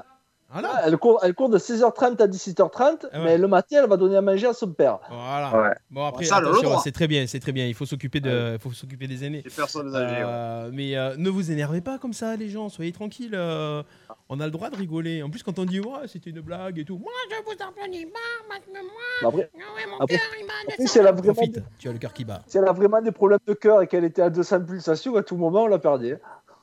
Voilà. 0.55 0.71
Ah, 0.75 0.81
Elle, 0.87 0.97
court, 0.97 1.19
elle 1.21 1.33
court 1.33 1.49
de 1.49 1.57
16h30 1.59 2.21
à 2.21 2.27
17h30, 2.27 3.07
Ah 3.11 3.17
ouais. 3.19 3.23
mais 3.25 3.37
le 3.37 3.47
matin, 3.47 3.77
elle 3.83 3.89
va 3.89 3.97
donner 3.97 4.15
à 4.15 4.21
manger 4.21 4.47
à 4.47 4.53
son 4.53 4.71
père. 4.71 4.99
Voilà. 5.09 5.61
Ouais. 5.69 5.75
Bon 5.91 6.05
après, 6.05 6.25
elle 6.25 6.79
c'est 6.83 6.91
très 6.93 7.07
bien, 7.07 7.27
c'est 7.27 7.39
très 7.41 7.51
bien. 7.51 7.65
Il 7.65 7.73
faut 7.73 7.85
s'occuper 7.85 8.21
de, 8.21 8.57
faut 8.61 8.71
s'occuper 8.71 9.07
des 9.07 9.25
aînés. 9.25 9.41
Les 9.43 9.51
personnes 9.51 9.93
âgées. 9.93 10.15
ouais. 10.15 10.21
Euh, 10.25 10.69
mais 10.73 10.95
euh, 10.95 11.15
ne 11.17 11.29
vous 11.29 11.51
énervez 11.51 11.81
pas 11.81 11.97
comme 11.97 12.13
ça, 12.13 12.35
les 12.37 12.47
gens. 12.49 12.69
Soyez 12.69 12.91
tranquilles. 12.93 13.35
euh, 13.35 13.83
on 14.29 14.39
a 14.39 14.45
le 14.45 14.51
droit 14.51 14.69
de 14.69 14.75
rigoler. 14.77 15.21
En 15.23 15.29
plus, 15.29 15.43
quand 15.43 15.59
on 15.59 15.65
dit 15.65 15.79
ouais, 15.81 16.07
c'était 16.07 16.29
une 16.29 16.39
blague 16.41 16.79
et 16.79 16.85
tout. 16.85 16.97
Moi, 16.97 17.11
je 17.29 17.35
vous 17.43 17.57
parce 17.57 18.59
que 18.59 18.71
moi. 18.71 18.81
Mais 19.21 19.27
Après, 19.27 19.37
ouais, 19.37 19.85
mon 19.89 19.97
après- 19.99 20.15
cœur, 20.15 20.25
il 20.39 20.47
bat 20.47 20.53
après, 20.67 20.87
si 20.87 20.97
elle 20.99 21.07
a 21.07 21.11
vraiment, 21.11 21.33
Profite. 21.33 21.59
Tu 21.77 21.89
as 21.89 21.91
le 21.91 21.97
cœur 21.99 22.13
qui 22.13 22.25
bat. 22.25 22.41
si 22.47 22.57
elle 22.57 22.67
a 22.67 22.71
vraiment 22.71 23.01
des 23.01 23.11
problèmes 23.11 23.39
de 23.45 23.53
cœur 23.53 23.81
et 23.81 23.87
qu'elle 23.87 24.03
était 24.05 24.21
à 24.21 24.29
200 24.29 24.61
pulsations, 24.65 25.15
à 25.17 25.23
tout 25.23 25.35
moment, 25.35 25.63
on 25.63 25.67
l'a 25.67 25.79
perdue. 25.79 26.17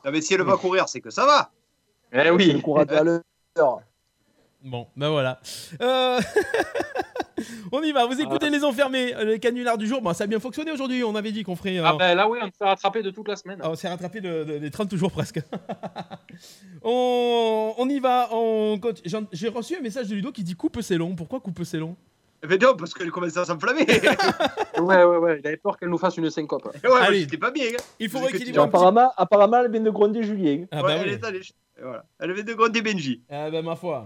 Non, 0.05 0.11
mais 0.11 0.21
si 0.21 0.35
elle 0.35 0.43
va 0.43 0.57
courir, 0.57 0.89
c'est 0.89 1.01
que 1.01 1.11
ça 1.11 1.27
va. 1.27 1.51
Eh 2.13 2.19
Elle 2.19 2.33
oui. 2.33 2.61
court 2.61 2.81
à 2.81 2.85
deux 2.85 2.97
à 2.97 3.03
l'heure. 3.05 3.21
Bon, 4.65 4.87
ben 4.97 5.09
voilà. 5.11 5.41
Euh, 5.81 6.21
on 7.73 7.83
y 7.83 7.91
va. 7.91 8.07
Vous 8.07 8.21
écoutez 8.21 8.49
les 8.49 8.63
enfermés, 8.63 9.13
euh, 9.17 9.25
le 9.25 9.39
canular 9.39 9.77
du 9.77 9.89
jour. 9.89 10.01
Bon, 10.01 10.13
ça 10.13 10.25
a 10.25 10.27
bien 10.29 10.39
fonctionné 10.39 10.71
aujourd'hui. 10.71 11.03
On 11.03 11.17
avait 11.17 11.33
dit 11.33 11.43
qu'on 11.43 11.57
ferait. 11.57 11.79
euh, 11.79 11.83
Ah 11.85 11.95
ben 11.99 12.15
là, 12.15 12.29
oui, 12.29 12.39
on 12.41 12.47
s'est 12.47 12.65
rattrapé 12.65 13.03
de 13.03 13.11
toute 13.11 13.27
la 13.27 13.35
semaine. 13.37 13.59
Ah, 13.63 13.71
on 13.71 13.75
s'est 13.75 13.89
rattrapé 13.89 14.21
de- 14.21 14.45
de- 14.45 14.59
des 14.59 14.71
30 14.71 14.95
jours 14.95 15.11
presque. 15.11 15.41
on, 16.83 17.75
on 17.77 17.89
y 17.89 17.99
va. 17.99 18.29
On... 18.33 18.79
J'ai 19.33 19.49
reçu 19.49 19.77
un 19.77 19.81
message 19.81 20.09
de 20.09 20.15
Ludo 20.15 20.31
qui 20.31 20.45
dit 20.45 20.55
coupe 20.55 20.81
c'est 20.81 20.97
long. 20.97 21.15
Pourquoi 21.17 21.41
coupe 21.41 21.65
c'est 21.65 21.79
long? 21.79 21.97
Mais 22.49 22.59
non, 22.59 22.75
parce 22.77 22.93
qu'elle 22.95 23.11
commençait 23.11 23.39
à 23.41 23.45
s'enflammer. 23.45 23.87
Ouais, 24.81 25.05
ouais, 25.05 25.17
ouais. 25.19 25.39
Il 25.41 25.47
avait 25.47 25.59
peur 25.59 25.77
qu'elle 25.77 25.91
nous 25.91 25.99
fasse 25.99 26.17
une 26.17 26.29
syncope. 26.31 26.67
ouais, 26.67 27.19
j'étais 27.19 27.37
pas 27.37 27.51
bien. 27.53 27.67
hein. 27.67 27.83
Il 28.01 28.09
faut 28.09 28.19
rééquilibrer 28.21 28.63
Apparemment, 28.65 29.13
apparemment, 29.17 29.59
elle 29.65 29.71
vient 29.71 29.81
de 29.83 29.91
gronder 29.91 30.23
Julien. 30.25 30.65
Ah 30.73 30.77
Ouais, 30.79 30.83
bah 30.83 30.93
elle 31.03 31.09
oui. 31.09 31.13
est 31.15 31.25
allée. 31.25 31.41
Et 31.79 31.83
Voilà. 31.83 32.05
Elle 32.21 32.31
avait 32.31 32.43
de 32.45 32.55
gronder 32.55 32.83
Benji. 32.83 33.23
Ah 33.31 33.51
bah 33.51 33.63
ma 33.63 33.77
foi. 33.77 34.05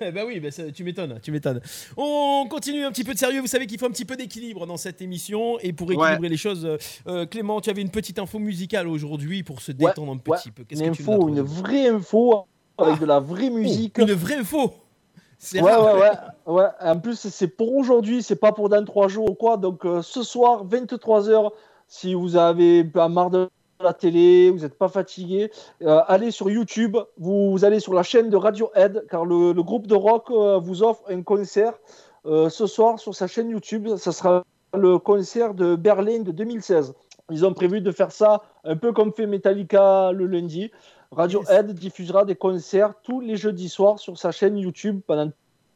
bah 0.00 0.22
oui, 0.26 0.40
bah 0.40 0.50
ça- 0.50 0.70
tu 0.70 0.84
m'étonnes, 0.84 1.18
tu 1.22 1.32
m'étonnes. 1.32 1.60
On 1.96 2.46
continue 2.48 2.84
un 2.84 2.92
petit 2.92 3.04
peu 3.04 3.14
de 3.14 3.18
sérieux. 3.18 3.40
Vous 3.40 3.46
savez 3.46 3.66
qu'il 3.66 3.78
faut 3.78 3.86
un 3.86 3.90
petit 3.90 4.04
peu 4.04 4.16
d'équilibre 4.16 4.66
dans 4.66 4.76
cette 4.76 5.00
émission. 5.02 5.58
Et 5.60 5.72
pour 5.72 5.90
équilibrer 5.92 6.28
les 6.28 6.36
choses, 6.36 6.64
euh, 6.64 6.76
euh, 7.08 7.26
Clément, 7.26 7.60
tu 7.60 7.70
avais 7.70 7.82
une 7.82 7.90
petite 7.90 8.18
info 8.18 8.38
musicale 8.38 8.86
aujourd'hui 8.88 9.42
pour 9.42 9.60
se 9.62 9.72
détendre 9.72 10.12
un 10.12 10.18
petit 10.18 10.50
peu. 10.50 10.64
Qu'est-ce 10.64 10.82
Une 10.82 10.90
que 10.92 10.96
tu 10.96 11.02
info, 11.02 11.28
une 11.28 11.40
vraie 11.42 11.88
info 11.88 12.46
avec 12.78 12.98
de 13.00 13.06
la 13.06 13.20
vraie 13.20 13.50
musique. 13.50 13.98
Une 13.98 14.12
vraie 14.12 14.36
info 14.36 14.74
Ouais, 15.54 15.60
rare. 15.62 15.94
ouais, 15.96 16.00
ouais, 16.52 16.54
ouais. 16.54 16.66
En 16.80 16.98
plus, 17.00 17.16
c'est 17.30 17.48
pour 17.48 17.74
aujourd'hui, 17.74 18.22
c'est 18.22 18.36
pas 18.36 18.52
pour 18.52 18.68
dans 18.68 18.84
trois 18.84 19.08
jours 19.08 19.30
ou 19.30 19.34
quoi. 19.34 19.56
Donc, 19.56 19.86
euh, 19.86 20.02
ce 20.02 20.22
soir, 20.22 20.66
23h, 20.66 21.50
si 21.88 22.12
vous 22.12 22.36
avez 22.36 22.84
pas 22.84 23.08
marre 23.08 23.30
de 23.30 23.48
la 23.82 23.94
télé, 23.94 24.50
vous 24.50 24.60
n'êtes 24.60 24.76
pas 24.76 24.88
fatigué, 24.88 25.50
euh, 25.82 26.00
allez 26.06 26.30
sur 26.30 26.50
YouTube, 26.50 26.96
vous, 27.18 27.50
vous 27.50 27.64
allez 27.64 27.80
sur 27.80 27.94
la 27.94 28.02
chaîne 28.02 28.30
de 28.30 28.36
Radiohead, 28.36 29.06
car 29.10 29.24
le, 29.24 29.52
le 29.52 29.62
groupe 29.62 29.86
de 29.86 29.94
rock 29.94 30.30
euh, 30.30 30.58
vous 30.58 30.82
offre 30.82 31.02
un 31.08 31.22
concert 31.22 31.74
euh, 32.26 32.48
ce 32.48 32.66
soir 32.66 32.98
sur 32.98 33.14
sa 33.14 33.26
chaîne 33.26 33.50
YouTube. 33.50 33.88
Ça 33.96 34.12
sera 34.12 34.44
le 34.74 34.98
concert 34.98 35.54
de 35.54 35.76
Berlin 35.76 36.20
de 36.20 36.32
2016. 36.32 36.94
Ils 37.30 37.46
ont 37.46 37.54
prévu 37.54 37.80
de 37.80 37.90
faire 37.92 38.12
ça 38.12 38.42
un 38.64 38.76
peu 38.76 38.92
comme 38.92 39.12
fait 39.12 39.26
Metallica 39.26 40.12
le 40.12 40.26
lundi. 40.26 40.70
Radiohead 41.12 41.72
diffusera 41.72 42.24
des 42.24 42.36
concerts 42.36 42.94
tous 43.02 43.20
les 43.20 43.36
jeudis 43.36 43.68
soirs 43.68 43.98
sur 43.98 44.18
sa 44.18 44.30
chaîne 44.30 44.58
YouTube 44.58 45.00
pendant 45.06 45.30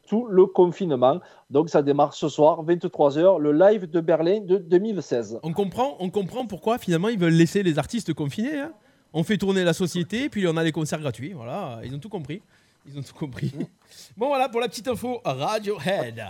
tout 0.07 0.25
le 0.27 0.45
confinement. 0.45 1.19
Donc 1.49 1.69
ça 1.69 1.81
démarre 1.81 2.13
ce 2.13 2.29
soir, 2.29 2.63
23h, 2.65 3.39
le 3.39 3.51
live 3.51 3.89
de 3.89 3.99
Berlin 4.01 4.39
de 4.41 4.57
2016. 4.57 5.39
On 5.43 5.53
comprend, 5.53 5.95
on 5.99 6.09
comprend 6.09 6.45
pourquoi 6.45 6.77
finalement 6.77 7.09
ils 7.09 7.19
veulent 7.19 7.33
laisser 7.33 7.63
les 7.63 7.77
artistes 7.79 8.13
confinés. 8.13 8.59
hein. 8.59 8.73
On 9.13 9.23
fait 9.23 9.37
tourner 9.37 9.63
la 9.63 9.73
société, 9.73 10.27
puis 10.29 10.45
on 10.47 10.57
a 10.57 10.63
des 10.63 10.71
concerts 10.73 10.99
gratuits. 10.99 11.31
Voilà, 11.33 11.79
ils 11.83 11.93
ont 11.95 11.99
tout 11.99 12.09
compris. 12.09 12.41
Ils 12.87 12.99
ont 12.99 13.01
tout 13.03 13.13
compris. 13.15 13.51
Bon 14.17 14.27
voilà 14.27 14.49
pour 14.49 14.59
la 14.59 14.67
petite 14.67 14.87
info 14.87 15.21
Radiohead. 15.23 16.21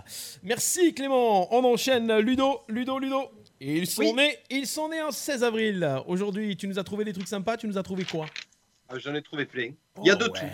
Merci 0.43 0.93
Clément. 0.93 1.53
On 1.53 1.63
enchaîne 1.65 2.15
Ludo, 2.19 2.59
Ludo, 2.69 2.99
Ludo. 2.99 3.23
Ils 3.59 3.87
sont 3.87 4.01
Oui. 4.01 4.13
nés, 4.13 4.37
ils 4.49 4.67
sont 4.67 4.89
nés 4.89 5.01
en 5.01 5.11
16 5.11 5.43
avril. 5.43 5.89
Aujourd'hui, 6.07 6.55
tu 6.57 6.67
nous 6.67 6.77
as 6.77 6.83
trouvé 6.83 7.03
des 7.05 7.13
trucs 7.13 7.27
sympas. 7.27 7.57
Tu 7.57 7.67
nous 7.67 7.77
as 7.77 7.83
trouvé 7.83 8.03
quoi? 8.05 8.25
Ah, 8.89 8.97
J'en 8.99 9.15
ai 9.15 9.21
trouvé 9.21 9.45
plein. 9.45 9.71
Il 10.03 10.07
y 10.07 10.11
a 10.11 10.15
Oh, 10.15 10.23
de 10.23 10.23
ouais, 10.25 10.39
tout. 10.39 10.45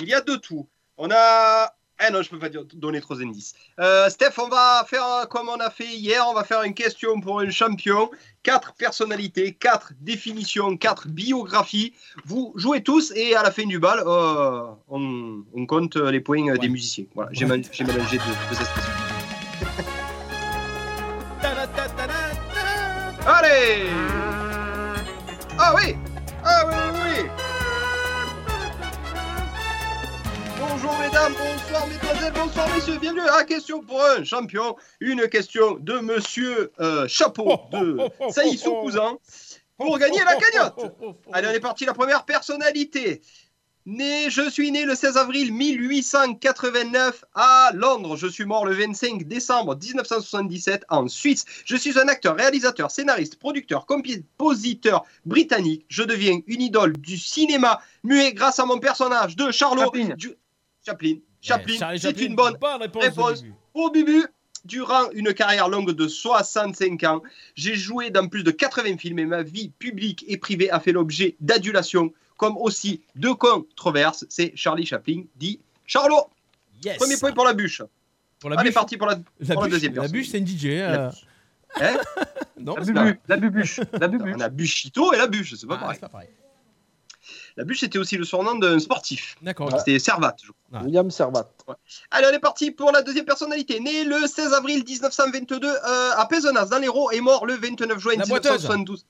Il 0.00 0.08
y 0.08 0.14
a 0.14 0.20
de 0.20 0.36
tout. 0.36 0.66
On 0.96 1.08
a. 1.10 1.74
Eh 2.06 2.12
non, 2.12 2.22
je 2.22 2.30
peux 2.30 2.38
pas 2.38 2.48
dire- 2.48 2.64
donner 2.74 3.00
trop 3.00 3.16
d'indices. 3.16 3.54
Euh, 3.80 4.08
Steph, 4.08 4.34
on 4.38 4.48
va 4.48 4.84
faire 4.88 5.26
comme 5.28 5.48
on 5.48 5.58
a 5.58 5.68
fait 5.70 5.86
hier. 5.88 6.24
On 6.28 6.34
va 6.34 6.44
faire 6.44 6.62
une 6.62 6.74
question 6.74 7.20
pour 7.20 7.40
un 7.40 7.50
champion. 7.50 8.08
Quatre 8.44 8.72
personnalités, 8.74 9.52
quatre 9.54 9.92
définitions, 10.00 10.76
quatre 10.76 11.08
biographies. 11.08 11.92
Vous 12.24 12.52
jouez 12.56 12.82
tous 12.84 13.12
et 13.16 13.34
à 13.34 13.42
la 13.42 13.50
fin 13.50 13.66
du 13.66 13.78
bal, 13.80 14.00
euh, 14.06 14.62
on, 14.88 15.42
on 15.54 15.66
compte 15.66 15.96
les 15.96 16.20
points 16.20 16.54
des 16.56 16.68
musiciens. 16.68 17.04
Voilà, 17.16 17.30
j'ai 17.32 17.46
man- 17.46 17.64
j'ai 17.72 17.82
mélangé 17.84 18.18
deux, 18.18 18.24
deux 18.50 18.60
aspects. 18.62 18.80
Allez 23.26 23.86
Ah 25.58 25.74
oui 25.76 25.96
Ah 26.44 26.64
oui, 26.66 26.74
oui, 26.94 27.10
oui 27.24 27.47
Bonjour 30.70 30.98
mesdames, 30.98 31.32
bonsoir 31.34 31.86
mesdemoiselles, 31.86 32.32
bonsoir 32.32 32.68
messieurs, 32.74 32.98
bienvenue 32.98 33.28
à 33.28 33.44
Question 33.44 33.80
pour 33.80 34.02
un 34.02 34.24
champion. 34.24 34.76
Une 35.00 35.28
question 35.28 35.76
de 35.80 35.94
monsieur 35.98 36.72
euh, 36.80 37.06
Chapeau 37.08 37.50
de 37.72 37.98
Saïssou 38.30 38.74
Cousin 38.82 39.16
pour 39.76 39.98
gagner 39.98 40.20
la 40.24 40.36
cagnotte. 40.36 40.92
Allez, 41.32 41.48
on 41.48 41.52
est 41.52 41.60
parti, 41.60 41.84
la 41.84 41.94
première 41.94 42.24
personnalité. 42.24 43.20
Né, 43.86 44.28
je 44.28 44.50
suis 44.50 44.70
né 44.70 44.84
le 44.84 44.94
16 44.94 45.16
avril 45.16 45.50
1889 45.54 47.24
à 47.34 47.70
Londres. 47.72 48.16
Je 48.18 48.26
suis 48.26 48.44
mort 48.44 48.66
le 48.66 48.74
25 48.74 49.22
décembre 49.26 49.76
1977 49.76 50.84
en 50.90 51.08
Suisse. 51.08 51.46
Je 51.64 51.74
suis 51.74 51.98
un 51.98 52.06
acteur, 52.06 52.36
réalisateur, 52.36 52.90
scénariste, 52.90 53.38
producteur, 53.38 53.86
compositeur 53.86 55.04
britannique. 55.24 55.86
Je 55.88 56.02
deviens 56.02 56.38
une 56.46 56.60
idole 56.60 56.92
du 56.98 57.16
cinéma 57.16 57.80
muet 58.04 58.34
grâce 58.34 58.58
à 58.58 58.66
mon 58.66 58.78
personnage 58.78 59.36
de 59.36 59.50
Charlot. 59.50 59.84
Chaplin. 59.84 60.14
Du- 60.18 60.34
Chaplin. 60.88 61.14
Chaplin. 61.40 61.96
C'est 61.98 62.20
une 62.20 62.34
bonne 62.34 62.56
réponse. 62.80 63.02
réponse. 63.04 63.44
Pour 63.72 63.92
Bubu, 63.92 64.24
durant 64.64 65.10
une 65.12 65.32
carrière 65.34 65.68
longue 65.68 65.92
de 65.92 66.08
65 66.08 67.04
ans, 67.04 67.22
j'ai 67.54 67.74
joué 67.74 68.10
dans 68.10 68.26
plus 68.28 68.42
de 68.42 68.50
80 68.50 68.96
films 68.98 69.18
et 69.20 69.24
ma 69.26 69.42
vie 69.42 69.70
publique 69.78 70.24
et 70.28 70.36
privée 70.36 70.70
a 70.70 70.80
fait 70.80 70.92
l'objet 70.92 71.36
d'adulation, 71.40 72.12
comme 72.36 72.56
aussi 72.56 73.02
de 73.16 73.30
controverses. 73.30 74.24
C'est 74.28 74.52
Charlie 74.56 74.86
Chaplin, 74.86 75.22
dit 75.36 75.60
Charlot. 75.86 76.28
Yes. 76.84 76.96
Premier 76.96 77.16
point 77.16 77.32
pour 77.32 77.44
la 77.44 77.54
bûche. 77.54 77.82
Pour 78.40 78.50
la 78.50 78.56
Allez, 78.58 78.68
bûche. 78.70 78.74
parti 78.74 78.96
pour 78.96 79.06
la, 79.08 79.18
La 79.40 79.54
pour 79.54 79.62
la 79.62 79.68
bûche, 79.68 79.72
deuxième 79.74 79.94
la 79.94 80.00
personne. 80.02 80.16
bûche, 80.18 80.28
c'est 80.28 80.38
une 80.38 80.46
DJ. 80.46 80.66
euh. 80.66 81.10
Hein 81.80 81.96
non, 82.60 82.76
La 82.76 82.84
c'est 82.84 82.92
bubu, 82.92 83.14
pas- 83.14 83.20
la 83.28 83.36
bubuche, 83.36 83.80
la 84.00 84.08
bubuche. 84.08 84.34
On 84.36 84.40
a 84.40 84.48
Buchito 84.48 85.12
et 85.12 85.18
la 85.18 85.26
bûche, 85.26 85.54
c'est 85.56 85.66
pas 85.66 85.74
Ah, 85.76 85.80
pareil. 85.80 85.94
c'est 85.96 86.00
pas 86.00 86.08
pareil. 86.08 86.28
La 87.56 87.64
bûche, 87.64 87.80
c'était 87.80 87.98
aussi 87.98 88.16
le 88.16 88.24
surnom 88.24 88.56
d'un 88.56 88.78
sportif. 88.78 89.36
D'accord. 89.42 89.70
C'était 89.78 89.98
Servat, 89.98 90.36
je 90.42 90.50
crois. 90.52 90.82
William 90.84 91.10
Servat. 91.10 91.48
Allez, 92.10 92.26
on 92.30 92.34
est 92.34 92.40
parti 92.40 92.70
pour 92.70 92.92
la 92.92 93.02
deuxième 93.02 93.24
personnalité. 93.24 93.80
Né 93.80 94.04
le 94.04 94.26
16 94.26 94.52
avril 94.52 94.84
1922 94.84 95.66
euh, 95.66 96.10
à 96.16 96.26
Pézenas, 96.26 96.66
dans 96.66 96.78
l'Hérault, 96.78 97.10
et 97.10 97.20
mort 97.20 97.46
le 97.46 97.54
29 97.54 97.98
juin 97.98 98.14
La 98.16 98.26
boiteuse. 98.26 98.62
1972. 98.64 99.04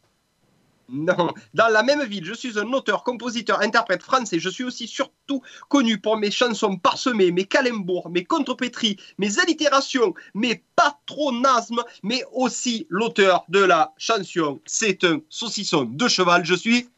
Non, 0.90 1.34
dans 1.52 1.68
la 1.68 1.82
même 1.82 2.02
ville, 2.04 2.24
je 2.24 2.32
suis 2.32 2.58
un 2.58 2.72
auteur, 2.72 3.04
compositeur, 3.04 3.60
interprète 3.60 4.02
français. 4.02 4.38
Je 4.38 4.48
suis 4.48 4.64
aussi 4.64 4.88
surtout 4.88 5.42
connu 5.68 5.98
pour 5.98 6.16
mes 6.16 6.30
chansons 6.30 6.76
parsemées, 6.76 7.30
mes 7.30 7.44
calembours, 7.44 8.08
mes 8.08 8.24
contrepétries, 8.24 8.96
mes 9.18 9.38
allitérations, 9.38 10.14
mes 10.32 10.64
patronasmes, 10.76 11.82
mais 12.02 12.24
aussi 12.32 12.86
l'auteur 12.88 13.44
de 13.48 13.60
la 13.60 13.92
chanson 13.98 14.60
C'est 14.64 15.04
un 15.04 15.20
saucisson 15.28 15.84
de 15.84 16.08
cheval. 16.08 16.44
Je 16.44 16.54
suis. 16.54 16.88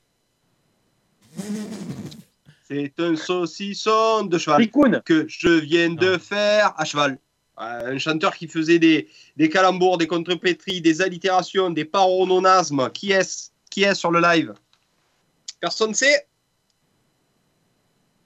C'est 2.69 2.93
un 3.01 3.16
saucisson 3.16 4.24
de 4.24 4.39
cheval 4.39 4.69
que 5.05 5.27
je 5.28 5.48
viens 5.48 5.90
de 5.90 6.19
faire 6.19 6.73
à 6.77 6.85
cheval. 6.85 7.19
Euh, 7.61 7.94
Un 7.94 7.98
chanteur 7.98 8.35
qui 8.36 8.47
faisait 8.48 8.78
des, 8.78 9.09
des 9.36 9.48
calembours, 9.48 9.98
des 9.98 10.07
contrepétries, 10.07 10.81
des 10.81 11.02
allitérations, 11.02 11.69
des 11.70 11.85
parononasmes. 11.85 12.90
Qui 12.90 13.12
est-ce 13.12 13.51
Qui 13.70 13.82
est 13.82 13.94
sur 13.94 14.11
le 14.11 14.20
live? 14.20 14.55
Personne 15.61 15.93
sait? 15.94 16.27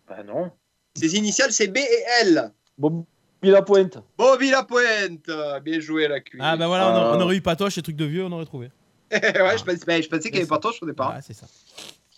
Bah 0.09 0.23
non. 0.23 0.51
Ses 0.95 1.17
initiales, 1.17 1.53
c'est 1.53 1.67
B 1.69 1.79
et 1.79 2.05
L. 2.23 2.53
Bobby 2.79 3.05
Lapointe. 3.43 3.99
Bobby 4.17 4.51
Lapointe. 4.51 5.29
Bien 5.65 5.81
joué, 5.81 6.07
la 6.07 6.21
cuisse. 6.21 6.43
Ah, 6.45 6.57
bah 6.57 6.67
voilà, 6.69 6.89
on, 6.91 6.95
a- 6.95 7.01
Euh, 7.15 7.17
on 7.17 7.21
aurait 7.23 7.37
eu 7.37 7.41
Patoche 7.41 7.79
et 7.79 7.83
trucs 7.83 7.97
de 7.97 8.05
vieux, 8.05 8.25
on 8.25 8.31
aurait 8.33 8.45
trouvé. 8.45 8.71
ouais, 9.11 9.21
je 9.59 9.65
pensais, 9.65 9.85
ben, 9.87 10.03
je 10.03 10.09
pensais 10.09 10.23
qu'il 10.25 10.33
n'y 10.33 10.39
avait 10.39 10.47
pas 10.49 10.59
Toche 10.59 10.83
au 10.83 10.87
départ. 10.87 11.15
Ouais, 11.15 11.21
c'est 11.23 11.33
ça. 11.35 11.47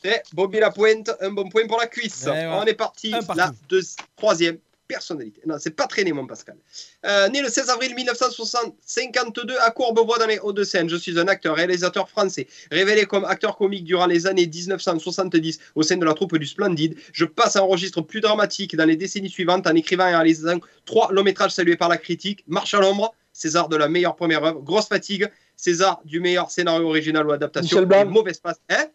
C'est 0.07 0.23
Bobby 0.35 0.61
Lapointe, 0.61 1.11
un 1.21 1.31
bon 1.31 1.49
point 1.49 1.67
pour 1.67 1.79
la 1.79 1.87
cuisse. 1.87 2.25
Ouais, 2.27 2.33
ouais. 2.33 2.47
On 2.47 2.65
est 2.65 2.75
parti. 2.75 3.11
La 3.35 3.53
deux, 3.69 3.83
troisième 4.17 4.59
personnalité. 4.87 5.41
Non, 5.47 5.57
c'est 5.59 5.75
pas 5.75 5.87
traîné, 5.87 6.13
mon 6.13 6.27
Pascal. 6.27 6.57
Euh, 7.05 7.29
né 7.29 7.43
le 7.43 7.49
16 7.49 7.71
avril 7.71 7.95
1952 7.95 9.57
à 9.61 9.71
Courbevoie 9.71 10.19
dans 10.19 10.27
les 10.27 10.39
Hauts-de-Seine. 10.39 10.89
Je 10.89 10.97
suis 10.97 11.19
un 11.19 11.29
acteur, 11.29 11.57
réalisateur 11.57 12.09
français. 12.09 12.47
Révélé 12.71 13.05
comme 13.05 13.25
acteur 13.25 13.57
comique 13.57 13.85
durant 13.85 14.07
les 14.07 14.27
années 14.27 14.47
1970 14.47 15.59
au 15.75 15.83
sein 15.83 15.97
de 15.97 16.05
la 16.05 16.15
troupe 16.15 16.39
du 16.39 16.47
Splendide, 16.47 16.97
je 17.13 17.25
passe 17.25 17.57
à 17.57 17.61
un 17.61 17.63
registre 17.63 18.01
plus 18.01 18.21
dramatique 18.21 18.77
dans 18.77 18.85
les 18.85 18.97
décennies 18.97 19.31
suivantes 19.31 19.67
en 19.67 19.75
écrivant 19.75 20.07
et 20.07 20.15
en 20.15 20.19
réalisant 20.19 20.59
trois 20.85 21.13
longs 21.13 21.25
métrages 21.25 21.53
salués 21.53 21.77
par 21.77 21.89
la 21.89 21.97
critique. 21.97 22.45
Marche 22.47 22.75
à 22.75 22.81
l'ombre, 22.81 23.13
César 23.33 23.69
de 23.69 23.77
la 23.77 23.89
meilleure 23.89 24.17
première 24.17 24.45
œuvre. 24.45 24.61
Grosse 24.61 24.87
fatigue, 24.87 25.29
César 25.57 26.01
du 26.05 26.21
meilleur 26.21 26.51
scénario 26.51 26.89
original 26.89 27.27
ou 27.27 27.33
adaptation. 27.33 27.77
Michel 27.77 27.87
Blanc. 27.87 28.03
Et 28.03 28.05
Mauvaise 28.05 28.39
passe. 28.39 28.61
Hein? 28.69 28.87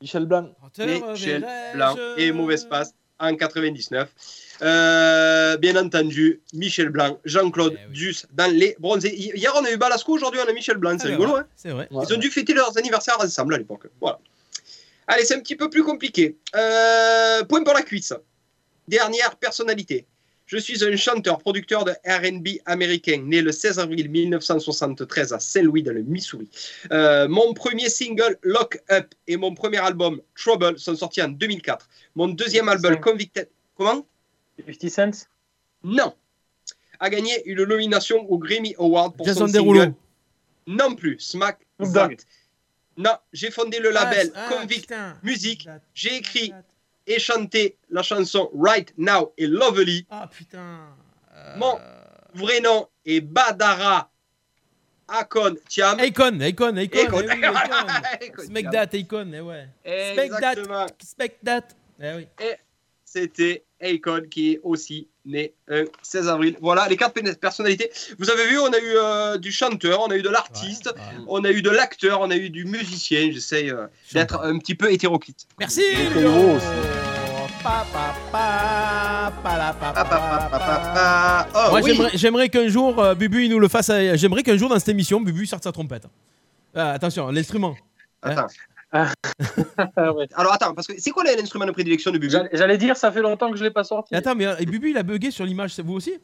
Michel 0.00 0.26
Blanc. 0.26 0.54
Michel 0.78 1.44
Blanc 1.74 1.96
et 2.16 2.32
Mauvaise 2.32 2.64
Passe 2.64 2.94
en 3.18 3.34
99. 3.34 4.08
Euh, 4.62 5.56
bien 5.56 5.76
entendu, 5.76 6.40
Michel 6.52 6.88
Blanc, 6.90 7.18
Jean-Claude 7.24 7.76
Duss 7.92 8.26
dans 8.32 8.52
les 8.52 8.76
bronzés. 8.78 9.12
Hi- 9.14 9.32
Hier, 9.34 9.52
on 9.56 9.64
a 9.64 9.70
eu 9.72 9.76
Balasco, 9.76 10.12
aujourd'hui, 10.12 10.40
on 10.44 10.48
a 10.48 10.52
Michel 10.52 10.76
Blanc. 10.76 10.96
C'est 10.98 11.08
Ah, 11.08 11.10
rigolo, 11.10 11.34
ouais, 11.34 11.40
hein 11.40 11.46
C'est 11.56 11.70
vrai. 11.70 11.88
Ils 11.90 12.14
ont 12.14 12.18
dû 12.18 12.30
fêter 12.30 12.54
leurs 12.54 12.76
anniversaires 12.78 13.16
ensemble 13.20 13.54
à 13.54 13.58
l'époque. 13.58 13.86
Voilà. 14.00 14.20
Allez, 15.08 15.24
c'est 15.24 15.34
un 15.34 15.40
petit 15.40 15.56
peu 15.56 15.68
plus 15.70 15.82
compliqué. 15.82 16.36
Euh, 16.54 17.42
point 17.44 17.64
pour 17.64 17.74
la 17.74 17.82
cuisse. 17.82 18.12
Dernière 18.86 19.34
personnalité. 19.36 20.06
Je 20.48 20.56
suis 20.56 20.82
un 20.82 20.96
chanteur, 20.96 21.38
producteur 21.38 21.84
de 21.84 21.90
RB 22.06 22.58
américain, 22.64 23.22
né 23.22 23.42
le 23.42 23.52
16 23.52 23.78
avril 23.80 24.08
1973 24.10 25.34
à 25.34 25.38
Saint-Louis, 25.40 25.82
dans 25.82 25.92
le 25.92 26.02
Missouri. 26.02 26.48
Euh, 26.90 27.28
mon 27.28 27.52
premier 27.52 27.90
single, 27.90 28.38
Lock 28.42 28.80
Up, 28.90 29.14
et 29.26 29.36
mon 29.36 29.54
premier 29.54 29.76
album, 29.76 30.22
Trouble, 30.34 30.78
sont 30.78 30.96
sortis 30.96 31.20
en 31.20 31.28
2004. 31.28 31.86
Mon 32.14 32.28
deuxième 32.28 32.70
album, 32.70 32.98
Convicted. 32.98 33.50
Comment? 33.76 34.06
50 34.66 34.90
Cent? 34.90 35.26
Non. 35.84 36.14
A 36.98 37.10
gagné 37.10 37.42
une 37.44 37.64
nomination 37.64 38.18
au 38.30 38.38
Grammy 38.38 38.74
Award 38.78 39.16
pour 39.18 39.26
Jason 39.26 39.46
son 39.46 39.52
Derulo. 39.52 39.80
single. 39.80 39.94
Non 40.66 40.94
plus. 40.94 41.18
Smack 41.20 41.58
That. 41.92 42.08
Non, 42.96 43.12
j'ai 43.32 43.50
fondé 43.50 43.78
le 43.80 43.90
label 43.90 44.32
Ah, 44.34 44.48
Convict 44.50 44.80
putain. 44.88 45.16
Music. 45.22 45.68
J'ai 45.94 46.16
écrit 46.16 46.52
et 47.08 47.18
chanté 47.18 47.76
la 47.90 48.02
chanson 48.02 48.50
Right 48.54 48.92
Now 48.96 49.32
et 49.36 49.46
Lovely. 49.46 50.06
Ah 50.10 50.28
putain. 50.30 50.80
Euh, 51.34 51.56
Mon 51.56 51.78
vrai 52.34 52.60
nom 52.60 52.86
est 53.04 53.20
Badara 53.20 54.10
Akon 55.08 55.54
Tiam. 55.68 55.98
Akon, 55.98 56.38
Akon, 56.40 56.76
Akon. 56.76 57.06
Akon. 57.06 57.22
eh 58.20 58.32
Smack 58.44 58.70
that, 58.70 58.94
Akon, 58.94 59.32
eh 59.32 59.40
ouais. 59.40 59.68
Exactement. 59.84 60.86
that, 60.86 61.02
spec 61.02 61.38
that. 61.42 61.62
Eh 62.00 62.14
oui. 62.14 62.28
Et 62.40 62.54
c'était 63.04 63.64
Akon 63.82 64.22
qui 64.30 64.52
est 64.52 64.60
aussi 64.62 65.08
né 65.24 65.52
un 65.68 65.84
16 66.02 66.28
avril. 66.28 66.56
Voilà 66.60 66.88
les 66.88 66.96
quatre 66.96 67.12
pe- 67.14 67.34
personnalités. 67.36 67.90
Vous 68.18 68.30
avez 68.30 68.46
vu, 68.46 68.58
on 68.58 68.72
a 68.72 68.78
eu 68.78 68.92
euh, 68.96 69.38
du 69.38 69.52
chanteur, 69.52 70.00
on 70.00 70.06
a 70.10 70.16
eu 70.16 70.22
de 70.22 70.28
l'artiste, 70.30 70.92
on 71.26 71.44
a 71.44 71.50
eu 71.50 71.62
de 71.62 71.70
l'acteur, 71.70 72.20
on 72.20 72.30
a 72.30 72.36
eu 72.36 72.50
du 72.50 72.64
musicien. 72.64 73.30
J'essaye 73.32 73.70
euh, 73.70 73.86
d'être 74.12 74.40
un 74.42 74.58
petit 74.58 74.74
peu 74.74 74.90
hétéroclite. 74.92 75.46
Merci. 75.58 75.82
Moi, 81.70 81.80
oui. 81.82 81.96
j'aimerais- 82.14 82.48
qu'un 82.48 82.68
jour, 82.68 82.98
euh, 83.02 83.14
Bubu, 83.14 83.44
il 83.44 83.50
nous 83.50 83.58
le 83.58 83.68
fasse. 83.68 83.90
à- 83.90 84.16
J'aimerais 84.16 84.42
qu'un 84.42 84.56
jour, 84.56 84.68
dans 84.68 84.78
cette 84.78 84.88
émission, 84.88 85.20
Bubu 85.20 85.46
sorte 85.46 85.64
sa 85.64 85.72
trompette. 85.72 86.04
Ah, 86.74 86.92
attention, 86.92 87.28
l'instrument. 87.30 87.74
Hein 88.22 88.46
Attends. 88.92 90.16
Alors 90.34 90.52
attends, 90.52 90.74
parce 90.74 90.86
que 90.86 90.94
c'est 90.98 91.10
quoi 91.10 91.22
l'instrument 91.24 91.66
de 91.66 91.72
prédilection 91.72 92.10
de 92.10 92.18
Bubu 92.18 92.34
J'allais- 92.52 92.78
dire, 92.78 92.96
ça 92.96 93.12
fait 93.12 93.20
longtemps 93.20 93.50
que 93.50 93.56
je 93.58 93.64
l'ai 93.64 93.70
pas 93.70 93.84
sorti. 93.84 94.14
Attends, 94.14 94.34
mais 94.34 94.46
euh, 94.46 94.56
et 94.58 94.66
Bubu, 94.66 94.90
il 94.90 94.96
a 94.96 95.02
bugué 95.02 95.30
sur 95.30 95.44
l'image, 95.44 95.74
c'est 95.74 95.82
vous 95.82 95.94
aussi? 95.94 96.14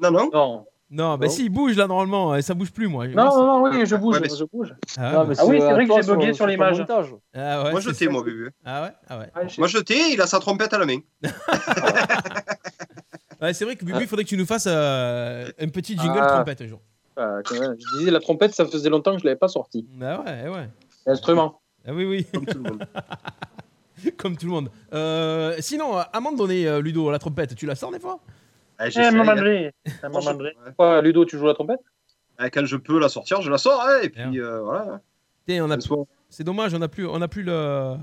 Non, 0.00 0.10
non. 0.10 0.30
Non. 0.32 0.66
Non, 0.90 1.18
bah 1.18 1.26
Non. 1.26 1.30
si, 1.32 1.44
il 1.44 1.50
bouge 1.50 1.76
là 1.76 1.86
normalement, 1.86 2.34
et 2.34 2.40
ça 2.40 2.54
bouge 2.54 2.72
plus 2.72 2.88
moi. 2.88 3.06
Non, 3.08 3.24
non, 3.26 3.44
non, 3.46 3.62
oui, 3.62 3.84
je 3.84 3.94
bouge, 3.94 4.14
Ouais, 4.16 4.22
mais- 4.22 4.34
je 4.34 4.44
bouge. 4.44 4.74
Ah, 4.96 5.12
Non, 5.12 5.18
ouais, 5.20 5.26
mais 5.28 5.34
Ah 5.38 5.44
oui, 5.44 5.60
c'est 5.60 5.70
vrai 5.72 5.82
que 5.84 5.88
toi 5.90 6.00
j'ai 6.00 6.12
bugué 6.14 6.32
sur- 6.32 6.46
l'image. 6.46 6.82
Ah 6.88 7.62
ouais, 7.64 7.70
Moi 7.72 7.80
je 7.80 7.90
c'est 7.90 7.94
t'ai, 7.96 8.04
ça. 8.06 8.10
moi, 8.10 8.22
Bubu. 8.22 8.50
Ah 8.64 8.82
ouais, 8.84 8.88
ah 9.10 9.18
ouais. 9.18 9.30
Je- 9.48 9.60
Moi 9.60 9.68
je 9.68 9.76
t'ai, 9.78 10.12
il 10.14 10.20
a 10.22 10.26
sa 10.26 10.38
trompette 10.40 10.72
à 10.72 10.78
la 10.78 10.86
main. 10.86 10.98
Ouais, 13.40 13.52
c'est 13.54 13.64
vrai 13.64 13.76
que 13.76 13.84
Bubu, 13.84 14.00
il 14.00 14.06
faudrait 14.08 14.24
que 14.24 14.28
tu 14.30 14.36
nous 14.36 14.46
fasses 14.46 14.66
euh, 14.66 15.48
un 15.60 15.68
petit 15.68 15.96
jingle 15.96 16.18
Ah. 16.20 16.26
trompette 16.26 16.60
un 16.62 16.66
jour. 16.66 16.80
Ah, 17.16 17.36
quand 17.44 17.54
même, 17.60 17.76
je 17.78 17.98
disais, 17.98 18.10
la 18.10 18.18
trompette, 18.18 18.52
ça 18.52 18.66
faisait 18.66 18.88
longtemps 18.90 19.12
que 19.14 19.20
je 19.20 19.24
l'avais 19.24 19.36
pas 19.38 19.46
sorti. 19.46 19.86
Ah 20.02 20.20
ouais, 20.22 20.48
ouais. 20.48 20.68
L'instrument. 21.06 21.60
Ah 21.88 21.92
oui, 21.94 22.04
oui. 22.04 22.26
Comme 22.32 22.44
tout 22.46 22.58
le 22.62 22.70
monde. 22.70 22.86
Comme 24.16 24.36
tout 24.36 24.46
le 24.46 24.52
monde. 24.52 24.70
Euh, 24.92 25.56
sinon, 25.60 25.98
euh, 25.98 26.02
avant 26.12 26.30
de 26.32 26.36
donner 26.36 26.68
euh, 26.68 26.80
Ludo 26.80 27.10
la 27.10 27.18
trompette, 27.18 27.54
tu 27.56 27.66
la 27.66 27.74
sors 27.74 27.90
des 27.90 27.98
fois? 27.98 28.20
Ah, 28.78 28.86
Eh, 28.86 28.90
j'essaye, 28.90 29.12
maman. 29.16 29.32
André. 29.32 29.72
Eh, 29.86 29.90
maman 30.04 30.18
André. 30.20 30.54
ouais. 30.64 30.72
Quoi, 30.76 31.02
Ludo, 31.02 31.24
tu 31.24 31.36
joues 31.38 31.46
la 31.46 31.54
trompette? 31.54 31.80
Ah, 32.38 32.48
Quand 32.50 32.64
je 32.64 32.76
peux 32.76 33.00
la 33.00 33.08
sortir, 33.08 33.40
je 33.42 33.50
la 33.50 33.58
sors, 33.58 33.82
hein, 33.82 33.98
et 34.02 34.08
Bien. 34.08 34.28
puis 34.30 34.40
euh, 34.40 34.60
voilà. 34.60 34.82
hein. 34.92 35.00
On 35.62 35.70
a. 35.70 35.78
C'est 36.28 36.44
dommage, 36.44 36.74
on 36.74 36.78
n'a 36.78 36.88
plus, 36.88 37.06
on 37.06 37.20
a 37.22 37.26
plus 37.28 37.42
le. 37.42 37.96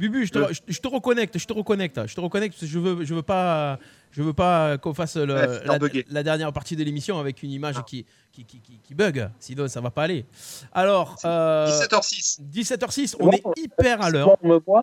Bubu, 0.00 0.24
je 0.26 0.32
te, 0.32 0.38
Le- 0.38 0.52
je, 0.52 0.60
je 0.66 0.80
te 0.80 0.88
reconnecte, 0.88 1.36
je 1.38 1.46
te 1.46 1.52
reconnecte, 1.52 2.06
je 2.06 2.14
te 2.14 2.20
reconnecte 2.20 2.54
parce 2.54 2.62
que 2.62 2.66
je 2.66 2.78
veux, 2.78 3.04
je 3.04 3.14
veux 3.14 3.22
pas, 3.22 3.78
je 4.10 4.22
veux 4.22 4.32
pas 4.32 4.78
qu'on 4.78 4.94
fasse 4.94 5.16
le- 5.16 5.34
Ouais, 5.34 5.60
faire 5.60 5.78
la, 6.08 6.22
dernière 6.22 6.52
partie 6.54 6.74
de 6.74 6.82
l'émission 6.82 7.18
avec 7.18 7.42
une 7.42 7.50
image 7.50 7.84
qui, 7.84 8.06
qui, 8.32 8.44
qui, 8.46 8.60
qui- 8.60 8.78
qui 8.82 8.94
bug. 8.94 9.28
Sinon, 9.38 9.68
ça 9.68 9.82
va 9.82 9.90
pas 9.90 10.04
aller. 10.04 10.24
Alors, 10.72 11.16
euh, 11.26 11.66
17h06. 11.66 12.40
17h06, 12.50 13.16
on 13.20 13.30
est 13.30 13.42
hyper 13.58 14.00
à 14.02 14.08
l'heure. 14.10 14.36
On 14.42 14.48
me 14.48 14.58
voit 14.58 14.82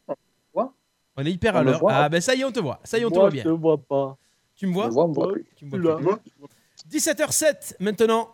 On 0.56 1.26
est 1.26 1.31
hyper 1.31 1.56
On 1.56 1.57
à 1.57 1.64
l'heure. 1.64 1.81
Ah 1.89 2.10
ben 2.10 2.22
ça 2.22 2.35
y 2.35 2.41
est, 2.41 2.45
on 2.45 2.52
te 2.52 2.60
voit. 2.60 2.80
Ça 2.84 2.99
y 2.99 3.02
est, 3.02 3.06
on 3.06 3.10
te 3.10 3.15
voit 3.15 3.30
je 3.30 3.34
bien. 3.34 3.44
te 3.44 3.49
vois 3.49 3.77
pas. 3.77 4.15
Tu 4.56 4.68
me 4.68 4.73
vois 4.73 4.85
On 4.85 4.89
me 4.89 4.94
voit, 4.94 5.03
on 5.06 5.07
me 5.10 5.14
voit 5.15 5.34
plus. 5.34 5.45
Tu 5.56 5.65
me 5.65 5.81
vois 5.81 5.99
Là. 5.99 6.18
plus. 6.18 6.31
17h07 6.91 7.76
maintenant. 7.80 8.30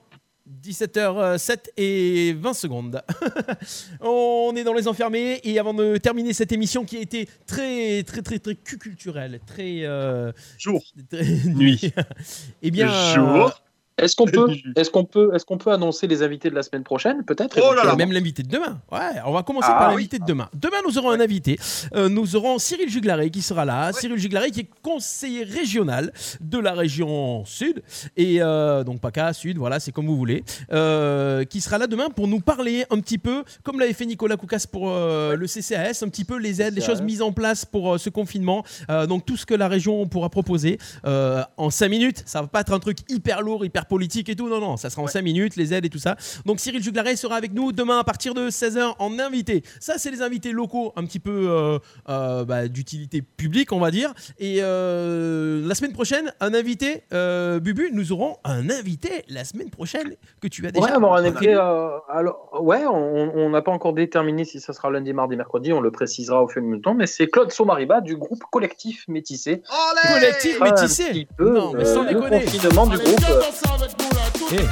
17h07 0.62 1.70
et 1.78 2.34
20 2.34 2.54
secondes. 2.54 3.02
On 4.02 4.54
est 4.56 4.64
dans 4.64 4.74
les 4.74 4.88
enfermés 4.88 5.40
et 5.44 5.58
avant 5.60 5.74
de 5.74 5.98
terminer 5.98 6.34
cette 6.34 6.52
émission 6.52 6.84
qui 6.86 6.98
a 6.98 7.00
été 7.00 7.30
très 7.48 8.04
très 8.04 8.22
très 8.22 8.40
très 8.40 8.56
culturelle, 8.56 9.40
très 9.46 9.84
euh, 9.84 10.32
Jour. 10.58 10.84
très- 11.10 11.24
nuit. 11.46 11.92
eh 12.62 12.72
bien 12.72 12.88
Jour. 13.14 13.62
Est-ce 13.98 14.16
qu'on 14.16 14.26
peut, 14.26 14.48
est-ce 14.76 14.90
qu'on 14.90 15.06
peut, 15.06 15.32
est-ce 15.36 15.46
qu'on 15.46 15.58
peut 15.58 15.72
annoncer 15.72 16.08
les 16.08 16.24
invités 16.24 16.50
de 16.50 16.56
la 16.56 16.64
semaine 16.64 16.84
prochaine, 16.84 17.24
peut-être 17.24 17.60
Oh 17.64 17.74
là 17.74 17.84
là. 17.84 17.94
Et 17.94 17.96
même 17.96 18.12
l'invité 18.12 18.44
de 18.44 18.50
demain. 18.50 18.80
Ouais, 18.92 19.22
on 19.26 19.32
va 19.32 19.44
commencer 19.44 19.70
Ah 19.72 19.78
par 19.78 19.90
oui. 19.90 19.96
l'invité 19.96 20.20
de 20.20 20.26
demain. 20.26 20.50
Demain, 20.54 20.78
nous 20.86 20.98
aurons 20.98 21.12
un 21.12 21.20
invité. 21.20 21.60
Euh, 21.96 22.10
nous 22.10 22.36
aurons 22.36 22.58
Cyril 22.60 22.90
Juglaré 22.90 23.30
qui 23.30 23.42
sera 23.42 23.66
là. 23.66 23.92
Cyril 23.94 24.18
Juglaré 24.18 24.52
qui 24.52 24.62
est 24.62 24.70
conseiller 24.82 25.44
régional 25.44 26.12
de 26.42 26.58
la 26.58 26.74
région 26.74 27.46
sud. 27.46 27.84
Et 28.18 28.42
euh, 28.42 28.84
donc 28.84 29.00
PACA, 29.00 29.34
sud, 29.34 29.58
voilà, 29.58 29.80
c'est 29.80 29.92
comme 29.92 30.08
vous 30.08 30.18
voulez. 30.18 30.44
Euh, 30.72 31.44
qui 31.46 31.62
sera 31.62 31.78
là 31.78 31.88
demain 31.88 32.10
pour 32.10 32.28
nous 32.28 32.40
parler 32.40 32.86
un 32.90 33.00
petit 33.00 33.18
peu, 33.18 33.44
comme 33.64 33.80
l'avait 33.80 33.94
fait 33.94 34.06
Nicolas 34.06 34.38
Koukas 34.38 34.66
pour 34.72 34.90
euh, 34.90 35.36
le 35.36 35.48
CCAS, 35.48 36.04
un 36.04 36.10
petit 36.10 36.26
peu 36.26 36.38
les 36.38 36.62
aides, 36.62 36.76
les 36.76 36.82
choses 36.82 37.02
mises 37.02 37.22
en 37.22 37.32
place 37.32 37.66
pour 37.66 37.94
euh, 37.94 37.98
ce 37.98 38.10
confinement. 38.10 38.64
Euh, 38.90 39.06
donc 39.08 39.26
tout 39.26 39.38
ce 39.38 39.46
que 39.46 39.54
la 39.54 39.68
région 39.68 40.06
pourra 40.08 40.30
proposer 40.30 40.78
euh, 41.06 41.44
en 41.58 41.70
5 41.70 41.90
minutes. 41.90 42.24
Ça 42.26 42.42
va 42.42 42.48
pas 42.48 42.62
être 42.62 42.74
un 42.74 42.80
truc 42.80 42.98
hyper 43.10 43.42
lourd, 43.42 43.66
hyper 43.66 43.83
politique 43.84 44.30
et 44.30 44.36
tout. 44.36 44.50
Non, 44.50 44.60
non, 44.60 44.78
ça 44.78 44.90
sera 44.90 45.02
en 45.02 45.08
5 45.08 45.22
minutes, 45.22 45.56
les 45.56 45.74
aides 45.74 45.86
et 45.86 45.90
tout 45.90 46.00
ça. 46.00 46.16
Donc 46.46 46.60
Cyril 46.60 46.84
Juglaré 46.84 47.16
sera 47.16 47.36
avec 47.36 47.54
nous 47.54 47.72
demain 47.72 48.00
à 48.00 48.04
partir 48.04 48.34
de 48.34 48.50
16h 48.50 48.96
en 49.00 49.20
invité. 49.20 49.64
Ça, 49.80 49.98
c'est 49.98 50.12
les 50.12 50.22
invités 50.22 50.52
locaux, 50.52 50.94
un 50.96 51.06
petit 51.06 51.20
peu 51.20 51.48
euh, 51.50 51.80
euh, 52.10 52.46
bah, 52.46 52.68
d'utilité 52.68 53.22
publique, 53.22 53.72
on 53.72 53.80
va 53.80 53.92
dire. 53.92 54.14
Et 54.40 54.58
euh, 54.62 55.66
la 55.68 55.76
semaine 55.76 55.94
prochaine, 55.94 56.34
un 56.40 56.54
invité, 56.54 57.04
euh, 57.14 57.60
Bubu, 57.60 57.90
nous 57.94 58.12
aurons 58.12 58.38
un 58.44 58.70
invité 58.70 59.24
la 59.30 59.44
semaine 59.44 59.70
prochaine 59.70 60.16
que 60.42 60.48
tu 60.48 60.66
as 60.68 60.72
déjà. 60.72 60.86
Ouais, 60.86 60.94
euh, 61.48 61.90
alors, 62.10 62.50
ouais, 62.62 62.86
on 62.86 63.32
on 63.36 63.50
n'a 63.50 63.62
pas 63.62 63.72
encore 63.72 63.94
déterminé 63.94 64.46
si 64.46 64.60
ça 64.60 64.74
sera 64.74 64.90
lundi, 64.90 65.14
mardi, 65.14 65.36
mercredi. 65.36 65.74
On 65.74 65.82
le 65.82 65.92
précisera 65.92 66.44
au 66.44 66.48
fil 66.48 66.64
du 66.64 66.82
temps, 66.82 66.94
mais 66.94 67.08
c'est 67.08 67.28
Claude 67.28 67.52
Somariba 67.52 68.02
du 68.02 68.16
groupe 68.16 68.44
Collectif 68.52 69.06
Métissé. 69.08 69.64
Olé 69.70 70.14
Collectif 70.14 70.62
Un 70.62 70.66
métissé. 70.66 71.04
petit 71.10 71.28
peu, 71.38 71.54
Non, 71.54 71.74
mais 71.74 71.86
sans 71.86 72.02
euh, 72.02 72.10
le 72.10 72.14
déconner. 72.14 72.44
confinement 72.44 72.88
du 72.88 72.98
groupe. 72.98 73.22
Euh, 73.82 73.88
Eh. 74.52 74.68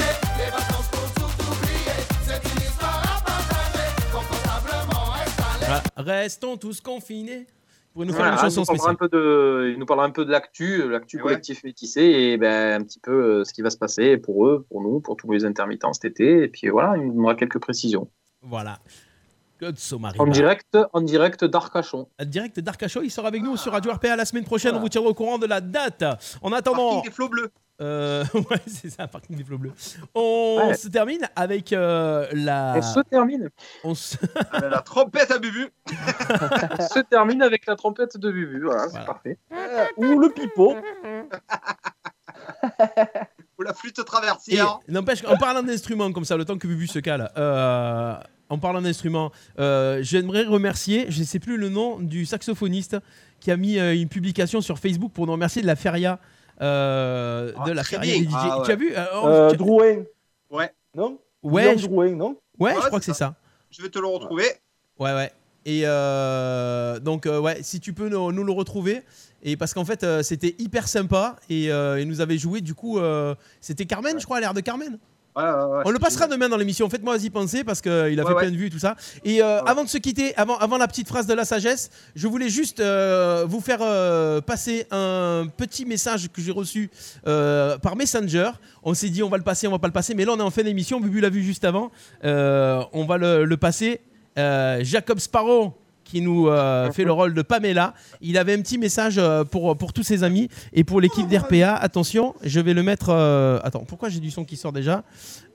Ah, 5.67 5.81
Restons 5.97 6.57
tous 6.57 6.81
confinés. 6.81 7.47
Pour 7.93 8.05
nous 8.05 8.13
faire 8.13 8.21
Voilà, 8.21 8.33
une 8.35 8.51
chanson 8.51 8.63
il, 8.73 8.77
nous 8.77 8.87
un 8.87 8.95
peu 8.95 9.09
de, 9.09 9.71
il 9.73 9.79
nous 9.79 9.85
parlera 9.85 10.07
un 10.07 10.11
peu 10.11 10.23
de 10.23 10.31
l'actu, 10.31 10.89
l'actu 10.89 11.17
ouais. 11.17 11.23
collectif 11.23 11.63
métissé 11.65 12.01
et 12.01 12.37
ben, 12.37 12.81
un 12.81 12.85
petit 12.85 12.99
peu 12.99 13.11
euh, 13.11 13.43
ce 13.43 13.51
qui 13.51 13.61
va 13.61 13.69
se 13.69 13.77
passer 13.77 14.17
pour 14.17 14.47
eux, 14.47 14.65
pour 14.69 14.81
nous, 14.81 15.01
pour 15.01 15.17
tous 15.17 15.29
les 15.31 15.43
intermittents 15.43 15.91
cet 15.91 16.05
été. 16.05 16.43
Et 16.43 16.47
puis 16.47 16.69
voilà, 16.69 16.95
il 16.95 17.07
nous 17.07 17.13
donnera 17.13 17.35
quelques 17.35 17.59
précisions. 17.59 18.09
Voilà. 18.41 18.79
En 20.17 20.25
direct, 20.25 20.75
en 20.91 21.01
direct 21.01 21.45
d'Arcachon. 21.45 22.07
En 22.19 22.25
direct 22.25 22.59
d'Arcachon, 22.59 23.01
il 23.03 23.11
sera 23.11 23.27
avec 23.27 23.43
nous 23.43 23.57
sur 23.57 23.71
Radio 23.71 23.91
RPA 23.91 24.15
la 24.15 24.25
semaine 24.25 24.43
prochaine. 24.43 24.73
On 24.75 24.79
vous 24.79 24.89
tiendra 24.89 25.11
au 25.11 25.13
courant 25.13 25.37
de 25.37 25.45
la 25.45 25.61
date. 25.61 26.03
En 26.41 26.51
attendant. 26.51 26.95
Parking 26.95 27.09
des 27.09 27.15
flots 27.15 27.29
bleus. 27.29 27.51
Euh, 27.81 28.23
ouais, 28.33 28.57
c'est 28.67 28.89
ça, 28.89 29.07
parking 29.07 29.35
des 29.35 29.43
flots 29.43 29.57
bleus. 29.57 29.73
On 30.15 30.67
Ouais. 30.67 30.73
se 30.75 30.87
termine 30.87 31.27
avec 31.35 31.73
euh, 31.73 32.27
la. 32.33 32.75
On 32.77 32.81
se 32.81 32.99
termine. 33.01 33.49
on 33.83 33.95
se- 33.95 34.17
la 34.69 34.81
trompette 34.81 35.31
à 35.31 35.39
Bubu. 35.39 35.67
On 36.79 36.87
se 36.87 36.99
termine 36.99 37.41
avec 37.41 37.65
la 37.65 37.75
trompette 37.75 38.17
de 38.17 38.31
Bubu. 38.31 38.61
Voilà, 38.63 38.87
c'est 38.89 39.05
parfait. 39.05 39.37
Euh, 39.51 39.85
Ou 39.97 40.19
le 40.19 40.29
pipeau. 40.29 40.75
Ou 43.59 43.63
la 43.63 43.73
flûte 43.73 43.99
Et 43.99 44.03
traversière. 44.03 44.79
n'empêche, 44.87 45.23
en 45.25 45.37
parlant 45.37 45.63
d'instruments 45.63 46.11
comme 46.11 46.25
ça, 46.25 46.37
le 46.37 46.45
temps 46.45 46.57
que 46.57 46.67
Bubu 46.67 46.87
se 46.87 46.99
cale, 46.99 47.31
euh, 47.37 48.15
en 48.49 48.57
parlant 48.57 48.81
d'instruments, 48.81 49.31
euh, 49.59 49.99
j'aimerais 50.01 50.43
remercier, 50.43 51.05
je 51.09 51.19
ne 51.19 51.25
sais 51.25 51.39
plus 51.39 51.57
le 51.57 51.69
nom, 51.69 51.99
du 51.99 52.25
saxophoniste 52.25 52.97
qui 53.39 53.51
a 53.51 53.57
mis 53.57 53.79
euh, 53.79 53.95
une 53.95 54.09
publication 54.09 54.61
sur 54.61 54.77
Facebook 54.79 55.11
pour 55.13 55.25
nous 55.25 55.33
remercier 55.33 55.61
de 55.61 55.67
la 55.67 55.75
feria. 55.75 56.19
Euh, 56.61 57.51
Ah, 57.57 57.63
de 57.65 57.71
la 57.71 57.83
bien. 57.83 57.99
des 57.99 58.23
DJ. 58.23 58.27
Ah, 58.33 58.59
ouais. 58.59 58.65
Tu 58.65 58.71
as 58.71 58.75
vu 58.75 58.93
euh, 58.95 59.05
oh, 59.15 59.25
Euh, 59.27 59.51
tu- 59.51 59.57
Drouin. 59.57 60.03
Ouais. 60.49 60.71
Non? 60.95 61.19
Ouais, 61.43 61.77
je- 61.77 61.88
Drouin, 61.88 62.09
non? 62.15 62.38
Ouais, 62.59 62.71
Ouais, 62.71 62.81
je 62.81 62.88
crois 62.88 62.99
que 62.99 63.05
c'est 63.05 63.13
ça. 63.13 63.35
Je 63.71 63.81
vais 63.81 63.89
te 63.89 63.97
le 63.99 64.07
retrouver. 64.07 64.45
Ouais, 64.99 65.13
ouais. 65.13 65.31
Et 65.65 65.81
euh, 65.85 66.99
donc, 66.99 67.25
euh, 67.25 67.39
ouais, 67.39 67.59
si 67.63 67.79
tu 67.79 67.93
peux 67.93 68.09
nous, 68.09 68.31
nous 68.31 68.43
le 68.43 68.51
retrouver. 68.51 69.01
Et 69.43 69.57
parce 69.57 69.73
qu'en 69.73 69.85
fait, 69.85 70.03
euh, 70.03 70.21
c'était 70.23 70.55
hyper 70.59 70.88
sympa. 70.88 71.35
Et 71.49 71.71
euh, 71.71 71.99
il 71.99 72.07
nous 72.07 72.21
avait 72.21 72.38
joué, 72.38 72.61
du 72.61 72.73
coup, 72.75 72.99
euh, 72.99 73.33
c'était 73.59 73.85
Carmen, 73.85 74.19
je 74.19 74.25
crois, 74.25 74.39
l'air 74.39 74.53
de 74.53 74.61
Carmen. 74.61 74.99
Ouais, 75.35 75.43
ouais, 75.43 75.49
ouais. 75.49 75.83
On 75.85 75.91
le 75.91 75.99
passera 75.99 76.27
demain 76.27 76.49
dans 76.49 76.57
l'émission. 76.57 76.89
Faites-moi 76.89 77.17
y 77.17 77.29
penser 77.29 77.63
parce 77.63 77.79
qu'il 77.81 78.19
a 78.19 78.25
fait 78.25 78.35
plein 78.35 78.51
de 78.51 78.57
vues 78.57 78.69
tout 78.69 78.79
ça. 78.79 78.95
Et 79.23 79.41
euh, 79.41 79.61
avant 79.63 79.83
de 79.83 79.89
se 79.89 79.97
quitter, 79.97 80.35
avant, 80.35 80.57
avant 80.57 80.77
la 80.77 80.87
petite 80.87 81.07
phrase 81.07 81.25
de 81.25 81.33
la 81.33 81.45
sagesse, 81.45 81.89
je 82.15 82.27
voulais 82.27 82.49
juste 82.49 82.79
euh, 82.81 83.45
vous 83.47 83.61
faire 83.61 83.79
euh, 83.81 84.41
passer 84.41 84.87
un 84.91 85.47
petit 85.55 85.85
message 85.85 86.29
que 86.33 86.41
j'ai 86.41 86.51
reçu 86.51 86.89
par 87.23 87.95
Messenger. 87.95 88.51
On 88.83 88.93
s'est 88.93 89.09
dit 89.09 89.23
on 89.23 89.29
va 89.29 89.37
le 89.37 89.43
passer, 89.43 89.67
on 89.67 89.71
va 89.71 89.79
pas 89.79 89.87
le 89.87 89.93
passer, 89.93 90.13
mais 90.15 90.25
là 90.25 90.33
on 90.33 90.39
est 90.39 90.43
en 90.43 90.51
fin 90.51 90.63
d'émission. 90.63 90.99
Bubu 90.99 91.21
l'a 91.21 91.29
vu 91.29 91.43
juste 91.43 91.63
avant. 91.63 91.91
On 92.23 93.05
va 93.07 93.17
le, 93.17 93.45
le 93.45 93.57
passer. 93.57 94.01
Jacob 94.35 95.19
Sparrow 95.19 95.73
qui 96.11 96.19
nous 96.21 96.49
euh, 96.49 96.91
fait 96.91 97.05
le 97.05 97.13
rôle 97.13 97.33
de 97.33 97.41
Pamela. 97.41 97.93
Il 98.19 98.38
avait 98.38 98.53
un 98.53 98.61
petit 98.61 98.77
message 98.77 99.17
euh, 99.17 99.45
pour, 99.45 99.77
pour 99.77 99.93
tous 99.93 100.03
ses 100.03 100.23
amis 100.23 100.49
et 100.73 100.83
pour 100.83 100.99
l'équipe 100.99 101.25
d'RPA. 101.27 101.73
Attention, 101.75 102.35
je 102.43 102.59
vais 102.59 102.73
le 102.73 102.83
mettre. 102.83 103.07
euh, 103.09 103.59
Attends, 103.63 103.85
pourquoi 103.85 104.09
j'ai 104.09 104.19
du 104.19 104.29
son 104.29 104.43
qui 104.43 104.57
sort 104.57 104.73
déjà? 104.73 105.03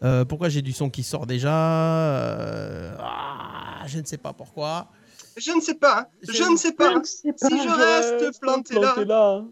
Euh, 0.02 0.24
Pourquoi 0.24 0.48
j'ai 0.48 0.62
du 0.62 0.72
son 0.72 0.88
qui 0.88 1.02
sort 1.02 1.26
déjà? 1.26 1.52
Euh, 1.52 2.96
ah, 2.98 3.82
Je 3.86 3.98
ne 3.98 4.04
sais 4.06 4.16
pas 4.16 4.32
pourquoi. 4.32 4.88
Je 5.36 5.52
ne 5.52 5.60
sais 5.60 5.74
pas. 5.74 6.08
Je, 6.22 6.50
ne 6.50 6.56
sais 6.56 6.72
pas. 6.72 6.94
Si 7.04 7.28
je 7.36 8.18
reste 8.22 8.40
planté 8.40 8.74
là. 9.04 9.44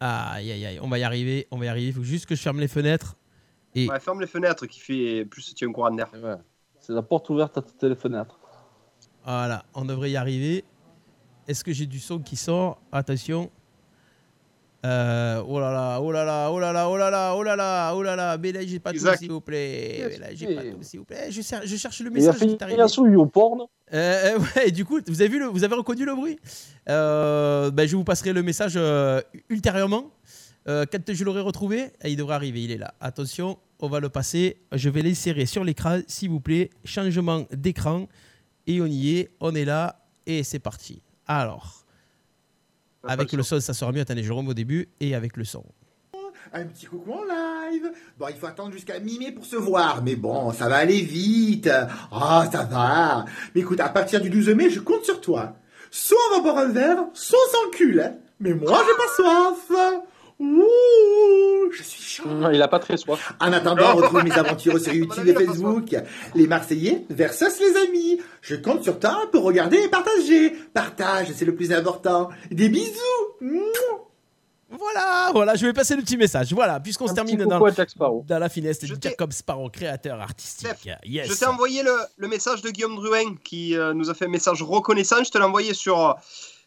Ah, 0.00 0.32
Aïe, 0.34 0.50
aïe, 0.52 0.66
aïe, 0.66 0.78
on 0.82 0.88
va 0.88 0.98
y 0.98 1.04
arriver, 1.04 1.46
on 1.52 1.56
va 1.58 1.66
y 1.66 1.68
arriver. 1.68 1.86
Il 1.88 1.94
faut 1.94 2.02
juste 2.02 2.26
que 2.26 2.34
je 2.34 2.42
ferme 2.42 2.58
les 2.60 2.68
fenêtres. 2.68 3.16
Et 3.76 3.88
Ouais, 3.88 4.00
ferme 4.00 4.20
les 4.20 4.26
fenêtres 4.26 4.66
qui 4.66 4.80
fait 4.80 5.24
plus 5.24 5.54
tu 5.54 5.64
as 5.64 5.68
un 5.68 5.72
courant 5.72 5.90
d'air. 5.92 6.10
C'est 6.80 6.92
la 6.92 7.02
porte 7.02 7.30
ouverte 7.30 7.56
à 7.58 7.62
toutes 7.62 7.82
les 7.84 7.94
fenêtres. 7.94 8.38
Voilà, 9.26 9.64
on 9.74 9.84
devrait 9.84 10.10
y 10.10 10.16
arriver. 10.16 10.64
Est-ce 11.48 11.62
que 11.64 11.72
j'ai 11.72 11.86
du 11.86 11.98
son 11.98 12.18
qui 12.20 12.36
sort? 12.36 12.80
Attention. 12.92 13.50
Euh, 14.84 15.42
oh 15.48 15.58
là 15.58 15.72
là, 15.72 16.00
oh 16.00 16.12
là 16.12 16.24
là, 16.24 16.48
oh 16.52 16.60
là 16.60 16.72
là, 16.72 16.88
oh 16.88 16.96
là 16.96 17.10
là, 17.10 17.34
oh 17.34 17.42
là 17.42 17.56
là, 17.56 17.92
oh 17.96 18.02
là 18.04 18.14
là, 18.14 18.38
mais 18.38 18.52
là 18.52 18.60
j'ai 18.64 18.78
pas 18.78 18.90
tout 18.90 18.98
Isaac. 18.98 19.18
s'il 19.18 19.32
vous 19.32 19.40
plaît. 19.40 20.06
Mais 20.10 20.18
là 20.18 20.26
j'ai 20.32 20.54
pas 20.54 20.62
tout 20.62 20.76
s'il 20.82 21.00
vous 21.00 21.04
plaît. 21.04 21.26
Je, 21.30 21.42
cher- 21.42 21.62
je 21.64 21.76
cherche 21.76 22.00
le 22.00 22.06
Il 22.10 22.12
a 22.12 22.14
message 22.14 22.36
fait 22.36 22.46
qui 22.46 22.52
est 22.52 22.62
arrivé. 22.62 22.80
un 22.82 22.86
souille 22.86 23.16
au 23.16 23.26
porn. 23.26 23.62
Euh, 23.92 24.38
ouais, 24.38 24.68
et 24.68 24.70
du 24.70 24.84
coup, 24.84 25.00
vous 25.08 25.20
avez, 25.20 25.28
vu 25.30 25.40
le, 25.40 25.46
vous 25.46 25.64
avez 25.64 25.74
reconnu 25.74 26.04
le 26.04 26.14
bruit? 26.14 26.38
Euh, 26.88 27.70
ben, 27.72 27.88
Je 27.88 27.96
vous 27.96 28.04
passerai 28.04 28.32
le 28.32 28.44
message 28.44 28.74
euh, 28.76 29.20
ultérieurement. 29.48 30.04
Euh, 30.68 30.84
quand 30.90 31.00
je 31.12 31.24
l'aurai 31.24 31.40
retrouvé, 31.40 31.90
et 32.04 32.10
il 32.10 32.16
devrait 32.16 32.34
arriver, 32.34 32.62
il 32.62 32.70
est 32.70 32.78
là. 32.78 32.94
Attention, 33.00 33.58
on 33.80 33.88
va 33.88 33.98
le 33.98 34.08
passer. 34.08 34.56
Je 34.72 34.88
vais 34.88 35.02
l'insérer 35.02 35.46
sur 35.46 35.64
l'écran, 35.64 36.00
s'il 36.06 36.30
vous 36.30 36.40
plaît. 36.40 36.70
Changement 36.84 37.44
d'écran. 37.52 38.06
Et 38.66 38.80
on 38.80 38.86
y 38.86 39.18
est, 39.18 39.30
on 39.40 39.54
est 39.54 39.64
là, 39.64 40.00
et 40.26 40.42
c'est 40.42 40.58
parti. 40.58 41.02
Alors, 41.26 41.84
avec 43.04 43.32
le 43.32 43.42
son, 43.42 43.60
ça 43.60 43.74
sera 43.74 43.92
mieux. 43.92 44.00
Attendez, 44.00 44.22
je 44.22 44.32
remets 44.32 44.50
au 44.50 44.54
début, 44.54 44.88
et 45.00 45.14
avec 45.14 45.36
le 45.36 45.44
son. 45.44 45.64
Un 46.52 46.64
petit 46.66 46.86
coucou 46.86 47.12
en 47.12 47.24
live. 47.24 47.90
Bon, 48.18 48.26
il 48.28 48.36
faut 48.36 48.46
attendre 48.46 48.72
jusqu'à 48.72 48.98
mi-mai 49.00 49.32
pour 49.32 49.44
se 49.44 49.56
voir, 49.56 50.02
mais 50.02 50.14
bon, 50.16 50.52
ça 50.52 50.68
va 50.68 50.76
aller 50.76 51.02
vite. 51.02 51.68
Ah, 52.12 52.48
ça 52.50 52.62
va. 52.64 53.24
Mais 53.54 53.62
écoute, 53.62 53.80
à 53.80 53.88
partir 53.88 54.20
du 54.20 54.30
12 54.30 54.50
mai, 54.50 54.70
je 54.70 54.80
compte 54.80 55.04
sur 55.04 55.20
toi. 55.20 55.56
Soit 55.90 56.18
on 56.30 56.36
va 56.36 56.42
boire 56.42 56.58
un 56.58 56.68
verre, 56.68 57.04
soit 57.14 57.38
on 57.48 57.52
s'encule. 57.70 58.00
hein. 58.00 58.14
Mais 58.40 58.54
moi, 58.54 58.80
j'ai 58.86 58.96
pas 58.96 59.14
soif. 59.16 60.02
Ouh, 60.38 61.70
je 61.72 61.82
suis 61.82 62.02
chaud. 62.02 62.28
Non, 62.28 62.50
il 62.50 62.60
a 62.60 62.68
pas 62.68 62.78
très 62.78 62.96
soif. 62.96 63.32
En 63.40 63.52
attendant, 63.52 63.94
retrouve 63.94 64.22
mes 64.24 64.32
aventures 64.32 64.78
sur 64.78 64.92
YouTube 64.92 65.26
et 65.28 65.34
Facebook. 65.34 65.96
Les 66.34 66.46
Marseillais 66.46 67.04
versus 67.10 67.58
les 67.60 67.76
amis. 67.88 68.20
Je 68.42 68.54
compte 68.56 68.82
sur 68.82 68.98
toi 68.98 69.28
pour 69.32 69.44
regarder 69.44 69.78
et 69.78 69.88
partager. 69.88 70.50
Partage, 70.74 71.28
c'est 71.34 71.44
le 71.46 71.54
plus 71.54 71.72
important. 71.72 72.28
Des 72.50 72.68
bisous. 72.68 72.92
Voilà, 74.68 75.30
voilà, 75.32 75.54
je 75.54 75.64
vais 75.64 75.72
passer 75.72 75.94
le 75.94 76.02
petit 76.02 76.16
message. 76.16 76.52
Voilà, 76.52 76.80
puisqu'on 76.80 77.06
se 77.06 77.14
termine 77.14 77.38
dans, 77.44 77.60
dans 78.26 78.38
la 78.38 78.48
finesse 78.48 78.80
de 78.80 78.88
Jacob 79.00 79.32
Sparrow, 79.32 79.70
créateur 79.70 80.20
artistique. 80.20 80.90
Yes. 81.04 81.28
Je 81.28 81.34
t'ai 81.38 81.46
envoyé 81.46 81.82
le, 81.84 81.92
le 82.16 82.28
message 82.28 82.62
de 82.62 82.70
Guillaume 82.70 82.96
Drouin 82.96 83.36
qui 83.44 83.76
euh, 83.76 83.94
nous 83.94 84.10
a 84.10 84.14
fait 84.14 84.24
un 84.24 84.30
message 84.30 84.62
reconnaissant. 84.62 85.22
Je 85.22 85.30
te 85.30 85.38
l'ai 85.38 85.44
envoyé 85.44 85.72
sur, 85.72 86.16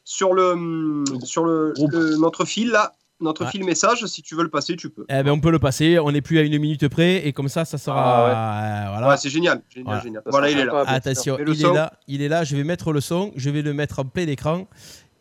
sur, 0.06 0.34
le, 0.34 1.04
sur 1.24 1.44
le, 1.44 1.74
le- 1.92 2.16
notre 2.18 2.46
fil 2.46 2.70
là. 2.70 2.94
Notre 3.22 3.44
Ouais. 3.46 3.52
fil 3.52 3.66
message, 3.66 4.06
si 4.06 4.22
tu 4.22 4.34
veux 4.36 4.44
le 4.44 4.50
passer, 4.50 4.76
tu 4.78 4.90
peux. 4.90 5.06
Eh 5.10 5.24
ben, 5.24 5.32
on 5.32 5.40
peut 5.42 5.52
le 5.52 5.60
passer, 5.60 6.00
on 6.00 6.12
n'est 6.12 6.22
plus 6.22 6.40
à 6.40 6.42
une 6.42 6.58
minute 6.58 6.88
près, 6.88 7.28
et 7.28 7.34
comme 7.34 7.50
ça, 7.50 7.66
ça 7.66 7.78
sera. 7.78 8.86
euh, 8.86 8.90
voilà. 8.92 9.10
Ouais, 9.10 9.18
c'est 9.18 9.30
génial. 9.30 9.62
génial, 9.70 9.86
Voilà. 9.86 10.02
génial. 10.02 10.22
Voilà, 10.26 10.50
il 10.50 10.58
est 10.60 10.66
là. 10.66 10.84
Attention, 10.88 11.38
il 11.40 11.50
est 11.66 11.74
là, 11.74 11.94
il 12.08 12.22
est 12.22 12.28
là. 12.30 12.44
Je 12.46 12.56
vais 12.56 12.64
mettre 12.64 12.94
le 12.94 13.02
son, 13.02 13.32
je 13.36 13.50
vais 13.50 13.62
le 13.62 13.74
mettre 13.74 14.00
en 14.00 14.06
plein 14.06 14.28
écran 14.28 14.68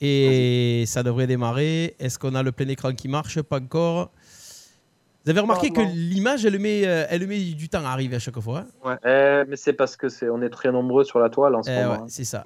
et 0.01 0.85
ça 0.87 1.03
devrait 1.03 1.27
démarrer. 1.27 1.97
Est-ce 1.99 2.19
qu'on 2.19 2.35
a 2.35 2.43
le 2.43 2.53
plein 2.53 2.69
écran 2.69 2.93
qui 2.93 3.09
marche? 3.09 3.41
Pas 3.43 3.59
encore. 3.59 4.11
Vous 5.25 5.31
avez 5.33 5.41
remarqué 5.41 5.70
que 5.70 5.81
l'image, 5.81 6.45
elle 6.47 6.59
met, 6.59 6.87
euh, 6.87 7.05
elle 7.11 7.27
met 7.27 7.39
du 7.39 7.69
temps 7.69 7.85
à 7.85 7.89
arriver 7.91 8.16
à 8.16 8.19
chaque 8.19 8.39
fois. 8.41 8.65
hein? 8.85 8.97
Eh, 9.05 9.43
mais 9.49 9.57
c'est 9.57 9.73
parce 9.75 9.97
que 9.97 10.09
c'est 10.09 10.29
on 10.31 10.41
est 10.41 10.49
très 10.49 10.70
nombreux 10.73 11.05
sur 11.05 11.19
la 11.19 11.29
toile 11.29 11.55
en 11.57 11.62
ce 11.62 11.70
Eh 11.70 11.75
moment. 11.75 11.91
ouais, 11.91 11.99
hein. 12.03 12.07
c'est 12.09 12.25
ça. 12.25 12.45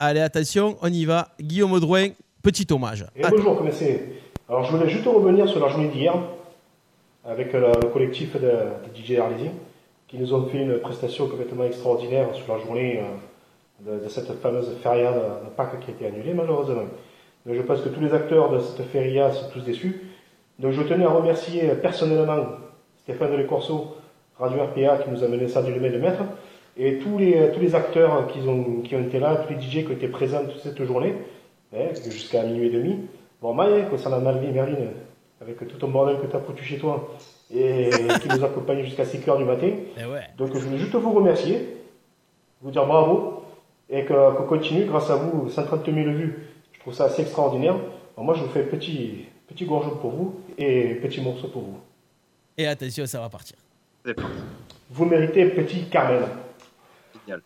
Allez, 0.00 0.20
attention, 0.20 0.76
on 0.82 0.88
y 0.92 1.04
va. 1.04 1.28
Guillaume 1.40 1.72
Audouin, 1.72 2.08
petit 2.42 2.66
hommage. 2.72 3.04
Et 3.14 3.22
bonjour, 3.30 3.62
c'est 3.72 4.08
Alors 4.50 4.64
je 4.64 4.74
voulais 4.74 4.88
juste 4.88 5.04
revenir 5.04 5.46
sur 5.46 5.60
la 5.60 5.68
journée 5.68 5.88
d'hier 5.88 6.14
avec 7.22 7.54
euh, 7.54 7.70
le 7.82 7.88
collectif 7.88 8.32
de, 8.32 8.48
de 8.48 8.96
DJ 8.96 9.18
Arlésiens 9.18 9.52
qui 10.06 10.16
nous 10.16 10.32
ont 10.32 10.46
fait 10.46 10.62
une 10.62 10.78
prestation 10.78 11.28
complètement 11.28 11.64
extraordinaire 11.64 12.34
sur 12.34 12.54
la 12.56 12.64
journée 12.64 13.02
euh, 13.86 13.98
de, 14.02 14.08
cette 14.08 14.32
fameuse 14.40 14.74
feria 14.82 15.12
de, 15.12 15.18
de 15.18 15.50
Pâques 15.54 15.80
qui 15.80 15.90
a 15.90 15.94
été 15.94 16.06
annulée 16.06 16.32
malheureusement. 16.32 16.84
Donc 17.44 17.56
je 17.56 17.60
pense 17.60 17.82
que 17.82 17.90
tous 17.90 18.00
les 18.00 18.14
acteurs 18.14 18.50
de 18.50 18.60
cette 18.60 18.86
feria 18.86 19.30
sont 19.32 19.50
tous 19.50 19.60
déçus. 19.60 20.00
Donc 20.58 20.72
je 20.72 20.80
tenais 20.80 21.04
à 21.04 21.10
remercier 21.10 21.68
personnellement 21.82 22.46
Stéphane 23.02 23.32
Delécorso, 23.32 23.96
Radio 24.38 24.62
RPA 24.62 24.96
qui 25.04 25.10
nous 25.10 25.22
a 25.22 25.28
mené 25.28 25.46
ça 25.48 25.60
du 25.60 25.78
mai 25.78 25.90
de 25.90 25.98
maître 25.98 26.22
et 26.78 26.96
tous 27.00 27.18
les, 27.18 27.50
tous 27.52 27.60
les 27.60 27.74
acteurs 27.74 28.26
qui 28.28 28.38
ont, 28.48 28.80
qui 28.80 28.96
ont 28.96 29.02
été 29.02 29.18
là, 29.18 29.36
tous 29.36 29.52
les 29.52 29.60
DJ 29.60 29.84
qui 29.84 29.88
ont 29.88 29.92
été 29.92 30.08
présents 30.08 30.44
toute 30.46 30.62
cette 30.62 30.82
journée, 30.82 31.16
hein, 31.76 31.88
jusqu'à 32.02 32.44
minuit 32.44 32.68
et 32.68 32.70
demi. 32.70 33.00
Bon, 33.40 33.54
Maya, 33.54 33.84
concernant 33.86 34.20
Malvin 34.20 34.50
Merlin, 34.52 34.88
avec 35.40 35.58
tout 35.68 35.76
ton 35.78 35.88
bordel 35.88 36.18
que 36.20 36.26
tu 36.26 36.36
as 36.36 36.40
foutu 36.40 36.64
chez 36.64 36.78
toi, 36.78 37.08
et 37.54 37.88
qui 38.20 38.28
nous 38.28 38.44
accompagne 38.44 38.82
jusqu'à 38.82 39.04
5 39.04 39.26
heures 39.28 39.38
du 39.38 39.44
matin. 39.44 39.70
Eh 39.96 40.04
ouais. 40.06 40.22
Donc 40.36 40.52
je 40.54 40.58
voulais 40.58 40.78
juste 40.78 40.94
vous 40.94 41.12
remercier, 41.12 41.76
vous 42.60 42.70
dire 42.70 42.86
bravo, 42.86 43.44
et 43.88 44.04
que- 44.04 44.36
qu'on 44.36 44.44
continue, 44.44 44.84
grâce 44.86 45.08
à 45.10 45.16
vous, 45.16 45.48
130 45.48 45.84
000 45.86 45.96
vues. 46.10 46.48
Je 46.72 46.80
trouve 46.80 46.94
ça 46.94 47.04
assez 47.04 47.22
extraordinaire. 47.22 47.76
Bon, 48.16 48.24
moi, 48.24 48.34
je 48.34 48.42
vous 48.42 48.48
fais 48.50 48.62
un 48.62 48.66
petit, 48.66 49.26
petit 49.46 49.64
gorgeon 49.64 49.96
pour 49.96 50.10
vous, 50.10 50.40
et 50.58 50.96
petit 50.96 51.20
morceau 51.20 51.48
pour 51.48 51.62
vous. 51.62 51.78
Et 52.56 52.66
attention, 52.66 53.06
ça 53.06 53.20
va 53.20 53.28
partir. 53.28 53.56
Vous 54.90 55.04
méritez 55.04 55.46
petit 55.46 55.84
Carmen. 55.88 56.22
Génial. 57.26 57.40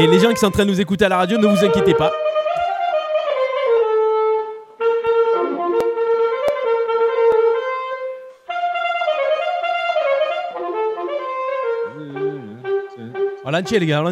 Et 0.00 0.06
les 0.06 0.18
gens 0.18 0.30
qui 0.30 0.38
sont 0.38 0.46
en 0.46 0.50
train 0.50 0.64
de 0.64 0.70
nous 0.70 0.80
écouter 0.80 1.04
à 1.04 1.10
la 1.10 1.18
radio, 1.18 1.36
ne 1.36 1.46
vous 1.46 1.62
inquiétez 1.62 1.92
pas. 1.92 2.10
En 13.44 13.50
l'entier, 13.50 13.78
les 13.78 13.84
gars. 13.84 14.02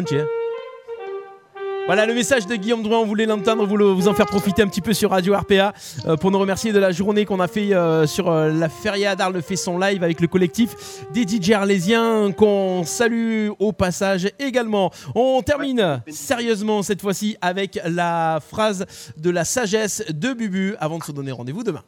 Voilà 1.89 2.05
le 2.05 2.13
message 2.13 2.45
de 2.45 2.55
Guillaume 2.55 2.83
Drouin, 2.83 2.99
on 2.99 3.05
voulait 3.07 3.25
l'entendre, 3.25 3.65
vous, 3.65 3.75
le- 3.75 3.87
vous 3.87 4.07
en 4.07 4.13
faire 4.13 4.27
profiter 4.27 4.61
un 4.61 4.67
petit 4.67 4.79
peu 4.79 4.93
sur 4.93 5.09
Radio 5.09 5.35
RPA 5.35 5.73
euh, 6.05 6.17
pour 6.17 6.29
nous 6.29 6.37
remercier 6.37 6.71
de 6.71 6.77
la 6.77 6.91
journée 6.91 7.25
qu'on 7.25 7.39
a 7.39 7.47
fait 7.47 7.73
euh, 7.73 8.05
sur 8.05 8.29
euh, 8.29 8.51
la 8.51 8.69
Feria 8.69 9.15
d'Arles 9.15 9.41
fait 9.41 9.55
son 9.55 9.79
live 9.79 10.03
avec 10.03 10.21
le 10.21 10.27
collectif 10.27 10.75
des 11.13 11.23
DJ 11.27 11.53
arlésiens 11.53 12.31
qu'on 12.31 12.83
salue 12.83 13.49
au 13.57 13.71
passage 13.71 14.29
également. 14.37 14.91
On 15.15 15.41
termine 15.41 16.03
sérieusement 16.09 16.83
cette 16.83 17.01
fois-ci 17.01 17.37
avec 17.41 17.79
la 17.83 18.37
phrase 18.39 18.85
de 19.17 19.31
la 19.31 19.43
sagesse 19.43 20.03
de 20.11 20.33
Bubu 20.33 20.75
avant 20.79 20.99
de 20.99 21.03
se 21.03 21.11
donner 21.11 21.31
rendez-vous 21.31 21.63
demain. 21.63 21.81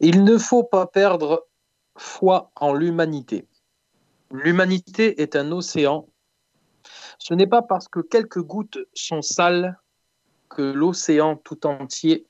Il 0.00 0.24
ne 0.24 0.38
faut 0.38 0.64
pas 0.64 0.86
perdre 0.86 1.44
foi 1.98 2.50
en 2.56 2.72
l'humanité. 2.72 3.44
L'humanité 4.30 5.20
est 5.20 5.36
un 5.36 5.52
océan. 5.52 6.06
Ce 7.20 7.34
n'est 7.34 7.46
pas 7.46 7.62
parce 7.62 7.86
que 7.86 8.00
quelques 8.00 8.40
gouttes 8.40 8.78
sont 8.94 9.22
sales 9.22 9.78
que 10.48 10.62
l'océan 10.62 11.36
tout 11.36 11.66
entier 11.66 12.26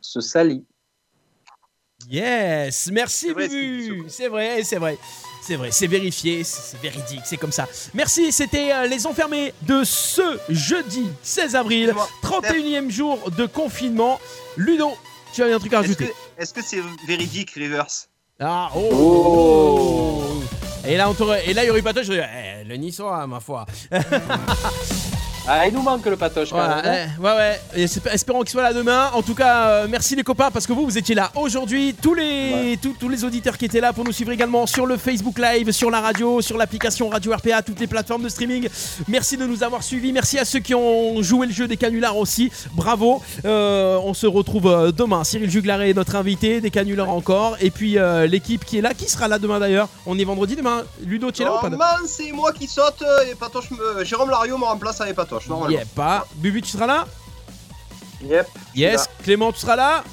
se 0.00 0.20
salit. 0.20 0.64
Yes, 2.10 2.90
merci 2.92 3.32
Bubu. 3.32 4.04
C'est 4.08 4.26
vrai, 4.26 4.64
c'est 4.64 4.78
vrai. 4.78 4.98
C'est 5.42 5.56
vrai, 5.56 5.70
c'est 5.72 5.86
vérifié, 5.88 6.44
c'est 6.44 6.78
véridique, 6.80 7.22
c'est 7.24 7.36
comme 7.36 7.50
ça. 7.52 7.66
Merci, 7.94 8.30
c'était 8.30 8.72
euh, 8.72 8.86
les 8.86 9.08
enfermés 9.08 9.52
de 9.62 9.82
ce 9.84 10.38
jeudi 10.48 11.08
16 11.24 11.56
avril, 11.56 11.94
31e 12.22 12.88
jour 12.90 13.28
de 13.32 13.46
confinement. 13.46 14.20
Ludo, 14.56 14.92
tu 15.32 15.42
as 15.42 15.46
un 15.52 15.58
truc 15.58 15.72
à 15.74 15.80
Est-ce 15.80 15.88
rajouter? 15.88 16.06
que 16.36 16.42
est-ce 16.42 16.54
que 16.54 16.62
c'est 16.62 16.80
véridique, 17.08 17.50
Reverse 17.56 18.08
Ah, 18.38 18.70
oh, 18.76 20.22
Et 20.86 20.96
là, 20.96 21.08
on 21.08 21.14
t'aurait- 21.14 21.48
et 21.48 21.54
là, 21.54 21.62
il 21.64 21.68
y 21.68 21.70
aurait 21.70 21.82
pas 21.82 21.92
toi, 21.92 22.02
je 22.02 22.12
dirais, 22.12 22.28
eh, 22.62 22.64
le 22.64 22.74
niçois, 22.76 23.26
ma 23.26 23.40
foi. 23.40 23.66
Ah, 25.48 25.66
il 25.66 25.74
nous 25.74 25.82
manque 25.82 26.06
le 26.06 26.16
patoche 26.16 26.50
quand 26.50 26.56
Voilà, 26.56 26.82
même. 26.82 27.10
hein. 27.18 27.20
ouais, 27.22 27.36
ouais. 27.36 27.60
Et 27.74 27.82
espérons 28.12 28.40
qu'il 28.40 28.50
soit 28.50 28.62
là 28.62 28.72
demain. 28.72 29.10
En 29.12 29.22
tout 29.22 29.34
cas, 29.34 29.66
euh, 29.66 29.86
merci 29.90 30.14
les 30.14 30.22
copains 30.22 30.52
parce 30.52 30.68
que 30.68 30.72
vous, 30.72 30.84
vous 30.84 30.96
étiez 30.98 31.16
là 31.16 31.32
aujourd'hui. 31.34 31.94
Tous 32.00 32.14
les, 32.14 32.78
tous, 32.80 32.94
tous 32.98 33.08
les 33.08 33.24
auditeurs 33.24 33.58
qui 33.58 33.64
étaient 33.64 33.80
là 33.80 33.92
pour 33.92 34.04
nous 34.04 34.12
suivre 34.12 34.30
également 34.30 34.66
sur 34.68 34.86
le 34.86 34.96
Facebook 34.96 35.38
Live, 35.40 35.72
sur 35.72 35.90
la 35.90 36.00
radio, 36.00 36.40
sur 36.40 36.56
l'application 36.56 37.08
Radio 37.08 37.32
RPA, 37.34 37.60
toutes 37.62 37.80
les 37.80 37.88
plateformes 37.88 38.22
de 38.22 38.28
streaming. 38.28 38.68
Merci 39.08 39.36
de 39.36 39.44
nous 39.44 39.64
avoir 39.64 39.82
suivis. 39.82 40.12
Merci 40.12 40.38
à 40.38 40.44
ceux 40.44 40.60
qui 40.60 40.76
ont 40.76 41.20
joué 41.22 41.48
le 41.48 41.52
jeu 41.52 41.66
des 41.66 41.76
canulars 41.76 42.16
aussi. 42.16 42.52
Bravo. 42.74 43.20
Euh, 43.44 43.98
on 44.04 44.14
se 44.14 44.28
retrouve 44.28 44.68
euh, 44.68 44.92
demain. 44.92 45.24
Cyril 45.24 45.50
Juglaré 45.50 45.90
est 45.90 45.94
notre 45.94 46.14
invité, 46.14 46.60
des 46.60 46.70
canulars 46.70 47.10
encore. 47.10 47.56
Et 47.60 47.72
puis 47.72 47.98
euh, 47.98 48.28
l'équipe 48.28 48.64
qui 48.64 48.78
est 48.78 48.82
là, 48.82 48.94
qui 48.94 49.08
sera 49.10 49.26
là 49.26 49.40
demain 49.40 49.58
d'ailleurs. 49.58 49.88
On 50.06 50.16
est 50.20 50.24
vendredi 50.24 50.54
demain. 50.54 50.82
Ludo, 51.04 51.32
tu 51.32 51.42
es 51.42 51.44
là 51.44 51.56
ou 51.56 51.60
pas? 51.60 51.68
Normalement, 51.68 52.06
c'est 52.06 52.30
moi 52.30 52.52
qui 52.52 52.68
saute 52.68 53.02
et 53.28 53.34
Patoche 53.34 53.72
me... 53.72 54.04
Jérôme 54.04 54.30
Lario 54.30 54.56
me 54.56 54.64
remplace 54.64 55.00
avec 55.00 55.16
Patoche. 55.16 55.31
Normalement. 55.48 55.68
Yep, 55.78 55.88
pas. 55.94 56.26
Bubu, 56.36 56.62
tu 56.62 56.68
seras 56.70 56.86
là 56.86 57.06
Yep. 58.24 58.46
Yes. 58.74 58.96
là. 59.00 59.06
Clément, 59.24 59.52
tu 59.52 59.60
seras 59.60 59.76
là 59.76 60.04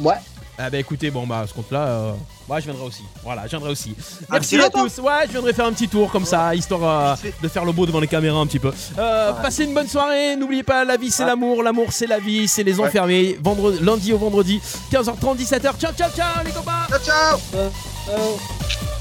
Ouais. 0.00 0.14
Ah 0.58 0.70
bah 0.70 0.78
écoutez, 0.78 1.10
bon 1.10 1.26
bah 1.26 1.40
à 1.40 1.46
ce 1.46 1.52
compte-là, 1.52 1.80
euh, 1.86 2.12
moi 2.48 2.60
je 2.60 2.64
viendrai 2.64 2.86
aussi. 2.86 3.02
Voilà, 3.22 3.42
je 3.44 3.50
viendrai 3.50 3.70
aussi. 3.72 3.94
Ah, 4.22 4.24
Merci 4.32 4.58
à 4.58 4.70
tous. 4.70 4.98
Ouais, 5.00 5.26
je 5.26 5.32
viendrai 5.32 5.52
faire 5.52 5.66
un 5.66 5.72
petit 5.74 5.86
tour 5.86 6.10
comme 6.10 6.24
ça, 6.24 6.54
histoire 6.54 7.14
euh, 7.22 7.28
de 7.42 7.48
faire 7.48 7.66
le 7.66 7.72
beau 7.72 7.84
devant 7.84 8.00
les 8.00 8.06
caméras 8.06 8.38
un 8.38 8.46
petit 8.46 8.58
peu. 8.58 8.72
Euh, 8.98 9.32
Passez 9.34 9.64
une 9.64 9.74
bonne 9.74 9.86
soirée. 9.86 10.34
N'oubliez 10.34 10.62
pas, 10.62 10.82
la 10.86 10.96
vie 10.96 11.10
c'est 11.10 11.26
l'amour, 11.26 11.62
l'amour 11.62 11.88
c'est 11.90 12.06
la 12.06 12.18
vie, 12.18 12.48
c'est 12.48 12.62
les 12.62 12.80
enfermés. 12.80 13.38
Vendredi, 13.42 13.84
lundi 13.84 14.12
au 14.14 14.18
vendredi, 14.18 14.58
15h30, 14.90 15.36
17h. 15.36 15.60
Ciao, 15.78 15.92
ciao, 15.92 16.10
ciao 16.16 16.42
les 16.42 16.52
copains. 16.52 16.86
Ciao, 16.88 17.00
ciao. 17.00 17.38
Euh, 17.54 17.68
euh, 18.08 18.95